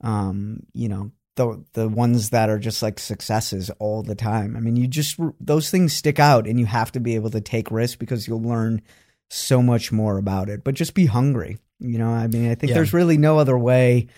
um 0.00 0.58
you 0.72 0.88
know 0.88 1.12
the 1.36 1.64
the 1.74 1.88
ones 1.88 2.30
that 2.30 2.50
are 2.50 2.58
just 2.58 2.82
like 2.82 2.98
successes 2.98 3.70
all 3.78 4.02
the 4.02 4.14
time 4.14 4.56
i 4.56 4.60
mean 4.60 4.76
you 4.76 4.86
just 4.86 5.18
those 5.40 5.70
things 5.70 5.92
stick 5.92 6.18
out 6.18 6.46
and 6.46 6.58
you 6.58 6.66
have 6.66 6.90
to 6.92 7.00
be 7.00 7.14
able 7.14 7.30
to 7.30 7.40
take 7.40 7.70
risks 7.70 7.96
because 7.96 8.26
you'll 8.26 8.42
learn 8.42 8.82
so 9.30 9.62
much 9.62 9.92
more 9.92 10.18
about 10.18 10.48
it 10.48 10.64
but 10.64 10.74
just 10.74 10.94
be 10.94 11.06
hungry 11.06 11.58
you 11.78 11.98
know 11.98 12.08
i 12.10 12.26
mean 12.26 12.50
i 12.50 12.54
think 12.54 12.70
Yeah. 12.70 12.74
there's 12.76 12.92
really 12.92 13.16
no 13.18 13.38
other 13.38 13.56
way 13.56 14.08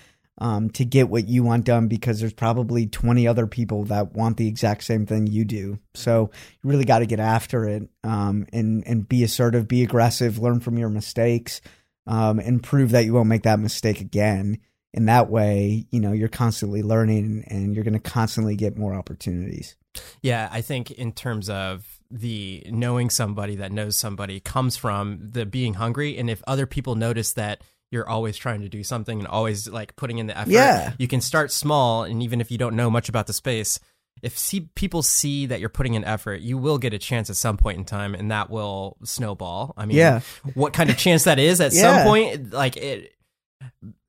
um, 0.41 0.71
to 0.71 0.85
get 0.85 1.09
what 1.09 1.27
you 1.27 1.43
want 1.43 1.65
done 1.65 1.89
because 1.89 2.21
there's 2.21 2.33
probably 2.33 2.87
20 2.87 3.27
other 3.27 3.49
people 3.49 3.83
that 3.87 4.13
want 4.13 4.37
the 4.37 4.47
exact 4.47 4.85
same 4.85 5.05
thing 5.05 5.27
you 5.27 5.45
do. 5.45 5.81
So 5.95 6.31
you 6.63 6.71
really 6.71 6.85
got 6.85 7.01
to 7.01 7.07
get 7.07 7.19
after 7.19 7.65
it 7.65 7.89
um, 8.05 8.47
and 8.53 8.87
and 8.87 9.09
be 9.09 9.25
assertive, 9.25 9.67
be 9.67 9.83
aggressive, 9.83 10.39
learn 10.39 10.61
from 10.61 10.79
your 10.79 10.91
mistakes, 10.91 11.61
um, 12.07 12.39
and 12.39 12.63
prove 12.63 12.93
that 12.93 13.05
you 13.05 13.15
won't 13.15 13.29
make 13.29 13.43
that 13.43 13.59
mistake 13.59 14.01
again. 14.01 14.61
In 14.95 15.05
that 15.07 15.29
way, 15.31 15.87
you 15.91 16.01
know 16.01 16.13
you're 16.13 16.29
constantly 16.29 16.83
learning 16.83 17.45
and 17.49 17.75
you're 17.75 17.85
going 17.85 17.93
to 17.95 18.01
constantly 18.11 18.57
get 18.57 18.79
more 18.79 18.95
opportunities. 18.95 19.77
Yeah, 20.23 20.49
I 20.51 20.61
think 20.63 20.91
in 20.91 21.13
terms 21.13 21.51
of 21.51 21.99
the 22.11 22.65
knowing 22.71 23.11
somebody 23.11 23.57
that 23.57 23.71
knows 23.71 23.97
somebody 23.99 24.41
comes 24.41 24.77
from 24.77 25.19
the 25.21 25.45
being 25.45 25.75
hungry, 25.75 26.17
and 26.17 26.31
if 26.31 26.43
other 26.47 26.67
people 26.67 26.95
notice 26.95 27.35
that 27.35 27.63
you're 27.91 28.09
always 28.09 28.37
trying 28.37 28.61
to 28.63 28.69
do 28.69 28.83
something 28.85 29.19
and 29.19 29.27
always 29.29 29.69
like 29.69 29.95
putting 29.97 30.19
in 30.19 30.27
the 30.27 30.37
effort, 30.39 30.51
Yeah. 30.51 30.93
you 30.99 31.09
can 31.09 31.21
start 31.21 31.53
small, 31.53 32.05
and 32.05 32.23
even 32.23 32.41
if 32.41 32.51
you 32.51 32.57
don't 32.59 32.77
know 32.77 32.91
much 32.91 33.09
about 33.09 33.27
the 33.27 33.33
space. 33.33 33.79
If 34.21 34.37
see 34.37 34.69
people 34.75 35.03
see 35.03 35.47
that 35.47 35.61
you're 35.61 35.69
putting 35.69 35.95
in 35.95 36.03
effort, 36.05 36.41
you 36.41 36.59
will 36.59 36.79
get 36.79 36.93
a 36.93 36.99
chance 36.99 37.31
at 37.31 37.37
some 37.37 37.57
point 37.57 37.79
in 37.79 37.85
time, 37.85 38.15
and 38.17 38.31
that 38.33 38.51
will 38.51 38.97
snowball. 39.05 39.75
I 39.77 39.87
mean, 39.87 39.97
Yeah. 39.97 40.21
what 40.55 40.73
kind 40.73 40.91
of 40.91 40.97
chance 40.97 41.23
that 41.25 41.39
is 41.39 41.61
at 41.61 41.73
Yeah. 41.73 41.83
some 41.99 42.07
point, 42.07 42.53
like 42.53 42.77
it, 42.77 43.13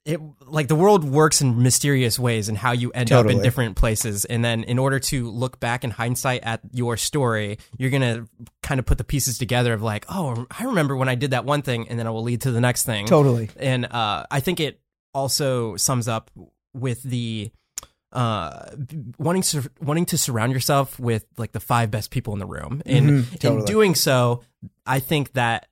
it 0.10 0.20
like 0.46 0.68
the 0.68 0.76
world 0.76 1.04
works 1.04 1.42
in 1.42 1.62
mysterious 1.62 2.18
ways 2.18 2.50
and 2.50 2.58
how 2.58 2.72
you 2.72 2.92
end 2.92 3.12
up 3.12 3.26
in 3.28 3.38
different 3.44 3.76
places. 3.76 4.26
And 4.26 4.44
then 4.44 4.64
in 4.64 4.80
order 4.80 5.00
to 5.00 5.30
look 5.30 5.60
back 5.60 5.84
in 5.84 5.92
hindsight 5.92 6.42
at 6.44 6.62
your 6.74 6.98
story 6.98 7.60
you're 7.78 7.92
gonna 7.92 8.26
kind 8.64 8.80
of 8.80 8.86
put 8.86 8.98
the 8.98 9.04
pieces 9.04 9.38
together 9.38 9.74
of 9.74 9.82
like 9.82 10.06
oh 10.10 10.46
i 10.60 10.64
remember 10.64 10.96
when 10.96 11.08
i 11.10 11.16
did 11.16 11.32
that 11.32 11.46
one 11.46 11.62
thing 11.62 11.88
and 11.90 11.98
then 12.00 12.08
it 12.08 12.12
will 12.12 12.24
lead 12.24 12.42
to 12.42 12.52
the 12.52 12.62
next 12.62 12.84
thing. 12.84 13.06
Totally. 13.06 13.50
and 13.58 13.86
uh, 13.86 14.26
i 14.32 14.40
think 14.40 14.60
it 14.60 14.80
also 15.14 15.76
sums 15.76 16.08
up 16.08 16.32
with 16.74 17.02
the 17.04 17.52
uh 18.12 18.66
wanting 19.20 19.44
to 19.44 19.70
wanting 19.82 20.06
to 20.06 20.18
surround 20.18 20.52
yourself 20.52 21.00
with 21.00 21.26
like 21.38 21.52
the 21.52 21.60
five 21.60 21.92
best 21.92 22.10
people 22.10 22.34
in 22.34 22.40
the 22.40 22.46
room. 22.48 22.82
And 22.86 23.10
Mhm, 23.26 23.46
in 23.60 23.66
doing 23.66 23.96
so 23.96 24.42
i 24.86 25.00
think 25.00 25.34
that 25.34 25.68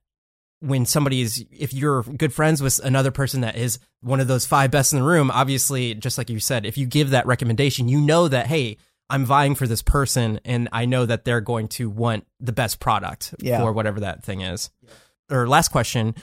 when 0.59 0.85
somebody 0.85 1.21
is 1.21 1.45
if 1.51 1.73
you're 1.73 2.03
good 2.03 2.33
friends 2.33 2.61
with 2.61 2.79
another 2.83 3.11
person 3.11 3.41
that 3.41 3.55
is 3.55 3.79
one 4.01 4.19
of 4.19 4.27
those 4.27 4.45
five 4.45 4.71
best 4.71 4.91
in 4.93 4.99
the 4.99 5.05
room 5.05 5.29
obviously 5.31 5.93
just 5.93 6.17
like 6.17 6.29
you 6.29 6.39
said 6.39 6.65
if 6.65 6.77
you 6.77 6.85
give 6.87 7.11
that 7.11 7.25
recommendation 7.27 7.87
you 7.87 8.01
know 8.01 8.27
that 8.27 8.47
hey 8.47 8.75
i'm 9.09 9.23
vying 9.23 9.53
for 9.53 9.67
this 9.67 9.81
person 9.83 10.39
and 10.45 10.67
i 10.71 10.85
know 10.85 11.05
that 11.05 11.25
they're 11.25 11.41
going 11.41 11.67
to 11.67 11.89
want 11.89 12.25
the 12.39 12.51
best 12.51 12.79
product 12.79 13.35
Yeah. 13.39 13.59
for 13.59 13.71
whatever 13.71 13.99
that 13.99 14.23
thing 14.23 14.41
is 14.41 14.71
or 15.31 15.47
last 15.47 15.69
question 15.69 16.15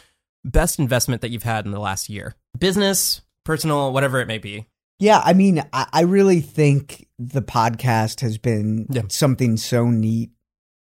best 0.45 0.79
investment 0.81 1.23
that 1.23 1.31
you've 1.31 1.43
had 1.45 1.65
in 1.65 1.71
the 1.71 1.79
last 1.81 2.09
year 2.09 2.35
business 2.59 3.21
personal 3.45 3.93
whatever 3.93 4.21
it 4.21 4.27
may 4.27 4.39
be 4.39 4.67
Yeah, 4.99 5.21
I 5.25 5.33
mean, 5.33 5.63
I, 5.73 5.87
I 5.93 6.01
really 6.03 6.41
think 6.41 7.07
the 7.19 7.43
podcast 7.43 8.21
has 8.21 8.39
been 8.39 8.87
Yeah. 8.91 9.03
something 9.09 9.57
so 9.57 9.89
neat 9.91 10.31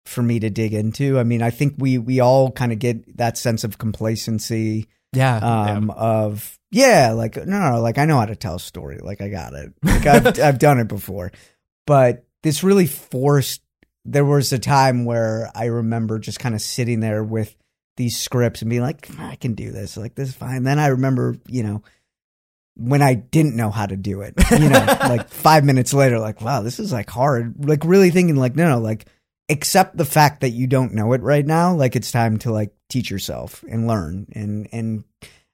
for 0.06 0.22
me 0.22 0.39
to 0.39 0.49
dig 0.49 0.74
into. 0.74 1.20
I 1.20 1.24
mean, 1.24 1.41
I 1.41 1.49
think 1.49 1.76
we 1.78 1.97
we 1.97 2.20
all 2.20 2.51
kind 2.51 2.72
of 2.72 2.80
get 2.80 3.18
that 3.18 3.38
sense 3.38 3.64
of 3.64 3.78
complacency 3.78 4.88
yeah 5.14 5.38
um 5.38 5.91
of 5.91 6.60
yeah, 6.72 7.14
like 7.14 7.38
no, 7.38 7.72
no, 7.72 7.80
like 7.80 7.97
I 7.97 8.06
know 8.06 8.18
how 8.18 8.26
to 8.26 8.36
tell 8.36 8.56
a 8.56 8.60
story. 8.60 8.99
Like 9.01 9.22
I 9.22 9.30
got 9.30 9.53
it. 9.53 9.74
Like 9.84 10.06
I've 10.06 10.39
I've 10.39 10.60
done 10.60 10.80
it 10.80 10.89
before. 10.89 11.32
But 11.88 12.26
this 12.43 12.64
really 12.64 12.88
forced 12.88 13.62
there 14.03 14.26
was 14.26 14.51
a 14.51 14.60
time 14.60 15.06
where 15.06 15.49
I 15.56 15.66
remember 15.66 16.20
just 16.20 16.39
kind 16.39 16.53
of 16.53 16.62
sitting 16.62 16.99
there 16.99 17.24
with 17.24 17.56
these 17.97 18.20
scripts 18.20 18.62
and 18.62 18.70
being 18.70 18.82
like, 18.82 19.10
I 19.20 19.36
can 19.36 19.53
do 19.53 19.72
this. 19.72 19.95
Like 19.95 20.16
this 20.16 20.30
is 20.30 20.36
fine. 20.36 20.64
Then 20.64 20.78
I 20.78 20.88
remember, 20.88 21.38
you 21.47 21.64
know, 21.64 21.82
when 22.76 23.01
I 23.01 23.14
didn't 23.14 23.56
know 23.56 23.72
how 23.72 23.86
to 23.86 23.95
do 23.95 24.22
it. 24.22 24.34
You 24.51 24.70
know, 24.70 24.86
like 24.99 25.30
five 25.30 25.64
minutes 25.64 25.93
later, 25.93 26.20
like, 26.20 26.41
wow, 26.41 26.62
this 26.62 26.80
is 26.80 26.91
like 26.91 27.10
hard. 27.10 27.66
Like 27.66 27.86
really 27.86 28.12
thinking 28.12 28.36
like, 28.36 28.56
no, 28.56 28.68
no, 28.70 28.80
like 28.80 29.06
accept 29.50 29.98
the 29.98 30.06
fact 30.06 30.41
that 30.41 30.50
you 30.50 30.68
don't 30.68 30.93
know 30.93 31.14
it 31.14 31.22
right 31.22 31.46
now. 31.46 31.74
Like 31.74 31.96
it's 31.96 32.12
time 32.12 32.38
to 32.39 32.52
like 32.52 32.74
teach 32.89 33.12
yourself 33.12 33.64
and 33.70 33.88
learn. 33.88 34.28
And, 34.34 34.68
and 34.72 35.04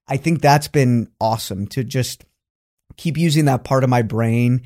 I 0.08 0.18
think 0.18 0.42
that's 0.42 0.68
been 0.68 1.10
awesome 1.20 1.68
to 1.68 1.84
just 1.84 2.26
keep 2.98 3.18
using 3.18 3.46
that 3.46 3.64
part 3.64 3.84
of 3.84 3.90
my 3.90 4.02
brain 4.02 4.62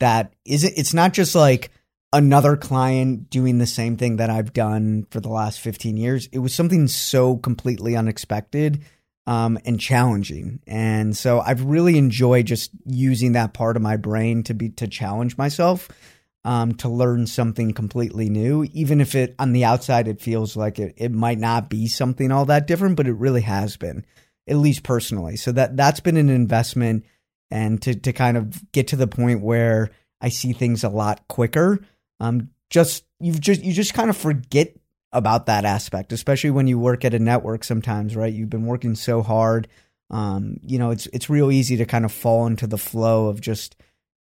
that 0.00 0.34
isn't, 0.44 0.74
it's 0.76 0.94
not 0.94 1.12
just 1.12 1.34
like 1.34 1.70
another 2.12 2.56
client 2.56 3.30
doing 3.30 3.58
the 3.58 3.66
same 3.66 3.96
thing 3.96 4.16
that 4.16 4.30
I've 4.30 4.52
done 4.52 5.06
for 5.10 5.20
the 5.20 5.28
last 5.28 5.60
15 5.60 5.96
years. 5.96 6.28
It 6.32 6.38
was 6.38 6.54
something 6.54 6.88
so 6.88 7.36
completely 7.36 7.96
unexpected 7.96 8.84
um, 9.26 9.58
and 9.64 9.80
challenging. 9.80 10.60
And 10.66 11.16
so 11.16 11.40
I've 11.40 11.64
really 11.64 11.98
enjoyed 11.98 12.46
just 12.46 12.70
using 12.84 13.32
that 13.32 13.54
part 13.54 13.76
of 13.76 13.82
my 13.82 13.96
brain 13.96 14.44
to 14.44 14.54
be 14.54 14.70
to 14.70 14.86
challenge 14.86 15.36
myself, 15.36 15.88
um, 16.46 16.74
to 16.74 16.88
learn 16.88 17.26
something 17.26 17.72
completely 17.72 18.28
new, 18.28 18.62
even 18.72 19.00
if 19.00 19.16
it 19.16 19.34
on 19.36 19.52
the 19.52 19.64
outside 19.64 20.06
it 20.06 20.20
feels 20.20 20.56
like 20.56 20.78
it, 20.78 20.94
it 20.96 21.10
might 21.10 21.40
not 21.40 21.68
be 21.68 21.88
something 21.88 22.30
all 22.30 22.44
that 22.44 22.68
different, 22.68 22.94
but 22.94 23.08
it 23.08 23.14
really 23.14 23.40
has 23.40 23.76
been, 23.76 24.06
at 24.46 24.56
least 24.56 24.84
personally. 24.84 25.34
So 25.34 25.50
that 25.50 25.76
that's 25.76 25.98
been 25.98 26.16
an 26.16 26.30
investment 26.30 27.04
and 27.50 27.82
to 27.82 27.96
to 27.96 28.12
kind 28.12 28.36
of 28.36 28.70
get 28.70 28.86
to 28.88 28.96
the 28.96 29.08
point 29.08 29.42
where 29.42 29.90
I 30.20 30.28
see 30.28 30.52
things 30.52 30.84
a 30.84 30.88
lot 30.88 31.26
quicker. 31.26 31.80
Um, 32.20 32.50
just 32.70 33.04
you've 33.18 33.40
just 33.40 33.64
you 33.64 33.72
just 33.72 33.94
kind 33.94 34.08
of 34.08 34.16
forget 34.16 34.72
about 35.10 35.46
that 35.46 35.64
aspect, 35.64 36.12
especially 36.12 36.50
when 36.50 36.68
you 36.68 36.78
work 36.78 37.04
at 37.04 37.12
a 37.12 37.18
network 37.18 37.64
sometimes, 37.64 38.14
right? 38.14 38.32
You've 38.32 38.50
been 38.50 38.66
working 38.66 38.94
so 38.94 39.20
hard. 39.20 39.66
Um, 40.10 40.58
you 40.62 40.78
know, 40.78 40.90
it's 40.90 41.06
it's 41.06 41.28
real 41.28 41.50
easy 41.50 41.76
to 41.78 41.86
kind 41.86 42.04
of 42.04 42.12
fall 42.12 42.46
into 42.46 42.68
the 42.68 42.78
flow 42.78 43.26
of 43.26 43.40
just 43.40 43.74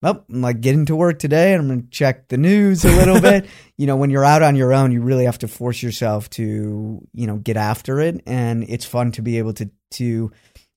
well, 0.05 0.23
I'm 0.29 0.43
like 0.43 0.61
getting 0.61 0.85
to 0.87 0.97
work 0.97 1.19
today 1.19 1.55
and 1.55 1.63
I'm 1.63 1.69
going 1.69 1.83
to 1.85 1.89
check 1.89 2.29
the 2.29 2.37
news 2.37 2.85
a 2.85 2.95
little 2.95 3.21
bit. 3.21 3.47
You 3.77 3.89
know, 3.89 3.97
when 3.97 4.09
you're 4.09 4.25
out 4.25 4.43
on 4.43 4.55
your 4.55 4.73
own, 4.73 4.93
you 4.93 5.03
really 5.03 5.25
have 5.25 5.39
to 5.39 5.49
force 5.49 5.83
yourself 5.83 6.31
to, 6.31 7.05
you 7.13 7.27
know, 7.27 7.39
get 7.39 7.57
after 7.57 7.99
it. 7.99 8.23
And 8.25 8.63
it's 8.69 8.85
fun 8.85 9.11
to 9.13 9.23
be 9.23 9.39
able 9.39 9.53
to, 9.55 9.69
to 9.93 10.31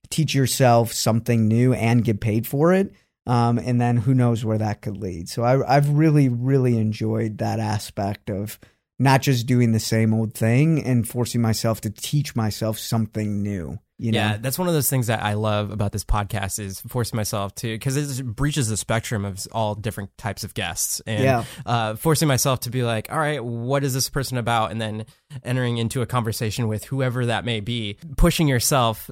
teach 0.10 0.34
yourself 0.34 0.94
something 0.94 1.48
new 1.48 1.74
and 1.74 2.04
get 2.04 2.22
paid 2.22 2.48
for 2.48 2.74
it. 2.74 2.92
Um, 3.28 3.60
and 3.60 3.80
then 3.80 3.98
who 3.98 4.16
knows 4.16 4.44
where 4.44 4.58
that 4.58 4.82
could 4.82 4.98
lead. 4.98 5.30
So 5.30 5.44
I, 5.44 5.76
I've 5.76 5.90
really, 5.90 6.28
really 6.28 6.76
enjoyed 6.80 7.38
that 7.38 7.60
aspect 7.60 8.32
of, 8.32 8.60
not 8.98 9.22
just 9.22 9.46
doing 9.46 9.74
the 9.74 9.80
same 9.80 10.12
old 10.12 10.34
thing 10.34 10.84
and 10.84 11.08
forcing 11.08 11.42
myself 11.42 11.82
to 11.82 11.92
teach 11.92 12.36
myself 12.36 12.80
something 12.80 13.44
new. 13.44 13.78
You 14.00 14.12
know? 14.12 14.18
Yeah, 14.20 14.38
that's 14.38 14.60
one 14.60 14.68
of 14.68 14.76
those 14.76 14.90
things 14.90 15.08
that 15.08 15.24
I 15.24 15.34
love 15.34 15.72
about 15.72 15.92
this 15.92 16.04
podcast 16.04 16.60
is 16.60 16.80
forcing 16.82 17.18
myself 17.18 17.56
to 17.56 17.68
because 17.74 18.20
it 18.20 18.24
breaches 18.26 18.70
the 18.70 18.78
spectrum 18.78 19.26
of 19.26 19.48
all 19.52 19.74
different 19.74 20.16
types 20.20 20.44
of 20.44 20.54
guests 20.54 21.02
and 21.08 21.24
Yeah. 21.24 21.44
uh, 21.66 21.96
forcing 21.96 22.28
myself 22.28 22.60
to 22.62 22.70
be 22.70 22.84
like, 22.84 23.12
all 23.12 23.18
right, 23.18 23.44
what 23.44 23.84
is 23.84 23.96
this 23.96 24.08
person 24.10 24.38
about, 24.38 24.70
and 24.72 24.80
then 24.80 25.06
entering 25.44 25.78
into 25.80 26.04
a 26.04 26.06
conversation 26.06 26.68
with 26.68 26.86
whoever 26.86 27.26
that 27.26 27.44
may 27.44 27.60
be, 27.60 27.98
pushing 28.18 28.48
yourself. 28.48 29.10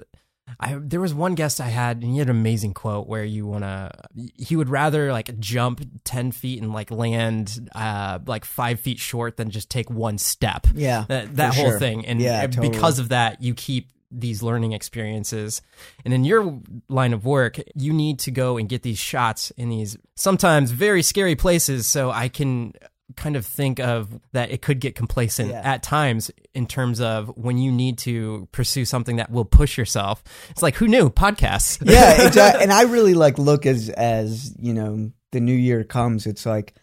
I 0.59 0.77
there 0.79 1.01
was 1.01 1.11
one 1.11 1.33
guest 1.33 1.59
I 1.59 1.69
had, 1.69 2.03
and 2.03 2.11
he 2.11 2.19
had 2.19 2.29
an 2.29 2.35
amazing 2.37 2.75
quote 2.75 3.07
where 3.07 3.23
you 3.23 3.47
wanna 3.47 3.89
he 4.37 4.55
would 4.55 4.69
rather 4.69 5.11
like 5.11 5.39
jump 5.39 5.81
ten 6.03 6.31
feet 6.31 6.61
and 6.61 6.71
like 6.71 6.91
land 6.91 7.67
uh 7.73 8.19
like 8.27 8.45
five 8.45 8.79
feet 8.79 8.99
short 8.99 9.37
than 9.37 9.49
just 9.49 9.71
take 9.71 9.89
one 9.89 10.19
step. 10.19 10.67
Yeah, 10.75 11.05
that, 11.07 11.35
that 11.37 11.55
whole 11.55 11.71
sure. 11.71 11.79
thing, 11.79 12.05
and 12.05 12.21
Yeah, 12.21 12.41
totally. 12.45 12.69
because 12.69 12.99
of 12.99 13.09
that, 13.09 13.41
you 13.41 13.55
keep 13.55 13.89
these 14.11 14.41
learning 14.43 14.71
experiences. 14.73 15.61
And 16.03 16.13
in 16.13 16.23
your 16.23 16.59
line 16.89 17.13
of 17.13 17.25
work, 17.25 17.57
you 17.75 17.91
need 17.93 18.19
to 18.19 18.31
go 18.31 18.57
and 18.57 18.69
get 18.69 18.83
these 18.83 18.97
shots 18.99 19.51
in 19.57 19.69
these 19.69 19.97
sometimes 20.15 20.71
very 20.71 21.01
scary 21.01 21.35
places. 21.35 21.87
So 21.87 22.11
I 22.11 22.29
can 22.29 22.73
kind 23.15 23.35
of 23.35 23.45
think 23.45 23.79
of 23.79 24.19
that 24.31 24.49
it 24.51 24.61
could 24.63 24.79
get 24.79 24.95
complacent 24.95 25.51
Yeah. 25.51 25.61
at 25.63 25.83
times 25.83 26.31
in 26.55 26.65
terms 26.65 26.99
of 26.99 27.27
when 27.37 27.57
you 27.59 27.71
need 27.71 27.99
to 27.99 28.47
pursue 28.51 28.83
something 28.83 29.17
that 29.17 29.29
will 29.29 29.45
push 29.45 29.77
yourself. 29.77 30.23
It's 30.49 30.63
like 30.63 30.75
who 30.75 30.87
knew 30.87 31.09
podcasts? 31.11 31.79
yeah, 31.85 32.25
exactly. 32.27 32.63
And 32.63 32.73
I 32.73 32.83
really 32.83 33.13
like 33.13 33.37
look 33.37 33.65
as 33.67 33.89
as 33.89 34.55
you 34.59 34.73
know 34.73 35.11
the 35.31 35.39
new 35.39 35.53
year 35.53 35.83
comes. 35.83 36.25
It's 36.25 36.45
like 36.47 36.73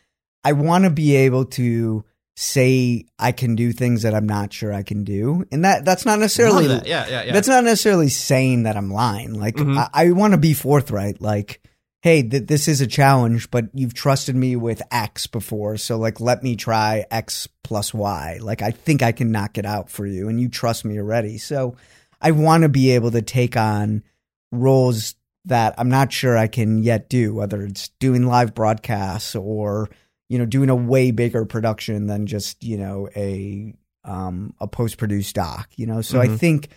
I 0.44 0.52
want 0.52 0.84
to 0.84 0.90
be 0.90 1.16
able 1.16 1.44
to 1.46 2.04
say 2.36 3.04
I 3.18 3.32
can 3.32 3.54
do 3.56 3.72
things 3.72 4.02
that 4.02 4.14
I'm 4.14 4.26
not 4.26 4.52
sure 4.52 4.72
I 4.72 4.82
can 4.82 5.04
do, 5.04 5.44
and 5.52 5.64
that 5.64 5.84
that's 5.84 6.06
not 6.06 6.18
necessarily 6.18 6.66
that. 6.68 6.86
Yeah, 6.86 7.06
yeah, 7.08 7.22
yeah. 7.24 7.32
that's 7.32 7.48
not 7.48 7.64
necessarily 7.64 8.08
saying 8.08 8.62
that 8.64 8.76
I'm 8.76 8.90
lying. 8.90 9.34
Like 9.38 9.56
Mhm. 9.56 9.76
I, 9.76 9.88
I 9.92 10.10
want 10.12 10.32
to 10.32 10.38
be 10.38 10.54
forthright. 10.54 11.20
Like, 11.20 11.60
hey, 12.00 12.22
th- 12.22 12.46
this 12.46 12.68
is 12.68 12.80
a 12.80 12.86
challenge, 12.86 13.50
but 13.50 13.66
you've 13.74 13.94
trusted 13.94 14.34
me 14.34 14.56
with 14.56 14.80
X 14.90 15.26
before, 15.26 15.76
so 15.76 15.98
like 15.98 16.20
let 16.20 16.42
me 16.42 16.56
try 16.56 17.04
X 17.10 17.48
plus 17.62 17.92
Y. 17.92 18.38
Like 18.40 18.62
I 18.62 18.70
think 18.70 19.02
I 19.02 19.12
can 19.12 19.30
knock 19.30 19.58
it 19.58 19.66
out 19.66 19.90
for 19.90 20.06
you, 20.06 20.28
and 20.28 20.40
you 20.40 20.48
trust 20.48 20.84
me 20.84 20.98
already. 20.98 21.36
So 21.38 21.76
I 22.20 22.30
want 22.30 22.62
to 22.62 22.68
be 22.68 22.90
able 22.92 23.10
to 23.10 23.22
take 23.22 23.56
on 23.56 24.02
roles 24.50 25.14
that 25.44 25.74
I'm 25.76 25.88
not 25.88 26.12
sure 26.12 26.36
I 26.38 26.46
can 26.46 26.82
yet 26.82 27.08
do, 27.10 27.34
whether 27.34 27.62
it's 27.62 27.88
doing 27.98 28.26
live 28.26 28.54
broadcasts 28.54 29.34
or 29.34 29.90
you 30.32 30.38
know 30.38 30.46
doing 30.46 30.70
a 30.70 30.74
way 30.74 31.10
bigger 31.10 31.44
production 31.44 32.06
than 32.06 32.26
just 32.26 32.64
you 32.64 32.78
know 32.78 33.08
a 33.14 33.74
um 34.04 34.54
a 34.60 34.66
post 34.66 34.96
produced 34.98 35.34
doc. 35.34 35.68
You 35.76 35.86
know, 35.86 36.00
so 36.00 36.20
I 36.20 36.26
Mhm. 36.28 36.38
think 36.38 36.68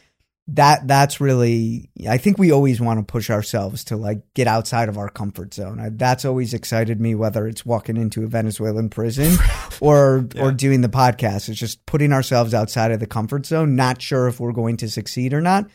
that 0.48 0.88
that's 0.88 1.20
really 1.20 1.90
I 2.08 2.18
think 2.18 2.38
we 2.38 2.52
always 2.52 2.80
want 2.80 3.00
to 3.00 3.12
push 3.12 3.30
ourselves 3.32 3.86
to 3.86 3.96
like 3.98 4.22
get 4.36 4.46
outside 4.48 4.90
of 4.90 4.98
our 4.98 5.10
comfort 5.10 5.54
zone. 5.56 5.80
I, 5.80 5.90
that's 5.90 6.24
always 6.26 6.54
excited 6.54 7.00
me 7.02 7.16
whether 7.16 7.48
it's 7.48 7.66
walking 7.66 7.98
into 7.98 8.24
a 8.24 8.28
Venezuelan 8.28 8.90
prison 8.90 9.36
or 9.82 10.28
Yeah. 10.36 10.44
or 10.44 10.52
doing 10.52 10.82
the 10.82 10.90
podcast. 10.90 11.50
It's 11.50 11.58
just 11.60 11.84
putting 11.88 12.14
ourselves 12.14 12.54
outside 12.54 12.92
of 12.92 13.00
the 13.00 13.08
comfort 13.08 13.46
zone, 13.48 13.76
not 13.76 14.02
sure 14.02 14.28
if 14.28 14.40
we're 14.40 14.52
going 14.52 14.78
to 14.78 14.90
succeed 14.90 15.34
or 15.34 15.42
not. 15.42 15.68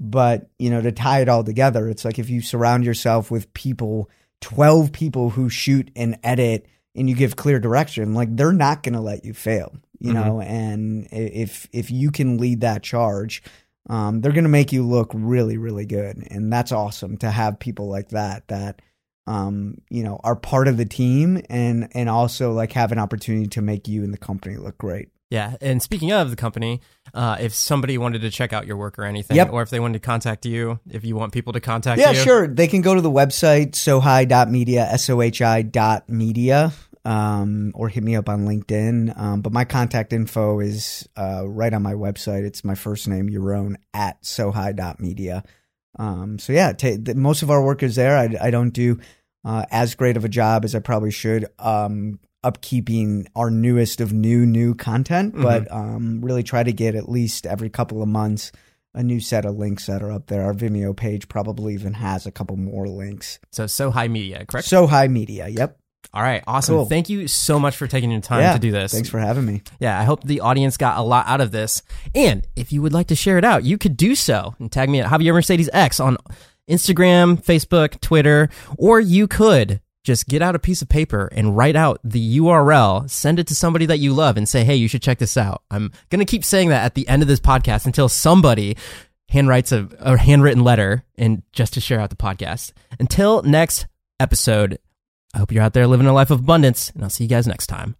But, 0.00 0.48
you 0.58 0.70
know, 0.70 0.80
to 0.80 0.92
tie 0.92 1.20
it 1.22 1.28
all 1.28 1.42
together, 1.44 1.88
it's 1.88 2.04
like 2.04 2.18
if 2.18 2.30
you 2.30 2.40
surround 2.40 2.84
yourself 2.84 3.30
with 3.30 3.52
people, 3.52 4.08
12 4.40 4.92
people 4.92 5.30
who 5.30 5.48
shoot 5.48 5.90
and 5.96 6.18
edit 6.24 6.66
and 6.98 7.08
you 7.08 7.14
give 7.14 7.36
clear 7.36 7.58
direction, 7.58 8.14
like 8.14 8.34
they're 8.36 8.52
not 8.52 8.82
going 8.82 8.94
to 8.94 9.00
let 9.00 9.24
you 9.24 9.32
fail, 9.32 9.76
you 9.98 10.12
know, 10.12 10.40
and 10.40 11.08
if 11.10 11.68
if 11.72 11.90
you 11.90 12.10
can 12.10 12.38
lead 12.38 12.60
that 12.62 12.82
charge, 12.82 13.42
um, 13.88 14.20
they're 14.20 14.32
going 14.32 14.44
to 14.44 14.50
make 14.50 14.72
you 14.72 14.84
look 14.86 15.10
really, 15.14 15.56
really 15.56 15.86
good. 15.86 16.26
And 16.30 16.52
that's 16.52 16.72
awesome 16.72 17.16
to 17.18 17.30
have 17.30 17.58
people 17.58 17.88
like 17.88 18.10
that, 18.10 18.46
that, 18.48 18.82
um, 19.26 19.78
you 19.88 20.02
know, 20.02 20.20
are 20.24 20.36
part 20.36 20.68
of 20.68 20.76
the 20.76 20.84
team 20.84 21.42
and, 21.48 21.88
and 21.92 22.08
also 22.08 22.52
like 22.52 22.72
have 22.72 22.92
an 22.92 22.98
opportunity 22.98 23.46
to 23.48 23.62
make 23.62 23.88
you 23.88 24.04
and 24.04 24.12
the 24.12 24.18
company 24.18 24.56
look 24.56 24.76
great. 24.78 25.08
Yeah, 25.30 25.56
and 25.60 25.82
speaking 25.82 26.10
of 26.10 26.30
the 26.30 26.36
company, 26.36 26.80
uh, 27.12 27.36
if 27.38 27.52
somebody 27.54 27.98
wanted 27.98 28.22
to 28.22 28.30
check 28.30 28.54
out 28.54 28.66
your 28.66 28.78
work 28.78 28.98
or 28.98 29.04
anything, 29.04 29.36
Yep. 29.36 29.52
or 29.52 29.60
if 29.60 29.68
they 29.68 29.78
wanted 29.78 30.02
to 30.02 30.06
contact 30.06 30.46
you, 30.46 30.80
if 30.90 31.04
you 31.04 31.16
want 31.16 31.34
people 31.34 31.52
to 31.52 31.60
contact 31.60 32.00
Yeah, 32.00 32.12
you, 32.12 32.16
Yeah, 32.16 32.24
sure. 32.24 32.48
They 32.48 32.66
can 32.66 32.80
go 32.80 32.94
to 32.94 33.02
the 33.02 33.10
website, 33.10 33.72
sohi.media, 33.72 34.86
S-O-H-I 34.92 35.62
dot 35.62 36.08
media, 36.08 36.72
um, 37.08 37.72
or 37.74 37.88
hit 37.88 38.04
me 38.04 38.16
up 38.16 38.28
on 38.28 38.44
LinkedIn. 38.44 39.18
Um, 39.18 39.40
but 39.40 39.50
my 39.50 39.64
contact 39.64 40.12
info 40.12 40.60
is 40.60 41.08
uh, 41.16 41.48
right 41.48 41.72
on 41.72 41.82
my 41.82 41.94
website. 41.94 42.44
It's 42.44 42.64
my 42.64 42.74
first 42.74 43.08
name, 43.08 43.30
Yaron, 43.30 43.76
at 43.94 44.22
sohi.media. 44.22 45.42
Um, 45.98 46.38
so 46.38 46.52
yeah, 46.52 46.72
ta 46.72 46.90
the, 47.00 47.14
most 47.14 47.42
of 47.42 47.50
our 47.50 47.64
work 47.64 47.82
is 47.82 47.96
there. 47.96 48.18
I, 48.18 48.48
I 48.48 48.50
don't 48.50 48.74
do 48.74 49.00
uh, 49.42 49.64
as 49.70 49.94
great 49.94 50.18
of 50.18 50.26
a 50.26 50.28
job 50.28 50.66
as 50.66 50.74
I 50.74 50.80
probably 50.80 51.10
should 51.10 51.46
um, 51.58 52.20
upkeeping 52.44 53.26
our 53.34 53.50
newest 53.50 54.02
of 54.02 54.12
new, 54.12 54.44
new 54.44 54.74
content, 54.74 55.34
but 55.34 55.66
um, 55.72 56.20
really 56.20 56.42
try 56.42 56.62
to 56.62 56.72
get 56.72 56.94
at 56.94 57.08
least 57.08 57.46
every 57.46 57.70
couple 57.70 58.02
of 58.02 58.08
months 58.08 58.52
a 58.92 59.02
new 59.02 59.20
set 59.20 59.46
of 59.46 59.56
links 59.56 59.86
that 59.86 60.02
are 60.02 60.12
up 60.12 60.26
there. 60.26 60.42
Our 60.42 60.52
Vimeo 60.52 60.94
page 60.94 61.28
probably 61.28 61.72
even 61.72 61.94
has 61.94 62.26
a 62.26 62.30
couple 62.30 62.58
more 62.58 62.86
links. 62.86 63.38
So 63.50 63.66
SoHi 63.66 64.08
Media, 64.08 64.44
correct? 64.44 64.68
SoHi 64.68 65.08
Media. 65.08 65.48
Yep. 65.48 65.78
All 66.14 66.22
right, 66.22 66.42
awesome. 66.46 66.76
Cool. 66.76 66.84
Thank 66.86 67.10
you 67.10 67.28
so 67.28 67.58
much 67.60 67.76
for 67.76 67.86
taking 67.86 68.10
your 68.10 68.20
time 68.20 68.40
yeah. 68.40 68.54
to 68.54 68.58
do 68.58 68.70
this. 68.70 68.92
Thanks 68.92 69.10
for 69.10 69.18
having 69.18 69.44
me. 69.44 69.62
Yeah, 69.78 69.98
I 69.98 70.04
hope 70.04 70.24
the 70.24 70.40
audience 70.40 70.76
got 70.76 70.96
a 70.98 71.02
lot 71.02 71.26
out 71.26 71.40
of 71.40 71.50
this. 71.50 71.82
And 72.14 72.46
if 72.56 72.72
you 72.72 72.80
would 72.80 72.94
like 72.94 73.08
to 73.08 73.14
share 73.14 73.36
it 73.36 73.44
out, 73.44 73.64
you 73.64 73.76
could 73.76 73.96
do 73.96 74.14
so 74.14 74.54
and 74.58 74.72
tag 74.72 74.88
me 74.88 75.00
at 75.00 75.10
Javier 75.10 75.34
Mercedes 75.34 75.68
X 75.72 76.00
on 76.00 76.16
Instagram, 76.68 77.42
Facebook, 77.44 78.00
Twitter, 78.00 78.48
or 78.78 79.00
you 79.00 79.28
could 79.28 79.80
just 80.02 80.26
get 80.26 80.40
out 80.40 80.54
a 80.54 80.58
piece 80.58 80.80
of 80.80 80.88
paper 80.88 81.28
and 81.32 81.54
write 81.54 81.76
out 81.76 82.00
the 82.02 82.38
URL, 82.38 83.08
send 83.10 83.38
it 83.38 83.46
to 83.48 83.54
somebody 83.54 83.84
that 83.84 83.98
you 83.98 84.14
love 84.14 84.38
and 84.38 84.48
say, 84.48 84.64
Hey, 84.64 84.76
you 84.76 84.88
should 84.88 85.02
check 85.02 85.18
this 85.18 85.36
out. 85.36 85.62
I'm 85.70 85.92
going 86.08 86.20
to 86.20 86.24
keep 86.24 86.44
saying 86.44 86.70
that 86.70 86.84
at 86.84 86.94
the 86.94 87.06
end 87.06 87.20
of 87.20 87.28
this 87.28 87.40
podcast 87.40 87.84
until 87.84 88.08
somebody 88.08 88.76
handwrites 89.30 89.72
a, 89.72 89.94
a 89.98 90.16
handwritten 90.16 90.64
letter 90.64 91.04
and 91.16 91.42
just 91.52 91.74
to 91.74 91.80
share 91.80 92.00
out 92.00 92.08
the 92.08 92.16
podcast. 92.16 92.72
Until 92.98 93.42
next 93.42 93.86
episode, 94.18 94.78
I 95.34 95.38
hope 95.38 95.52
you're 95.52 95.62
out 95.62 95.72
there 95.74 95.86
living 95.86 96.06
a 96.06 96.12
life 96.12 96.30
of 96.30 96.40
abundance 96.40 96.90
and 96.90 97.02
I'll 97.02 97.10
see 97.10 97.24
you 97.24 97.30
guys 97.30 97.46
next 97.46 97.66
time. 97.66 97.96